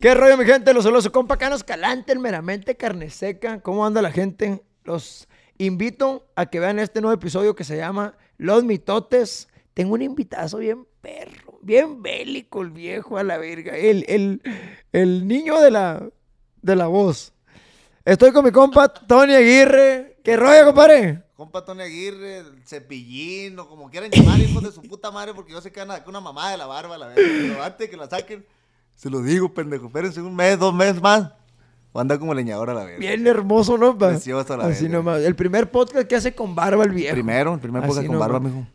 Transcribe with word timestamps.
¿Qué 0.00 0.14
rollo, 0.14 0.36
mi 0.36 0.44
gente? 0.44 0.72
Los 0.72 0.84
saludos 0.84 1.10
compa 1.10 1.36
Cano 1.36 1.56
Escalante, 1.56 2.12
el 2.12 2.20
meramente 2.20 2.76
carne 2.76 3.10
seca. 3.10 3.60
¿Cómo 3.60 3.84
anda 3.84 4.00
la 4.00 4.12
gente? 4.12 4.62
Los 4.84 5.26
invito 5.56 6.28
a 6.36 6.46
que 6.46 6.60
vean 6.60 6.78
este 6.78 7.00
nuevo 7.00 7.14
episodio 7.14 7.56
que 7.56 7.64
se 7.64 7.76
llama 7.76 8.14
Los 8.36 8.62
Mitotes. 8.62 9.48
Tengo 9.74 9.94
un 9.94 10.02
invitazo 10.02 10.58
bien 10.58 10.86
perro, 11.00 11.58
bien 11.62 12.00
bélico 12.00 12.62
el 12.62 12.70
viejo 12.70 13.18
a 13.18 13.24
la 13.24 13.38
verga. 13.38 13.76
El, 13.76 14.04
el, 14.06 14.40
el 14.92 15.26
niño 15.26 15.60
de 15.60 15.72
la, 15.72 16.08
de 16.62 16.76
la 16.76 16.86
voz. 16.86 17.32
Estoy 18.04 18.30
con 18.30 18.44
mi 18.44 18.52
compa 18.52 18.86
Tony 18.86 19.34
Aguirre. 19.34 20.20
¿Qué 20.22 20.36
rollo, 20.36 20.66
compadre? 20.66 21.24
Compa 21.34 21.64
Tony 21.64 21.82
Aguirre, 21.82 22.44
cepillín, 22.64 23.58
o 23.58 23.68
como 23.68 23.90
quieran 23.90 24.12
llamar, 24.12 24.38
hijos 24.38 24.62
de 24.62 24.70
su 24.70 24.80
puta 24.82 25.10
madre, 25.10 25.34
porque 25.34 25.50
yo 25.50 25.60
sé 25.60 25.72
que 25.72 25.80
van 25.80 25.90
a 25.90 25.94
sacar 25.94 26.08
una 26.08 26.20
mamada 26.20 26.52
de 26.52 26.56
la 26.58 26.66
barba, 26.66 26.96
la 26.96 27.08
verdad. 27.08 27.22
Pero 27.26 27.62
antes 27.64 27.90
que 27.90 27.96
la 27.96 28.08
saquen, 28.08 28.46
se 28.98 29.08
lo 29.08 29.22
digo, 29.22 29.54
pendejo. 29.54 29.86
Espérense 29.86 30.20
un 30.20 30.34
mes, 30.34 30.58
dos 30.58 30.74
meses 30.74 31.00
más. 31.00 31.30
O 31.92 32.00
anda 32.00 32.18
como 32.18 32.34
leñadora 32.34 32.74
la 32.74 32.82
verga. 32.82 32.98
Bien 32.98 33.24
hermoso, 33.28 33.78
¿no? 33.78 33.96
pa? 33.96 34.08
Precioso, 34.08 34.56
la 34.56 34.66
Así 34.66 34.88
nomás. 34.88 35.22
El 35.22 35.36
primer 35.36 35.70
podcast 35.70 36.08
que 36.08 36.16
hace 36.16 36.34
con 36.34 36.56
barba 36.56 36.82
el 36.82 36.90
viejo. 36.90 37.14
Primero, 37.14 37.54
el 37.54 37.60
primer 37.60 37.82
Así 37.84 37.88
podcast 37.88 38.06
con 38.08 38.14
nomás. 38.16 38.28
barba, 38.28 38.40
mijo. 38.48 38.66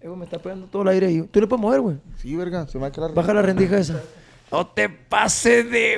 Eh, 0.00 0.08
güey, 0.08 0.18
me 0.18 0.24
está 0.24 0.40
pegando 0.40 0.66
todo 0.66 0.82
el 0.82 0.88
aire 0.88 1.06
ahí. 1.06 1.22
¿Tú 1.22 1.40
le 1.40 1.46
puedes 1.46 1.62
mover, 1.62 1.80
güey? 1.80 1.96
Sí, 2.18 2.34
verga, 2.34 2.66
se 2.66 2.76
me 2.76 2.82
va 2.82 2.88
a 2.88 2.92
quedar. 2.92 3.14
Baja 3.14 3.32
la 3.32 3.42
rendija 3.42 3.78
esa. 3.78 4.02
No 4.50 4.66
te 4.66 4.90
pases 4.90 5.70
de... 5.70 5.94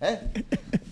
¿Eh? 0.00 0.44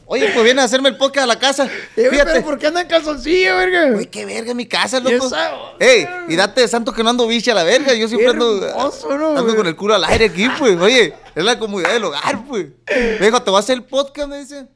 Oye, 0.08 0.30
pues 0.32 0.44
viene 0.44 0.60
a 0.60 0.64
hacerme 0.64 0.88
el 0.88 0.96
podcast 0.96 1.24
a 1.24 1.26
la 1.26 1.38
casa. 1.38 1.68
Eh, 1.96 2.08
Fíjate. 2.10 2.32
pero 2.32 2.44
¿por 2.44 2.58
qué 2.58 2.68
anda 2.68 2.80
en 2.80 2.86
calzoncillo, 2.86 3.56
verga? 3.56 3.90
Güey, 3.90 4.06
qué 4.06 4.24
verga 4.24 4.54
mi 4.54 4.66
casa, 4.66 4.98
¿Y 4.98 5.02
loco. 5.02 5.30
Ey, 5.80 6.06
y 6.28 6.36
date 6.36 6.60
de 6.60 6.68
santo 6.68 6.92
que 6.92 7.02
no 7.02 7.10
ando 7.10 7.26
biche 7.26 7.50
a 7.50 7.54
la 7.54 7.64
verga. 7.64 7.92
Yo 7.92 8.06
siempre 8.06 8.26
Qué 8.26 8.32
ando. 8.32 8.66
hermoso, 8.66 9.18
¿no, 9.18 9.36
ando 9.36 9.56
con 9.56 9.66
el 9.66 9.74
culo 9.74 9.94
al 9.94 10.04
aire 10.04 10.26
aquí, 10.26 10.48
pues. 10.58 10.78
Oye, 10.80 11.12
es 11.34 11.44
la 11.44 11.58
comodidad 11.58 11.92
del 11.92 12.04
hogar, 12.04 12.44
pues. 12.46 12.68
Me 13.20 13.26
dijo, 13.26 13.42
te 13.42 13.50
voy 13.50 13.58
a 13.58 13.60
hacer 13.60 13.76
el 13.76 13.84
podcast, 13.84 14.28
me 14.28 14.38
dice. 14.38 14.68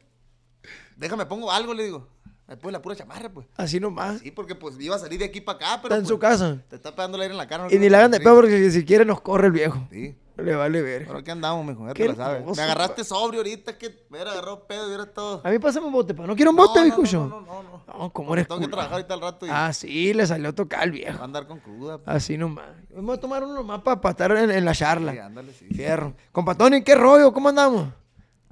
Déjame, 0.97 1.25
pongo 1.27 1.51
algo, 1.51 1.75
le 1.75 1.85
digo. 1.85 2.09
Después 2.49 2.73
la 2.73 2.83
pura 2.83 2.97
chamarra, 2.97 3.29
pues. 3.29 3.47
Así 3.57 3.79
nomás. 3.79 4.21
Sí, 4.21 4.33
porque 4.33 4.57
pues 4.57 4.75
iba 4.81 4.97
a 4.97 4.99
salir 4.99 5.21
de 5.21 5.27
aquí 5.27 5.41
para 5.41 5.57
acá, 5.57 5.81
pero. 5.81 5.95
Está 5.95 6.03
en 6.03 6.07
su 6.09 6.19
pues, 6.19 6.33
casa. 6.33 6.59
Te 6.69 6.75
está 6.75 6.95
pegando 6.97 7.17
el 7.17 7.23
aire 7.23 7.35
en 7.35 7.39
la 7.39 7.47
cara. 7.47 7.65
no 7.65 7.71
Y 7.71 7.79
ni 7.79 7.89
la 7.89 7.99
hagan 7.99 8.11
de 8.11 8.19
pedo 8.19 8.35
porque 8.35 8.71
si 8.73 8.85
quiere 8.85 9.05
nos 9.05 9.21
corre 9.21 9.47
el 9.47 9.53
viejo. 9.53 9.87
Sí. 9.93 10.17
Le 10.43 10.55
vale 10.57 10.83
ver. 10.83 11.07
Pero 11.07 11.19
aquí 11.19 11.31
andamos, 11.31 11.65
mijo. 11.67 11.87
Ya 11.87 11.95
Qué 11.95 12.05
te 12.05 12.09
la 12.11 12.15
sabes. 12.17 12.57
Me 12.57 12.63
agarraste 12.63 13.05
sobrio 13.05 13.41
ahorita 13.41 13.77
que 13.79 14.07
me 14.11 14.21
agarrado 14.21 14.67
pedo 14.67 14.85
y 14.85 14.87
hubiera 14.89 15.07
todo. 15.07 15.41
A 15.45 15.51
mí 15.51 15.59
pásame 15.59 15.87
un 15.87 15.93
bote, 15.93 16.15
pa. 16.15 16.27
¿No 16.27 16.35
quiero 16.37 16.51
un 16.51 16.57
bote, 16.57 16.81
no, 16.81 16.97
no, 16.97 17.07
no, 17.07 17.41
no, 17.41 17.63
no, 17.63 17.99
no. 17.99 18.11
¿cómo 18.13 18.33
eres 18.35 18.49
Tengo 18.49 18.61
que 18.61 18.69
trabajar 18.69 18.93
ahorita 18.95 19.15
al 19.15 19.21
rato 19.21 19.47
y 19.47 19.51
Ah, 19.53 19.73
sí, 19.73 20.15
le 20.15 20.27
salió 20.27 20.49
a 20.51 20.53
tocar 20.53 20.81
al 20.81 20.91
va 20.91 20.95
a 20.95 20.97
viejo. 20.97 21.25
andar 21.25 21.47
con 21.47 21.59
cruda. 21.61 22.01
Así 22.07 22.37
nomás. 22.39 22.67
Vamos 22.95 23.19
a 23.19 23.21
tomar 23.21 23.45
uno 23.45 23.63
más 23.63 23.81
para 23.83 24.11
estar 24.11 24.33
en, 24.37 24.65
la 24.65 24.75
charla. 24.75 25.13
Sí, 25.13 25.19
ándale, 25.19 25.53
sí. 25.53 25.67
Fierro. 25.67 26.15
Compa 26.33 26.55
Tony, 26.55 26.83
¿qué 26.83 26.95
rollo? 26.95 27.33
¿Cómo 27.33 27.49
andamos? 27.49 27.89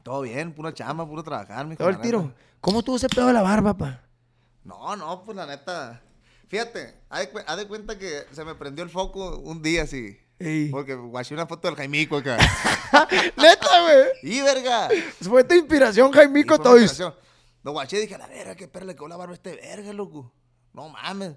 Todo 0.03 0.23
bien, 0.23 0.53
pura 0.53 0.73
chamba, 0.73 1.07
puro 1.07 1.23
trabajar, 1.23 1.67
mijo. 1.67 1.79
Todo 1.79 1.89
el 1.91 2.01
tiro. 2.01 2.33
¿Cómo 2.61 2.83
tuvo 2.83 2.97
ese 2.97 3.09
pedo 3.09 3.27
de 3.27 3.33
la 3.33 3.43
barba, 3.43 3.77
pa? 3.77 4.01
No, 4.65 4.97
no, 4.97 5.23
pues 5.25 5.37
la 5.37 5.47
neta. 5.47 6.03
Fíjate, 6.49 6.95
haz 7.11 7.21
de, 7.21 7.31
cu- 7.31 7.41
haz 7.47 7.57
de 7.59 7.69
cuenta 7.69 7.99
que 7.99 8.23
se 8.33 8.45
me 8.45 8.55
prendió 8.55 8.83
el 8.83 8.91
foco 8.91 9.39
un 9.39 9.63
día 9.63 9.83
así. 9.83 10.19
Ey. 10.39 10.69
Porque 10.71 10.95
guaché 10.95 11.35
una 11.35 11.47
foto 11.47 11.67
del 11.69 11.77
Jaimico 11.77 12.17
acá. 12.19 12.37
Neta, 13.37 13.83
güey. 13.83 14.07
¡Y 14.23 14.41
verga! 14.41 14.89
Fue 15.21 15.43
tu 15.45 15.55
inspiración, 15.55 16.13
Jaimico 16.13 16.59
Toys. 16.59 17.01
Lo 17.63 17.73
guaché 17.73 17.99
y 17.99 18.03
dije, 18.03 18.15
a 18.15 18.19
la 18.19 18.29
verga, 18.29 18.55
qué 18.55 18.69
perra 18.69 18.87
le 18.87 18.95
quedó 18.95 19.09
la 19.09 19.17
barba 19.17 19.33
a 19.33 19.35
este 19.35 19.55
verga, 19.57 19.93
loco. 19.93 20.33
No 20.73 20.89
mames. 20.89 21.33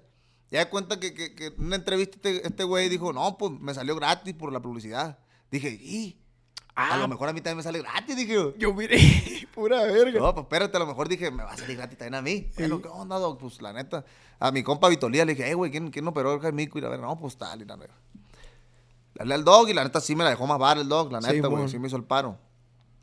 Ya 0.50 0.60
de 0.60 0.68
cuenta 0.68 1.00
que, 1.00 1.14
que, 1.14 1.34
que 1.34 1.46
en 1.46 1.54
una 1.58 1.76
entrevista 1.76 2.16
este 2.16 2.46
este 2.46 2.64
güey 2.64 2.88
dijo, 2.88 3.12
no, 3.12 3.36
pues 3.38 3.52
me 3.58 3.74
salió 3.74 3.96
gratis 3.96 4.34
por 4.34 4.52
la 4.52 4.60
publicidad. 4.60 5.18
Dije, 5.50 5.70
y 5.70 6.18
a 6.74 6.94
Ah. 6.94 6.96
lo 6.96 7.08
mejor 7.08 7.28
a 7.28 7.32
mí 7.32 7.40
también 7.40 7.56
me 7.58 7.62
sale 7.62 7.80
gratis, 7.80 8.14
dije 8.16 8.34
yo. 8.34 8.54
Yo 8.56 8.72
miré, 8.72 8.98
pura 9.54 9.82
verga. 9.82 10.20
No, 10.20 10.32
pues 10.34 10.44
espérate, 10.44 10.76
a 10.76 10.80
lo 10.80 10.86
mejor 10.86 11.08
dije, 11.08 11.30
me 11.30 11.42
va 11.42 11.52
a 11.52 11.56
salir 11.56 11.76
gratis 11.76 11.98
también 11.98 12.14
a 12.14 12.22
mí. 12.22 12.50
Pero, 12.56 12.80
¿qué 12.80 12.88
onda, 12.88 13.18
doc? 13.18 13.40
Pues 13.40 13.60
la 13.60 13.72
neta. 13.72 14.04
A 14.38 14.52
mi 14.52 14.62
compa 14.62 14.88
Vitolía 14.88 15.24
le 15.24 15.32
dije, 15.34 15.44
hey, 15.48 15.54
güey, 15.54 15.70
¿quién, 15.70 15.90
¿quién 15.90 16.06
operó 16.06 16.34
el 16.34 16.40
Jaimico? 16.40 16.78
Y 16.78 16.82
la 16.82 16.88
verdad, 16.88 17.06
no, 17.06 17.18
pues 17.18 17.36
tal, 17.36 17.62
y 17.62 17.64
la 17.64 17.76
verga. 17.76 17.94
Le 19.14 19.22
hablé 19.22 19.34
al 19.34 19.44
dog 19.44 19.68
y 19.68 19.74
la 19.74 19.84
neta 19.84 20.00
sí 20.00 20.16
me 20.16 20.24
la 20.24 20.30
dejó 20.30 20.46
más 20.46 20.58
bar 20.58 20.78
el 20.78 20.88
dog, 20.88 21.12
la 21.12 21.20
neta, 21.20 21.48
güey. 21.48 21.68
Sí 21.68 21.78
me 21.78 21.88
hizo 21.88 21.96
el 21.96 22.04
paro. 22.04 22.38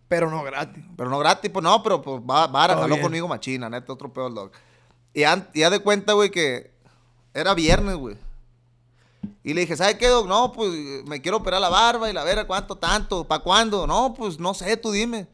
Pero 0.08 0.30
no 0.31 0.42
gratis. 0.44 0.84
Pero 0.97 1.09
no 1.09 1.20
gratis, 1.20 1.52
pues 1.52 1.64
no, 1.64 1.84
pero 1.84 2.02
pues 2.02 2.20
va, 2.22 2.47
vara, 2.47 2.74
jaló 2.75 2.88
bien. 2.96 3.02
conmigo 3.02 3.28
machina, 3.28 3.70
neta, 3.70 3.94
otro 3.94 4.12
pedo 4.12 4.28
el 4.28 4.34
dog. 4.34 4.52
Y 5.14 5.24
an- 5.24 5.47
y 5.53 5.59
ya 5.59 5.70
de 5.70 5.80
cuenta, 5.80 6.14
güey, 6.14 6.31
que 6.31 6.72
era 7.34 7.53
viernes, 7.53 7.96
güey. 7.96 8.18
Y 9.44 9.53
le 9.53 9.62
dije, 9.62 9.78
¿sabes 9.78 9.96
qué, 9.96 10.08
dog? 10.08 10.28
No, 10.28 10.52
pues 10.52 10.72
me 11.06 11.22
quiero 11.22 11.38
operar 11.38 11.62
la 11.62 11.70
barba 11.70 12.09
y 12.09 12.14
la 12.14 12.24
verga, 12.24 12.47
¿cuánto 12.47 12.76
tanto? 12.76 13.24
¿Para 13.28 13.44
cuándo? 13.44 13.86
No, 13.86 14.14
pues 14.16 14.40
no 14.40 14.53
sé, 14.56 14.78
tú 14.78 14.91
dime. 14.91 15.28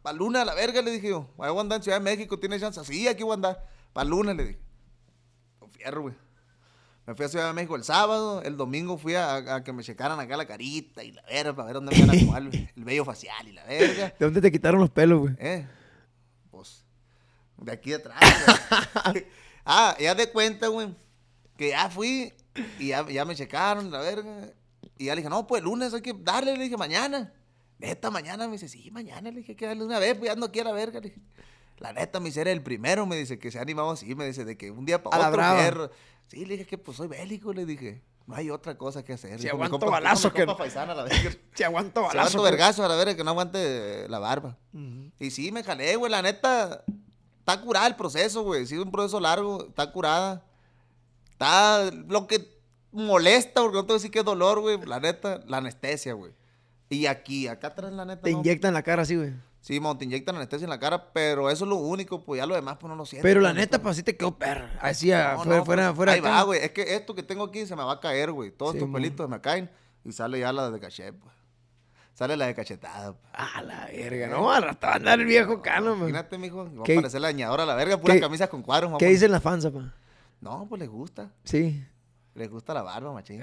Para 0.00 0.16
lunes 0.16 0.40
a 0.42 0.44
la 0.44 0.54
verga, 0.54 0.80
le 0.82 0.90
dije 0.90 1.10
yo. 1.10 1.28
Voy 1.36 1.46
a 1.46 1.60
andar 1.60 1.76
en 1.76 1.82
Ciudad 1.82 1.98
de 1.98 2.04
México, 2.04 2.38
¿tienes 2.38 2.60
chance? 2.60 2.82
Sí, 2.84 3.06
aquí 3.06 3.22
voy 3.22 3.32
a 3.32 3.34
andar. 3.34 3.68
Para 3.92 4.08
lunes, 4.08 4.34
le 4.36 4.44
dije. 4.46 4.58
Fierro, 5.72 6.02
güey. 6.02 6.14
Me 7.06 7.14
fui 7.16 7.24
a 7.26 7.28
Ciudad 7.28 7.48
de 7.48 7.52
México 7.52 7.74
el 7.74 7.82
sábado, 7.82 8.42
el 8.42 8.56
domingo 8.56 8.96
fui 8.96 9.16
a, 9.16 9.56
a 9.56 9.64
que 9.64 9.72
me 9.72 9.82
checaran 9.82 10.20
acá 10.20 10.36
la 10.36 10.46
carita 10.46 11.02
y 11.02 11.10
la 11.10 11.22
verga, 11.22 11.52
para 11.54 11.66
ver 11.66 11.74
dónde 11.74 11.90
me 11.90 11.98
iban 11.98 12.10
a 12.10 12.12
acomodar 12.12 12.42
el, 12.42 12.70
el 12.76 12.84
vello 12.84 13.04
facial 13.04 13.48
y 13.48 13.52
la 13.52 13.64
verga. 13.64 14.14
¿De 14.18 14.24
dónde 14.24 14.40
te 14.40 14.52
quitaron 14.52 14.80
los 14.80 14.90
pelos, 14.90 15.18
güey? 15.18 15.34
¿Eh? 15.38 15.66
Pues, 16.50 16.84
de 17.56 17.72
aquí 17.72 17.92
atrás, 17.92 18.20
güey. 19.12 19.26
ah, 19.64 19.96
ya 19.98 20.14
de 20.14 20.30
cuenta, 20.30 20.68
güey, 20.68 20.94
que 21.56 21.70
ya 21.70 21.90
fui 21.90 22.32
y 22.78 22.88
ya, 22.88 23.08
ya 23.08 23.24
me 23.24 23.34
checaron, 23.34 23.90
la 23.90 23.98
verga. 23.98 24.52
Y 24.96 25.06
ya 25.06 25.16
le 25.16 25.22
dije, 25.22 25.30
no, 25.30 25.44
pues 25.44 25.60
el 25.60 25.64
lunes 25.64 25.92
hay 25.92 26.02
que 26.02 26.14
darle, 26.16 26.56
le 26.56 26.64
dije, 26.64 26.76
mañana. 26.76 27.32
Neta, 27.78 28.12
mañana, 28.12 28.46
me 28.46 28.52
dice, 28.52 28.68
sí, 28.68 28.92
mañana, 28.92 29.32
le 29.32 29.38
dije, 29.38 29.56
que 29.56 29.66
darle 29.66 29.84
una 29.84 29.98
vez, 29.98 30.16
pues 30.16 30.32
ya 30.32 30.44
aquí 30.44 30.60
a 30.60 30.64
la 30.64 30.72
verga, 30.72 31.00
le 31.00 31.08
dije. 31.08 31.20
La 31.78 31.92
neta, 31.92 32.20
mi 32.20 32.30
ser 32.30 32.46
el 32.46 32.62
primero, 32.62 33.06
me 33.06 33.16
dice, 33.16 33.40
que 33.40 33.50
se 33.50 33.58
ha 33.58 33.62
animado 33.62 33.90
así, 33.90 34.14
me 34.14 34.24
dice, 34.24 34.44
de 34.44 34.56
que 34.56 34.70
un 34.70 34.84
día 34.86 35.02
para 35.02 35.28
otro. 35.28 35.90
Sí, 36.28 36.44
le 36.44 36.54
dije 36.56 36.66
que 36.66 36.78
pues 36.78 36.96
soy 36.96 37.08
bélico, 37.08 37.52
le 37.52 37.66
dije. 37.66 38.02
No 38.26 38.36
hay 38.36 38.50
otra 38.50 38.78
cosa 38.78 39.04
que 39.04 39.14
hacer. 39.14 39.40
Si 39.40 39.48
aguanto 39.48 39.78
compa- 39.78 39.90
balazo 39.90 40.32
que- 40.32 40.46
la 40.46 40.54
verga. 40.54 41.30
Si 41.54 41.62
aguanto 41.64 42.02
balazo. 42.02 42.18
aguanto 42.18 42.38
pues. 42.38 42.50
vergazo 42.52 42.84
a 42.84 42.88
la 42.88 42.94
verga 42.96 43.16
que 43.16 43.24
no 43.24 43.30
aguante 43.30 44.06
la 44.08 44.18
barba. 44.18 44.56
Y 45.18 45.30
sí, 45.30 45.50
me 45.52 45.62
jalé, 45.64 45.96
güey, 45.96 46.10
la 46.10 46.22
neta. 46.22 46.84
Está 47.40 47.60
curada 47.60 47.88
el 47.88 47.96
proceso, 47.96 48.42
güey. 48.44 48.66
Sí, 48.66 48.76
es 48.76 48.80
un 48.80 48.92
proceso 48.92 49.18
largo, 49.18 49.66
está 49.68 49.90
curada. 49.90 50.44
Está 51.32 51.90
lo 51.90 52.26
que 52.28 52.48
molesta, 52.92 53.60
porque 53.62 53.76
no 53.78 53.82
te 53.82 53.88
voy 53.88 53.94
a 53.94 53.98
decir 53.98 54.10
que 54.12 54.20
es 54.20 54.24
dolor, 54.24 54.60
güey. 54.60 54.78
La 54.86 55.00
neta, 55.00 55.40
la 55.46 55.56
anestesia, 55.58 56.12
güey. 56.14 56.32
Y 56.88 57.06
aquí, 57.06 57.48
acá 57.48 57.68
atrás, 57.68 57.92
la 57.92 58.04
neta. 58.04 58.22
Te 58.22 58.30
no. 58.30 58.38
inyectan 58.38 58.72
la 58.74 58.82
cara 58.82 59.02
así, 59.02 59.16
güey. 59.16 59.32
Sí, 59.62 59.78
mo, 59.78 59.96
te 59.96 60.04
inyectan 60.04 60.34
anestesia 60.34 60.64
en 60.64 60.70
la 60.70 60.80
cara, 60.80 61.12
pero 61.12 61.48
eso 61.48 61.64
es 61.64 61.68
lo 61.68 61.76
único, 61.76 62.24
pues 62.24 62.38
ya 62.40 62.46
lo 62.46 62.54
demás, 62.56 62.78
pues 62.80 62.88
no 62.90 62.96
lo 62.96 63.06
siento. 63.06 63.22
Pero 63.22 63.40
la 63.40 63.52
neta, 63.52 63.80
pues 63.80 63.92
así 63.92 64.02
te 64.02 64.16
quedó 64.16 64.36
perra. 64.36 64.68
Así, 64.80 65.10
no, 65.12 65.14
fuera, 65.44 65.56
no, 65.58 65.64
fuera, 65.64 65.84
pues, 65.86 65.96
fuera 65.96 66.12
Ahí 66.14 66.18
acá. 66.18 66.30
va, 66.30 66.42
güey. 66.42 66.60
Es 66.64 66.72
que 66.72 66.96
esto 66.96 67.14
que 67.14 67.22
tengo 67.22 67.44
aquí 67.44 67.64
se 67.64 67.76
me 67.76 67.84
va 67.84 67.92
a 67.92 68.00
caer, 68.00 68.32
güey. 68.32 68.50
Todos 68.50 68.72
Sí, 68.74 68.84
mo. 68.84 68.92
pelitos 68.92 69.28
me 69.28 69.40
caen 69.40 69.70
y 70.04 70.10
sale 70.10 70.40
ya 70.40 70.52
la 70.52 70.68
de 70.70 70.80
caché, 70.80 71.12
pues. 71.12 71.32
Sale 72.12 72.36
la 72.36 72.46
de 72.46 72.54
cachetada, 72.56 73.12
pues. 73.12 73.32
A 73.32 73.62
la 73.62 73.86
verga, 73.86 74.26
no, 74.26 74.50
al 74.50 74.64
rato 74.64 74.84
va 74.86 74.92
a 74.94 74.96
andar 74.96 75.20
el 75.20 75.26
viejo 75.26 75.62
cano, 75.62 75.90
man. 75.92 76.08
Imagínate, 76.08 76.38
mijo. 76.38 76.64
Va 76.64 76.80
a 76.80 76.84
¿Qué- 76.84 76.96
parecer 76.96 77.20
la 77.20 77.28
dañadora 77.28 77.62
a 77.62 77.66
la 77.66 77.74
verga, 77.76 77.96
puras 77.98 78.16
qué- 78.16 78.20
camisas 78.20 78.48
con 78.48 78.62
cuadros. 78.62 78.90
¿Qué 78.98 79.04
mamá. 79.06 79.12
dicen 79.12 79.30
las 79.30 79.42
fans, 79.44 79.64
pa? 79.66 79.94
No, 80.40 80.66
pues 80.68 80.80
les 80.80 80.88
gusta. 80.88 81.30
Sí. 81.44 81.86
Les 82.34 82.50
gusta 82.50 82.74
la 82.74 82.82
barba, 82.82 83.12
machín. 83.12 83.42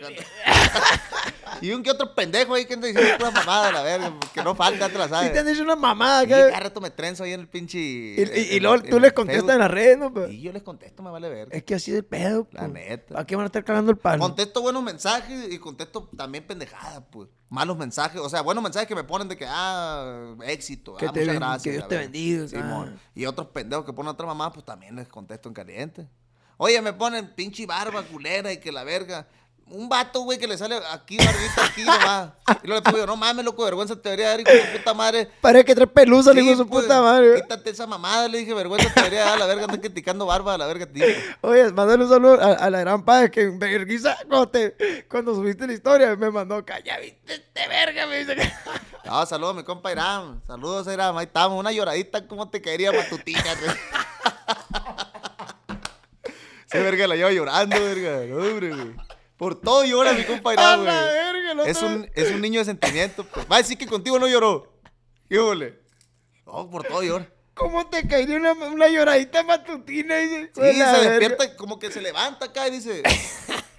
y 1.60 1.72
un 1.72 1.82
que 1.82 1.90
otro 1.90 2.14
pendejo 2.14 2.54
ahí 2.54 2.64
que 2.64 2.74
anda 2.74 2.86
diciendo 2.88 3.18
pura 3.18 3.30
mamada, 3.30 3.72
la 3.72 3.82
verga. 3.82 4.14
Que 4.32 4.42
no 4.42 4.54
falta, 4.54 4.88
te 4.88 4.98
la 4.98 5.06
Sí 5.08 5.30
te 5.32 5.38
han 5.40 5.46
dicho 5.46 5.62
una 5.62 5.76
mamada, 5.76 6.24
Y 6.24 6.26
que... 6.28 6.32
cada 6.34 6.60
rato 6.60 6.80
me 6.80 6.90
trenzo 6.90 7.24
ahí 7.24 7.32
en 7.32 7.40
el 7.40 7.48
pinche. 7.48 7.78
Y, 7.78 8.16
y, 8.18 8.56
y 8.56 8.60
luego 8.60 8.82
tú 8.82 8.98
les 8.98 9.12
contestas 9.12 9.50
en 9.50 9.58
las 9.58 9.70
redes, 9.70 9.98
¿no? 9.98 10.12
pa? 10.12 10.28
Y 10.28 10.40
yo 10.40 10.52
les 10.52 10.62
contesto, 10.62 11.02
me 11.02 11.10
vale 11.10 11.28
verga. 11.28 11.56
Es 11.56 11.62
que 11.64 11.74
así 11.74 11.90
es 11.90 11.98
el 11.98 12.04
pedo, 12.04 12.48
La 12.52 12.60
pues. 12.60 12.72
neta. 12.72 13.14
¿Para 13.14 13.26
qué 13.26 13.36
van 13.36 13.44
a 13.44 13.46
estar 13.46 13.64
cagando 13.64 13.90
el 13.90 13.98
palo? 13.98 14.20
Contesto 14.22 14.62
buenos 14.62 14.82
mensajes 14.82 15.52
y 15.52 15.58
contesto 15.58 16.08
también 16.16 16.46
pendejadas, 16.46 17.02
pues. 17.10 17.28
Malos 17.48 17.76
mensajes, 17.76 18.20
o 18.20 18.28
sea, 18.28 18.42
buenos 18.42 18.62
mensajes 18.62 18.86
que 18.86 18.94
me 18.94 19.02
ponen 19.02 19.28
de 19.28 19.36
que, 19.36 19.44
ah, 19.48 20.34
éxito, 20.44 20.96
Que 20.96 21.06
ah, 21.06 21.12
te 21.12 21.20
muchas 21.20 21.34
gracias. 21.34 21.62
que 21.64 21.70
Dios 21.72 21.82
la 21.82 21.88
te 21.88 21.96
bendiga, 21.98 22.46
Simón. 22.48 22.94
ah. 22.96 23.10
Y 23.14 23.26
otros 23.26 23.48
pendejos 23.48 23.84
que 23.84 23.92
ponen 23.92 24.10
otra 24.10 24.24
mamá, 24.26 24.52
pues 24.52 24.64
también 24.64 24.94
les 24.94 25.08
contesto 25.08 25.48
en 25.48 25.54
caliente. 25.54 26.08
Oye, 26.62 26.80
me 26.82 26.92
ponen 26.92 27.34
pinche 27.34 27.64
barba 27.66 28.02
culera 28.02 28.52
y 28.52 28.58
que 28.58 28.70
la 28.70 28.84
verga. 28.84 29.26
Un 29.72 29.88
vato, 29.88 30.20
güey, 30.22 30.38
que 30.38 30.48
le 30.48 30.58
sale 30.58 30.80
aquí, 30.90 31.16
barbita, 31.16 31.64
aquí 31.64 31.82
nomás. 31.84 32.30
Y 32.62 32.66
luego 32.66 32.90
le 32.90 32.98
yo, 32.98 33.06
no 33.06 33.16
mames, 33.16 33.44
loco, 33.44 33.64
vergüenza 33.64 33.94
te 33.94 34.08
debería 34.08 34.30
dar, 34.30 34.40
hijo 34.40 34.50
de 34.50 34.78
puta 34.78 34.94
madre. 34.94 35.30
Parece 35.40 35.64
que 35.64 35.74
trae 35.74 35.86
pelusa, 35.86 36.32
le 36.32 36.40
Sí, 36.40 36.46
digo 36.48 36.62
su 36.62 36.68
pues, 36.68 36.82
puta 36.84 37.00
madre. 37.00 37.36
Quítate 37.36 37.70
esa 37.70 37.86
mamada, 37.86 38.26
le 38.28 38.38
dije, 38.38 38.52
vergüenza 38.52 38.92
te 38.92 39.00
debería 39.00 39.24
dar, 39.26 39.38
la 39.38 39.46
verga, 39.46 39.64
andas 39.64 39.78
criticando 39.78 40.26
barba, 40.26 40.58
la 40.58 40.66
verga, 40.66 40.86
tío. 40.86 41.06
Oye, 41.42 41.70
mándale 41.72 42.04
un 42.04 42.10
saludo 42.10 42.40
a, 42.42 42.52
a 42.54 42.70
la 42.70 42.80
gran 42.80 43.04
padre 43.04 43.30
que 43.30 43.42
en 43.42 43.58
vergüenza 43.60 44.16
cuando, 44.28 44.48
te- 44.48 45.06
cuando 45.08 45.34
subiste 45.34 45.66
la 45.66 45.72
historia 45.72 46.16
me 46.16 46.30
mandó, 46.30 46.64
calla, 46.64 46.98
viste 46.98 47.34
este 47.34 47.68
verga, 47.68 48.06
me 48.06 48.18
dice 48.18 48.34
que... 48.36 48.52
No, 49.04 49.24
saludos 49.26 49.54
a 49.54 49.58
mi 49.58 49.64
compa 49.64 49.90
Irán. 49.90 50.42
Saludos, 50.46 50.86
Irán. 50.92 51.16
Ahí 51.16 51.24
estamos. 51.24 51.58
Una 51.58 51.72
lloradita, 51.72 52.26
¿cómo 52.28 52.48
te 52.50 52.60
caería 52.60 52.92
matutina? 52.92 53.42
güey? 53.42 53.76
Ese 56.66 56.80
verga 56.82 57.06
la 57.08 57.16
lleva 57.16 57.32
llorando, 57.32 57.76
verga. 57.82 58.20
No, 58.26 58.36
hombre, 58.36 58.68
güey. 58.74 58.94
Por 59.40 59.58
todo 59.58 59.84
llora 59.86 60.12
mi 60.12 60.22
compa 60.24 60.50
A 60.50 60.52
Irán, 60.52 60.84
la 60.84 61.00
güey. 61.00 61.14
verga. 61.14 61.64
Es 61.66 61.80
un, 61.82 62.08
es 62.14 62.30
un 62.30 62.40
niño 62.42 62.60
de 62.60 62.66
sentimiento, 62.66 63.24
pues. 63.24 63.46
Va 63.50 63.56
a 63.56 63.58
decir 63.58 63.78
que 63.78 63.86
contigo 63.86 64.18
no 64.18 64.28
lloró. 64.28 64.70
Híjole. 65.30 65.80
No, 66.46 66.68
por 66.68 66.84
todo 66.86 67.02
llora. 67.02 67.26
¿Cómo 67.54 67.86
te 67.88 68.06
caería 68.06 68.36
una, 68.36 68.52
una 68.52 68.88
lloradita 68.88 69.42
matutina? 69.42 70.20
Y 70.20 70.26
dice, 70.26 70.42
Sí, 70.44 70.50
"Pues, 70.54 70.72
se 70.76 70.78
la 70.78 70.92
verga". 70.92 71.10
despierta 71.10 71.56
como 71.56 71.78
que 71.78 71.90
se 71.90 72.02
levanta 72.02 72.44
acá 72.46 72.68
y 72.68 72.72
dice, 72.72 73.02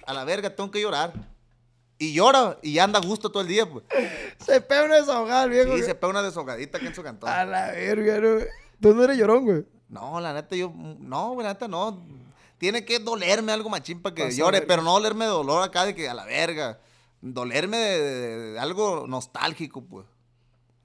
a 0.04 0.12
la 0.12 0.24
verga, 0.24 0.54
tengo 0.54 0.70
que 0.72 0.80
llorar. 0.80 1.12
Y 1.96 2.12
llora 2.14 2.58
y 2.62 2.78
anda 2.80 2.98
a 2.98 3.02
gusto 3.06 3.30
todo 3.30 3.42
el 3.42 3.48
día, 3.48 3.64
pues. 3.70 3.84
Se 4.44 4.60
pega 4.60 4.82
una 4.84 4.96
desahogada, 4.96 5.46
viejo. 5.46 5.76
Sí, 5.76 5.84
se 5.84 5.94
pega 5.94 6.08
una 6.10 6.22
deshogadita 6.22 6.78
aquí 6.78 6.88
en 6.88 6.94
su 6.96 7.02
cantón. 7.04 7.28
A 7.30 7.44
la 7.44 7.70
verga, 7.70 8.18
no. 8.18 8.40
Tú 8.80 8.94
no 8.94 9.04
eres 9.04 9.16
llorón, 9.16 9.44
güey. 9.44 9.64
No, 9.88 10.18
la 10.20 10.32
neta, 10.32 10.56
yo, 10.56 10.72
no, 10.74 11.34
güey, 11.34 11.44
la 11.46 11.52
neta, 11.52 11.68
no. 11.68 12.04
Tiene 12.62 12.84
que 12.84 13.00
dolerme 13.00 13.50
algo 13.50 13.68
machín 13.68 14.00
para 14.00 14.14
que 14.14 14.30
llore, 14.30 14.62
pero 14.62 14.82
no 14.82 14.92
dolerme 14.92 15.24
de 15.24 15.32
dolor 15.32 15.64
acá 15.64 15.84
de 15.84 15.96
que 15.96 16.08
a 16.08 16.14
la 16.14 16.24
verga. 16.24 16.78
Dolerme 17.20 17.76
de, 17.76 18.00
de- 18.00 18.52
de 18.52 18.58
algo 18.60 19.04
nostálgico, 19.08 19.82
pues. 19.84 20.06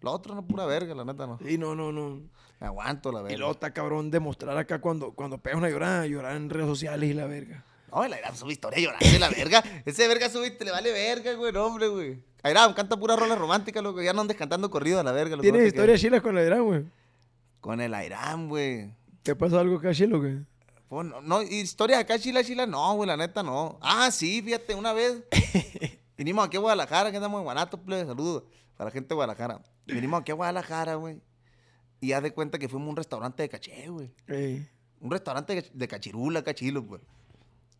Lo 0.01 0.11
otro 0.11 0.33
no 0.33 0.41
es 0.41 0.47
pura 0.47 0.65
verga, 0.65 0.95
la 0.95 1.05
neta, 1.05 1.27
no. 1.27 1.37
Sí, 1.45 1.59
no, 1.59 1.75
no, 1.75 1.91
no. 1.91 2.19
Me 2.59 2.65
aguanto 2.65 3.11
la 3.11 3.19
Y 3.19 3.23
verga. 3.25 3.37
luego 3.37 3.51
está 3.53 3.73
cabrón 3.75 4.09
demostrar 4.09 4.57
acá 4.57 4.81
cuando, 4.81 5.11
cuando 5.11 5.37
pega 5.37 5.55
una 5.55 5.69
llorada, 5.69 6.07
llorar 6.07 6.35
en 6.35 6.49
redes 6.49 6.65
sociales 6.65 7.11
y 7.11 7.13
la 7.13 7.27
verga. 7.27 7.63
No, 7.91 8.03
el 8.03 8.11
Airam 8.11 8.35
sube 8.35 8.53
historia 8.53 8.79
llorando 8.79 9.19
la 9.19 9.29
verga. 9.29 9.63
Ese 9.85 10.07
verga 10.07 10.29
sube 10.31 10.47
y 10.47 10.57
te 10.57 10.65
le 10.65 10.71
vale 10.71 10.91
verga, 10.91 11.31
güey, 11.35 11.53
no, 11.53 11.63
hombre, 11.63 11.89
güey. 11.89 12.23
Airam 12.41 12.73
canta 12.73 12.97
pura 12.97 13.15
rola 13.15 13.35
romántica, 13.35 13.83
loco. 13.83 14.01
Ya 14.01 14.13
no 14.13 14.21
andes 14.21 14.35
cantando 14.35 14.71
corrido 14.71 14.99
a 14.99 15.03
la 15.03 15.11
verga. 15.11 15.35
loco, 15.35 15.43
¿Tienes 15.43 15.67
historias 15.67 16.01
chilas 16.01 16.23
con 16.23 16.33
la 16.33 16.43
Irán, 16.43 16.63
güey? 16.63 16.85
Con 17.61 17.81
el 17.81 17.93
Airam, 17.93 18.49
güey. 18.49 18.91
¿Te 19.21 19.35
pasa 19.35 19.59
algo 19.59 19.77
acá, 19.77 19.93
chilo, 19.93 20.19
güey? 20.19 20.39
Pues 20.87 21.05
no, 21.05 21.21
no, 21.21 21.41
historia 21.41 21.99
acá, 21.99 22.17
chila, 22.17 22.43
chila, 22.43 22.65
no, 22.65 22.93
güey, 22.95 23.07
la 23.07 23.17
neta, 23.17 23.43
no. 23.43 23.77
Ah, 23.81 24.09
sí, 24.09 24.41
fíjate, 24.41 24.73
una 24.73 24.93
vez 24.93 25.23
vinimos 26.17 26.45
aquí 26.45 26.55
a 26.55 26.61
Guadalajara, 26.61 27.11
que 27.11 27.17
andamos 27.17 27.39
en 27.39 27.43
Guanato, 27.43 27.81
plebe, 27.81 28.05
saludos 28.05 28.43
para 28.77 28.89
la 28.89 28.91
gente 28.91 29.09
de 29.09 29.15
Guadalajara. 29.15 29.61
Vinimos 29.85 30.21
aquí 30.21 30.31
a 30.31 30.35
Guadalajara, 30.35 30.95
güey. 30.95 31.19
Y 31.99 32.11
haz 32.11 32.23
de 32.23 32.31
cuenta 32.31 32.59
que 32.59 32.69
fuimos 32.69 32.87
a 32.87 32.89
un 32.91 32.95
restaurante 32.95 33.43
de 33.43 33.49
caché, 33.49 33.89
güey. 33.89 34.13
Ey. 34.27 34.69
Un 35.01 35.11
restaurante 35.11 35.69
de, 35.73 35.87
cachirula, 35.87 36.43
cachilo, 36.43 36.85
pues. 36.85 37.01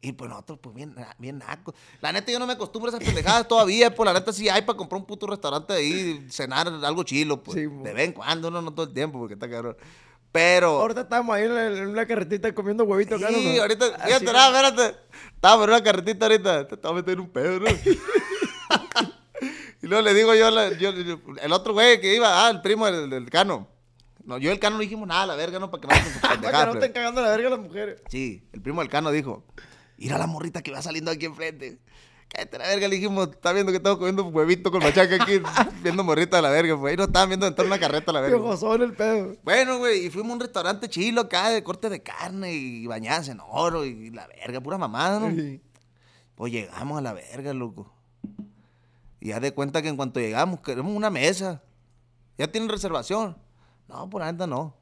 Y 0.01 0.11
pues 0.11 0.29
nosotros, 0.29 0.59
pues 0.61 0.75
bien, 0.75 0.95
bien 1.17 1.39
nacos. 1.39 1.73
La 2.01 2.11
neta, 2.11 2.31
yo 2.31 2.39
no 2.39 2.45
me 2.45 2.53
acostumbro 2.53 2.91
a 2.91 2.95
esas 2.95 3.07
pendejadas 3.07 3.47
todavía, 3.49 3.93
pues 3.93 4.05
la 4.05 4.13
neta 4.13 4.33
sí 4.33 4.49
hay 4.49 4.61
para 4.61 4.77
comprar 4.77 4.99
un 4.99 5.07
puto 5.07 5.27
restaurante 5.27 5.73
ahí, 5.73 6.27
cenar 6.29 6.67
algo 6.67 7.03
chilo, 7.03 7.41
pues. 7.41 7.57
Sí, 7.57 7.65
de 7.65 7.93
vez 7.93 8.07
en 8.07 8.13
cuando, 8.13 8.51
no, 8.51 8.61
no 8.61 8.73
todo 8.73 8.85
el 8.87 8.93
tiempo, 8.93 9.19
porque 9.19 9.35
está 9.35 9.49
cabrón. 9.49 9.77
Pero. 10.37 10.81
Ahorita 10.81 11.01
estamos 11.01 11.35
ahí 11.35 11.45
en, 11.45 11.55
la- 11.55 11.65
en 11.65 11.87
una 11.87 12.05
carretita 12.05 12.53
comiendo 12.53 12.83
huevitos 12.83 13.19
Sí, 13.19 13.55
¿no? 13.55 13.61
ahorita, 13.63 13.85
fíjate, 14.05 14.25
espérate. 14.25 14.95
Estaba 15.33 15.63
en 15.63 15.69
una 15.71 15.81
carretita 15.83 16.25
ahorita, 16.27 16.67
te 16.67 16.75
estaba 16.75 16.93
metiendo 16.93 17.23
un 17.23 17.29
pedo, 17.29 17.59
¿no? 17.59 17.65
y 19.81 19.87
luego 19.87 20.01
le 20.03 20.13
digo 20.13 20.33
yo, 20.35 20.51
la- 20.51 20.73
yo- 20.77 20.91
yo- 20.93 21.19
el 21.41 21.51
otro 21.53 21.73
güey 21.73 21.99
que 22.01 22.15
iba, 22.15 22.45
ah, 22.45 22.49
el 22.51 22.61
primo 22.61 22.85
del, 22.85 23.09
del 23.09 23.29
Cano. 23.29 23.67
No, 24.25 24.37
yo 24.37 24.49
y 24.49 24.53
el 24.53 24.59
Cano 24.59 24.75
no 24.75 24.81
dijimos 24.81 25.07
nada, 25.07 25.25
la 25.25 25.35
verga, 25.35 25.59
no, 25.59 25.71
para 25.71 25.81
que 25.81 25.87
no 25.87 25.93
Para 26.21 26.39
que 26.59 26.65
no 26.65 26.73
estén 26.73 26.91
cagando 26.91 27.21
la 27.21 27.29
verga 27.29 27.49
las 27.49 27.59
mujeres. 27.59 28.01
Sí, 28.09 28.43
el 28.53 28.61
primo 28.61 28.81
del 28.81 28.89
Cano 28.89 29.11
dijo, 29.11 29.45
mira 29.97 30.17
la 30.17 30.27
morrita 30.27 30.61
que 30.61 30.71
va 30.71 30.81
saliendo 30.81 31.11
aquí 31.11 31.25
enfrente. 31.25 31.79
Cállate 32.29 32.57
la 32.57 32.67
verga, 32.67 32.87
le 32.87 32.95
dijimos, 32.95 33.29
está 33.29 33.53
viendo 33.53 33.71
que 33.71 33.77
estamos 33.77 33.97
comiendo 33.99 34.25
huevito 34.25 34.69
con 34.69 34.83
machaca 34.83 35.15
aquí, 35.15 35.41
viendo 35.81 36.03
morrita 36.03 36.37
de 36.37 36.43
la 36.43 36.49
verga, 36.49 36.77
pues 36.77 36.91
ahí 36.91 36.97
nos 36.97 37.07
estaban 37.07 37.29
viendo 37.29 37.47
entrar 37.47 37.65
una 37.65 37.79
carreta 37.79 38.11
a 38.11 38.13
la 38.15 38.21
verga. 38.21 38.37
Piojosón 38.37 38.81
el 38.81 38.93
pedo. 38.93 39.37
Bueno, 39.43 39.77
güey, 39.77 40.05
y 40.05 40.09
fuimos 40.09 40.31
a 40.31 40.33
un 40.33 40.39
restaurante 40.41 40.89
chilo 40.89 41.21
acá 41.21 41.49
de 41.49 41.63
corte 41.63 41.89
de 41.89 42.03
carne 42.03 42.53
y 42.53 42.85
bañadas 42.85 43.29
en 43.29 43.39
oro 43.39 43.85
y 43.85 44.09
la 44.11 44.27
verga, 44.27 44.59
pura 44.59 44.77
mamada, 44.77 45.19
¿no? 45.19 45.33
Sí. 45.33 45.61
Pues 46.35 46.51
llegamos 46.51 46.97
a 46.97 47.01
la 47.01 47.13
verga, 47.13 47.53
loco. 47.53 47.93
Y 49.19 49.31
haz 49.31 49.41
de 49.41 49.53
cuenta 49.53 49.81
que 49.81 49.87
en 49.87 49.95
cuanto 49.95 50.19
llegamos, 50.19 50.59
queremos 50.59 50.93
una 50.93 51.09
mesa. 51.09 51.63
¿Ya 52.37 52.51
tienen 52.51 52.69
reservación? 52.69 53.37
No, 53.87 54.09
por 54.09 54.21
la 54.21 54.31
neta 54.31 54.45
no. 54.45 54.75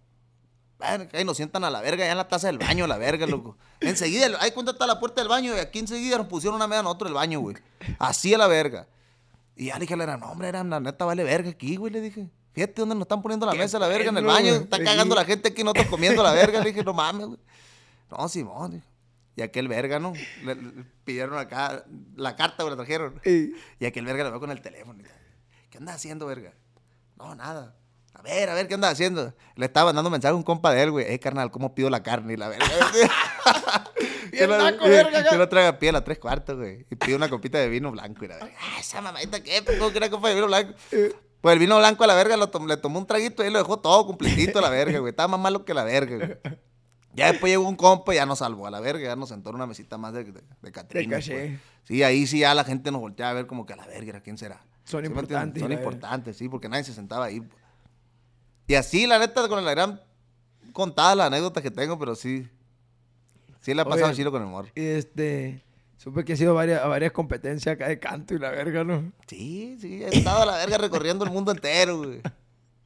Ahí 0.80 1.24
nos 1.24 1.38
sientan 1.38 1.64
a 1.64 1.70
la 1.70 1.82
verga, 1.82 2.06
ya 2.06 2.12
en 2.12 2.18
la 2.18 2.28
taza 2.28 2.48
del 2.48 2.58
baño, 2.58 2.84
a 2.86 2.88
la 2.88 2.98
verga, 2.98 3.26
loco. 3.26 3.58
Enseguida, 3.80 4.28
ahí 4.40 4.52
cuenta 4.52 4.74
está 4.74 4.86
la 4.86 5.00
puerta 5.00 5.22
del 5.22 5.30
baño 5.30 5.56
y 5.56 5.60
aquí 5.60 5.80
enseguida 5.80 6.18
nos 6.18 6.28
pusieron 6.28 6.56
una 6.56 6.68
mesa 6.68 6.82
a 6.82 6.84
nosotros 6.84 7.10
el 7.10 7.16
baño, 7.16 7.40
güey. 7.40 7.56
Así 7.98 8.34
a 8.34 8.38
la 8.38 8.48
verga. 8.48 8.88
Y 9.56 9.68
ya 9.68 9.76
le 9.76 9.82
dije 9.82 9.94
a 9.94 9.98
la 9.98 10.04
Era, 10.04 10.18
no, 10.18 10.28
hombre, 10.32 10.50
era, 10.50 10.64
la 10.64 10.80
neta 10.80 11.06
vale 11.06 11.24
verga 11.24 11.50
aquí, 11.50 11.78
güey, 11.78 11.94
le 11.94 12.02
dije. 12.02 12.30
Fíjate 12.52 12.74
dónde 12.82 12.96
nos 12.96 13.04
están 13.04 13.22
poniendo 13.22 13.46
la 13.46 13.54
mesa 13.54 13.80
la 13.80 13.88
verga 13.88 14.10
en 14.10 14.18
el 14.18 14.26
baño. 14.26 14.54
Está 14.54 14.82
cagando 14.84 15.16
la 15.16 15.26
gente 15.26 15.50
aquí, 15.50 15.64
nosotros 15.64 15.88
comiendo 15.88 16.24
la 16.24 16.32
verga. 16.32 16.60
Le 16.60 16.70
dije, 16.72 16.84
no 16.84 16.94
mames, 16.94 17.28
güey. 17.28 17.40
No, 18.10 18.30
Simón. 18.30 18.84
Y 19.36 19.42
aquel 19.42 19.68
verga, 19.68 20.00
¿no? 20.00 20.14
Le, 20.44 20.56
le 20.56 20.86
pidieron 21.04 21.38
acá 21.38 21.84
la 22.16 22.36
carta, 22.38 22.64
güey, 22.64 22.72
la 22.72 22.78
trajeron. 22.78 23.20
Y 23.26 23.86
aquel 23.86 24.06
verga 24.06 24.24
lo 24.24 24.32
veo 24.32 24.40
con 24.40 24.52
el 24.52 24.62
teléfono. 24.62 25.04
¿Qué 25.70 25.78
andas 25.78 25.96
haciendo, 25.96 26.26
verga? 26.26 26.54
No, 27.18 27.36
nada. 27.36 27.76
A 28.16 28.22
ver, 28.22 28.50
a 28.50 28.54
ver, 28.56 28.68
¿qué 28.68 28.74
andas 28.74 28.94
haciendo? 28.94 29.34
Le 29.56 29.66
estaba 29.66 29.88
mandando 29.88 30.10
mensaje 30.10 30.32
a 30.32 30.36
un 30.36 30.44
compa 30.44 30.72
de 30.74 30.82
él, 30.84 30.92
güey. 30.92 31.06
Eh, 31.12 31.20
carnal, 31.20 31.52
¿cómo 31.52 31.76
pido 31.76 31.90
la 31.90 32.02
carne? 32.02 32.34
Y 32.34 32.38
la 32.38 32.48
verga. 32.50 32.66
Bien 34.32 34.50
lo- 34.50 34.58
naco, 34.58 34.86
verga. 34.88 35.30
Que 35.30 35.38
lo 35.38 35.50
traiga 35.50 35.98
a 35.98 36.04
tres 36.04 36.20
cuartos, 36.20 36.58
güey. 36.58 36.86
Y 36.90 36.96
pide 36.96 37.16
una 37.16 37.30
copita 37.30 37.58
de 37.58 37.70
vino 37.70 37.92
blanco. 37.92 38.26
Y 38.26 38.28
la 38.28 38.36
verga. 38.38 38.54
Ah, 38.60 38.80
esa 38.80 39.02
mamadita, 39.02 39.42
¿qué? 39.44 39.64
¿Cómo 39.78 39.92
que 39.92 39.98
una 39.98 40.10
copa 40.10 40.30
de 40.30 40.36
vino 40.36 40.48
blanco? 40.48 40.74
Pues 41.42 41.54
el 41.54 41.60
vino 41.60 41.78
blanco 41.78 42.04
a 42.04 42.08
la 42.08 42.16
verga 42.16 42.38
lo 42.38 42.50
tom- 42.50 42.68
le 42.68 42.78
tomó 42.78 42.98
un 43.00 43.06
traguito 43.06 43.46
y 43.46 43.50
lo 43.52 43.60
dejó 43.60 43.78
todo 43.80 44.06
completito 44.08 44.60
a 44.60 44.62
la 44.62 44.70
verga, 44.70 45.00
güey. 45.00 45.12
Estaba 45.12 45.28
más 45.28 45.40
malo 45.40 45.64
que 45.64 45.74
la 45.74 45.84
verga, 45.84 46.16
güey. 46.18 46.38
Ya 47.14 47.32
después 47.32 47.52
llegó 47.52 47.68
un 47.68 47.76
compa 47.78 48.14
y 48.14 48.18
ya 48.18 48.26
nos 48.26 48.40
salvó 48.40 48.68
a 48.68 48.72
la 48.72 48.80
verga, 48.82 49.06
ya 49.06 49.16
nos 49.16 49.30
sentó 49.30 49.50
en 49.52 49.56
una 49.56 49.66
mesita 49.68 49.98
más 49.98 50.12
de, 50.14 50.26
de, 50.26 50.42
de 50.62 50.72
Catrina, 50.72 51.18
pues. 51.26 51.60
Sí, 51.84 52.04
ahí 52.04 52.28
sí 52.28 52.40
ya 52.40 52.54
la 52.54 52.64
gente 52.66 52.92
nos 52.92 53.00
volteaba 53.00 53.32
a 53.32 53.34
ver 53.36 53.48
como 53.48 53.66
que 53.66 53.72
a 53.74 53.76
la 53.78 53.86
verga, 53.86 54.20
¿quién 54.22 54.38
será? 54.38 54.66
Son 54.84 55.02
¿Sí 55.02 55.08
importantes, 55.08 55.62
Son 55.62 55.72
importantes, 55.72 56.36
sí, 56.36 56.50
porque 56.50 56.68
nadie 56.68 56.84
se 56.84 56.94
sentaba 56.94 57.26
ahí. 57.26 57.40
pues. 57.40 57.62
Y 58.68 58.76
así, 58.76 59.06
la 59.08 59.20
neta, 59.20 59.48
con 59.48 59.64
la 59.64 59.72
gran 59.72 60.02
contada 60.74 61.16
la 61.16 61.26
anécdota 61.28 61.62
que 61.62 61.72
tengo, 61.72 61.98
pero 62.00 62.16
sí. 62.16 62.48
Sí 63.62 63.74
le 63.74 63.82
ha 63.82 63.86
pasado 63.86 64.14
chilo 64.14 64.32
con 64.32 64.42
el 64.42 64.48
morro. 64.48 64.70
Este. 64.76 65.64
Supe 65.98 66.24
que 66.24 66.34
he 66.34 66.38
sido 66.38 66.52
a 66.52 66.54
varias, 66.56 66.88
varias 66.88 67.12
competencias 67.14 67.74
acá 67.76 67.88
de 67.88 67.98
canto 68.00 68.36
y 68.36 68.40
la 68.40 68.52
verga, 68.52 68.84
¿no? 68.84 69.12
Sí, 69.28 69.78
sí, 69.80 70.04
he 70.04 70.10
estado 70.18 70.44
a 70.44 70.46
la 70.46 70.58
verga 70.58 70.78
recorriendo 70.78 71.26
el 71.26 71.32
mundo 71.32 71.52
entero, 71.52 71.98
güey. 72.00 72.22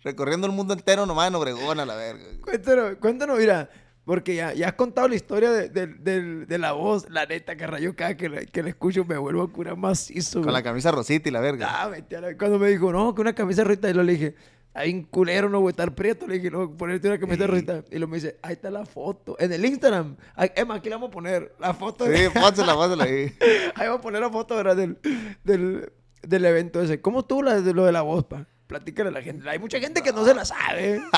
Recorriendo 0.04 0.48
el 0.48 0.54
mundo 0.54 0.74
entero 0.74 1.06
nomás 1.06 1.28
en 1.28 1.36
Obregón 1.36 1.80
a 1.82 1.86
la 1.86 1.96
verga. 1.96 2.24
güey. 2.24 2.38
Cuéntanos, 2.40 2.96
cuéntanos, 3.02 3.38
mira, 3.38 3.70
porque 4.06 4.36
ya, 4.36 4.54
ya 4.54 4.68
has 4.68 4.74
contado 4.74 5.08
la 5.10 5.16
historia 5.16 5.52
de, 5.52 5.68
de- 5.70 5.88
de- 5.88 6.46
de 6.46 6.58
la 6.58 6.72
voz, 6.72 7.10
la 7.10 7.26
neta, 7.26 7.58
que 7.58 7.68
rayo 7.68 7.94
cada 7.96 8.16
que 8.16 8.30
la, 8.30 8.46
que 8.46 8.64
la 8.64 8.70
escucho 8.70 9.04
me 9.04 9.18
vuelvo 9.18 9.42
a 9.44 9.52
curar 9.52 9.76
macizo, 9.76 10.34
Con 10.40 10.44
güey. 10.44 10.54
la 10.54 10.64
camisa 10.64 10.92
rosita 10.92 11.28
y 11.28 11.32
la 11.34 11.42
verga. 11.42 11.68
Ah, 11.84 11.88
vete 11.90 12.16
a 12.16 12.22
la- 12.22 12.38
Cuando 12.38 12.58
me 12.60 12.70
dijo, 12.70 12.92
no, 12.94 13.14
que 13.14 13.22
una 13.22 13.34
camisa 13.34 13.64
rosita, 13.66 13.90
y 13.90 13.94
lo 13.94 14.04
le 14.04 14.14
dije, 14.14 14.36
hay 14.80 14.94
un 14.94 15.04
culero, 15.04 15.50
no, 15.50 15.60
güey, 15.60 15.72
estar 15.72 15.94
prieto. 15.94 16.26
Le 16.26 16.36
dije, 16.36 16.50
no, 16.50 16.72
ponerte 16.78 17.08
una 17.08 17.20
camisa 17.20 17.44
Sí. 17.44 17.48
rosita. 17.48 17.84
Y 17.92 18.00
lo 18.00 18.08
me 18.08 18.16
dice, 18.18 18.38
ahí 18.42 18.54
está 18.54 18.72
la 18.72 18.86
foto. 18.86 19.36
En 19.40 19.52
el 19.52 19.64
Instagram. 19.66 20.16
Ay, 20.36 20.52
Emma, 20.56 20.76
aquí 20.76 20.90
la 20.90 20.96
vamos 20.96 21.10
a 21.10 21.12
poner. 21.12 21.54
La 21.60 21.74
foto. 21.74 22.06
de- 22.06 22.18
Sí, 22.18 22.24
pónsela, 22.34 22.74
pónsela 22.76 23.04
ahí. 23.04 23.36
Ahí 23.76 23.88
vamos 23.88 24.00
a 24.00 24.02
poner 24.02 24.22
la 24.22 24.30
foto, 24.30 24.56
¿verdad? 24.56 24.76
Del, 24.78 24.98
del, 25.44 25.92
del 26.22 26.46
evento 26.46 26.82
ese. 26.82 27.02
¿Cómo 27.02 27.20
estuvo 27.20 27.44
la, 27.44 27.60
de 27.62 27.74
lo 27.74 27.86
de 27.86 27.92
la 27.92 28.02
voz, 28.02 28.24
pa? 28.26 28.46
Platícale 28.68 29.10
a 29.10 29.12
la 29.12 29.22
gente. 29.22 29.50
Hay 29.50 29.58
mucha 29.60 29.80
gente 29.80 30.02
que 30.04 30.12
no 30.14 30.24
se 30.26 30.34
la 30.34 30.46
sabe. 30.46 31.02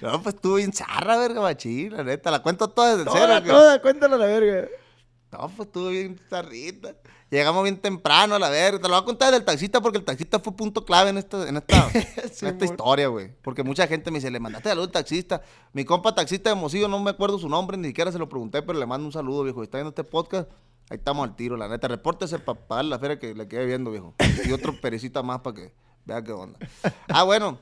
No, 0.00 0.22
pues 0.22 0.34
estuvo 0.36 0.54
bien 0.54 0.72
zarra, 0.72 1.18
verga, 1.18 1.40
machín, 1.40 1.92
la 1.94 2.02
neta. 2.04 2.30
La 2.30 2.42
cuento 2.42 2.68
toda 2.70 2.92
desde 2.96 3.04
toda, 3.04 3.26
cero. 3.26 3.42
que- 3.44 3.50
toda, 3.50 3.82
cuéntala 3.82 4.14
a 4.16 4.18
la 4.18 4.26
verga. 4.26 4.68
No, 5.32 5.38
pues 5.54 5.66
estuvo 5.68 5.88
bien 5.90 6.18
zarrita. 6.30 6.94
Llegamos 7.30 7.62
bien 7.62 7.76
temprano 7.76 8.36
a 8.36 8.38
la 8.38 8.48
verga. 8.48 8.80
Te 8.80 8.88
lo 8.88 8.94
voy 8.94 9.02
a 9.02 9.04
contar 9.04 9.32
del 9.32 9.44
taxista 9.44 9.82
porque 9.82 9.98
el 9.98 10.04
taxista 10.04 10.38
fue 10.38 10.54
punto 10.54 10.84
clave 10.86 11.10
en 11.10 11.18
esta, 11.18 11.46
en 11.46 11.58
esta, 11.58 11.90
en 11.92 12.48
esta 12.48 12.64
historia, 12.64 13.08
güey. 13.08 13.30
Porque 13.42 13.62
mucha 13.62 13.86
gente 13.86 14.10
me 14.10 14.18
dice, 14.18 14.30
le 14.30 14.40
mandaste 14.40 14.70
saludo 14.70 14.86
al 14.86 14.92
taxista. 14.92 15.42
Mi 15.74 15.84
compa 15.84 16.14
taxista 16.14 16.48
de 16.48 16.56
Mocillo, 16.56 16.88
no 16.88 16.98
me 17.00 17.10
acuerdo 17.10 17.38
su 17.38 17.48
nombre, 17.50 17.76
ni 17.76 17.88
siquiera 17.88 18.10
se 18.10 18.18
lo 18.18 18.30
pregunté, 18.30 18.62
pero 18.62 18.78
le 18.78 18.86
mando 18.86 19.06
un 19.06 19.12
saludo, 19.12 19.44
viejo. 19.44 19.62
Está 19.62 19.76
viendo 19.76 19.90
este 19.90 20.04
podcast. 20.04 20.48
Ahí 20.88 20.96
estamos 20.96 21.28
al 21.28 21.36
tiro, 21.36 21.58
la 21.58 21.68
neta. 21.68 21.86
Repórtese 21.86 22.38
para 22.38 22.58
pagar 22.58 22.86
la 22.86 22.98
feria 22.98 23.18
que 23.18 23.34
le 23.34 23.46
quede 23.46 23.66
viendo, 23.66 23.90
viejo. 23.90 24.14
Y 24.46 24.52
otro 24.52 24.72
perecita 24.80 25.22
más 25.22 25.40
para 25.40 25.54
que 25.54 25.72
vea 26.06 26.24
qué 26.24 26.32
onda. 26.32 26.58
Ah, 27.08 27.24
bueno. 27.24 27.58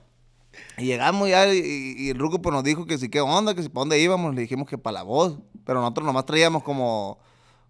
Y 0.78 0.87
llegamos 0.87 1.28
ya 1.28 1.52
y, 1.52 1.94
y 1.99 2.11
el 2.11 2.18
Ruco 2.18 2.40
pues 2.40 2.52
nos 2.54 2.62
dijo 2.62 2.87
que 2.87 2.96
sí, 2.99 3.11
qué 3.11 3.20
onda, 3.20 3.54
que 3.54 3.64
si 3.64 3.68
para 3.68 3.80
dónde 3.80 3.99
íbamos. 3.99 4.32
Le 4.32 4.42
dijimos 4.42 4.68
que 4.68 4.78
para 4.78 4.94
la 4.94 5.02
voz. 5.02 5.40
Pero 5.64 5.80
nosotros 5.80 6.06
nomás 6.06 6.25
traíamos 6.25 6.62
como, 6.62 7.18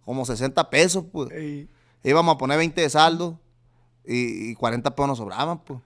como 0.04 0.26
60 0.26 0.68
pesos, 0.68 1.06
pues. 1.10 1.30
Ey, 1.30 1.70
Íbamos 2.10 2.34
a 2.34 2.38
poner 2.38 2.58
20 2.58 2.80
de 2.80 2.90
saldo 2.90 3.38
y, 4.04 4.50
y 4.50 4.54
40 4.54 4.94
pesos 4.94 5.08
nos 5.08 5.18
sobraban, 5.18 5.58
pues. 5.58 5.80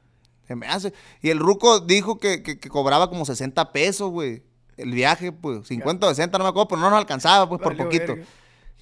Se 0.46 0.56
me 0.56 0.66
hace. 0.66 0.92
Y 1.22 1.30
el 1.30 1.38
Ruco 1.38 1.80
dijo 1.80 2.18
que, 2.18 2.42
que- 2.42 2.58
que 2.58 2.68
cobraba 2.68 3.08
como 3.08 3.24
60 3.24 3.72
pesos, 3.72 4.10
güey. 4.10 4.42
El 4.76 4.92
viaje, 4.92 5.30
pues. 5.32 5.66
50 5.68 6.06
o 6.06 6.10
60, 6.10 6.38
no 6.38 6.44
me 6.44 6.50
acuerdo, 6.50 6.68
pero 6.68 6.80
no 6.80 6.90
nos 6.90 6.98
alcanzaba, 6.98 7.48
pues, 7.48 7.60
por 7.60 7.76
poquito. 7.76 8.14
verga. 8.14 8.26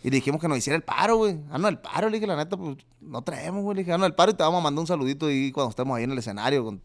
Y 0.03 0.11
le 0.11 0.17
dijimos 0.17 0.41
que 0.41 0.47
nos 0.49 0.57
hiciera 0.59 0.77
el 0.77 0.83
paro, 0.83 1.17
güey. 1.17 1.39
Ah, 1.51 1.59
no, 1.59 1.69
el 1.69 1.79
paro. 1.79 2.09
Le 2.09 2.17
dije, 2.19 2.27
la 2.27 2.37
neta, 2.37 2.57
pues, 2.57 2.77
no 3.01 3.21
traemos, 3.23 3.63
güey. 3.63 3.77
Le 3.77 3.83
dije, 3.83 3.93
ah, 3.93 3.99
no, 3.99 4.07
el 4.07 4.15
paro 4.15 4.31
y 4.31 4.35
te 4.35 4.43
vamos 4.45 4.61
a 4.61 4.63
mandar 4.63 4.81
un 4.81 4.87
saludito 4.87 5.27
ahí 5.27 5.51
cuando 5.53 5.71
estemos 5.71 5.97
ahí 5.97 6.05
en 6.05 6.13
el 6.13 6.19
escenario 6.19 6.65
con, 6.65 6.81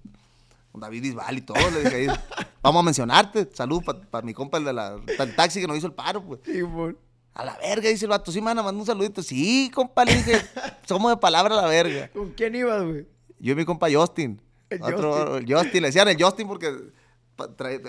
con 0.71 0.81
David 0.81 1.03
Isbal 1.03 1.37
y 1.37 1.41
todo. 1.41 1.57
Le 1.71 1.83
dije 1.83 1.95
ahí, 1.95 2.07
vamos 2.63 2.79
a 2.81 2.83
mencionarte. 2.83 3.49
Salud 3.53 3.81
para 4.11 4.25
mi 4.25 4.33
compa, 4.33 4.57
el 4.57 4.65
de 4.65 4.73
la, 4.73 4.97
el 5.19 5.35
taxi 5.35 5.61
que 5.61 5.67
nos 5.67 5.77
hizo 5.77 5.87
el 5.87 5.93
paro, 5.93 6.23
pues. 6.23 6.39
Simón. 6.43 6.97
A 7.35 7.43
la 7.45 7.57
verga, 7.57 7.89
dice 7.89 8.05
el 8.05 8.09
vato. 8.09 8.31
Sí, 8.31 8.39
me 8.41 8.45
van 8.47 8.59
a 8.59 8.63
mandar 8.63 8.79
un 8.81 8.85
saludito. 8.85 9.23
Sí, 9.23 9.71
compa, 9.73 10.05
le 10.05 10.15
dije. 10.15 10.41
somos 10.87 11.11
de 11.11 11.17
palabra 11.17 11.57
a 11.57 11.61
la 11.63 11.67
verga. 11.67 12.09
¿Con 12.13 12.31
quién 12.31 12.53
ibas, 12.55 12.83
güey? 12.83 13.07
Yo 13.39 13.53
y 13.53 13.55
mi 13.55 13.65
compa 13.65 13.87
Justin. 13.91 14.39
El 14.69 14.81
Otro, 14.83 15.39
Justin. 15.47 15.81
Le 15.81 15.87
decían 15.89 16.07
el 16.07 16.21
Justin 16.21 16.47
porque 16.47 16.73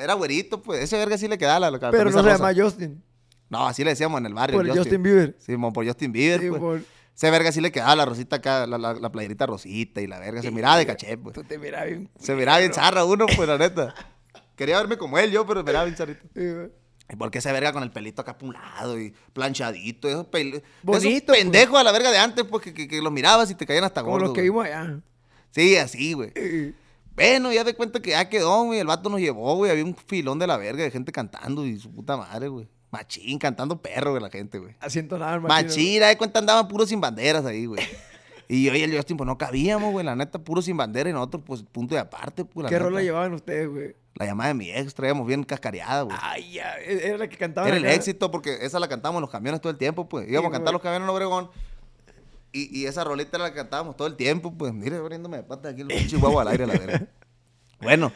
era 0.01 0.15
güerito, 0.15 0.63
pues. 0.63 0.81
Ese 0.83 0.97
verga 0.97 1.19
sí 1.19 1.29
le 1.29 1.37
quedaba 1.39 1.61
la, 1.61 1.71
la 1.71 1.91
Pero 1.91 2.05
no 2.05 2.11
se 2.13 2.23
rosa. 2.23 2.37
llama 2.53 2.53
Justin. 2.57 3.03
No, 3.51 3.67
así 3.67 3.85
le 3.85 3.91
decíamos 3.91 4.19
en 4.19 4.27
el 4.27 4.35
barrio. 4.35 4.57
Por 4.59 4.67
el 4.69 4.77
Justin 4.77 5.03
Bieber. 5.03 5.37
Sí, 5.39 5.57
mo, 5.57 5.73
por 5.73 5.87
Justin 5.87 6.11
Bieber, 6.13 6.41
Sí, 6.41 6.49
pues. 6.49 6.61
por- 6.61 6.81
Ese 7.15 7.31
verga 7.31 7.53
sí 7.53 7.61
le 7.61 7.71
quedaba 7.71 7.95
la 7.95 8.05
rosita 8.07 8.37
acá, 8.37 8.67
la, 8.67 8.79
la, 8.79 8.95
la 8.95 9.13
playerita 9.13 9.47
rosita 9.47 10.01
y 10.01 10.07
la 10.07 10.19
verga. 10.19 10.41
Se 10.43 10.51
miraba 10.51 10.79
de 10.79 10.87
caché, 10.87 11.17
pues. 11.19 11.35
Tú 11.35 11.45
te 11.45 11.59
miras 11.59 11.85
bien. 11.87 12.11
Se 12.19 12.35
miraba 12.35 12.59
bien 12.59 12.73
zarra 12.73 13.05
uno, 13.05 13.27
pues, 13.37 13.47
la 13.47 13.59
neta. 13.59 13.95
Quería 14.57 14.79
verme 14.79 14.97
como 14.97 15.19
él 15.19 15.31
yo, 15.31 15.47
pero 15.47 15.61
me 15.63 15.67
miraba 15.71 15.85
bien 15.85 15.97
zarrito. 15.97 16.27
Sí, 16.35 16.41
güey. 17.07 17.15
¿Y 17.15 17.17
por 17.17 17.31
qué 17.31 17.39
ese 17.39 17.53
verga 17.53 17.73
con 17.73 17.83
el 17.83 17.91
pelito 17.91 18.23
acá 18.23 18.35
para 18.39 18.47
un 18.49 18.55
lado 18.55 19.01
y 19.01 19.15
planchadito? 19.33 20.09
Esos, 20.09 20.27
pel- 20.27 20.63
Bonito, 20.83 21.09
esos 21.09 21.23
pues. 21.27 21.39
pendejos 21.41 21.79
a 21.79 21.85
la 21.85 21.93
verga 21.93 22.11
de 22.11 22.19
antes, 22.19 22.45
pues, 22.45 22.63
que, 22.65 22.75
que, 22.75 22.89
que 22.89 23.01
los 23.03 23.13
mirabas 23.13 23.51
y 23.51 23.55
te 23.55 23.67
caían 23.67 23.85
hasta 23.85 24.01
Como 24.03 24.13
gordos. 24.13 24.29
los 24.29 24.35
que 24.37 24.43
vimos 24.43 24.65
allá. 24.65 25.01
Sí, 25.51 25.77
así, 25.77 26.13
güey. 26.15 26.33
Eh, 26.37 26.73
Bueno, 27.17 27.53
ya 27.53 27.63
de 27.63 27.75
cuenta 27.75 28.01
que 28.03 28.11
ya 28.11 28.29
quedó, 28.29 28.65
güey. 28.65 28.81
El 28.81 28.89
vato 28.89 29.09
nos 29.09 29.21
llevó, 29.21 29.55
güey. 29.55 29.71
Había 29.71 29.85
un 29.85 29.95
filón 29.95 30.39
de 30.41 30.47
la 30.49 30.57
verga 30.57 30.83
de 30.83 30.91
gente 30.91 31.13
cantando 31.13 31.65
y 31.65 31.79
su 31.79 31.91
puta 31.93 32.17
madre, 32.17 32.49
güey. 32.49 32.67
Machín, 32.91 33.39
cantando 33.39 33.81
perro, 33.81 34.11
güey, 34.11 34.23
la 34.23 34.31
gente, 34.31 34.59
güey. 34.59 34.75
Asiento 34.81 35.19
nada, 35.19 35.39
Machín, 35.41 36.01
de 36.01 36.17
cuenta 36.17 36.39
andaban 36.39 36.67
puros 36.69 36.89
sin 36.89 37.01
banderas 37.01 37.45
ahí, 37.45 37.67
güey. 37.67 37.81
Y 38.49 38.65
yo 38.65 38.75
y 38.75 38.83
el 38.83 38.95
Justin, 38.95 39.17
pues 39.17 39.27
no 39.27 39.39
cabíamos, 39.39 39.93
güey. 39.93 40.05
La 40.05 40.15
neta, 40.17 40.39
puros 40.39 40.65
sin 40.67 40.77
bandera 40.77 41.09
y 41.09 41.13
nosotros, 41.13 41.43
pues, 41.47 41.63
punto 41.63 41.95
de 41.95 42.01
aparte, 42.01 42.45
pues. 42.45 42.65
la 42.65 42.69
¿Qué 42.69 42.75
neta. 42.77 42.85
rola 42.85 43.03
llevaban 43.03 43.33
ustedes, 43.33 43.69
güey? 43.69 43.95
La 44.15 44.27
llamada 44.27 44.49
de 44.49 44.55
mi 44.55 44.71
ex, 44.71 44.95
traíamos 44.95 45.27
bien 45.27 45.43
cascareada, 45.45 46.03
güey. 46.03 46.17
Ay, 46.21 46.53
ya. 46.53 46.77
e-, 46.79 47.09
Era 47.09 47.19
la 47.19 47.29
que 47.29 47.37
cantaba. 47.37 47.67
Era 47.67 47.77
el 47.77 47.85
éxito 47.87 48.31
porque 48.31 48.59
esa 48.61 48.79
la 48.79 48.87
cantábamos 48.89 49.19
en 49.19 49.23
los 49.23 49.31
camiones 49.31 49.61
todo 49.61 49.71
el 49.71 49.79
tiempo, 49.79 50.09
pues. 50.09 50.29
Íbamos 50.29 50.51
Sí, 50.51 50.55
a 50.55 50.59
cantar 50.59 50.65
güey. 50.67 50.73
los 50.75 50.83
camiones 50.83 51.07
en 51.09 51.15
Obregón. 51.15 51.51
Y, 52.53 52.79
y 52.81 52.87
esa 52.87 53.03
rolita 53.03 53.37
la 53.39 53.53
cantábamos 53.53 53.97
todo 53.97 54.07
el 54.07 54.15
tiempo, 54.17 54.53
pues. 54.57 54.73
Mire, 54.73 54.97
abriéndome 54.97 55.39
de 55.39 55.43
patas 55.43 55.73
aquí 55.73 55.83
el 55.83 55.89
huevo 56.23 56.39
al 56.39 56.49
aire, 56.49 56.67
la 56.67 56.75
verga. 56.75 57.07
Bueno, 57.81 58.13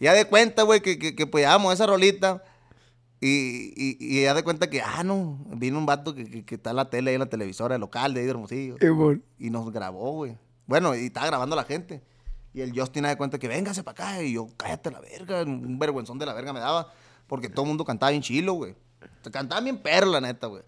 ya 0.00 0.12
de 0.14 0.24
cuenta, 0.24 0.62
güey, 0.62 0.80
que, 0.80 0.98
que, 0.98 1.14
que 1.14 1.26
pues 1.26 1.46
esa 1.72 1.86
rolita. 1.86 2.42
Y, 3.26 3.72
y, 3.74 3.96
y 3.98 4.22
ya 4.24 4.34
de 4.34 4.44
cuenta 4.44 4.68
que, 4.68 4.82
ah, 4.82 5.02
no, 5.02 5.38
vino 5.56 5.78
un 5.78 5.86
vato 5.86 6.14
que, 6.14 6.26
que, 6.26 6.44
que 6.44 6.56
está 6.56 6.70
en 6.70 6.76
la 6.76 6.90
tele, 6.90 7.08
ahí 7.08 7.14
en 7.14 7.20
la 7.20 7.30
televisora 7.30 7.78
local 7.78 8.12
de 8.12 8.20
ahí 8.20 8.26
de 8.26 8.32
Hermosillo. 8.32 8.76
Eh, 8.80 8.90
bueno. 8.90 9.22
Y 9.38 9.48
nos 9.48 9.72
grabó, 9.72 10.12
güey. 10.12 10.36
Bueno, 10.66 10.94
y 10.94 11.06
estaba 11.06 11.28
grabando 11.28 11.54
a 11.54 11.56
la 11.56 11.64
gente. 11.64 12.04
Y 12.52 12.60
el 12.60 12.78
Justin 12.78 13.04
de 13.04 13.16
cuenta 13.16 13.38
que 13.38 13.48
véngase 13.48 13.82
para 13.82 14.10
acá. 14.10 14.22
Y 14.22 14.34
yo, 14.34 14.48
cállate 14.58 14.90
la 14.90 15.00
verga. 15.00 15.42
Un 15.42 15.78
vergüenzón 15.78 16.18
de 16.18 16.26
la 16.26 16.34
verga 16.34 16.52
me 16.52 16.60
daba. 16.60 16.92
Porque 17.26 17.48
todo 17.48 17.62
el 17.62 17.68
mundo 17.68 17.86
cantaba 17.86 18.10
bien 18.10 18.20
chilo, 18.20 18.52
güey. 18.52 18.74
Cantaba 19.32 19.62
bien 19.62 19.78
perro, 19.78 20.10
la 20.10 20.20
neta, 20.20 20.48
güey. 20.48 20.62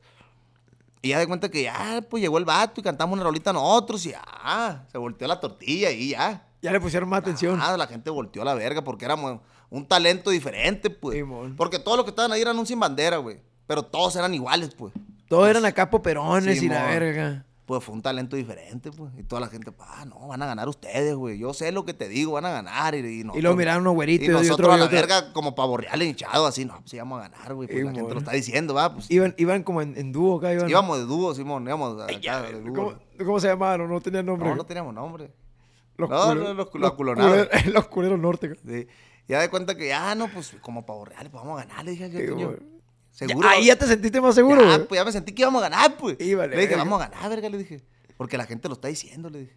Y 1.02 1.10
ya 1.10 1.18
de 1.18 1.26
cuenta 1.26 1.50
que 1.50 1.64
ya, 1.64 2.02
pues 2.08 2.22
llegó 2.22 2.38
el 2.38 2.46
vato 2.46 2.80
y 2.80 2.82
cantamos 2.82 3.16
una 3.16 3.22
rolita 3.22 3.52
nosotros. 3.52 4.06
Y 4.06 4.12
ya, 4.12 4.86
se 4.90 4.96
volteó 4.96 5.28
la 5.28 5.38
tortilla 5.38 5.90
y 5.90 6.08
ya. 6.12 6.48
Ya 6.62 6.72
le 6.72 6.80
pusieron 6.80 7.06
más 7.06 7.18
atención. 7.18 7.60
Ah, 7.60 7.76
la 7.76 7.86
gente 7.86 8.08
volteó 8.08 8.40
a 8.40 8.46
la 8.46 8.54
verga 8.54 8.82
porque 8.82 9.04
éramos 9.04 9.40
un 9.70 9.86
talento 9.86 10.30
diferente, 10.30 10.90
pues. 10.90 11.16
Simón. 11.18 11.54
porque 11.56 11.78
todos 11.78 11.96
los 11.96 12.04
que 12.04 12.10
estaban 12.10 12.32
ahí 12.32 12.40
eran 12.42 12.58
un 12.58 12.66
sin 12.66 12.78
bandera, 12.80 13.16
güey. 13.18 13.40
Pero 13.66 13.82
todos 13.82 14.14
eran 14.16 14.32
iguales, 14.34 14.74
pues. 14.74 14.92
Todos 15.28 15.48
eran 15.48 15.64
acá 15.64 15.90
poperones 15.90 16.62
y 16.62 16.68
la 16.68 16.84
verga. 16.86 17.42
Pues 17.66 17.82
fue 17.82 17.96
un 17.96 18.00
talento 18.00 18.36
diferente, 18.36 18.92
pues. 18.92 19.12
Y 19.18 19.24
toda 19.24 19.40
la 19.40 19.48
gente, 19.48 19.72
ah, 19.80 20.04
no, 20.06 20.28
van 20.28 20.40
a 20.40 20.46
ganar 20.46 20.68
ustedes, 20.68 21.16
güey. 21.16 21.36
Yo 21.36 21.52
sé 21.52 21.72
lo 21.72 21.84
que 21.84 21.94
te 21.94 22.06
digo, 22.08 22.34
van 22.34 22.44
a 22.44 22.50
ganar. 22.50 22.94
Y, 22.94 22.98
y, 22.98 23.00
Y 23.00 23.24
nosotros- 23.24 23.42
luego 23.42 23.56
miraron 23.56 23.80
unos 23.80 23.94
güeritos 23.94 24.28
Y 24.28 24.30
y, 24.30 24.32
nosotros 24.34 24.52
otro, 24.60 24.72
a 24.72 24.76
la 24.76 24.84
otro. 24.84 24.96
verga 24.96 25.32
como 25.32 25.56
pavorreal 25.56 26.00
hinchado, 26.00 26.46
así, 26.46 26.64
no, 26.64 26.78
pues 26.80 26.94
íbamos 26.94 27.18
a 27.18 27.28
ganar, 27.28 27.54
güey. 27.54 27.66
Pues 27.66 27.84
la 27.84 27.92
gente 27.92 28.12
lo 28.14 28.20
está 28.20 28.30
diciendo, 28.30 28.72
va, 28.74 28.94
pues. 28.94 29.10
Iban, 29.10 29.34
iban 29.36 29.64
como 29.64 29.82
en, 29.82 29.98
en 29.98 30.12
dúo 30.12 30.38
acá. 30.38 30.52
Iban, 30.52 30.70
Íbamos 30.70 30.96
de 30.98 31.04
dúo, 31.06 31.34
Simón, 31.34 31.64
íbamos 31.66 32.00
acá 32.00 32.12
Ya, 32.20 32.40
de 32.40 32.60
dúo. 32.60 32.72
¿cómo, 32.72 32.94
cómo 33.18 33.40
se 33.40 33.48
llamaban? 33.48 33.88
No 33.90 34.00
tenían 34.00 34.26
nombre. 34.26 34.48
No, 34.48 34.54
no 34.54 34.64
teníamos 34.64 34.94
nombre. 34.94 35.32
Los 35.96 36.08
no, 36.08 36.16
culeros- 36.18 36.44
no, 36.44 36.54
los 36.54 36.74
los 36.74 36.92
aculonados. 36.92 37.48
culeros- 37.48 37.66
Los 37.74 37.88
culeros 37.88 38.18
norte. 38.20 38.54
Sí. 38.64 38.86
Ya 39.28 39.40
de 39.40 39.50
cuenta 39.50 39.74
que 39.74 39.88
ya, 39.88 40.14
no, 40.14 40.28
pues 40.28 40.56
como 40.60 40.86
pavorreal, 40.86 41.30
pues 41.30 41.42
vamos 41.42 41.60
a 41.60 41.64
ganar, 41.64 41.84
le 41.84 41.92
dije 41.92 42.04
al 42.04 42.10
güey. 42.12 42.56
Seguro. 43.10 43.48
Ya, 43.48 43.54
ahí 43.54 43.66
ya 43.66 43.76
te 43.76 43.86
sentiste 43.86 44.20
más 44.20 44.34
seguro, 44.34 44.62
Ya, 44.62 44.84
pues 44.84 44.98
ya 44.98 45.04
me 45.04 45.10
sentí 45.10 45.32
que 45.32 45.42
íbamos 45.42 45.62
a 45.62 45.68
ganar, 45.68 45.96
pues. 45.96 46.16
Y 46.20 46.34
vale, 46.34 46.54
le 46.54 46.62
dije, 46.62 46.74
verga. 46.74 46.84
vamos 46.84 47.00
a 47.00 47.08
ganar, 47.08 47.30
verga, 47.30 47.48
le 47.48 47.58
dije. 47.58 47.82
Porque 48.16 48.36
la 48.36 48.44
gente 48.44 48.68
lo 48.68 48.74
está 48.74 48.88
diciendo, 48.88 49.30
le 49.30 49.40
dije. 49.40 49.56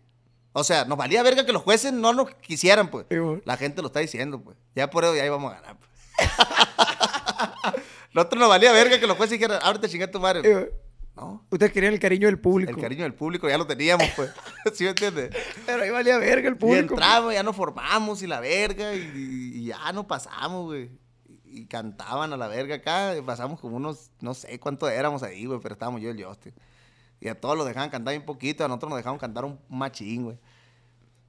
O 0.54 0.64
sea, 0.64 0.86
nos 0.86 0.98
valía 0.98 1.22
verga 1.24 1.46
que 1.46 1.52
los 1.52 1.62
jueces 1.62 1.94
no 1.94 2.14
nos 2.14 2.34
quisieran, 2.36 2.90
pues. 2.90 3.06
Sí. 3.10 3.18
La 3.46 3.58
gente 3.58 3.82
lo 3.82 3.88
está 3.88 4.00
diciendo, 4.00 4.42
pues. 4.42 4.58
Ya 4.76 4.90
por 4.90 5.04
eso 5.04 5.16
ya 5.16 5.26
íbamos 5.26 5.52
a 5.52 5.56
ganar, 5.56 5.78
pues. 5.78 5.90
Nosotros 8.14 8.40
nos 8.40 8.50
valía 8.50 8.72
verga 8.72 9.00
que 9.00 9.06
los 9.06 9.18
jueces 9.18 9.38
dijeran, 9.38 9.60
ahorita 9.62 9.88
chinga 9.88 10.10
tu 10.10 10.20
madre. 10.20 10.42
Sí. 10.42 10.72
No. 11.20 11.46
Ustedes 11.52 11.72
querían 11.74 11.94
el 11.94 12.00
cariño 12.00 12.28
del 12.28 12.40
público. 12.40 12.72
El 12.72 12.82
cariño 12.82 13.04
del 13.04 13.14
público 13.14 13.50
ya 13.50 13.58
lo 13.58 13.68
teníamos, 13.68 14.08
pues. 14.16 14.32
¿Sí 14.74 14.84
me 14.86 14.92
entiendes? 14.92 15.36
Pero 15.66 15.84
ahí 15.84 15.90
valía 15.90 16.18
verga 16.18 16.48
el 16.48 16.56
Y 16.56 16.58
público. 16.58 16.94
entramos, 16.94 17.34
ya 17.34 17.44
nos 17.44 17.56
formamos 17.56 18.22
y 18.24 18.28
la 18.28 18.40
verga, 18.40 18.96
y, 18.96 19.00
y- 19.00 19.58
y 19.60 19.66
ya 19.66 19.92
nos 19.92 20.06
pasamos, 20.06 20.66
güey. 20.68 20.90
Y, 21.46 21.60
y 21.62 21.66
cantaban 21.66 22.32
a 22.32 22.38
la 22.38 22.48
verga 22.48 22.76
acá, 22.76 23.18
y 23.18 23.22
pasamos 23.22 23.60
como 23.60 23.76
unos, 23.78 24.12
no 24.22 24.34
sé 24.34 24.60
cuántos 24.60 24.90
éramos 24.92 25.22
ahí, 25.24 25.46
güey, 25.46 25.60
pero 25.60 25.74
estábamos 25.74 26.02
yo 26.02 26.08
y 26.10 26.12
el 26.20 26.24
Justin. 26.24 26.54
Y 27.20 27.28
a 27.28 27.40
todos 27.40 27.58
los 27.58 27.68
dejaban 27.68 27.90
cantar 27.90 28.14
bien 28.14 28.24
poquito, 28.26 28.64
a 28.64 28.68
nosotros 28.70 28.92
nos 28.92 28.98
dejaban 29.00 29.20
cantar 29.20 29.44
un 29.44 29.60
machín, 29.68 30.24
güey. 30.24 30.38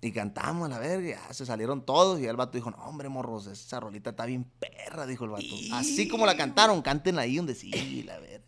Y 0.03 0.13
cantamos 0.13 0.67
a 0.67 0.69
la 0.71 0.79
verga, 0.79 1.07
y 1.09 1.11
ya 1.11 1.35
se 1.35 1.45
salieron 1.45 1.85
todos, 1.85 2.21
y 2.21 2.27
el 2.27 2.37
vato 2.37 2.53
dijo, 2.57 2.71
no, 2.71 2.79
hombre, 2.85 3.09
morros, 3.09 3.47
esa 3.49 3.81
rolita 3.81 4.11
está 4.11 4.25
bien 4.25 4.45
perra, 4.61 5.05
dijo 5.07 5.25
el 5.25 5.31
vato. 5.33 5.45
Así 5.73 6.07
como 6.09 6.27
la 6.27 6.37
cantaron, 6.37 6.81
cántenla 6.81 7.23
ahí 7.23 7.37
donde 7.37 7.55
sí, 7.57 8.05
la 8.05 8.19
verga. 8.19 8.47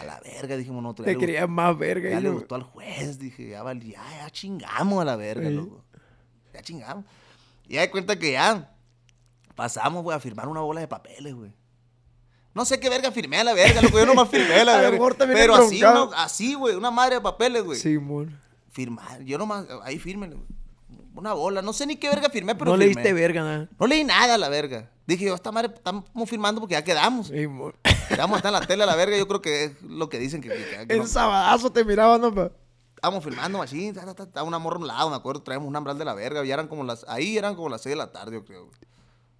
A 0.00 0.04
la 0.04 0.20
verga, 0.20 0.56
dijimos 0.56 0.82
nosotros. 0.82 1.06
Te 1.06 1.12
le 1.14 1.18
querían 1.18 1.50
más 1.50 1.76
verga. 1.76 2.10
ya 2.10 2.20
le 2.20 2.28
lo- 2.28 2.34
gustó 2.34 2.54
al 2.54 2.62
juez, 2.62 3.18
dije, 3.18 3.48
ya, 3.48 3.62
vali- 3.62 3.92
ya, 3.92 4.02
ya 4.18 4.30
chingamos 4.30 5.00
a 5.02 5.04
la 5.04 5.16
verga, 5.16 5.48
Sí. 5.48 5.54
loco. 5.54 5.84
Ya 6.52 6.62
chingamos. 6.62 7.04
Y 7.66 7.74
ya 7.74 7.80
de 7.80 7.90
cuenta 7.90 8.16
que 8.18 8.32
ya 8.32 8.70
pasamos, 9.54 10.02
güey, 10.02 10.16
a 10.16 10.20
firmar 10.20 10.46
una 10.48 10.60
bola 10.60 10.80
de 10.80 10.88
papeles, 10.88 11.34
güey. 11.34 11.52
No 12.54 12.64
sé 12.64 12.78
qué 12.78 12.88
verga 12.88 13.10
firmé 13.10 13.38
a 13.38 13.44
la 13.44 13.52
verga, 13.52 13.82
loco, 13.82 13.98
yo 13.98 14.06
nomás 14.06 14.28
firmé 14.28 14.54
a 14.54 14.64
la 14.64 14.76
verga. 14.80 14.98
Pero 15.32 15.56
así, 15.56 15.82
una- 15.82 16.22
así, 16.22 16.54
güey, 16.54 16.76
una 16.76 16.90
madre 16.92 17.16
de 17.16 17.20
papeles, 17.20 17.64
güey. 17.64 17.78
Simón. 17.78 18.38
Firmar, 18.70 19.22
yo 19.22 19.38
nomás, 19.38 19.66
ahí 19.82 19.98
fírmenle, 19.98 20.36
güey. 20.36 20.48
Una 21.16 21.32
bola, 21.32 21.62
no 21.62 21.72
sé 21.72 21.86
ni 21.86 21.96
qué 21.96 22.08
verga 22.08 22.28
firmé, 22.28 22.54
pero 22.56 22.72
no 22.72 22.76
firmé. 22.76 22.94
leíste 22.94 23.12
verga, 23.12 23.42
nada. 23.42 23.68
No 23.78 23.86
leí 23.86 24.02
nada 24.04 24.34
a 24.34 24.38
la 24.38 24.48
verga. 24.48 24.90
Dije 25.06 25.24
yo, 25.26 25.34
esta 25.34 25.52
madre 25.52 25.72
estamos 25.74 26.04
firmando 26.28 26.60
porque 26.60 26.72
ya 26.74 26.82
quedamos. 26.82 27.30
Simón. 28.04 28.16
Quedamos 28.16 28.36
hasta 28.36 28.48
en 28.48 28.54
la 28.54 28.60
tele 28.66 28.82
a 28.82 28.86
la 28.86 28.96
verga, 28.96 29.16
yo 29.16 29.26
creo 29.28 29.40
que 29.42 29.64
es 29.64 29.82
lo 29.82 30.08
que 30.08 30.18
dicen 30.18 30.40
que, 30.40 30.48
que- 30.48 30.86
que- 30.86 30.96
no- 30.96 31.02
En 31.02 31.08
sabadazo 31.08 31.70
te 31.72 31.84
miraban, 31.84 32.20
no, 32.20 32.34
pa. 32.34 32.50
Estábamos 32.96 33.24
filmando 33.24 33.58
ta, 34.14 34.22
estaba 34.22 34.46
una 34.46 34.58
morra 34.58 34.76
a 34.76 34.80
un 34.80 34.86
lado, 34.86 35.10
me 35.10 35.16
acuerdo, 35.16 35.42
traíamos 35.42 35.68
un 35.68 35.76
ambral 35.76 35.98
de 35.98 36.04
la 36.06 36.14
verga, 36.14 36.42
y 36.44 36.50
eran 36.50 36.68
como 36.68 36.84
las, 36.84 37.04
ahí 37.08 37.36
eran 37.36 37.54
como 37.54 37.68
las 37.68 37.82
6 37.82 37.92
de 37.92 37.96
la 37.98 38.12
tarde, 38.12 38.32
yo 38.32 38.44
creo. 38.44 38.70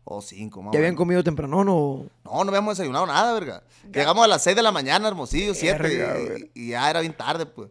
O 0.07 0.21
5, 0.21 0.61
más 0.61 0.73
¿Ya 0.75 0.81
habían 0.81 0.97
comido 0.97 1.25
temprano 1.25 1.65
no? 1.65 2.05
No, 2.25 2.45
no 2.45 2.51
habíamos 2.51 2.77
desayunado 2.77 3.07
nada, 3.07 3.33
verga. 3.33 3.63
Llegamos 3.91 4.23
a 4.23 4.29
las 4.29 4.43
6 4.43 4.55
de 4.55 4.63
la 4.63 4.71
mañana, 4.71 5.09
hermosillo, 5.09 5.55
7, 5.55 5.79
Verga, 5.83 6.39
y, 6.55 6.69
ya 6.69 6.91
era 6.91 7.01
bien 7.01 7.17
tarde, 7.17 7.47
pues. 7.47 7.71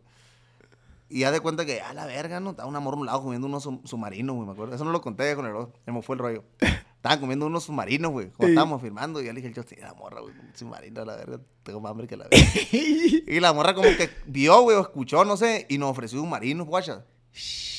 Y 1.09 1.19
ya 1.19 1.31
de 1.31 1.41
cuenta 1.41 1.63
que, 1.63 1.79
a 1.81 1.93
la 1.93 2.07
verga, 2.07 2.39
¿no? 2.39 2.50
Estaba 2.51 2.67
una 2.67 2.79
morra 2.79 2.97
a 2.97 3.00
un 3.01 3.05
lado 3.05 3.21
comiendo 3.21 3.45
unos 3.45 3.62
sub- 3.62 3.85
submarinos, 3.88 4.35
güey, 4.35 4.47
me 4.47 4.53
acuerdo. 4.53 4.73
Eso 4.73 4.83
no 4.83 4.89
lo 4.91 5.00
conté 5.01 5.35
con 5.35 5.45
el 5.45 5.55
otro, 5.55 5.79
se 5.85 5.91
me 5.91 6.01
fue 6.01 6.15
el 6.15 6.19
rollo. 6.21 6.43
Estaban 7.03 7.19
comiendo 7.19 7.45
unos 7.48 7.65
submarinos, 7.65 8.13
güey, 8.13 8.27
cuando 8.29 8.45
Sí. 8.48 8.51
estábamos 8.53 8.81
firmando, 8.81 9.22
y 9.22 9.25
ya 9.25 9.33
le 9.33 9.41
dije, 9.41 9.53
yo, 9.53 9.62
sí, 9.63 9.75
la 9.75 9.93
morra, 9.93 10.22
güey, 10.22 10.33
un 10.39 10.55
submarino, 10.55 11.03
la 11.03 11.17
verga, 11.17 11.38
tengo 11.63 11.81
más 11.81 11.89
hambre 11.91 12.07
que 12.07 12.15
la 12.15 12.29
verga. 12.29 12.48
Y 12.72 13.39
la 13.41 13.51
morra 13.51 13.74
como 13.75 13.89
que 13.89 14.10
vio, 14.25 14.62
güey, 14.62 14.77
o 14.77 14.81
escuchó, 14.81 15.25
no 15.25 15.36
sé, 15.36 15.65
y 15.69 15.77
nos 15.77 15.89
ofreció 15.91 16.24
un 16.24 16.29
marino, 16.29 16.63
guacha. 16.63 17.03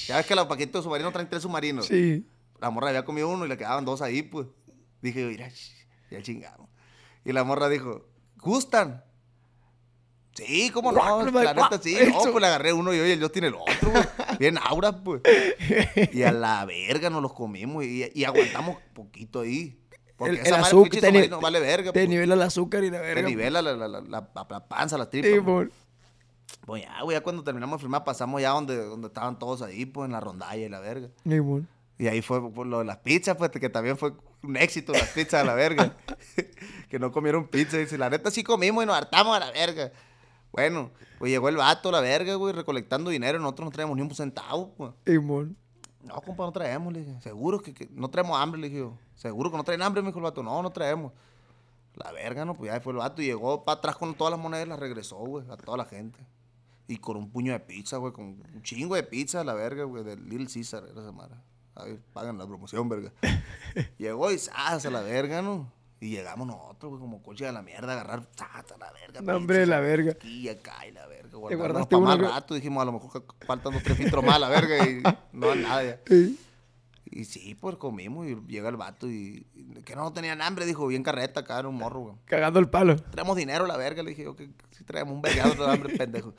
Ya 0.08 0.18
ves 0.18 0.26
que 0.26 0.34
los 0.34 0.44
paquetes 0.46 0.74
de 0.74 0.82
submarinos 0.82 1.10
traen 1.14 1.30
tres 1.30 1.40
submarinos. 1.42 1.86
Sí. 1.86 2.26
La 2.60 2.68
morra 2.68 2.88
había 2.90 3.06
comido 3.06 3.30
uno 3.30 3.46
y 3.46 3.48
le 3.48 3.56
quedaban 3.56 3.86
dos 3.86 4.02
ahí, 4.02 4.20
pues. 4.20 4.46
Dije 5.00 5.22
yo, 5.22 5.28
mira, 5.28 5.48
ya 6.10 6.20
chingamos. 6.22 6.68
Y 7.24 7.32
la 7.32 7.44
morra 7.44 7.70
dijo, 7.70 8.06
¿gustan? 8.36 9.04
Sí, 10.34 10.68
¿cómo 10.68 10.92
no? 10.92 11.24
La 11.30 11.54
neta, 11.54 11.80
sí. 11.82 11.96
No, 12.12 12.18
pues 12.30 12.40
le 12.42 12.46
agarré 12.46 12.74
uno 12.74 12.92
yo 12.92 13.06
y 13.06 13.12
el 13.12 13.22
Justin 13.22 13.44
el 13.44 13.54
otro, 13.54 13.90
güey. 13.90 14.04
Bien 14.38 14.58
aura, 14.62 14.92
pues. 15.02 15.22
Y 16.12 16.22
a 16.22 16.32
la 16.32 16.64
verga 16.64 17.10
nos 17.10 17.22
los 17.22 17.32
comimos 17.32 17.84
y, 17.84 18.10
y 18.14 18.24
aguantamos 18.24 18.76
poquito 18.94 19.40
ahí. 19.40 19.78
Porque 20.16 20.34
El- 20.36 20.40
esa 20.40 20.56
el 20.56 20.60
madre 20.62 20.66
azúcar 20.68 21.00
te 21.00 21.12
ni- 21.12 21.28
vale 21.28 21.60
verga, 21.60 21.92
Te 21.92 22.00
pues. 22.00 22.08
nivela 22.08 22.34
el 22.34 22.42
azúcar 22.42 22.84
y 22.84 22.90
la 22.90 23.00
Te 23.00 23.06
verga. 23.06 23.28
nivela 23.28 23.62
la, 23.62 23.72
la, 23.74 23.88
la, 23.88 24.00
la- 24.00 24.28
la 24.34 24.68
panza, 24.68 24.96
las 24.98 25.10
tripas. 25.10 25.30
Simón. 25.32 25.72
Pues 26.66 26.82
ya, 26.84 27.02
güey, 27.02 27.16
ya 27.16 27.22
cuando 27.22 27.42
terminamos 27.42 27.78
de 27.78 27.82
filmar 27.82 28.04
pasamos 28.04 28.40
ya 28.40 28.50
donde, 28.50 28.76
donde 28.76 29.08
estaban 29.08 29.38
todos 29.38 29.60
ahí, 29.62 29.86
pues 29.86 30.06
en 30.06 30.12
la 30.12 30.20
rondalla 30.20 30.64
y 30.64 30.68
la 30.68 30.80
verga. 30.80 31.08
Simón. 31.24 31.68
Y 31.98 32.06
ahí 32.08 32.22
fue 32.22 32.52
por 32.52 32.66
lo 32.66 32.78
de 32.80 32.84
las 32.84 32.98
pizzas, 32.98 33.36
pues, 33.36 33.50
que 33.50 33.68
también 33.68 33.96
fue 33.96 34.12
un 34.42 34.56
éxito 34.56 34.92
las 34.92 35.08
pizzas 35.10 35.42
a 35.42 35.44
la 35.44 35.54
verga. 35.54 35.94
que 36.88 36.98
no 36.98 37.10
comieron 37.12 37.48
pizza. 37.48 37.76
Dice, 37.76 37.98
la 37.98 38.10
neta 38.10 38.30
sí 38.30 38.42
comimos 38.44 38.82
y 38.84 38.86
nos 38.86 38.96
hartamos 38.96 39.36
a 39.36 39.40
la 39.40 39.50
verga. 39.52 39.92
Bueno, 40.54 40.92
pues 41.18 41.32
llegó 41.32 41.48
el 41.48 41.56
vato 41.56 41.88
a 41.88 41.92
la 41.92 42.00
verga, 42.00 42.36
güey, 42.36 42.52
recolectando 42.52 43.10
dinero. 43.10 43.40
Nosotros 43.40 43.66
no 43.66 43.72
traemos 43.72 43.96
ni 43.96 44.02
un 44.02 44.14
centavo, 44.14 44.72
pues. 44.76 44.92
Simón. 45.04 45.56
No, 46.00 46.14
compa, 46.20 46.44
no 46.44 46.52
traemos, 46.52 46.92
le 46.92 47.00
dije. 47.00 47.20
Seguro 47.22 47.60
que, 47.60 47.74
que 47.74 47.88
no 47.90 48.08
traemos 48.08 48.38
hambre, 48.38 48.60
le 48.60 48.68
dije 48.68 48.78
yo. 48.78 48.96
Seguro 49.16 49.50
que 49.50 49.56
no 49.56 49.64
traen 49.64 49.82
hambre, 49.82 50.00
me 50.00 50.10
dijo 50.10 50.20
el 50.20 50.22
vato. 50.22 50.44
No, 50.44 50.62
no 50.62 50.70
traemos. 50.70 51.12
La 51.96 52.12
verga, 52.12 52.44
¿no? 52.44 52.54
Pues 52.54 52.72
ya 52.72 52.80
fue 52.80 52.92
el 52.92 53.00
vato 53.00 53.20
y 53.20 53.24
llegó 53.24 53.64
para 53.64 53.78
atrás 53.78 53.96
con 53.96 54.14
todas 54.14 54.30
las 54.30 54.38
monedas 54.38 54.64
y 54.64 54.68
las 54.68 54.78
regresó, 54.78 55.16
güey, 55.16 55.44
a 55.50 55.56
toda 55.56 55.76
la 55.76 55.86
gente. 55.86 56.20
Y 56.86 56.98
con 56.98 57.16
un 57.16 57.32
puño 57.32 57.52
de 57.52 57.58
pizza, 57.58 57.96
güey, 57.96 58.12
con 58.12 58.26
un 58.26 58.62
chingo 58.62 58.94
de 58.94 59.02
pizza, 59.02 59.42
la 59.42 59.54
verga, 59.54 59.82
güey, 59.82 60.04
del 60.04 60.28
Little 60.28 60.46
Caesar, 60.46 60.84
era 60.84 61.00
esa 61.00 61.10
madre. 61.10 61.34
Ahí 61.74 61.98
pagan 62.12 62.38
la 62.38 62.46
promoción, 62.46 62.88
verga. 62.88 63.12
Llegó 63.98 64.30
y 64.30 64.38
¡zas! 64.38 64.86
a 64.86 64.90
la 64.90 65.00
verga, 65.00 65.42
¿no? 65.42 65.72
Y 66.00 66.10
llegamos 66.10 66.46
nosotros, 66.46 66.90
güey, 66.90 67.00
como 67.00 67.22
coche 67.22 67.46
de 67.46 67.52
la 67.52 67.62
mierda, 67.62 67.92
a 67.92 68.00
agarrar 68.00 68.26
¡zas! 68.36 68.72
a 68.72 68.78
la 68.78 68.92
verga. 68.92 69.20
No, 69.22 69.36
hombre, 69.36 69.64
la 69.64 69.80
verga. 69.80 70.12
Aquí 70.12 70.40
y 70.40 70.48
acá 70.48 70.86
y 70.86 70.92
la 70.92 71.06
verga. 71.06 71.30
Te 71.48 71.54
guardaste 71.56 71.96
más 71.96 72.16
uno 72.16 72.18
que- 72.26 72.32
rato. 72.32 72.54
Dijimos, 72.54 72.82
a 72.82 72.84
lo 72.84 72.92
mejor 72.92 73.24
faltan 73.46 73.72
dos, 73.72 73.82
tres 73.82 73.96
filtros 73.96 74.24
más, 74.24 74.38
la 74.38 74.48
verga. 74.48 74.86
Y 74.86 75.02
no 75.32 75.54
nada 75.54 75.82
ya. 75.84 76.00
Sí. 76.06 76.38
Y 77.06 77.24
sí, 77.26 77.54
pues 77.54 77.76
comimos 77.76 78.26
y 78.26 78.36
llega 78.48 78.68
el 78.68 78.76
vato 78.76 79.08
y, 79.08 79.46
y 79.54 79.82
que 79.82 79.94
no 79.94 80.12
tenían 80.12 80.42
hambre, 80.42 80.66
dijo, 80.66 80.86
bien 80.86 81.02
carreta 81.02 81.40
acá, 81.40 81.60
era 81.60 81.68
un 81.68 81.76
morro, 81.76 82.00
güey. 82.00 82.14
Cagando 82.24 82.58
el 82.58 82.68
palo. 82.68 82.96
Traemos 82.96 83.36
dinero, 83.36 83.66
la 83.66 83.76
verga, 83.76 84.02
le 84.02 84.10
dije 84.10 84.24
yo 84.24 84.34
que 84.34 84.50
si 84.70 84.84
traemos 84.84 85.14
un 85.14 85.22
vergado 85.22 85.54
de 85.54 85.72
hambre, 85.72 85.94
pendejo. 85.98 86.34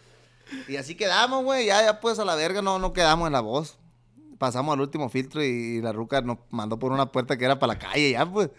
Y 0.67 0.75
así 0.75 0.95
quedamos, 0.95 1.43
güey, 1.43 1.67
ya, 1.67 1.81
ya 1.81 2.01
pues 2.01 2.19
a 2.19 2.25
la 2.25 2.35
verga 2.35 2.61
no, 2.61 2.77
no 2.77 2.93
quedamos 2.93 3.27
en 3.27 3.33
la 3.33 3.41
voz. 3.41 3.77
Pasamos 4.37 4.73
al 4.73 4.81
último 4.81 5.07
filtro 5.07 5.41
y, 5.43 5.81
la 5.81 5.93
ruca 5.93 6.21
nos 6.21 6.39
mandó 6.49 6.77
por 6.77 6.91
una 6.91 7.11
puerta 7.11 7.37
que 7.37 7.45
era 7.45 7.57
para 7.57 7.73
la 7.73 7.79
calle, 7.79 8.11
ya 8.11 8.25
pues. 8.29 8.49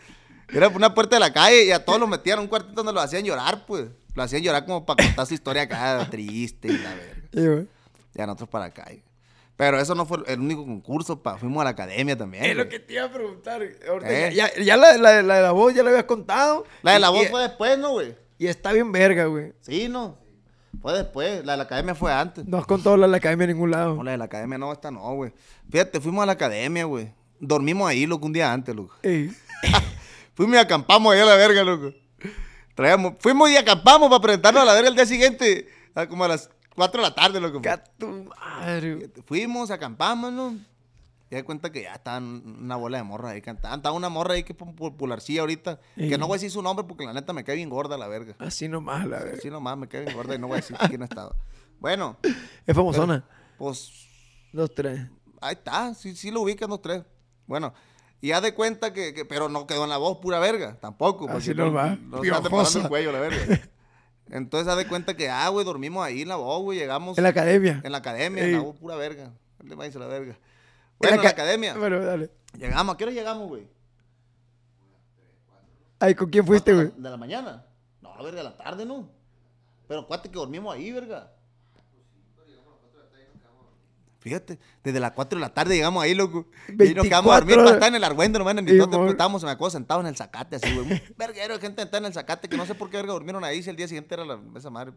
Era 0.52 0.68
por 0.68 0.76
una 0.76 0.94
puerta 0.94 1.16
de 1.16 1.20
la 1.20 1.32
calle 1.32 1.64
y 1.64 1.70
a 1.72 1.84
todos 1.84 1.98
los 1.98 2.08
metían 2.08 2.38
en 2.38 2.42
un 2.44 2.48
cuartito 2.48 2.74
donde 2.74 2.92
lo 2.92 3.00
hacían 3.00 3.24
llorar, 3.24 3.64
pues. 3.66 3.86
Lo 4.14 4.22
hacían 4.22 4.42
llorar 4.42 4.64
como 4.64 4.86
para 4.86 5.04
contar 5.04 5.26
su 5.26 5.34
historia 5.34 5.62
acá 5.62 6.06
triste 6.10 6.68
y 6.68 6.78
la 6.78 6.94
verga. 6.94 7.28
Sí, 7.32 7.46
güey. 7.46 7.68
Ya 8.14 8.26
nosotros 8.26 8.48
para 8.48 8.66
la 8.66 8.74
calle. 8.74 9.02
Pero 9.56 9.78
eso 9.80 9.94
no 9.94 10.04
fue 10.06 10.18
el 10.26 10.38
único 10.40 10.64
concurso, 10.64 11.22
pa. 11.22 11.36
Fuimos 11.38 11.60
a 11.62 11.64
la 11.64 11.70
academia 11.70 12.16
también. 12.16 12.44
Es 12.44 12.56
lo 12.56 12.68
que 12.68 12.78
te 12.78 12.94
iba 12.94 13.04
a 13.04 13.10
preguntar. 13.12 13.62
Ahorita 13.88 14.10
¿Eh? 14.28 14.34
Ya, 14.34 14.54
ya- 14.54 14.76
la, 14.76 14.96
la- 14.98 15.22
la 15.22 15.34
de 15.36 15.42
la 15.42 15.52
voz 15.52 15.74
ya 15.74 15.82
la 15.82 15.90
habías 15.90 16.04
contado. 16.04 16.64
La 16.82 16.92
de 16.92 16.98
la 17.00 17.08
Y- 17.08 17.12
voz 17.12 17.22
y- 17.24 17.28
fue 17.28 17.42
después, 17.42 17.78
¿no, 17.78 17.90
güey? 17.92 18.14
Y 18.38 18.46
está 18.46 18.72
bien 18.72 18.92
verga, 18.92 19.24
güey. 19.26 19.52
Sí, 19.62 19.88
no. 19.88 20.16
Fue 20.82 20.92
después. 20.94 21.44
La 21.46 21.52
de 21.52 21.56
la 21.58 21.64
academia 21.64 21.94
fue 21.94 22.12
antes. 22.12 22.44
No 22.46 22.58
has 22.58 22.66
contado 22.66 22.96
la 22.98 23.06
de 23.06 23.10
la 23.12 23.16
academia 23.16 23.44
en 23.44 23.50
ningún 23.52 23.70
lado. 23.70 23.94
No, 23.96 24.02
la 24.04 24.10
de 24.12 24.18
la 24.18 24.26
academia 24.26 24.58
no, 24.58 24.70
esta 24.72 24.90
no, 24.90 25.14
güey. 25.14 25.32
Fíjate, 25.70 26.00
fuimos 26.02 26.22
a 26.22 26.26
la 26.26 26.32
academia, 26.32 26.84
güey. 26.84 27.10
Dormimos 27.40 27.88
ahí, 27.88 28.04
loco, 28.06 28.26
un 28.26 28.32
día 28.34 28.52
antes, 28.52 28.74
loco. 28.74 28.94
Fuimos 30.36 30.54
y 30.56 30.58
acampamos 30.58 31.12
ahí 31.14 31.20
a 31.20 31.24
la 31.24 31.34
verga, 31.34 31.64
loco. 31.64 31.92
Traíamos, 32.74 33.14
fuimos 33.20 33.50
y 33.50 33.56
acampamos 33.56 34.10
para 34.10 34.20
presentarnos 34.20 34.62
a 34.62 34.66
la 34.66 34.74
verga 34.74 34.90
el 34.90 34.94
día 34.94 35.06
siguiente, 35.06 35.66
a 35.94 36.06
como 36.06 36.24
a 36.24 36.28
las 36.28 36.50
4 36.74 37.02
de 37.02 37.08
la 37.08 37.14
tarde, 37.14 37.40
loco. 37.40 37.62
Ca 37.62 37.82
tu 37.82 38.06
madre. 38.24 39.10
Fuimos, 39.24 39.70
acampamos, 39.70 40.30
¿no? 40.32 40.54
Y 41.30 41.34
de 41.34 41.42
cuenta 41.42 41.72
que 41.72 41.82
ya 41.82 41.94
estaban 41.94 42.42
una 42.60 42.76
bola 42.76 42.98
de 42.98 43.04
morra 43.04 43.30
ahí 43.30 43.40
cantando. 43.40 43.76
Estaba 43.76 43.96
una 43.96 44.10
morra 44.10 44.34
ahí 44.34 44.44
que 44.44 44.52
es 44.52 44.58
popularcilla 44.58 45.40
ahorita. 45.40 45.80
Que 45.96 46.18
no 46.18 46.26
voy 46.26 46.34
a 46.34 46.36
decir 46.36 46.50
su 46.50 46.60
nombre 46.62 46.84
porque 46.86 47.04
la 47.06 47.14
neta 47.14 47.32
me 47.32 47.42
cae 47.42 47.56
bien 47.56 47.70
gorda 47.70 47.96
la 47.96 48.06
verga. 48.06 48.36
Así 48.38 48.68
nomás, 48.68 49.06
la 49.06 49.18
verga. 49.20 49.38
Así 49.38 49.50
nomás 49.50 49.76
me 49.78 49.88
cae 49.88 50.02
bien 50.02 50.14
gorda 50.14 50.34
y 50.34 50.38
no 50.38 50.46
voy 50.48 50.58
a 50.58 50.60
decir 50.60 50.76
quién 50.86 51.02
estaba. 51.02 51.34
Bueno, 51.80 52.16
Es 52.66 52.74
famosona. 52.76 53.24
pues 53.58 53.90
Dos, 54.52 54.72
tres. 54.74 55.00
Ahí 55.40 55.54
está, 55.54 55.94
sí, 55.94 56.14
sí 56.14 56.30
lo 56.30 56.42
ubican 56.42 56.70
los 56.70 56.80
tres. 56.80 57.02
Bueno, 57.46 57.74
y 58.20 58.32
haz 58.32 58.42
de 58.42 58.54
cuenta 58.54 58.92
que, 58.92 59.12
que- 59.14 59.24
pero 59.24 59.48
no 59.48 59.66
quedó 59.66 59.84
en 59.84 59.90
la 59.90 59.96
voz 59.98 60.18
pura 60.18 60.38
verga, 60.38 60.76
tampoco. 60.80 61.28
Así 61.30 61.54
no, 61.54 61.66
nomás, 61.66 61.98
no 62.00 62.22
se 62.22 62.30
parando 62.30 62.78
el 62.80 62.88
cuello 62.88 63.12
la 63.12 63.20
verga. 63.20 63.60
Entonces 64.30 64.66
haz 64.68 64.76
de 64.76 64.88
cuenta 64.88 65.14
que, 65.16 65.28
ah, 65.30 65.48
güey, 65.50 65.64
dormimos 65.64 66.04
ahí 66.04 66.22
en 66.22 66.28
la 66.28 66.36
voz, 66.36 66.60
güey, 66.62 66.78
llegamos 66.78 67.16
En 67.16 67.22
la 67.22 67.30
academia. 67.30 67.80
en 67.84 67.92
la 67.92 67.98
academia, 67.98 68.44
en 68.44 68.52
la 68.54 68.60
voz 68.60 68.76
pura 68.76 68.96
verga. 68.96 69.32
Le 69.62 69.74
va 69.76 69.84
a 69.84 69.88
la 69.88 70.06
verga. 70.06 70.32
En 70.32 70.38
Bueno, 70.98 71.16
en 71.16 71.16
la 71.18 71.22
ca- 71.22 71.28
academia. 71.30 71.74
Bueno, 71.76 72.04
dale. 72.04 72.30
Llegamos, 72.58 72.94
¿a 72.94 72.98
qué 72.98 73.04
hora 73.04 73.12
llegamos, 73.12 73.48
güey? 73.48 73.68
Ay, 75.98 76.14
¿con 76.14 76.28
quién 76.30 76.44
fuiste, 76.44 76.72
¿Cuatro 76.72 76.90
güey? 76.90 76.96
de 76.96 77.02
la- 77.02 77.08
¿De 77.08 77.10
la 77.10 77.16
mañana? 77.16 77.66
No, 78.02 78.14
verga, 78.22 78.38
de 78.38 78.44
la 78.44 78.56
tarde, 78.56 78.84
¿no? 78.84 79.08
Pero 79.88 80.06
cuate 80.06 80.28
que 80.28 80.38
dormimos 80.38 80.74
ahí, 80.74 80.90
verga. 80.92 81.32
Fíjate, 84.26 84.58
desde 84.82 84.98
las 84.98 85.12
4 85.12 85.38
de 85.38 85.40
la 85.40 85.54
tarde 85.54 85.76
llegamos 85.76 86.02
ahí, 86.02 86.12
loco. 86.12 86.48
Y 86.68 86.94
nos 86.94 87.06
quedamos 87.06 87.30
a 87.30 87.36
dormir 87.36 87.54
24 87.58 87.64
para 87.64 87.74
estar 87.76 87.88
en 87.90 87.94
el 87.94 88.02
argüendo, 88.02 88.40
nomás 88.40 88.54
en 88.54 88.58
el 88.58 88.66
Sí, 88.66 88.72
mitote, 88.72 88.96
amor. 88.96 89.06
pues, 89.06 89.12
estábamos, 89.12 89.44
me 89.44 89.50
acuerdo, 89.52 89.70
sentados 89.70 90.02
en 90.02 90.08
el 90.08 90.16
zacate, 90.16 90.56
así, 90.56 90.74
güey. 90.74 90.94
Un 90.94 91.00
verguero 91.16 91.54
de 91.54 91.60
gente 91.60 91.80
sentada 91.82 91.98
en 91.98 92.06
el 92.06 92.12
zacate 92.12 92.48
que 92.48 92.56
no 92.56 92.66
sé 92.66 92.74
por 92.74 92.90
qué, 92.90 92.96
verga, 92.96 93.12
durmieron 93.12 93.44
ahí 93.44 93.62
si 93.62 93.70
el 93.70 93.76
día 93.76 93.86
siguiente 93.86 94.12
era 94.14 94.24
la, 94.24 94.40
esa 94.56 94.68
madre. 94.68 94.94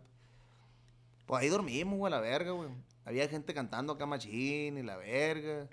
Pues 1.28 1.44
ahí 1.44 1.50
dormimos, 1.50 2.00
güey, 2.00 2.10
la 2.10 2.20
verga, 2.20 2.54
güey. 2.54 2.70
Había 3.06 3.28
gente 3.28 3.54
cantando 3.54 3.94
acá 3.94 4.08
machín 4.08 4.80
y 4.80 4.82
la 4.82 4.98
verga. 4.98 5.68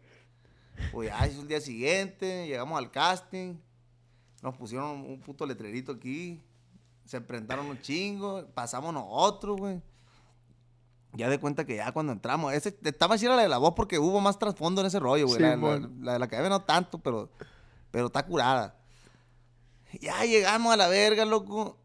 Pues 0.93 1.09
ya 1.09 1.27
hizo 1.27 1.41
el 1.41 1.49
día 1.49 1.63
siguiente, 1.63 2.47
llegamos 2.47 2.77
al 2.77 2.91
casting. 2.91 3.55
Nos 4.43 4.55
pusieron 4.55 5.01
un 5.01 5.19
puto 5.19 5.47
letrerito 5.47 5.93
aquí. 5.93 6.43
Se 7.07 7.17
enfrentaron 7.17 7.65
un 7.65 7.81
chingo. 7.81 8.45
Pasamos 8.53 8.93
nosotros, 8.93 9.57
güey. 9.57 9.81
Ya 11.13 11.29
de 11.31 11.39
cuenta 11.41 11.65
que 11.65 11.77
ya 11.77 11.93
cuando 11.93 12.13
entramos, 12.13 12.53
ese, 12.53 12.77
estaba 12.85 13.15
así 13.15 13.27
la 13.27 13.37
de 13.37 13.49
la 13.49 13.59
voz 13.59 13.73
porque 13.75 13.99
hubo 13.99 14.21
más 14.21 14.39
trasfondo 14.39 14.81
en 14.83 14.89
ese 14.89 15.01
rollo, 15.01 15.27
güey. 15.27 15.37
Sí, 15.39 15.43
la, 15.43 15.57
la- 15.57 15.89
la 16.01 16.13
de 16.15 16.19
la 16.19 16.25
academia 16.27 16.51
no 16.51 16.61
tanto, 16.63 16.99
pero, 16.99 17.31
pero 17.91 18.07
está 18.07 18.25
curada. 18.27 18.77
Ya 20.01 20.25
llegamos 20.25 20.73
a 20.73 20.77
la 20.77 20.89
verga, 20.89 21.25
loco. 21.25 21.79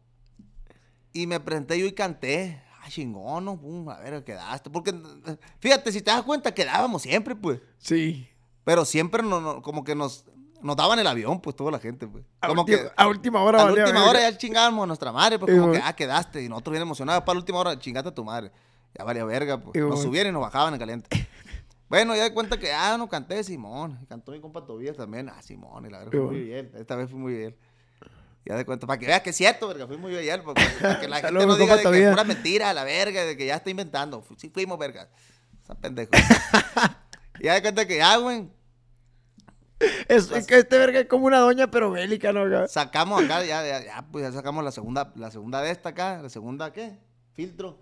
Y 1.12 1.26
me 1.26 1.40
presenté 1.40 1.78
yo 1.78 1.86
y 1.86 1.92
canté. 1.92 2.62
Ah, 2.82 2.88
chingón, 2.88 3.44
¿no? 3.44 3.56
Pum, 3.58 3.88
a 3.88 3.98
ver, 4.00 4.24
quedaste. 4.24 4.68
Porque, 4.70 4.92
fíjate, 5.60 5.92
si 5.92 6.02
te 6.02 6.10
das 6.10 6.22
cuenta, 6.22 6.52
quedábamos 6.52 7.02
siempre, 7.02 7.34
pues. 7.36 7.60
Sí. 7.78 8.28
Pero 8.64 8.84
siempre 8.84 9.22
no, 9.22 9.40
no- 9.40 9.62
como 9.62 9.84
que 9.84 9.94
nos, 9.94 10.24
nos 10.60 10.76
daban 10.76 10.98
el 10.98 11.06
avión, 11.06 11.40
pues, 11.40 11.54
toda 11.56 11.70
la 11.70 11.78
gente, 11.78 12.06
pues. 12.06 12.24
A, 12.40 12.48
Como 12.48 12.62
última, 12.62 12.78
que 12.82 12.90
a 12.96 13.06
última 13.08 13.42
hora 13.42 13.62
a 13.62 13.66
última 13.72 14.04
hora 14.10 14.20
ya 14.20 14.36
chingábamos 14.36 14.82
a 14.84 14.86
nuestra 14.88 15.12
madre, 15.12 15.38
pues, 15.38 15.52
como 15.52 15.72
que, 15.72 15.80
ah, 15.82 15.92
quedaste. 15.94 16.42
Y 16.42 16.48
nosotros 16.48 16.72
bien 16.72 16.82
emocionados, 16.82 17.22
para 17.22 17.34
la 17.34 17.40
última 17.40 17.58
hora, 17.60 17.78
chingate 17.78 18.08
a 18.08 18.14
tu 18.14 18.24
madre. 18.24 18.50
Ya 18.94 19.04
valía 19.04 19.24
verga, 19.24 19.58
pues. 19.58 19.82
Nos 19.82 20.02
subieron 20.02 20.30
y 20.30 20.32
nos 20.32 20.42
bajaban 20.42 20.74
en 20.74 20.80
caliente. 20.80 21.08
bueno, 21.88 22.14
ya 22.14 22.24
de 22.24 22.34
cuenta 22.34 22.58
que, 22.58 22.72
ah, 22.72 22.96
no 22.98 23.08
canté, 23.08 23.42
Simón. 23.44 23.98
Cantó 24.08 24.32
mi 24.32 24.40
compa 24.40 24.64
Tobías 24.64 24.96
también. 24.96 25.28
Ah, 25.28 25.40
Simón, 25.42 25.86
y 25.86 25.90
la 25.90 25.98
verdad 25.98 26.12
Y 26.12 26.16
fue 26.16 26.26
muy 26.26 26.42
bien. 26.42 26.70
Esta 26.74 26.96
vez 26.96 27.10
fui 27.10 27.18
muy 27.18 27.34
bien. 27.34 27.56
Ya 28.44 28.56
de 28.56 28.64
cuenta, 28.64 28.86
para 28.86 28.98
que 28.98 29.06
veas 29.06 29.22
que 29.22 29.30
es 29.30 29.36
cierto, 29.36 29.68
verga, 29.68 29.86
fui 29.86 29.96
muy 29.96 30.10
bien, 30.10 30.42
pues, 30.42 30.56
para 30.80 31.00
que 31.00 31.08
la 31.08 31.20
gente 31.20 31.46
no 31.46 31.56
diga 31.56 31.76
de 31.76 31.82
que 31.84 32.04
es 32.04 32.10
pura 32.10 32.24
mentira, 32.24 32.74
la 32.74 32.84
verga, 32.84 33.24
de 33.24 33.36
que 33.36 33.46
ya 33.46 33.56
está 33.56 33.70
inventando. 33.70 34.24
Sí 34.36 34.50
fuimos, 34.50 34.78
verga. 34.78 35.08
Esa 35.62 35.74
pendejo. 35.76 36.10
ya 37.40 37.54
de 37.54 37.62
cuenta 37.62 37.86
que 37.86 37.98
ya, 37.98 38.16
güey. 38.16 38.48
Es, 40.08 40.30
es 40.30 40.46
que 40.46 40.58
este 40.58 40.78
verga 40.78 41.00
es 41.00 41.06
como 41.06 41.26
una 41.26 41.38
doña, 41.38 41.70
pero 41.70 41.90
bélica, 41.90 42.32
¿no? 42.32 42.42
acá? 42.42 42.68
Sacamos 42.68 43.22
acá, 43.24 43.44
ya, 43.44 43.66
ya, 43.66 43.84
ya, 43.84 44.06
pues 44.10 44.24
ya 44.24 44.32
sacamos 44.32 44.62
la 44.62 44.70
segunda, 44.70 45.12
la 45.16 45.30
segunda 45.30 45.60
de 45.60 45.70
esta 45.70 45.90
acá, 45.90 46.20
la 46.22 46.28
segunda, 46.28 46.72
¿qué? 46.72 46.98
Filtro. 47.34 47.78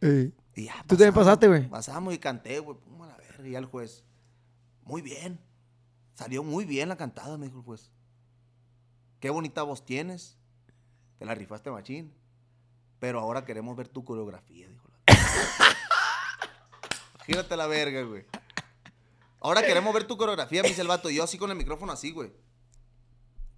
Ey. 0.00 0.32
Y 0.56 0.64
ya, 0.64 0.82
¿Tú 0.88 0.96
también 0.96 1.12
pasaste, 1.12 1.48
güey? 1.48 1.68
Pasamos 1.68 2.14
y 2.14 2.18
canté, 2.18 2.58
güey, 2.60 2.78
pum, 2.78 3.02
a 3.02 3.06
la 3.06 3.16
verga, 3.18 3.46
y 3.46 3.50
ya 3.50 3.58
el 3.58 3.66
juez, 3.66 4.04
muy 4.84 5.02
bien, 5.02 5.38
salió 6.14 6.42
muy 6.42 6.64
bien 6.64 6.88
la 6.88 6.96
cantada, 6.96 7.36
me 7.36 7.44
dijo 7.44 7.58
el 7.58 7.64
juez. 7.64 7.90
Qué 9.20 9.28
bonita 9.28 9.62
voz 9.64 9.84
tienes, 9.84 10.38
te 11.18 11.26
la 11.26 11.34
rifaste 11.34 11.70
machín, 11.70 12.14
pero 12.98 13.20
ahora 13.20 13.44
queremos 13.44 13.76
ver 13.76 13.88
tu 13.88 14.02
coreografía, 14.02 14.66
dijo 14.66 14.88
la 14.88 15.14
Gírate 17.26 17.54
la 17.54 17.66
verga, 17.66 18.02
güey. 18.02 18.24
Ahora 19.40 19.60
queremos 19.60 19.92
ver 19.92 20.06
tu 20.06 20.16
coreografía, 20.16 20.62
me 20.62 20.68
dice 20.68 20.80
el 20.80 20.88
vato. 20.88 21.10
Y 21.10 21.16
yo 21.16 21.24
así 21.24 21.36
con 21.36 21.50
el 21.50 21.56
micrófono 21.56 21.92
así, 21.92 22.12
güey. 22.12 22.32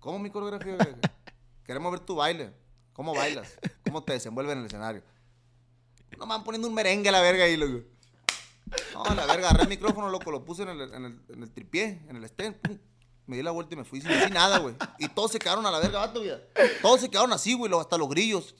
¿Cómo 0.00 0.18
mi 0.18 0.30
coreografía, 0.30 0.74
güey? 0.74 0.96
Queremos 1.64 1.92
ver 1.92 2.00
tu 2.00 2.16
baile. 2.16 2.52
¿Cómo 2.92 3.14
bailas? 3.14 3.56
¿Cómo 3.84 4.02
te 4.02 4.14
desenvuelves 4.14 4.54
en 4.54 4.61
el 4.61 4.66
escenario? 4.66 5.02
No 6.16 6.27
me 6.27 6.31
van 6.35 6.44
poniendo 6.44 6.68
un 6.68 6.75
merengue 6.75 7.09
a 7.09 7.12
la 7.12 7.21
verga 7.21 7.44
ahí, 7.44 7.57
loco. 7.57 7.85
No, 8.94 9.05
la 9.14 9.27
verga, 9.27 9.49
agarré 9.49 9.62
el 9.62 9.68
micrófono, 9.68 10.09
loco, 10.11 10.31
lo 10.31 10.44
puse 10.44 10.62
en 10.62 10.68
el, 10.71 10.81
en 10.92 11.05
el, 11.05 11.21
en 11.29 11.42
el 11.42 11.51
tripié, 11.53 12.03
en 12.09 12.16
el 12.16 12.25
stand, 12.25 12.57
pum. 12.57 12.79
Me 13.27 13.37
di 13.37 13.42
la 13.42 13.51
vuelta 13.51 13.75
y 13.75 13.79
me 13.79 13.85
fui 13.85 14.01
sin 14.01 14.11
decir 14.11 14.31
nada, 14.33 14.59
güey. 14.59 14.75
Y 14.99 15.09
todos 15.09 15.33
se 15.33 15.38
quedaron 15.38 15.64
a 15.66 15.71
la 15.71 15.79
verga, 15.79 15.99
vato, 16.01 16.21
güey. 16.21 16.33
Todos 16.83 17.01
se 17.03 17.11
quedaron 17.11 17.33
así, 17.33 17.53
güey, 17.55 17.71
hasta 17.79 17.97
los 17.99 18.09
grillos. 18.09 18.55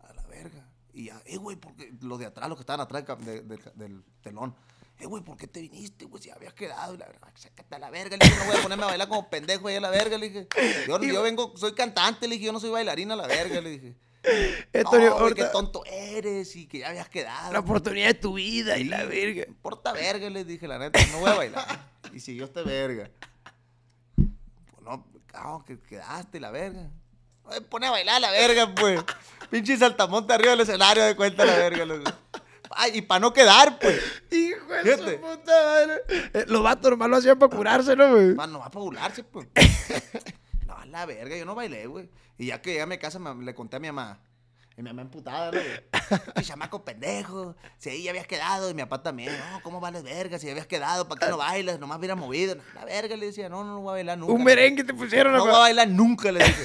A 0.00 0.12
la 0.12 0.22
verga. 0.26 0.68
Y 0.92 1.06
ya, 1.06 1.20
eh, 1.26 1.36
güey, 1.36 1.56
porque 1.56 1.92
los 2.00 2.18
de 2.18 2.26
atrás, 2.26 2.48
los 2.48 2.58
que 2.58 2.62
estaban 2.62 2.80
atrás 2.80 3.04
del 3.24 3.46
de- 3.48 4.02
telón. 4.22 4.54
Eh, 4.98 5.06
güey, 5.06 5.22
¿por 5.24 5.36
qué 5.36 5.46
te 5.48 5.60
viniste, 5.60 6.04
güey? 6.04 6.22
Si 6.22 6.30
habías 6.30 6.54
quedado. 6.54 6.94
Y 6.94 6.98
la 6.98 7.06
verga, 7.06 7.32
sácate 7.34 7.74
a 7.74 7.78
la 7.80 7.90
verga. 7.90 8.16
Le 8.16 8.24
dije, 8.24 8.36
no 8.38 8.44
voy 8.46 8.56
a 8.56 8.62
ponerme 8.62 8.84
a 8.84 8.88
bailar 8.88 9.08
como 9.08 9.28
pendejo 9.28 9.66
ahí 9.68 9.76
a 9.76 9.80
la 9.80 9.90
verga. 9.90 10.16
Le 10.18 10.28
dije, 10.28 10.48
yo, 10.86 10.98
yo 11.02 11.22
vengo, 11.22 11.52
soy 11.56 11.72
cantante. 11.72 12.28
Le 12.28 12.34
dije, 12.34 12.46
yo 12.46 12.52
no 12.52 12.60
soy 12.60 12.70
bailarina 12.70 13.14
a 13.14 13.16
la 13.16 13.26
verga. 13.26 13.60
Le 13.60 13.70
dije, 13.70 13.96
No, 14.82 15.34
qué 15.34 15.44
tonto 15.44 15.84
eres 15.86 16.56
y 16.56 16.66
que 16.66 16.78
ya 16.78 16.88
habías 16.88 17.08
quedado. 17.08 17.52
la 17.52 17.60
oportunidad 17.60 18.08
de 18.08 18.14
tu 18.14 18.34
vida 18.34 18.78
y 18.78 18.84
la 18.84 19.04
verga. 19.04 19.44
No 19.46 19.52
importa 19.52 19.92
verga, 19.92 20.30
les 20.30 20.46
dije, 20.46 20.66
la 20.66 20.78
neta, 20.78 21.00
no 21.12 21.18
voy 21.20 21.30
a 21.30 21.34
bailar. 21.34 21.64
y 22.12 22.20
siguió 22.20 22.44
este 22.44 22.62
verga. 22.62 23.10
Pues 24.16 24.82
no, 24.82 25.06
cabrón, 25.26 25.64
que 25.64 25.78
quedaste 25.80 26.40
la 26.40 26.50
verga. 26.50 26.90
Pone 27.68 27.86
a 27.86 27.90
bailar 27.90 28.20
la 28.20 28.30
verga, 28.30 28.74
pues. 28.74 29.02
Pinche 29.50 29.76
saltamonte 29.76 30.32
arriba 30.32 30.52
del 30.52 30.60
escenario 30.60 31.04
de 31.04 31.14
cuenta 31.14 31.44
la 31.44 31.56
verga, 31.56 31.84
loco. 31.84 32.10
Ay, 32.70 32.98
y 32.98 33.02
para 33.02 33.20
no 33.20 33.32
quedar, 33.32 33.78
pues. 33.78 34.00
Hijo 34.30 34.72
de 34.72 34.96
su 34.96 35.20
puta 35.20 35.52
madre. 35.64 36.02
Eh, 36.32 36.44
los 36.48 36.62
vatos 36.62 36.90
nomás 36.90 37.08
lo 37.08 37.16
hacían 37.16 37.38
para 37.38 37.54
curarse, 37.54 37.94
¿no, 37.94 38.10
güey? 38.10 38.34
Man, 38.34 38.52
no 38.52 38.58
va 38.60 38.66
a 38.66 38.68
burlarse, 38.70 39.22
pues. 39.22 39.46
No, 40.94 41.00
la 41.00 41.06
verga, 41.06 41.36
yo 41.36 41.44
no 41.44 41.54
bailé, 41.56 41.86
güey. 41.86 42.08
Y 42.38 42.46
ya 42.46 42.62
que 42.62 42.70
llegué 42.70 42.82
a 42.82 42.86
mi 42.86 42.98
casa, 42.98 43.18
me- 43.18 43.44
le 43.44 43.52
conté 43.54 43.76
a 43.76 43.80
mi 43.80 43.88
mamá. 43.88 44.20
Y 44.76 44.82
mi 44.82 44.90
mamá 44.90 45.02
emputada, 45.02 45.50
¿no, 45.52 45.58
güey? 45.60 46.22
"Ay, 46.34 46.44
chamaco 46.44 46.84
pendejo. 46.84 47.54
Si 47.78 47.90
ahí 47.90 48.02
ya 48.04 48.10
habías 48.10 48.26
quedado. 48.26 48.70
Y 48.70 48.74
mi 48.74 48.82
papá 48.82 49.02
también. 49.02 49.32
No, 49.52 49.60
¿cómo 49.62 49.80
vales 49.80 50.02
verga? 50.02 50.38
Si 50.38 50.46
ya 50.46 50.52
habías 50.52 50.66
quedado, 50.66 51.06
¿para 51.08 51.20
qué 51.20 51.30
no 51.30 51.36
bailas? 51.38 51.78
Nomás 51.78 51.98
hubiera 51.98 52.14
movido. 52.16 52.56
La 52.74 52.84
verga, 52.84 53.16
le 53.16 53.26
decía. 53.26 53.48
No, 53.48 53.62
no, 53.64 53.74
no 53.74 53.80
voy 53.80 53.90
a 53.90 53.92
bailar 53.92 54.18
nunca. 54.18 54.32
Un 54.32 54.44
merengue 54.44 54.82
te 54.84 54.94
pusieron. 54.94 55.32
No 55.32 55.38
acá. 55.42 55.46
voy 55.50 55.54
a 55.56 55.58
bailar 55.60 55.88
nunca, 55.88 56.30
le 56.32 56.44
dije. 56.44 56.62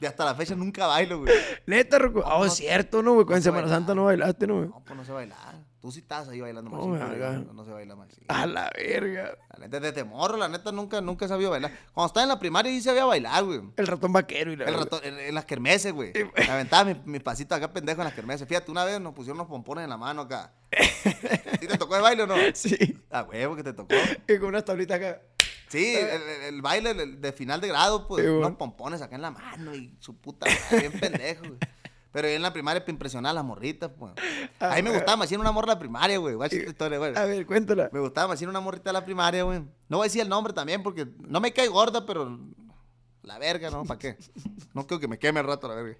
Y 0.00 0.06
hasta 0.06 0.24
la 0.24 0.34
fecha 0.34 0.54
nunca 0.56 0.86
bailo, 0.88 1.20
güey. 1.20 1.32
Neta, 1.66 1.98
Ruco. 1.98 2.22
Ah, 2.26 2.38
no- 2.38 2.44
es 2.44 2.54
cierto, 2.54 3.02
¿no, 3.02 3.14
güey? 3.14 3.26
Con 3.26 3.36
no 3.36 3.42
Semana. 3.42 3.68
Santa 3.68 3.94
no 3.94 4.04
bailaste, 4.04 4.46
¿no, 4.46 4.56
güey? 4.56 4.68
No, 4.68 4.82
pues 4.84 4.96
no 4.96 5.04
sé 5.04 5.12
bailar. 5.12 5.54
Tú 5.82 5.90
sí 5.90 5.98
estás 5.98 6.28
ahí 6.28 6.40
bailando 6.40 6.70
más. 6.70 7.10
verga. 7.10 7.32
no, 7.32 7.52
no 7.54 7.64
se 7.64 7.72
baila 7.72 7.96
más. 7.96 8.08
A 8.28 8.46
la 8.46 8.70
verga. 8.76 9.36
La 9.50 9.58
neta, 9.66 9.80
desde 9.80 10.04
morro, 10.04 10.36
la 10.36 10.48
neta, 10.48 10.70
nunca, 10.70 11.00
nunca 11.00 11.26
sabido 11.26 11.50
bailar. 11.50 11.72
Cuando 11.92 12.06
estaba 12.06 12.22
en 12.22 12.28
la 12.28 12.38
primaria, 12.38 12.70
sí 12.70 12.80
sabía 12.80 13.04
bailar, 13.04 13.42
güey. 13.42 13.62
El 13.76 13.86
ratón 13.88 14.12
vaquero 14.12 14.52
y 14.52 14.56
la 14.56 14.66
El 14.66 14.74
ratón, 14.74 15.00
en, 15.02 15.18
en 15.18 15.34
las 15.34 15.44
kermeses, 15.44 15.92
güey. 15.92 16.12
Sí. 16.14 16.22
Me 16.36 16.44
aventaba 16.50 16.84
mi, 16.84 17.00
mi 17.04 17.18
pasito 17.18 17.56
acá 17.56 17.72
pendejo 17.72 18.00
en 18.00 18.04
las 18.04 18.14
kermeses. 18.14 18.46
Fíjate, 18.46 18.70
una 18.70 18.84
vez 18.84 19.00
nos 19.00 19.12
pusieron 19.12 19.38
unos 19.38 19.48
pompones 19.48 19.82
en 19.82 19.90
la 19.90 19.96
mano 19.96 20.20
acá. 20.22 20.52
¿Sí 21.60 21.66
te 21.66 21.76
tocó 21.78 21.96
el 21.96 22.02
baile 22.02 22.22
o 22.22 22.26
no? 22.28 22.36
Sí. 22.54 22.76
Ah, 23.10 23.26
huevo 23.28 23.56
que 23.56 23.64
te 23.64 23.72
tocó. 23.72 23.94
Y 24.28 24.38
con 24.38 24.50
unas 24.50 24.64
tablitas 24.64 24.98
acá. 24.98 25.20
Sí, 25.68 25.96
el, 25.96 26.06
el- 26.06 26.54
el 26.54 26.62
baile 26.62 26.94
de 26.94 27.32
final 27.32 27.60
de 27.60 27.68
grado, 27.68 28.06
pues, 28.06 28.22
Sí, 28.24 28.30
unos 28.30 28.52
pompones 28.52 29.00
acá 29.02 29.16
en 29.16 29.22
la 29.22 29.30
mano 29.32 29.74
y 29.74 29.96
su 30.00 30.16
puta 30.20 30.46
madre, 30.46 30.88
bien 30.88 31.00
pendejo, 31.00 31.42
güey. 31.46 31.58
Pero 32.12 32.28
yo 32.28 32.34
en 32.34 32.42
la 32.42 32.52
primaria 32.52 32.80
para 32.80 32.92
impresionar 32.92 33.30
a 33.30 33.34
las 33.34 33.44
morritas, 33.44 33.90
pues. 33.98 34.12
A 34.60 34.76
mí 34.76 34.82
me 34.82 34.90
gustaba 34.90 35.16
más 35.16 35.32
una 35.32 35.50
morra 35.50 35.68
de 35.68 35.74
la 35.74 35.78
primaria, 35.78 36.18
güey. 36.18 36.36
Historia, 36.66 36.98
güey. 36.98 37.16
A 37.16 37.24
ver, 37.24 37.46
cuéntala. 37.46 37.88
Me 37.90 38.00
gustaba 38.00 38.28
más 38.28 38.42
una 38.42 38.60
morrita 38.60 38.90
de 38.90 38.92
la 38.92 39.04
primaria, 39.04 39.42
güey. 39.44 39.60
No 39.88 39.96
voy 39.96 40.04
a 40.04 40.08
decir 40.08 40.20
el 40.20 40.28
nombre 40.28 40.52
también 40.52 40.82
porque 40.82 41.08
no 41.18 41.40
me 41.40 41.52
cae 41.52 41.68
gorda, 41.68 42.04
pero 42.04 42.38
la 43.22 43.38
verga, 43.38 43.70
¿no? 43.70 43.84
¿Para 43.84 43.98
qué? 43.98 44.18
No 44.74 44.86
creo 44.86 45.00
que 45.00 45.08
me 45.08 45.18
queme 45.18 45.40
el 45.40 45.46
rato 45.46 45.68
la 45.68 45.74
verga. 45.74 45.96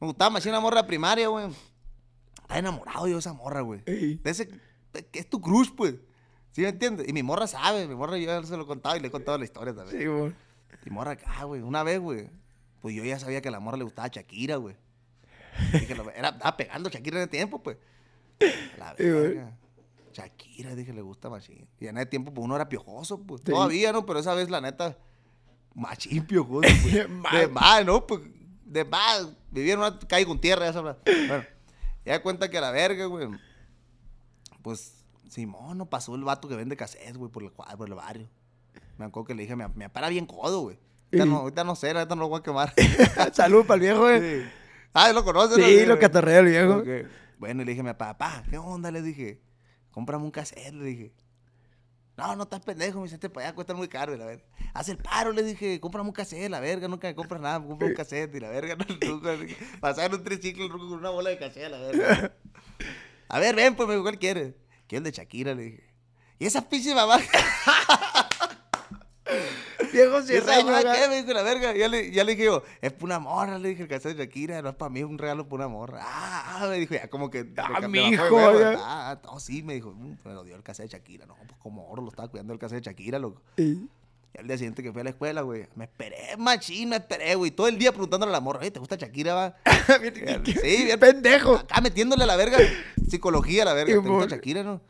Me 0.00 0.06
gustaba 0.06 0.30
más 0.30 0.46
una 0.46 0.60
morra 0.60 0.82
de 0.82 0.88
primaria, 0.88 1.26
güey. 1.26 1.46
Estaba 2.40 2.58
enamorado 2.60 3.08
yo 3.08 3.14
de 3.14 3.18
esa 3.18 3.32
morra, 3.32 3.60
güey. 3.62 3.82
Ey. 3.86 4.16
De 4.16 4.30
ese, 4.30 4.48
que 4.48 5.18
es 5.18 5.28
tu 5.28 5.40
crush, 5.40 5.70
pues. 5.74 5.96
¿Sí 6.52 6.60
me 6.60 6.68
entiendes? 6.68 7.08
Y 7.08 7.12
mi 7.12 7.24
morra 7.24 7.48
sabe, 7.48 7.88
mi 7.88 7.96
morra 7.96 8.16
yo 8.18 8.26
ya 8.26 8.42
se 8.44 8.56
lo 8.56 8.62
he 8.62 8.66
contado 8.66 8.96
y 8.96 9.00
le 9.00 9.08
he 9.08 9.10
contado 9.10 9.36
la 9.36 9.44
historia 9.44 9.74
también. 9.74 10.00
Sí, 10.00 10.06
güey. 10.06 10.32
Mi 10.84 10.92
morra 10.92 11.12
acá, 11.12 11.42
güey. 11.42 11.60
Una 11.62 11.82
vez, 11.82 11.98
güey. 11.98 12.30
Pues 12.80 12.94
yo 12.94 13.02
ya 13.02 13.18
sabía 13.18 13.40
que 13.40 13.48
a 13.48 13.50
la 13.50 13.58
morra 13.58 13.76
le 13.76 13.82
gustaba 13.82 14.06
Shakira, 14.06 14.56
güey. 14.56 14.76
Dije, 15.72 15.94
lo- 15.94 16.10
era, 16.10 16.28
estaba 16.30 16.56
pegando 16.56 16.88
Shakira 16.90 17.16
en 17.18 17.22
ese 17.22 17.30
tiempo, 17.30 17.62
pues. 17.62 17.76
La 18.78 18.94
verga. 18.98 19.56
Shakira, 20.12 20.74
dije, 20.74 20.92
le 20.92 21.02
gusta 21.02 21.28
machín. 21.28 21.66
Y 21.80 21.86
en 21.88 21.96
ese 21.98 22.06
tiempo, 22.06 22.32
pues 22.32 22.44
uno 22.44 22.54
era 22.56 22.68
piojoso, 22.68 23.20
pues. 23.22 23.42
Sí. 23.44 23.50
Todavía, 23.52 23.92
¿no? 23.92 24.06
Pero 24.06 24.18
esa 24.20 24.34
vez, 24.34 24.48
la 24.50 24.60
neta, 24.60 24.96
machín 25.74 26.24
piojoso, 26.26 26.68
pues. 26.82 26.94
De 27.32 27.48
más, 27.48 27.84
¿no? 27.84 28.06
Pues, 28.06 28.20
de 28.64 28.84
más. 28.84 29.28
Vivía 29.50 29.74
en 29.74 29.80
una 29.80 29.98
calle 29.98 30.26
con 30.26 30.40
tierra, 30.40 30.66
ya 30.66 30.72
sabes. 30.72 30.96
Bueno, 31.04 31.44
ya 32.04 32.22
cuenta 32.22 32.48
que 32.50 32.58
a 32.58 32.60
la 32.60 32.70
verga, 32.70 33.06
güey. 33.06 33.28
Pues, 34.62 35.04
Simón, 35.28 35.78
no 35.78 35.86
pasó 35.86 36.14
el 36.14 36.24
vato 36.24 36.48
que 36.48 36.56
vende 36.56 36.76
cassette, 36.76 37.16
güey, 37.16 37.30
por 37.30 37.42
el, 37.42 37.52
cuadro, 37.52 37.76
por 37.76 37.88
el 37.88 37.94
barrio. 37.94 38.28
Me 38.98 39.04
acuerdo 39.04 39.26
que 39.26 39.34
le 39.34 39.42
dije, 39.42 39.52
a 39.54 39.56
mi 39.56 39.64
mi 39.74 39.84
papá 39.84 40.00
era 40.00 40.08
bien 40.08 40.26
codo, 40.26 40.60
güey. 40.60 40.78
Ahorita 41.12 41.26
no, 41.26 41.36
ahorita 41.38 41.64
no 41.64 41.76
sé, 41.76 41.90
ahorita 41.90 42.14
no 42.14 42.22
lo 42.22 42.28
voy 42.28 42.40
a 42.40 42.42
quemar. 42.42 42.72
Salud 43.32 43.64
para 43.66 43.74
el 43.74 43.80
viejo, 43.80 44.00
güey. 44.00 44.20
Sí. 44.20 44.48
Ah, 44.94 45.12
¿lo 45.12 45.24
conoces? 45.24 45.62
Sí, 45.62 45.80
no? 45.80 45.94
lo 45.94 45.98
catarrea 45.98 46.38
el 46.38 46.46
viejo. 46.46 46.82
Bueno, 47.38 47.62
y 47.62 47.64
le 47.64 47.72
dije 47.72 47.80
a 47.80 47.84
mi 47.84 47.90
papá, 47.90 48.16
papá, 48.16 48.44
¿qué 48.48 48.56
onda? 48.58 48.92
Le 48.92 49.02
dije, 49.02 49.42
cómprame 49.90 50.24
un 50.24 50.30
cassette, 50.30 50.72
le 50.72 50.84
dije. 50.84 51.12
No, 52.16 52.36
no 52.36 52.44
estás 52.44 52.60
pendejo, 52.60 52.98
me 52.98 53.04
dice, 53.04 53.16
este 53.16 53.28
para 53.28 53.48
allá 53.48 53.56
cuesta 53.56 53.74
muy 53.74 53.88
caro, 53.88 54.14
y 54.14 54.16
la 54.16 54.24
verga. 54.24 54.44
Haz 54.72 54.88
el 54.88 54.98
paro, 54.98 55.32
le 55.32 55.42
dije, 55.42 55.80
cómprame 55.80 56.08
un 56.08 56.14
cassette, 56.14 56.48
la 56.48 56.60
verga, 56.60 56.86
nunca 56.86 57.08
me 57.08 57.14
compras 57.16 57.40
nada, 57.40 57.58
me 57.58 57.66
compro 57.66 57.88
un 57.88 57.94
cassette, 57.94 58.32
y 58.36 58.40
la 58.40 58.50
verga, 58.50 58.76
no, 58.78 58.84
nunca, 59.08 59.32
le 59.32 59.46
dije, 59.46 59.66
pasar 59.80 60.14
un 60.14 60.22
triciclo 60.22 60.68
con 60.68 60.80
una 60.80 61.10
bola 61.10 61.30
de 61.30 61.38
cassette, 61.38 61.70
la 61.70 61.78
verga. 61.78 62.32
A 63.28 63.40
ver, 63.40 63.56
ven, 63.56 63.74
pues, 63.74 63.88
me 63.88 63.94
dijo, 63.94 64.04
¿cuál 64.04 64.20
quieres? 64.20 64.54
Quiero 64.86 65.04
el 65.04 65.10
de 65.10 65.18
Shakira, 65.18 65.54
le 65.54 65.62
dije. 65.64 65.94
Y 66.38 66.46
esa 66.46 66.68
pinche 66.68 66.94
mamá, 66.94 67.18
Viejo 69.94 70.20
¿Y 70.20 70.22
cierreño, 70.24 70.72
qué? 70.92 71.08
Me 71.08 71.16
dijo 71.22 71.32
la 71.32 71.42
verga. 71.42 71.72
Ya 71.74 71.88
le, 71.88 72.10
ya 72.10 72.24
le 72.24 72.32
dije 72.32 72.44
yo, 72.44 72.62
es 72.80 72.92
para 72.92 73.04
una 73.04 73.18
morra, 73.20 73.58
le 73.58 73.70
dije 73.70 73.82
el 73.82 73.88
cassette 73.88 74.16
de 74.16 74.24
Shakira, 74.24 74.60
no 74.62 74.68
es 74.70 74.74
para 74.74 74.90
mí, 74.90 75.00
es 75.00 75.06
un 75.06 75.18
regalo 75.18 75.44
para 75.48 75.66
una 75.66 75.68
morra. 75.68 76.00
Ah, 76.02 76.58
ah, 76.62 76.66
me 76.68 76.78
dijo, 76.78 76.94
ya 76.94 77.08
como 77.08 77.30
que. 77.30 77.46
Ah, 77.56 77.80
huevo. 77.88 78.60
ya. 78.60 78.74
Ah, 78.78 79.20
no, 79.24 79.40
sí, 79.40 79.62
me 79.62 79.74
dijo, 79.74 79.92
"Mm, 79.92 80.16
me 80.24 80.34
lo 80.34 80.44
dio 80.44 80.56
el 80.56 80.62
cassette 80.62 80.90
de 80.90 80.98
Shakira. 80.98 81.26
No, 81.26 81.34
pues 81.36 81.58
como 81.60 81.88
oro 81.88 82.02
lo 82.02 82.08
estaba 82.08 82.28
cuidando 82.28 82.52
el 82.52 82.58
cassette 82.58 82.84
de 82.84 82.90
Shakira, 82.90 83.18
loco. 83.18 83.40
Sí. 83.56 83.88
Y 84.36 84.38
al 84.40 84.48
día 84.48 84.58
siguiente 84.58 84.82
que 84.82 84.90
fui 84.90 85.00
a 85.00 85.04
la 85.04 85.10
escuela, 85.10 85.42
güey, 85.42 85.68
me 85.76 85.84
esperé, 85.84 86.36
machín, 86.36 86.88
me 86.88 86.96
esperé, 86.96 87.36
güey. 87.36 87.52
Todo 87.52 87.68
el 87.68 87.78
día 87.78 87.92
preguntándole 87.92 88.30
a 88.30 88.32
la 88.32 88.40
morra, 88.40 88.58
"Oye, 88.60 88.72
¿te 88.72 88.80
gusta 88.80 88.96
Shakira, 88.96 89.32
va? 89.34 89.56
Sí, 90.44 90.84
bien. 90.84 90.98
Pendejo. 90.98 91.54
Acá 91.54 91.80
metiéndole 91.80 92.24
a 92.24 92.26
la 92.26 92.34
verga 92.36 92.58
psicología 93.08 93.62
a 93.62 93.66
la 93.66 93.74
verga. 93.74 93.92
Y 93.92 94.02
¿Te 94.02 94.08
gusta 94.08 94.34
Shakira, 94.34 94.62
no? 94.64 94.80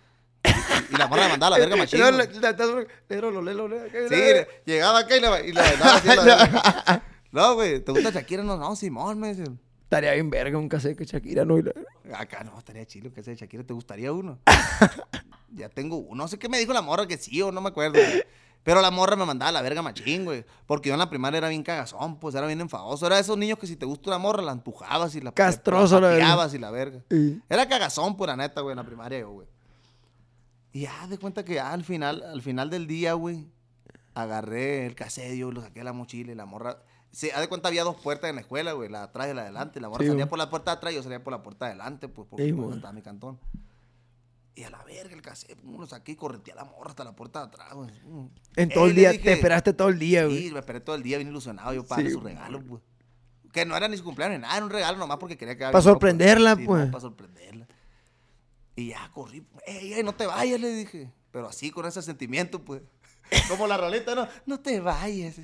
Y 0.91 0.97
la 0.97 1.07
morra 1.09 1.25
le 1.25 1.29
mandaba 1.31 1.57
a 1.57 1.59
la 1.59 1.65
verga 1.65 1.77
machín. 1.77 2.01
La- 2.01 2.11
la- 2.11 2.25
la- 2.25 2.87
lelo, 3.09 3.43
lelo, 3.43 3.69
Sí, 4.09 4.15
la- 4.15 4.47
llegaba 4.65 4.99
acá 5.01 5.17
y 5.17 5.21
y 5.21 5.25
así 5.25 5.53
la 5.53 6.25
verga. 6.25 7.03
No, 7.33 7.55
güey, 7.55 7.81
¿te 7.81 7.91
gusta 7.91 8.11
Shakira? 8.11 8.45
No, 8.45 8.57
no, 8.57 8.77
Simón, 8.77 9.19
me 9.19 9.35
dicen. 9.35 9.59
Estaría 9.83 10.13
bien 10.13 10.31
verga 10.31 10.57
un 10.57 10.69
cassette 10.69 10.97
que 10.97 11.05
Shakira 11.05 11.45
no. 11.45 11.59
y 11.59 11.63
la- 11.63 11.73
Acá 12.19 12.45
no, 12.45 12.57
estaría 12.59 12.87
chido 12.87 13.13
que 13.13 13.23
sea 13.25 13.33
de 13.35 13.41
Shakira, 13.41 13.65
¿te 13.65 13.73
gustaría 13.75 14.13
uno? 14.13 14.39
ya 15.53 15.69
tengo 15.69 15.97
uno. 15.97 16.23
No 16.25 16.29
sé 16.29 16.39
qué 16.39 16.49
me 16.49 16.59
dijo 16.59 16.73
la 16.73 16.83
morra 16.83 17.07
que 17.07 17.17
sí 17.17 17.41
o 17.43 17.51
no 17.53 17.61
me 17.61 17.69
acuerdo. 17.71 17.95
güey. 17.95 18.23
Pero 18.63 18.81
la 18.81 18.91
morra 18.91 19.15
me 19.17 19.27
mandaba 19.27 19.51
a 19.51 19.53
la 19.53 19.63
verga 19.63 19.83
machín, 19.83 20.25
güey. 20.25 20.45
Porque 20.67 20.89
yo 20.89 20.95
en 20.95 20.99
la 20.99 21.11
primaria 21.11 21.39
era 21.39 21.49
bien 21.49 21.63
cagazón, 21.63 22.19
pues 22.19 22.35
era 22.35 22.47
bien 22.47 22.61
enfadoso. 22.61 23.05
Era 23.07 23.17
de 23.17 23.21
esos 23.23 23.37
niños 23.37 23.59
que 23.59 23.67
si 23.67 23.77
te 23.77 23.85
gusta 23.85 24.09
una 24.11 24.19
morra, 24.19 24.43
la 24.43 24.53
empujabas 24.53 25.15
y 25.17 25.21
la 25.21 25.33
Castroso, 25.33 26.01
la 26.01 26.09
verga. 26.09 26.23
pateabas 26.25 26.55
y 26.55 26.59
la 26.59 26.71
verga. 26.71 27.01
Era 27.49 27.69
cagazón, 27.69 28.17
pura 28.17 28.37
neta, 28.37 28.61
güey, 28.63 28.73
en 28.73 28.79
la 28.79 28.85
primaria 28.85 29.19
yo, 29.19 29.31
güey. 29.33 29.49
Y 30.75 30.81
ya, 30.83 31.07
de 31.07 31.17
cuenta 31.19 31.43
que 31.45 31.55
ya 31.55 31.73
al 31.73 31.85
final, 31.85 32.23
al 32.23 32.43
final 32.43 32.69
del 32.69 32.87
día, 32.87 33.15
güey, 33.15 33.47
agarré 34.13 34.85
el 34.87 34.95
casedio, 34.95 35.51
lo 35.53 35.63
saqué 35.63 35.81
de 35.81 35.85
la 35.85 35.93
mochila 35.95 36.33
y 36.33 36.35
la 36.35 36.45
morra... 36.45 36.83
Sí, 37.13 37.31
haz 37.31 37.41
de 37.41 37.49
cuenta 37.49 37.69
había 37.69 37.85
dos 37.85 37.95
puertas 37.97 38.29
en 38.29 38.35
la 38.35 38.41
escuela, 38.43 38.73
güey, 38.73 38.89
la 38.91 39.05
atrás 39.05 39.29
y 39.31 39.35
la 39.35 39.43
de 39.43 39.49
adelante. 39.49 39.81
La 39.81 39.89
morra 39.89 40.01
Sí, 40.03 40.09
salía 40.09 40.25
güey. 40.25 40.31
por 40.31 40.39
la 40.39 40.51
puerta 40.51 40.73
de 40.73 40.77
atrás 40.79 40.93
y 40.93 40.97
yo 40.97 41.03
salía 41.05 41.23
por 41.23 41.33
la 41.33 41.43
puerta 41.45 41.67
de 41.67 41.71
adelante, 41.71 42.09
pues, 42.09 42.27
porque 42.29 42.45
Sí, 42.47 42.53
pues, 42.53 42.65
güey. 42.67 42.77
estaba 42.77 42.93
mi 42.93 43.03
cantón. 43.03 43.39
Y 44.57 44.65
a 44.65 44.71
la 44.71 44.83
verga 44.83 45.15
el 45.15 45.23
cassette, 45.23 45.61
pum, 45.61 45.79
lo 45.81 45.87
saqué 45.87 46.13
y 46.13 46.17
correteé 46.17 46.53
a 46.55 46.57
la 46.57 46.65
morra 46.65 46.91
hasta 46.91 47.05
la 47.05 47.15
puerta 47.15 47.39
de 47.41 47.47
atrás, 47.47 47.73
güey. 47.73 47.91
En 48.57 48.69
todo 48.69 48.87
el 48.87 48.97
día, 48.97 49.11
dije- 49.13 49.23
te 49.23 49.33
esperaste 49.35 49.73
todo 49.75 49.89
el 49.91 49.99
día, 50.01 50.25
güey. 50.27 50.43
Sí, 50.49 50.51
me 50.53 50.59
esperé 50.59 50.81
todo 50.81 50.97
el 50.97 51.05
día 51.05 51.19
bien 51.19 51.29
ilusionado 51.29 51.73
yo 51.73 51.85
para 51.87 52.03
Sí, 52.03 52.11
su 52.11 52.21
güey. 52.21 52.35
regalo, 52.35 52.61
pues. 52.65 52.83
Que 53.53 53.65
no 53.65 53.77
era 53.77 53.87
ni 53.87 53.97
su 53.97 54.03
cumpleaños 54.03 54.39
ni 54.39 54.43
nada, 54.43 54.57
era 54.57 54.65
un 54.67 54.73
regalo 54.73 54.99
nomás 54.99 55.19
porque 55.19 55.37
quería 55.37 55.57
que 55.57 55.69
Pa' 55.71 55.81
sorprenderla, 55.83 56.57
pues. 56.57 56.87
para 56.87 57.01
sorprenderla. 57.01 57.34
Y 58.77 58.89
ya 58.89 59.11
corrí, 59.13 59.47
ey, 59.67 59.95
ey, 59.95 60.03
no 60.03 60.15
te 60.15 60.27
vayas, 60.27 60.61
le 60.61 60.69
dije. 60.69 61.13
Pero 61.31 61.49
así, 61.49 61.71
con 61.71 61.87
ese 61.87 62.03
sentimiento, 62.03 62.65
pues. 62.65 62.83
Como 63.49 63.67
la 63.67 63.77
roleta, 63.77 64.15
no, 64.15 64.29
no 64.47 64.61
te 64.61 64.81
vayas. 64.81 65.39
y 65.39 65.43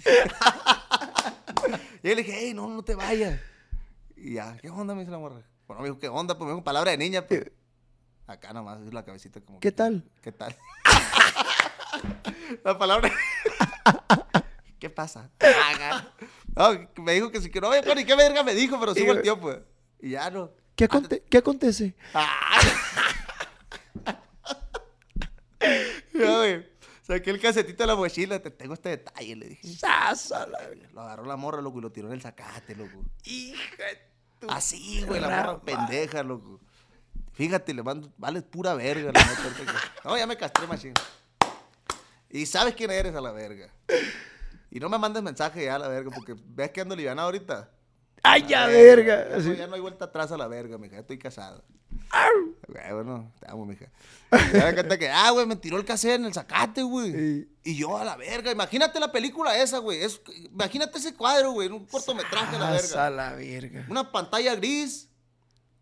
yo 2.09 2.14
le 2.14 2.16
dije, 2.16 2.47
ey, 2.47 2.55
no, 2.55 2.69
no 2.69 2.83
te 2.83 2.95
vayas. 2.95 3.40
Y 4.16 4.35
ya, 4.35 4.57
¿qué 4.59 4.69
onda? 4.69 4.95
Me 4.95 5.01
dice 5.01 5.12
la 5.12 5.19
morra. 5.19 5.43
Bueno, 5.66 5.83
me 5.83 5.88
dijo, 5.88 5.99
¿qué 5.99 6.09
onda? 6.09 6.37
Pues 6.37 6.47
me 6.47 6.53
dijo 6.55 6.64
palabra 6.64 6.90
de 6.90 6.99
niña, 6.99 7.27
pues. 7.27 7.51
Acá 8.27 8.53
nomás, 8.53 8.81
la 8.93 9.05
cabecita 9.05 9.40
como. 9.40 9.61
¿Qué 9.61 9.73
tal? 9.73 10.05
¿Qué 10.23 10.33
tal? 10.33 10.57
la 12.64 12.79
palabra. 12.79 13.11
¿Qué 14.79 14.90
pasa? 14.90 15.31
No, 16.57 16.71
me 17.03 17.12
dijo 17.12 17.31
que 17.31 17.40
sí, 17.40 17.51
que 17.51 17.61
no, 17.61 17.71
ni 17.95 18.05
qué 18.05 18.16
verga 18.16 18.43
me 18.43 18.55
dijo, 18.55 18.79
pero 18.81 18.95
sí 18.95 19.05
volteó, 19.05 19.38
pues. 19.38 19.59
Y 20.01 20.11
ya 20.11 20.31
no. 20.31 20.51
¿Qué, 20.75 20.88
aconte- 20.88 21.23
¿Qué 21.29 21.38
acontece? 21.38 21.95
Ah. 22.14 22.61
Ya, 26.12 26.37
güey. 26.37 26.66
Saqué 27.03 27.31
el 27.31 27.40
casetito 27.40 27.83
de 27.83 27.87
la 27.88 27.96
mochila, 27.96 28.38
te 28.40 28.50
tengo 28.50 28.74
este 28.74 28.90
detalle, 28.90 29.35
le 29.37 29.48
dije. 29.48 29.66
Sasa, 29.74 30.46
la 30.46 30.59
verga. 30.61 30.88
Lo 30.92 31.00
agarró 31.00 31.24
la 31.24 31.37
morra, 31.37 31.61
loco, 31.61 31.79
y 31.79 31.83
lo 31.83 31.90
tiró 31.90 32.07
en 32.09 32.14
el 32.14 32.22
zacate, 32.22 32.76
loco. 32.76 33.03
Hija 33.24 33.85
de 33.85 33.98
tu- 34.38 34.50
Así, 34.50 35.03
güey, 35.05 35.20
la 35.20 35.29
morra 35.29 35.61
pendeja, 35.61 36.22
loco. 36.22 36.61
Fíjate, 37.33 37.74
le 37.74 37.83
mando, 37.83 38.12
vale 38.16 38.42
pura 38.42 38.74
verga, 38.74 39.11
la 39.12 39.20
neta, 39.20 39.81
No, 40.05 40.16
ya 40.16 40.26
me 40.26 40.37
castré, 40.37 40.66
machín. 40.66 40.94
Y 42.29 42.46
sabes 42.46 42.74
quién 42.74 42.90
eres 42.90 43.14
a 43.14 43.20
la 43.20 43.33
verga. 43.33 43.72
Y 44.70 44.79
no 44.79 44.88
me 44.88 44.98
mandes 44.98 45.22
mensaje 45.22 45.64
ya 45.64 45.74
a 45.74 45.79
la 45.81 45.88
verga, 45.88 46.11
porque 46.14 46.37
ves 46.38 46.70
que 46.70 46.81
ando 46.81 46.94
liviana 46.94 47.22
ahorita. 47.22 47.70
¡Ay, 48.22 48.46
ya, 48.46 48.66
verga! 48.66 49.31
Ya, 49.31 49.37
no, 49.38 49.55
ya 49.55 49.66
no 49.66 49.74
hay 49.74 49.81
vuelta 49.81 50.05
atrás 50.05 50.31
a 50.31 50.37
la 50.37 50.46
verga, 50.46 50.79
mija, 50.79 50.94
ya 50.96 51.00
estoy 51.00 51.18
casado. 51.18 51.64
Güey, 52.70 52.92
bueno, 52.92 53.33
te 53.40 53.50
amo, 53.50 53.66
mija. 53.66 53.87
Ya 54.30 54.64
me 54.64 54.74
cuenta 54.74 54.96
que, 54.98 55.09
ah, 55.09 55.30
güey, 55.30 55.46
me 55.46 55.56
tiró 55.56 55.76
el 55.76 55.85
cassette 55.85 56.20
en 56.20 56.26
el 56.26 56.33
zacate, 56.33 56.83
güey. 56.83 57.12
Sí. 57.12 57.48
Y 57.64 57.76
yo 57.76 57.96
a 57.96 58.04
la 58.04 58.16
verga, 58.16 58.52
imagínate 58.52 59.00
la 59.00 59.11
película 59.11 59.56
esa, 59.59 59.78
güey. 59.78 60.02
Es, 60.02 60.20
imagínate 60.52 60.98
ese 60.98 61.14
cuadro, 61.14 61.52
güey, 61.52 61.66
en 61.66 61.74
un 61.74 61.87
cortometraje 61.87 62.56
a 62.56 62.59
la 62.59 62.70
verga. 62.70 63.11
la 63.11 63.33
verga. 63.33 63.87
Una 63.88 64.12
pantalla 64.12 64.54
gris, 64.54 65.09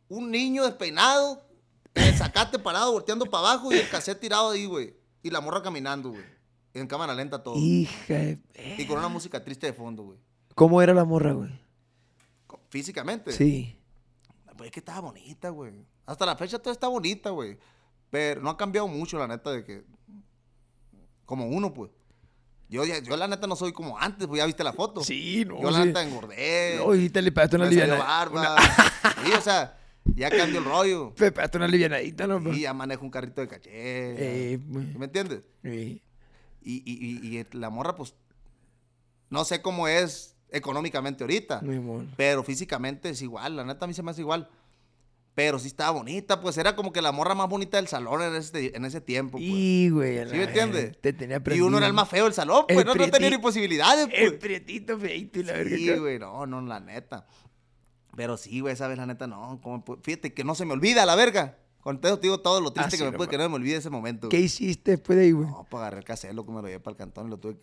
un 0.09 0.31
niño 0.31 0.65
despeinado, 0.65 1.47
el 1.95 2.15
zacate 2.17 2.59
parado 2.59 2.93
volteando 2.93 3.27
para 3.27 3.51
abajo 3.51 3.73
y 3.73 3.77
el 3.77 3.89
cassette 3.89 4.21
tirado 4.21 4.51
ahí, 4.51 4.65
güey. 4.65 4.97
Y 5.23 5.31
la 5.31 5.41
morra 5.41 5.63
caminando, 5.63 6.11
güey. 6.11 6.25
En 6.73 6.87
cámara 6.87 7.15
lenta 7.15 7.43
todo. 7.43 7.57
Hija 7.57 8.15
de... 8.15 8.39
Y 8.79 8.87
con 8.87 8.99
una 8.99 9.09
música 9.09 9.43
triste 9.43 9.67
de 9.67 9.73
fondo, 9.73 10.05
güey. 10.05 10.19
¿Cómo 10.55 10.81
era 10.81 10.95
la 10.95 11.05
morra, 11.05 11.33
güey? 11.33 11.51
Físicamente. 12.71 13.33
Sí. 13.33 13.79
Pues 14.57 14.69
es 14.69 14.73
que 14.73 14.81
estaba 14.81 15.01
bonita, 15.01 15.51
güey. 15.51 15.73
Hasta 16.09 16.25
la 16.25 16.37
fecha 16.37 16.59
todo 16.59 16.73
está 16.73 16.89
bonita, 16.89 17.29
güey. 17.29 17.59
Pero 18.09 18.41
no 18.41 18.49
ha 18.49 18.57
cambiado 18.57 18.89
mucho, 18.89 19.19
la 19.19 19.29
neta, 19.29 19.53
de 19.53 19.63
que. 19.63 19.85
Como 21.27 21.47
uno, 21.47 21.75
pues. 21.75 21.91
Yo, 22.71 22.83
yo 22.87 23.17
la 23.19 23.29
neta 23.29 23.47
no 23.47 23.55
soy 23.57 23.73
como 23.73 23.99
antes, 23.99 24.27
pues 24.27 24.39
ya 24.39 24.47
viste 24.47 24.65
la 24.65 24.73
foto. 24.73 25.03
Sí, 25.05 25.45
no. 25.47 25.61
Yo 25.61 25.71
la 25.71 25.83
sí. 25.83 25.85
neta 25.89 26.03
engordé. 26.03 26.77
No, 26.79 26.95
y 26.95 27.11
te 27.11 27.21
le 27.21 27.31
pegaste 27.31 27.57
una 27.57 27.67
liviana. 27.67 27.97
barba. 27.97 28.57
Sí, 29.25 29.33
o 29.33 29.41
sea, 29.43 29.77
ya 30.05 30.31
cambió 30.31 30.61
el 30.61 30.65
rollo. 30.65 31.13
Te 31.17 31.31
pegaste 31.31 31.59
una 31.59 31.69
livianadita, 31.69 32.27
¿no? 32.27 32.53
Y 32.53 32.61
ya 32.61 32.73
manejo 32.73 33.05
un 33.05 33.11
carrito 33.11 33.41
de 33.43 33.49
caché. 33.49 33.71
Eh, 33.73 34.57
¿sí 34.59 34.65
güey. 34.67 34.87
¿Me 34.97 35.07
entiendes? 35.07 35.43
Sí. 35.63 36.03
Y, 36.63 36.75
y, 36.91 37.37
y, 37.37 37.39
y 37.39 37.47
la 37.53 37.69
morra, 37.69 37.95
pues. 37.95 38.15
No 39.29 39.45
sé 39.45 39.61
cómo 39.61 39.89
es 39.89 40.37
económicamente 40.51 41.25
ahorita. 41.25 41.59
Amor. 41.59 42.07
Pero 42.17 42.43
físicamente 42.45 43.11
es 43.11 43.21
igual, 43.21 43.57
la 43.57 43.65
neta 43.65 43.85
a 43.85 43.89
mí 43.89 43.95
se 43.95 44.03
me 44.03 44.11
hace 44.11 44.23
igual. 44.23 44.49
Pero 45.39 45.61
sí 45.61 45.69
estaba 45.69 45.93
bonita, 45.93 46.41
pues 46.41 46.59
era 46.59 46.75
como 46.75 46.93
que 46.93 47.01
la 47.01 47.13
morra 47.13 47.33
más 47.33 47.49
bonita 47.49 47.77
del 47.77 47.87
salón 47.87 48.23
en 48.23 48.35
ese, 48.35 48.77
en 48.77 48.85
ese 48.85 49.01
tiempo. 49.01 49.39
Pues. 49.39 49.45
Y, 49.47 49.89
güey. 49.89 50.29
¿Sí 50.29 50.35
me 50.37 50.43
entiendes? 50.43 51.01
Te 51.01 51.13
tenía 51.13 51.37
y 51.37 51.39
prendido. 51.39 51.69
uno 51.69 51.79
era 51.79 51.87
el 51.87 51.93
más 51.93 52.09
feo 52.09 52.25
del 52.25 52.33
salón, 52.35 52.65
pues 52.67 52.77
El 52.81 52.85
no, 52.87 52.95
no 52.97 53.09
tenía 53.09 53.31
ni 53.31 53.39
posibilidades, 53.39 54.09
El 54.13 54.31
pues. 54.31 54.41
prietito 54.41 54.99
feito 54.99 55.39
y 55.39 55.45
la 55.45 55.53
verga. 55.53 55.77
Sí, 55.77 55.93
güey, 55.97 56.19
no, 56.19 56.45
no, 56.45 56.61
la 56.63 56.81
neta. 56.81 57.29
Pero 58.17 58.37
sí, 58.37 58.59
güey, 58.59 58.75
esa 58.75 58.89
vez 58.89 58.99
la 58.99 59.07
neta 59.07 59.29
no. 59.29 59.61
¿cómo 59.63 59.85
pu- 59.85 60.01
Fíjate 60.03 60.35
que 60.35 60.43
no 60.43 60.57
se 60.57 60.65
me 60.65 60.73
olvida 60.73 61.07
la 61.07 61.15
verga. 61.15 61.57
Con 61.83 62.01
todo 62.01 62.17
te 62.19 62.23
digo 62.23 62.41
todo 62.41 62.61
lo 62.61 62.73
triste 62.73 62.89
Ah, 62.89 62.91
que 62.91 62.97
sí, 62.97 63.05
me 63.05 63.13
no 63.13 63.17
puede 63.17 63.31
que 63.31 63.39
no 63.39 63.49
me 63.49 63.55
olvide 63.55 63.77
ese 63.77 63.91
momento. 63.91 64.29
¿Qué 64.31 64.41
hiciste 64.41 64.91
después 64.91 65.17
de 65.17 65.27
ahí, 65.27 65.31
güey? 65.31 65.47
No, 65.49 65.65
pues 65.71 65.81
agarré 65.81 65.99
el 65.99 66.05
cassette, 66.05 66.35
loco, 66.35 66.51
me 66.51 66.63
lo 66.63 66.67
llevé 66.67 66.81
para 66.81 66.95
el 66.95 66.99
cantón 66.99 67.29
y 67.29 67.31
lo 67.31 67.39
tuve. 67.39 67.59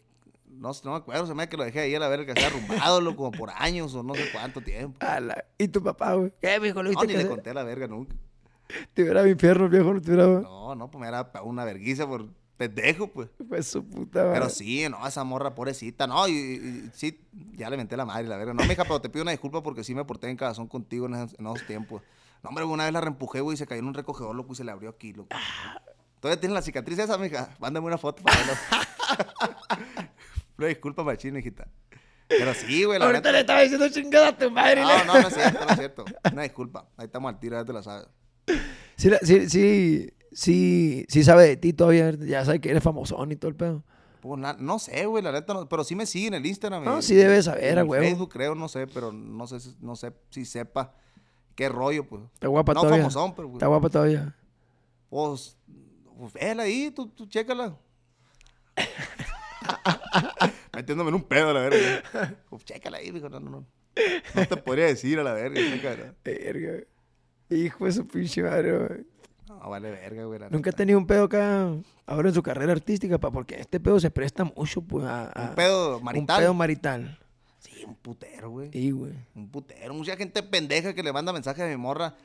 No, 0.57 0.71
no 0.83 0.91
me 0.91 0.97
acuerdo, 0.97 1.27
se 1.27 1.33
me 1.33 1.43
hace 1.43 1.49
que 1.49 1.57
lo 1.57 1.63
dejé 1.63 1.79
ahí 1.81 1.95
a 1.95 1.99
la 1.99 2.07
verga, 2.07 2.33
se 2.35 2.45
arrumbado, 2.45 3.01
loco, 3.01 3.17
como 3.17 3.31
por 3.31 3.49
años 3.55 3.93
o 3.95 4.03
no 4.03 4.15
sé 4.15 4.29
cuánto 4.31 4.61
tiempo. 4.61 4.97
La- 5.01 5.45
¿Y 5.57 5.67
tu 5.67 5.83
papá, 5.83 6.13
güey? 6.13 6.31
¿Qué, 6.41 6.57
viejo? 6.59 6.81
¿Lo 6.81 6.91
No, 6.91 7.01
ni 7.03 7.13
le 7.13 7.23
que 7.23 7.27
conté 7.29 7.49
a 7.51 7.53
la 7.53 7.63
verga 7.63 7.87
nunca. 7.87 8.15
Te 8.93 9.03
hubiera 9.03 9.21
mi 9.23 9.31
infierno, 9.31 9.69
viejo, 9.69 9.93
no 9.93 10.01
te 10.01 10.11
hubiera... 10.11 10.25
No, 10.41 10.73
no, 10.75 10.89
pues 10.89 10.99
me 11.01 11.07
era 11.07 11.29
una 11.43 11.63
verguiza 11.65 12.07
por 12.07 12.27
pendejo, 12.57 13.07
pues. 13.07 13.29
Pues 13.47 13.67
su 13.67 13.83
puta 13.85 14.19
madre. 14.23 14.33
Pero 14.33 14.49
sí, 14.49 14.87
no, 14.89 15.05
esa 15.07 15.23
morra 15.23 15.53
pobrecita, 15.53 16.07
no, 16.07 16.27
y, 16.27 16.31
y- 16.31 16.35
y 16.35 16.89
sí, 16.93 17.21
ya 17.53 17.69
le 17.69 17.77
menté 17.77 17.95
la 17.97 18.05
madre, 18.05 18.27
la 18.27 18.37
verga. 18.37 18.53
No, 18.53 18.63
mija, 18.65 18.83
pero 18.83 19.01
te 19.01 19.09
pido 19.09 19.21
una 19.23 19.31
disculpa 19.31 19.61
porque 19.61 19.83
sí 19.83 19.93
me 19.93 20.03
porté 20.05 20.29
en 20.29 20.37
cabezón 20.37 20.67
contigo 20.67 21.05
en 21.05 21.13
esos, 21.15 21.35
en 21.39 21.45
esos 21.47 21.67
tiempos. 21.67 22.01
No, 22.41 22.49
hombre, 22.49 22.63
una 22.63 22.85
vez 22.85 22.93
la 22.93 23.01
reempujé, 23.01 23.41
güey, 23.41 23.55
y 23.55 23.57
se 23.57 23.67
cayó 23.67 23.79
en 23.81 23.87
un 23.87 23.93
recogedor, 23.93 24.35
loco, 24.35 24.53
y 24.53 24.55
se 24.55 24.63
le 24.63 24.71
abrió 24.71 24.89
aquí, 24.89 25.13
loco. 25.13 25.29
Todavía 26.19 26.39
tiene 26.39 26.55
la 26.55 26.61
cicatriz 26.63 26.97
esa, 26.97 27.17
mija. 27.19 27.55
Mándame 27.59 27.85
una 27.85 27.97
foto 27.99 28.23
para 28.23 28.37
verlo. 28.37 28.53
una 30.57 30.67
disculpa, 30.67 31.03
machín, 31.03 31.35
hijita. 31.37 31.67
Pero 32.27 32.53
sí, 32.55 32.83
güey, 32.83 32.97
la 32.97 33.05
Ahorita 33.05 33.19
neta. 33.19 33.31
le 33.33 33.39
estaba 33.41 33.61
diciendo 33.61 33.87
chingada 33.89 34.29
a 34.29 34.37
tu 34.37 34.49
madre. 34.49 34.81
No, 34.81 34.87
le- 34.97 35.05
no, 35.05 35.13
no 35.21 35.27
es 35.27 35.33
cierto, 35.33 35.59
no 35.65 35.71
es 35.71 35.77
cierto. 35.77 36.05
Una 36.31 36.41
disculpa. 36.41 36.89
Ahí 36.97 37.05
estamos 37.05 37.29
al 37.33 37.39
tiro, 37.39 37.55
ya 37.57 37.65
te 37.65 37.73
la 37.73 37.83
sabes. 37.83 38.07
Sí, 38.95 39.11
sí, 39.21 39.49
sí, 39.49 40.09
sí, 40.31 41.05
sí 41.07 41.23
sabe 41.23 41.43
de 41.47 41.57
ti 41.57 41.73
todavía. 41.73 42.11
Ya 42.11 42.43
sabe 42.43 42.59
que 42.61 42.71
eres 42.71 42.81
famosón 42.83 43.31
y 43.31 43.35
todo 43.35 43.49
el 43.49 43.55
pedo. 43.55 43.83
Pues, 44.21 44.39
na- 44.39 44.55
no 44.59 44.79
sé, 44.79 45.05
güey, 45.05 45.23
la 45.23 45.31
neta, 45.31 45.53
no- 45.53 45.69
pero 45.69 45.83
sí 45.83 45.95
me 45.95 46.07
sigue 46.07 46.27
en 46.27 46.33
el 46.33 46.45
Instagram. 46.47 46.83
No, 46.83 46.97
y- 46.97 47.01
sí 47.03 47.13
debe 47.13 47.43
saber, 47.43 47.83
huevo. 47.83 48.03
Facebook 48.03 48.31
creo, 48.31 48.55
no 48.55 48.67
sé, 48.69 48.87
pero 48.87 49.11
no 49.11 49.45
sé, 49.45 49.59
si- 49.59 49.75
no 49.81 49.95
sé 49.95 50.11
si 50.31 50.45
sepa 50.45 50.95
qué 51.53 51.69
rollo, 51.69 52.07
pues. 52.07 52.23
Está 52.33 52.47
guapa 52.47 52.73
no 52.73 52.81
todavía. 52.81 53.03
famosón, 53.03 53.35
pero, 53.35 53.49
güey, 53.49 53.57
Está 53.57 53.67
guapa 53.67 53.89
todavía. 53.89 54.35
pues, 55.09 55.57
pues, 56.17 56.33
vela 56.33 56.63
ahí, 56.63 56.89
tú, 56.89 57.07
tú 57.09 57.27
chécala. 57.27 57.77
Metiéndome 60.73 61.09
en 61.09 61.15
un 61.15 61.23
pedo, 61.23 61.49
a 61.49 61.53
la 61.53 61.61
verga. 61.61 62.35
Pues, 62.49 62.65
chécala 62.65 62.97
ahí, 62.97 63.11
dijo, 63.11 63.29
no, 63.29 63.39
no, 63.39 63.49
no. 63.49 63.65
No 64.35 64.47
te 64.47 64.57
podría 64.57 64.85
decir 64.85 65.19
a 65.19 65.23
la 65.23 65.33
verga, 65.33 65.59
chécala. 65.61 66.13
Verga. 66.23 66.83
Hijo 67.49 67.85
de 67.85 67.91
su 67.91 68.07
pinche 68.07 68.43
madre, 68.43 68.77
güey. 68.77 69.05
No, 69.47 69.69
vale 69.69 69.89
verga, 69.91 70.25
güey. 70.25 70.39
Nunca 70.49 70.71
he 70.71 70.73
tenido 70.73 70.97
un 70.99 71.07
pedo 71.07 71.25
acá 71.25 71.69
ahora 72.05 72.29
en 72.29 72.35
su 72.35 72.43
carrera 72.43 72.71
artística, 72.73 73.17
pa, 73.19 73.31
porque 73.31 73.55
este 73.59 73.79
pedo 73.79 73.99
se 73.99 74.11
presta 74.11 74.43
mucho, 74.43 74.81
pues, 74.81 75.05
a, 75.05 75.29
a- 75.29 75.49
Un 75.49 75.55
pedo 75.55 75.97
un 75.99 76.03
marital. 76.03 76.39
pedo 76.41 76.53
marital. 76.53 77.19
Sí, 77.59 77.83
un 77.85 77.95
putero, 77.95 78.49
güey. 78.49 78.71
Sí, 78.71 78.91
güey. 78.91 79.13
Un 79.33 79.49
putero. 79.49 79.93
Mucha 79.93 80.15
gente 80.17 80.43
pendeja 80.43 80.93
que 80.93 81.03
le 81.03 81.13
manda 81.13 81.31
mensajes 81.31 81.63
a 81.63 81.67
mi 81.67 81.77
morra 81.77 82.15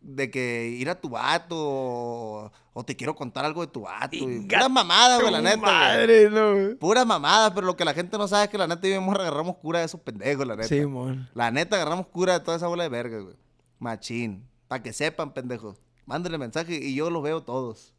de 0.00 0.30
que 0.30 0.68
ir 0.68 0.88
a 0.88 1.00
tu 1.00 1.10
vato 1.10 1.56
o, 1.58 2.52
o 2.72 2.84
te 2.84 2.96
quiero 2.96 3.14
contar 3.14 3.44
algo 3.44 3.60
de 3.60 3.66
tu 3.72 3.82
vato. 3.82 4.16
y 4.16 4.20
Inga 4.20 4.58
Puras 4.58 4.70
mamadas, 4.70 5.20
güey, 5.20 5.32
la 5.32 5.40
neta. 5.42 5.56
Madre, 5.58 6.30
no, 6.30 6.52
güey. 6.52 6.74
Puras 6.76 7.06
mamadas, 7.06 7.52
pero 7.54 7.66
lo 7.66 7.76
que 7.76 7.84
la 7.84 7.94
gente 7.94 8.16
no 8.16 8.26
sabe 8.28 8.44
es 8.44 8.50
que 8.50 8.58
la 8.58 8.66
neta 8.66 8.86
y 8.88 8.92
mi 8.92 8.98
morra 9.00 9.22
agarramos 9.22 9.56
cura 9.56 9.80
de 9.80 9.86
esos 9.86 10.00
pendejos, 10.00 10.46
la 10.46 10.56
neta. 10.56 10.68
Sí, 10.68 10.84
mon. 10.86 11.28
La 11.34 11.50
neta 11.50 11.76
agarramos 11.76 12.06
cura 12.06 12.38
de 12.38 12.44
toda 12.44 12.56
esa 12.56 12.66
bola 12.66 12.82
de 12.84 12.88
verga, 12.88 13.18
güey. 13.18 13.36
Machín. 13.78 14.46
Para 14.68 14.82
que 14.82 14.92
sepan, 14.92 15.32
pendejos. 15.32 15.78
Mándenle 16.06 16.38
mensaje 16.38 16.74
y 16.74 16.94
yo 16.94 17.10
los 17.10 17.22
veo 17.22 17.42
todos. 17.42 17.92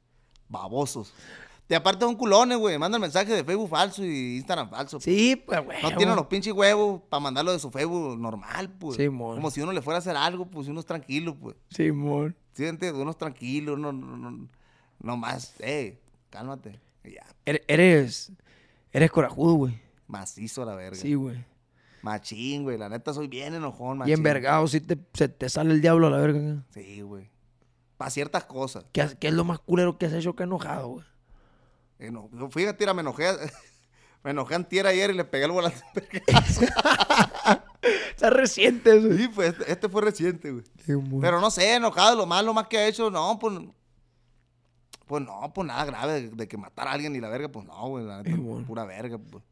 Babosos. 0.50 1.14
Y 1.70 1.74
aparte 1.74 2.04
son 2.04 2.16
culones, 2.16 2.58
güey. 2.58 2.78
Mandan 2.78 3.00
mensaje 3.00 3.32
de 3.34 3.44
Facebook 3.46 3.70
falso 3.70 4.04
y 4.04 4.36
Instagram 4.38 4.70
falso. 4.70 5.00
Sí, 5.00 5.36
pues, 5.38 5.64
güey. 5.64 5.82
No 5.82 5.96
tienen 5.96 6.16
los 6.18 6.28
pinches 6.28 6.54
huevos 6.54 7.02
para 7.10 7.22
mandarlo 7.22 7.54
de 7.54 7.60
su 7.60 7.72
Facebook 7.72 8.20
normal, 8.20 8.70
pues. 8.78 8.98
Simón. 8.98 9.36
Como 9.38 9.50
si 9.52 9.62
uno 9.62 9.72
le 9.72 9.82
fuera 9.82 9.98
a 9.98 10.00
hacer 10.00 10.18
algo, 10.18 10.46
pues, 10.46 10.68
uno 10.68 10.82
es 10.82 10.86
tranquilo, 10.86 11.36
pues. 11.36 11.56
Sí, 11.70 11.92
mon. 11.92 12.36
¿Sí? 12.54 12.66
Uno 12.66 13.12
es 13.12 13.18
tranquilo, 13.18 13.78
no, 13.78 13.94
no, 13.94 14.18
no, 14.18 14.48
no 15.00 15.18
más, 15.18 15.56
eh, 15.60 15.98
cálmate. 16.30 16.78
Y 17.06 17.14
ya, 17.14 17.26
Eres, 17.46 18.32
eres, 18.92 19.12
corajudo, 19.12 19.54
güey. 19.54 19.82
macizo 20.08 20.66
la 20.66 20.76
verga. 20.76 20.98
Sí, 21.00 21.14
güey. 21.14 21.44
Machín, 22.02 22.64
güey, 22.64 22.78
la 22.78 22.90
neta 22.90 23.14
soy 23.14 23.28
bien 23.28 23.54
enojón, 23.54 23.98
Y 23.98 24.00
machín. 24.00 24.14
envergado, 24.16 24.68
sí 24.68 24.82
te, 24.82 24.98
se 25.14 25.30
te 25.30 25.48
sale 25.48 25.72
el 25.72 25.82
diablo 25.82 26.08
a 26.08 26.10
la 26.10 26.18
verga. 26.18 26.66
Sí, 26.74 27.00
güey. 27.02 27.30
Para 27.96 28.12
ciertas 28.12 28.44
cosas. 28.44 28.86
¿Qué, 28.92 29.08
qué 29.20 29.28
es 29.30 29.34
lo 29.34 29.46
más 29.46 29.60
culero 29.60 29.98
que 29.98 30.08
has 30.08 30.14
hecho 30.14 30.36
que 30.36 30.44
enojado, 30.44 30.88
güey? 30.90 31.06
Eno- 32.02 32.30
Fíjate, 32.52 32.78
tira, 32.80 32.94
me 32.94 33.02
enojé. 33.02 33.28
Me 34.24 34.30
enojé 34.30 34.54
antier 34.54 34.86
ayer 34.86 35.10
y 35.10 35.14
le 35.16 35.26
pegué 35.26 35.46
el 35.46 35.52
volante. 35.52 35.82
Está 38.10 38.30
reciente 38.30 38.96
eso. 38.98 39.18
Sí, 39.18 39.28
pues 39.30 39.56
este, 39.68 39.90
fue 39.90 40.02
reciente, 40.04 40.52
güey. 40.52 40.64
Pero 41.22 41.42
no 41.42 41.50
sé, 41.50 41.74
enojado, 41.74 42.16
lo 42.16 42.26
más, 42.28 42.44
lo 42.46 42.54
más 42.54 42.68
que 42.68 42.78
ha 42.78 42.88
hecho, 42.88 43.10
no, 43.10 43.40
pues. 43.40 43.60
Pues 45.08 45.24
no, 45.24 45.52
pues 45.54 45.68
nada 45.68 45.84
grave 45.86 46.22
de, 46.22 46.30
de 46.30 46.48
que 46.48 46.56
matar 46.56 46.88
a 46.88 46.92
alguien 46.92 47.16
y 47.16 47.20
la 47.20 47.30
verga, 47.30 47.50
pues 47.50 47.66
no, 47.66 47.88
güey, 47.90 48.06
la 48.06 48.22
neta, 48.22 48.38
bueno. 48.40 48.66
pura 48.66 48.86
verga, 48.86 49.18
pues. 49.18 49.44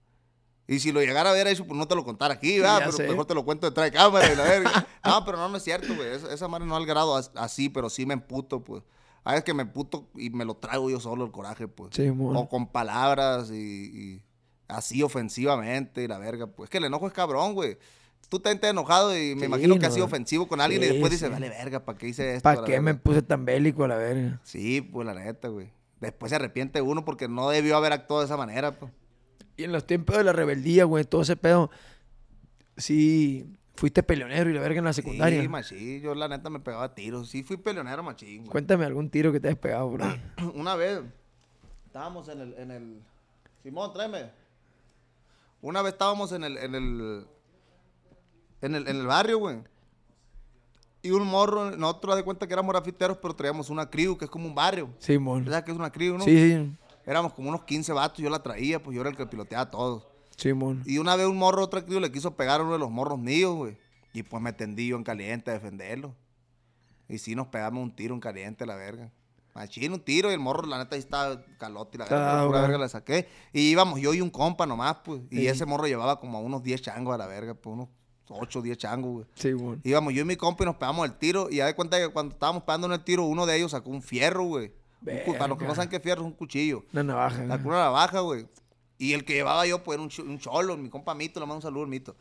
Y 0.67 0.79
si 0.79 0.91
lo 0.91 1.01
llegara 1.01 1.31
a 1.31 1.33
ver 1.33 1.47
hecho, 1.47 1.65
pues 1.65 1.75
no 1.77 1.87
te 1.87 1.95
lo 1.95 2.05
contara 2.05 2.35
aquí, 2.35 2.59
¿verdad? 2.59 2.77
Pero 2.79 2.91
sé. 2.91 3.07
mejor 3.07 3.25
te 3.25 3.33
lo 3.33 3.43
cuento 3.43 3.67
detrás 3.67 3.85
de 3.85 3.91
cámara 3.97 4.31
y 4.31 4.35
la 4.35 4.43
verga. 4.43 4.87
No, 5.03 5.25
pero 5.25 5.37
no, 5.39 5.49
no 5.49 5.57
es 5.57 5.63
cierto, 5.63 5.95
güey. 5.95 6.09
Esa, 6.13 6.31
esa 6.31 6.47
madre 6.47 6.67
no 6.67 6.75
al 6.75 6.85
grado 6.85 7.15
as- 7.15 7.31
así, 7.33 7.69
pero 7.69 7.89
sí 7.89 8.05
me 8.05 8.13
emputo, 8.13 8.63
pues. 8.63 8.83
A 9.23 9.31
veces 9.31 9.43
que 9.43 9.53
me 9.53 9.63
emputo 9.63 10.07
y 10.15 10.29
me 10.29 10.45
lo 10.45 10.55
traigo 10.55 10.89
yo 10.89 10.99
solo 10.99 11.25
el 11.25 11.31
coraje, 11.31 11.67
pues. 11.67 11.91
Sí. 11.93 12.09
O 12.17 12.47
con 12.49 12.67
palabras 12.67 13.51
y, 13.51 13.55
y 13.55 14.23
así 14.67 15.03
ofensivamente 15.03 16.03
y 16.03 16.07
la 16.07 16.17
verga. 16.17 16.47
Pues 16.47 16.67
es 16.67 16.69
que 16.71 16.77
el 16.77 16.85
enojo 16.85 17.07
es 17.07 17.13
cabrón, 17.13 17.53
güey. 17.53 17.77
Tú 18.29 18.39
te 18.39 18.51
estás 18.51 18.69
enojado 18.69 19.15
y 19.17 19.33
me 19.33 19.41
Sí, 19.41 19.45
imagino 19.47 19.79
que 19.79 19.85
has 19.87 19.93
sido 19.93 20.05
ofensivo 20.05 20.47
con 20.47 20.61
alguien 20.61 20.83
y 20.83 20.85
después 20.85 21.11
dices, 21.11 21.31
vale 21.31 21.49
verga, 21.49 21.83
¿para 21.83 21.97
qué 21.97 22.07
hice 22.09 22.35
esto? 22.35 22.43
¿Para 22.43 22.63
qué 22.63 22.79
me 22.79 22.91
verga". 22.93 23.01
puse 23.01 23.21
tan 23.23 23.43
bélico 23.43 23.83
a 23.85 23.87
la 23.87 23.95
verga? 23.97 24.39
Sí, 24.43 24.81
pues 24.81 25.05
la 25.07 25.15
neta, 25.15 25.47
güey. 25.47 25.71
Después 25.99 26.29
se 26.29 26.35
arrepiente 26.35 26.81
uno 26.81 27.03
porque 27.05 27.27
no 27.27 27.49
debió 27.49 27.75
haber 27.75 27.91
actuado 27.91 28.21
de 28.21 28.25
esa 28.27 28.37
manera, 28.37 28.77
pues. 28.79 28.91
Y 29.57 29.63
en 29.63 29.71
los 29.71 29.85
tiempos 29.85 30.15
de 30.15 30.23
la 30.23 30.31
rebeldía, 30.31 30.85
güey, 30.85 31.03
todo 31.05 31.23
ese 31.23 31.35
pedo. 31.35 31.71
Sí, 32.77 33.45
fuiste 33.79 34.03
peleonero 34.03 34.49
y 34.49 34.53
la 34.53 34.59
verga 34.59 34.79
en 34.79 34.85
la 34.85 34.93
secundaria. 34.93 35.41
Sí, 35.41 35.47
machín. 35.47 36.01
Yo 36.01 36.13
la 36.13 36.27
neta 36.27 36.49
me 36.49 36.59
pegaba 36.59 36.93
tiros. 36.93 37.29
Sí, 37.29 37.43
fui 37.43 37.57
peleonero 37.57 38.03
machín, 38.03 38.39
güey. 38.39 38.51
Cuéntame 38.51 38.85
algún 38.85 39.09
tiro 39.09 39.31
que 39.31 39.39
te 39.39 39.47
hayas 39.47 39.59
pegado, 39.59 39.89
bro. 39.89 40.05
Una 40.53 40.75
vez 40.75 41.01
estábamos 41.85 42.27
en 42.27 42.41
el, 42.41 42.53
en 42.55 42.71
el. 42.71 43.01
Simón, 43.63 43.93
tráeme. 43.93 44.31
Una 45.61 45.81
vez 45.81 45.93
estábamos 45.93 46.31
en 46.33 46.43
el. 46.43 46.57
En 46.57 46.75
el. 46.75 47.27
En 48.61 48.75
el, 48.75 48.87
en 48.87 48.97
el 48.97 49.07
barrio, 49.07 49.39
güey. 49.39 49.57
Y 51.01 51.11
un 51.11 51.25
morro, 51.25 51.71
nosotros 51.71 52.17
de 52.17 52.23
cuenta 52.23 52.45
que 52.45 52.51
éramos 52.51 52.73
grafiteros, 52.73 53.17
pero 53.21 53.33
traíamos 53.33 53.69
una 53.69 53.89
crew, 53.89 54.17
que 54.17 54.25
es 54.25 54.31
como 54.31 54.45
un 54.47 54.53
barrio. 54.53 54.89
Sí, 54.99 55.17
mon. 55.17 55.45
¿Sabes 55.45 55.63
qué 55.63 55.71
es 55.71 55.77
una 55.77 55.89
crew, 55.89 56.17
no? 56.17 56.25
Sí, 56.25 56.37
sí. 56.37 56.71
Éramos 57.05 57.33
como 57.33 57.47
unos 57.47 57.63
15 57.63 57.93
vatos, 57.93 58.17
yo 58.19 58.29
la 58.29 58.43
traía, 58.43 58.83
pues 58.83 58.93
yo 58.93 59.01
era 59.01 59.09
el 59.09 59.15
que 59.15 59.25
piloteaba 59.25 59.63
a 59.63 59.69
todos. 59.69 60.05
Y 60.85 60.97
una 60.97 61.15
vez 61.15 61.27
un 61.27 61.37
morro, 61.37 61.63
otra 61.63 61.83
crew, 61.85 61.99
le 61.99 62.11
quiso 62.11 62.35
pegar 62.35 62.61
a 62.61 62.63
uno 62.63 62.73
de 62.73 62.79
los 62.79 62.89
morros 62.91 63.19
míos, 63.19 63.55
güey. 63.55 63.77
Y 64.13 64.23
pues 64.23 64.41
me 64.41 64.53
tendí 64.53 64.87
yo 64.87 64.95
en 64.97 65.03
caliente 65.03 65.51
a 65.51 65.53
defenderlo. 65.53 66.15
Y 67.07 67.17
sí 67.17 67.35
nos 67.35 67.47
pegamos 67.47 67.83
un 67.83 67.95
tiro 67.95 68.13
en 68.13 68.19
caliente, 68.21 68.65
la 68.65 68.75
verga. 68.75 69.11
Machín, 69.55 69.91
un 69.93 69.99
tiro 69.99 70.29
y 70.29 70.33
el 70.33 70.39
morro, 70.39 70.65
la 70.67 70.77
neta, 70.77 70.95
ahí 70.95 70.99
estaba 70.99 71.43
calote 71.57 71.97
y 71.97 71.99
la 71.99 72.05
verga. 72.05 72.41
Ah, 72.41 72.45
pura 72.45 72.59
güey. 72.59 72.69
verga 72.71 72.83
le 72.85 72.89
saqué. 72.89 73.27
Y 73.51 73.61
íbamos 73.71 73.99
yo 73.99 74.13
y 74.13 74.21
un 74.21 74.29
compa 74.29 74.65
nomás, 74.65 74.97
pues. 75.03 75.21
Y 75.31 75.37
Sí. 75.39 75.47
ese 75.47 75.65
morro 75.65 75.87
llevaba 75.87 76.19
como 76.19 76.37
a 76.37 76.41
unos 76.41 76.63
10 76.63 76.81
changos 76.81 77.13
a 77.13 77.17
la 77.17 77.25
verga, 77.27 77.55
pues 77.55 77.73
unos 77.73 77.89
8 78.29 78.59
o 78.59 78.61
10 78.61 78.77
changos, 78.77 79.11
güey. 79.11 79.25
Sí, 79.33 79.53
mon. 79.53 79.81
Íbamos 79.83 80.13
yo 80.13 80.21
y 80.21 80.25
mi 80.25 80.35
compa 80.35 80.63
y 80.63 80.67
nos 80.67 80.75
pegamos 80.75 81.05
el 81.07 81.15
tiro. 81.17 81.49
Y 81.49 81.57
ya 81.57 81.65
de 81.65 81.75
cuenta 81.75 81.97
que 81.99 82.07
cuando 82.09 82.33
estábamos 82.33 82.63
pegando 82.63 82.87
en 82.87 82.93
el 82.93 83.03
tiro, 83.03 83.25
uno 83.25 83.45
de 83.47 83.57
ellos 83.57 83.71
sacó 83.71 83.89
un 83.89 84.01
fierro, 84.03 84.43
güey. 84.43 84.71
Para 85.37 85.47
los 85.47 85.57
que 85.57 85.65
no 85.65 85.73
saben 85.75 85.89
qué 85.89 85.99
fierro 85.99 86.21
es 86.21 86.27
un 86.27 86.33
cuchillo. 86.33 86.85
Una 86.93 87.03
navaja. 87.03 87.39
La 87.45 87.55
güey. 87.55 87.63
cuna 87.63 87.77
navaja, 87.77 88.19
güey. 88.19 88.45
Y 88.99 89.13
el 89.13 89.25
que 89.25 89.33
llevaba 89.33 89.65
yo, 89.65 89.81
pues, 89.83 89.95
era 89.95 90.03
un, 90.03 90.09
ch- 90.09 90.23
un 90.23 90.37
cholo, 90.37 90.77
mi 90.77 90.89
compa 90.89 91.15
Mito, 91.15 91.39
le 91.39 91.45
mando 91.47 91.55
un 91.55 91.61
saludo 91.63 91.83
al 91.85 91.89
Mito. 91.89 92.15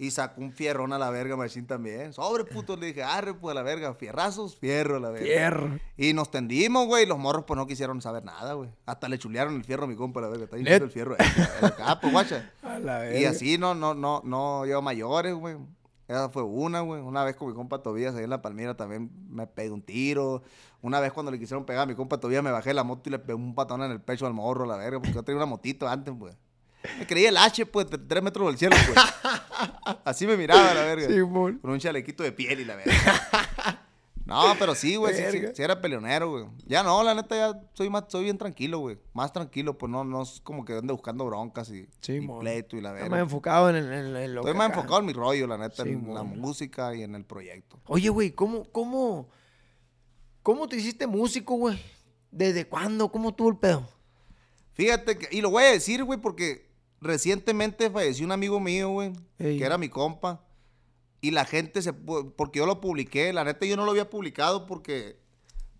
Y 0.00 0.10
sacó 0.12 0.40
un 0.40 0.52
fierrón 0.52 0.92
a 0.92 0.98
la 0.98 1.10
verga, 1.10 1.36
machín 1.36 1.66
también. 1.66 2.12
Sobre, 2.12 2.44
puto, 2.44 2.76
le 2.76 2.86
dije, 2.86 3.02
arre, 3.02 3.34
pues 3.34 3.50
a 3.50 3.54
la 3.54 3.62
verga, 3.62 3.92
fierrazos, 3.94 4.54
fierro 4.56 4.96
a 4.96 5.00
la 5.00 5.10
verga. 5.10 5.26
Fierro. 5.26 5.78
Y 5.96 6.12
nos 6.12 6.30
tendimos, 6.30 6.86
güey, 6.86 7.02
y 7.02 7.06
los 7.06 7.18
morros 7.18 7.44
pues 7.46 7.56
no 7.56 7.66
quisieron 7.66 8.00
saber 8.00 8.24
nada, 8.24 8.52
güey. 8.52 8.70
Hasta 8.86 9.08
le 9.08 9.18
chulearon 9.18 9.56
el 9.56 9.64
fierro 9.64 9.84
a 9.84 9.86
mi 9.88 9.96
compa, 9.96 10.20
la 10.20 10.28
verga. 10.28 10.44
Está 10.44 10.56
diciendo 10.56 10.84
el 10.84 10.90
fierro. 10.92 11.16
ahí, 11.18 11.26
Ah, 11.80 11.98
pues 12.00 12.12
guacha. 12.12 12.52
A 12.62 12.78
la 12.78 12.98
verga. 13.00 13.18
Y 13.18 13.24
así 13.24 13.58
no, 13.58 13.74
no, 13.74 13.94
no, 13.94 14.20
no 14.24 14.64
llevo 14.66 14.82
mayores, 14.82 15.34
güey. 15.34 15.56
Esa 16.08 16.30
fue 16.30 16.42
una, 16.42 16.80
güey. 16.80 17.02
Una 17.02 17.22
vez 17.22 17.36
con 17.36 17.48
mi 17.48 17.54
compa 17.54 17.82
Tobías 17.82 18.14
ahí 18.14 18.24
en 18.24 18.30
la 18.30 18.40
Palmira 18.40 18.74
también 18.76 19.10
me 19.28 19.46
pegué 19.46 19.70
un 19.70 19.82
tiro. 19.82 20.42
Una 20.80 21.00
vez 21.00 21.12
cuando 21.12 21.30
le 21.30 21.38
quisieron 21.38 21.66
pegar 21.66 21.82
a 21.82 21.86
mi 21.86 21.94
compa 21.94 22.18
Tobías 22.18 22.42
me 22.42 22.50
bajé 22.50 22.70
de 22.70 22.74
la 22.74 22.82
moto 22.82 23.02
y 23.08 23.12
le 23.12 23.18
pegué 23.18 23.34
un 23.34 23.54
patón 23.54 23.82
en 23.82 23.90
el 23.90 24.00
pecho 24.00 24.26
al 24.26 24.32
morro, 24.32 24.64
la 24.64 24.76
verga, 24.76 24.98
porque 24.98 25.12
yo 25.12 25.22
tenía 25.22 25.36
una 25.36 25.46
motito 25.46 25.86
antes, 25.86 26.14
güey. 26.14 26.32
Me 26.98 27.06
creía 27.06 27.28
el 27.28 27.36
H, 27.36 27.66
pues, 27.66 27.86
tres 28.08 28.22
metros 28.22 28.46
del 28.46 28.56
cielo, 28.56 28.76
pues. 28.86 28.98
Así 30.04 30.26
me 30.26 30.36
miraba, 30.36 30.72
la 30.72 30.82
verga. 30.82 31.08
Simón. 31.08 31.58
Con 31.58 31.72
un 31.72 31.78
chalequito 31.78 32.22
de 32.22 32.32
piel 32.32 32.60
y 32.60 32.64
la 32.64 32.76
verga. 32.76 32.94
No, 34.28 34.54
pero 34.58 34.74
sí, 34.74 34.96
güey, 34.96 35.14
sí, 35.14 35.22
sí, 35.30 35.38
Verga. 35.40 35.54
sí 35.56 35.62
era 35.62 35.80
peleonero, 35.80 36.30
güey. 36.30 36.44
Ya 36.66 36.82
no, 36.82 37.02
la 37.02 37.14
neta, 37.14 37.34
ya 37.34 37.60
soy 37.72 37.88
más, 37.90 38.04
soy 38.08 38.24
bien 38.24 38.36
tranquilo, 38.38 38.78
güey. 38.78 38.98
Más 39.14 39.32
tranquilo, 39.32 39.76
pues 39.78 39.90
no, 39.90 40.04
no 40.04 40.22
es 40.22 40.40
como 40.42 40.64
que 40.64 40.74
ande 40.74 40.92
buscando 40.92 41.24
broncas 41.24 41.70
y, 41.70 41.88
Sí, 42.00 42.16
y 42.22 42.28
pleito 42.28 42.76
y 42.76 42.80
la 42.82 42.92
verga. 42.92 43.08
más 43.08 43.20
enfocado 43.20 43.70
en, 43.70 43.76
en- 43.76 43.92
en- 43.92 44.16
en 44.16 44.34
lo 44.34 44.40
Estoy 44.42 44.52
que 44.52 44.58
más 44.58 44.68
acá. 44.68 44.76
enfocado 44.76 45.00
en 45.00 45.06
mi 45.06 45.12
rollo, 45.14 45.46
la 45.46 45.56
neta, 45.58 45.82
en 45.82 46.12
la 46.14 46.22
música 46.22 46.94
y 46.94 47.02
en 47.02 47.14
el 47.14 47.24
proyecto. 47.24 47.80
Oye, 47.86 48.10
güey, 48.10 48.30
¿cómo, 48.32 48.64
cómo, 48.70 49.28
cómo 50.42 50.68
te 50.68 50.76
hiciste 50.76 51.06
músico, 51.06 51.54
güey? 51.56 51.78
¿Desde 52.30 52.66
cuándo? 52.66 53.10
¿Cómo 53.10 53.34
tuvo 53.34 53.48
el 53.48 53.56
pedo? 53.56 53.88
Fíjate 54.74 55.16
que, 55.18 55.28
y 55.34 55.40
lo 55.40 55.50
voy 55.50 55.64
a 55.64 55.68
decir, 55.72 56.04
güey, 56.04 56.20
porque 56.20 56.68
recientemente 57.00 57.90
falleció 57.90 58.26
un 58.26 58.32
amigo 58.32 58.60
mío, 58.60 58.90
güey, 58.90 59.12
Ey. 59.38 59.58
que 59.58 59.64
era 59.64 59.78
mi 59.78 59.88
compa. 59.88 60.44
Y 61.20 61.32
la 61.32 61.44
gente 61.44 61.82
se, 61.82 61.92
porque 61.92 62.58
yo 62.60 62.66
lo 62.66 62.80
publiqué, 62.80 63.32
la 63.32 63.44
neta 63.44 63.66
yo 63.66 63.76
no 63.76 63.84
lo 63.84 63.90
había 63.90 64.08
publicado 64.08 64.66
porque, 64.66 65.18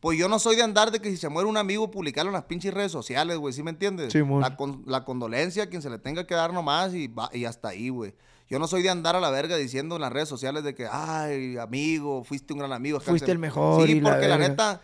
pues 0.00 0.18
yo 0.18 0.28
no 0.28 0.38
soy 0.38 0.56
de 0.56 0.62
andar 0.62 0.90
de 0.90 1.00
que 1.00 1.10
si 1.10 1.16
se 1.16 1.28
muere 1.28 1.48
un 1.48 1.56
amigo 1.56 1.90
publicarlo 1.90 2.30
en 2.30 2.34
las 2.34 2.44
pinches 2.44 2.74
redes 2.74 2.90
sociales, 2.92 3.36
güey, 3.38 3.52
¿sí 3.54 3.62
me 3.62 3.70
entiendes? 3.70 4.12
Simón. 4.12 4.40
la, 4.40 4.56
con- 4.56 4.82
la 4.86 5.04
condolencia 5.04 5.64
a 5.64 5.66
quien 5.68 5.80
se 5.82 5.90
le 5.90 5.98
tenga 5.98 6.26
que 6.26 6.34
dar 6.34 6.52
nomás 6.52 6.92
y, 6.94 7.06
va- 7.08 7.30
y 7.32 7.44
hasta 7.44 7.68
ahí, 7.68 7.88
güey. 7.88 8.14
Yo 8.48 8.58
no 8.58 8.66
soy 8.66 8.82
de 8.82 8.88
andar 8.90 9.14
a 9.14 9.20
la 9.20 9.30
verga 9.30 9.56
diciendo 9.56 9.94
en 9.96 10.00
las 10.00 10.12
redes 10.12 10.28
sociales 10.28 10.64
de 10.64 10.74
que, 10.74 10.88
ay, 10.90 11.56
amigo, 11.58 12.24
fuiste 12.24 12.52
un 12.54 12.60
gran 12.60 12.72
amigo. 12.72 12.98
Fuiste 12.98 13.12
descansa". 13.26 13.32
el 13.32 13.38
mejor 13.38 13.86
Sí, 13.86 13.92
y 13.92 14.00
la 14.00 14.10
porque 14.10 14.26
la, 14.28 14.36
verga. 14.38 14.48
neta, 14.48 14.82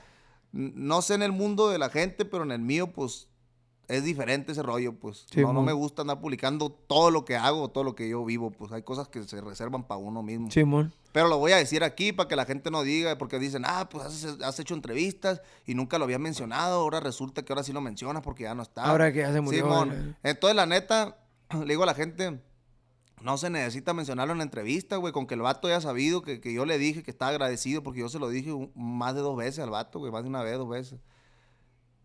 no 0.52 1.02
sé 1.02 1.14
en 1.14 1.22
el 1.22 1.32
mundo 1.32 1.68
de 1.70 1.78
la 1.78 1.88
gente, 1.88 2.24
pero 2.24 2.44
en 2.44 2.52
el 2.52 2.60
mío, 2.60 2.92
pues, 2.92 3.26
es 3.88 4.02
diferente 4.04 4.52
ese 4.52 4.62
rollo, 4.62 4.94
pues. 4.94 5.26
no, 5.36 5.52
no 5.54 5.62
me 5.66 5.72
gusta 5.72 6.02
andar 6.02 6.20
publicando 6.20 6.70
todo 6.70 7.10
lo 7.10 7.24
que 7.24 7.36
hago, 7.36 7.68
todo 7.68 7.84
lo 7.84 7.94
que 7.94 8.08
yo 8.08 8.24
vivo, 8.24 8.50
pues. 8.50 8.72
Hay 8.72 8.82
cosas 8.82 9.08
que 9.08 9.22
se 9.24 9.40
reservan 9.40 9.84
para 9.84 9.98
uno 9.98 10.22
mismo. 10.22 10.50
Simón. 10.50 10.92
Pero 11.12 11.28
lo 11.28 11.38
voy 11.38 11.52
a 11.52 11.56
decir 11.56 11.84
aquí 11.84 12.12
para 12.12 12.28
que 12.28 12.34
la 12.36 12.44
gente 12.44 12.70
no 12.72 12.82
diga, 12.82 13.16
porque 13.18 13.38
dicen, 13.38 13.62
ah, 13.66 13.88
pues 13.88 14.04
has, 14.04 14.24
has 14.42 14.58
hecho 14.58 14.74
entrevistas 14.74 15.40
y 15.64 15.74
nunca 15.74 15.96
lo 15.98 16.04
habías 16.04 16.18
mencionado, 16.20 16.80
ahora 16.80 16.98
resulta 17.00 17.44
que 17.44 17.52
ahora 17.52 17.62
sí 17.62 17.72
lo 17.72 17.80
mencionas 17.80 18.22
porque 18.22 18.42
ya 18.44 18.54
no 18.54 18.62
está. 18.62 18.82
Ahora 18.84 19.12
que 19.12 19.20
ya 19.20 19.32
se 19.32 19.40
murió, 19.40 19.62
Simón. 19.64 20.16
la- 20.22 20.30
Entonces, 20.30 20.56
la 20.56 20.66
neta, 20.66 21.18
le 21.52 21.66
digo 21.66 21.84
a 21.84 21.86
la 21.86 21.94
gente, 21.94 22.40
no 23.22 23.38
se 23.38 23.48
necesita 23.48 23.94
mencionarlo 23.94 24.32
en 24.32 24.38
la 24.38 24.44
entrevista, 24.44 24.96
güey, 24.96 25.12
con 25.12 25.26
que 25.26 25.34
el 25.34 25.40
vato 25.42 25.68
haya 25.68 25.80
sabido 25.80 26.20
que, 26.22 26.40
que 26.40 26.52
yo 26.52 26.66
le 26.66 26.78
dije 26.78 27.02
que 27.04 27.10
estaba 27.12 27.30
agradecido, 27.30 27.82
porque 27.82 28.00
yo 28.00 28.08
se 28.08 28.18
lo 28.18 28.28
dije 28.28 28.52
un- 28.52 28.72
más 28.74 29.14
de 29.14 29.20
dos 29.20 29.36
veces 29.36 29.60
al 29.60 29.70
vato, 29.70 29.98
güey, 30.00 30.10
más 30.10 30.24
de 30.24 30.28
una 30.28 30.42
vez, 30.42 30.58
dos 30.58 30.68
veces. 30.68 30.98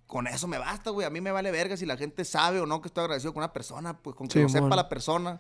Con 0.10 0.26
eso 0.26 0.48
me 0.48 0.58
basta, 0.58 0.90
güey. 0.90 1.06
A 1.06 1.12
mí 1.12 1.22
me 1.22 1.32
vale 1.32 1.52
verga 1.52 1.78
si 1.78 1.86
la 1.86 1.96
gente 1.96 2.26
sabe 2.26 2.60
o 2.60 2.66
no 2.66 2.82
que 2.82 2.88
estoy 2.88 3.04
agradecido 3.04 3.32
con 3.32 3.42
una 3.44 3.54
persona, 3.54 3.96
pues 4.02 4.16
con 4.16 4.28
que 4.28 4.42
lo 4.42 4.50
Simón. 4.50 4.64
sepa 4.64 4.76
la 4.76 4.90
persona. 4.90 5.40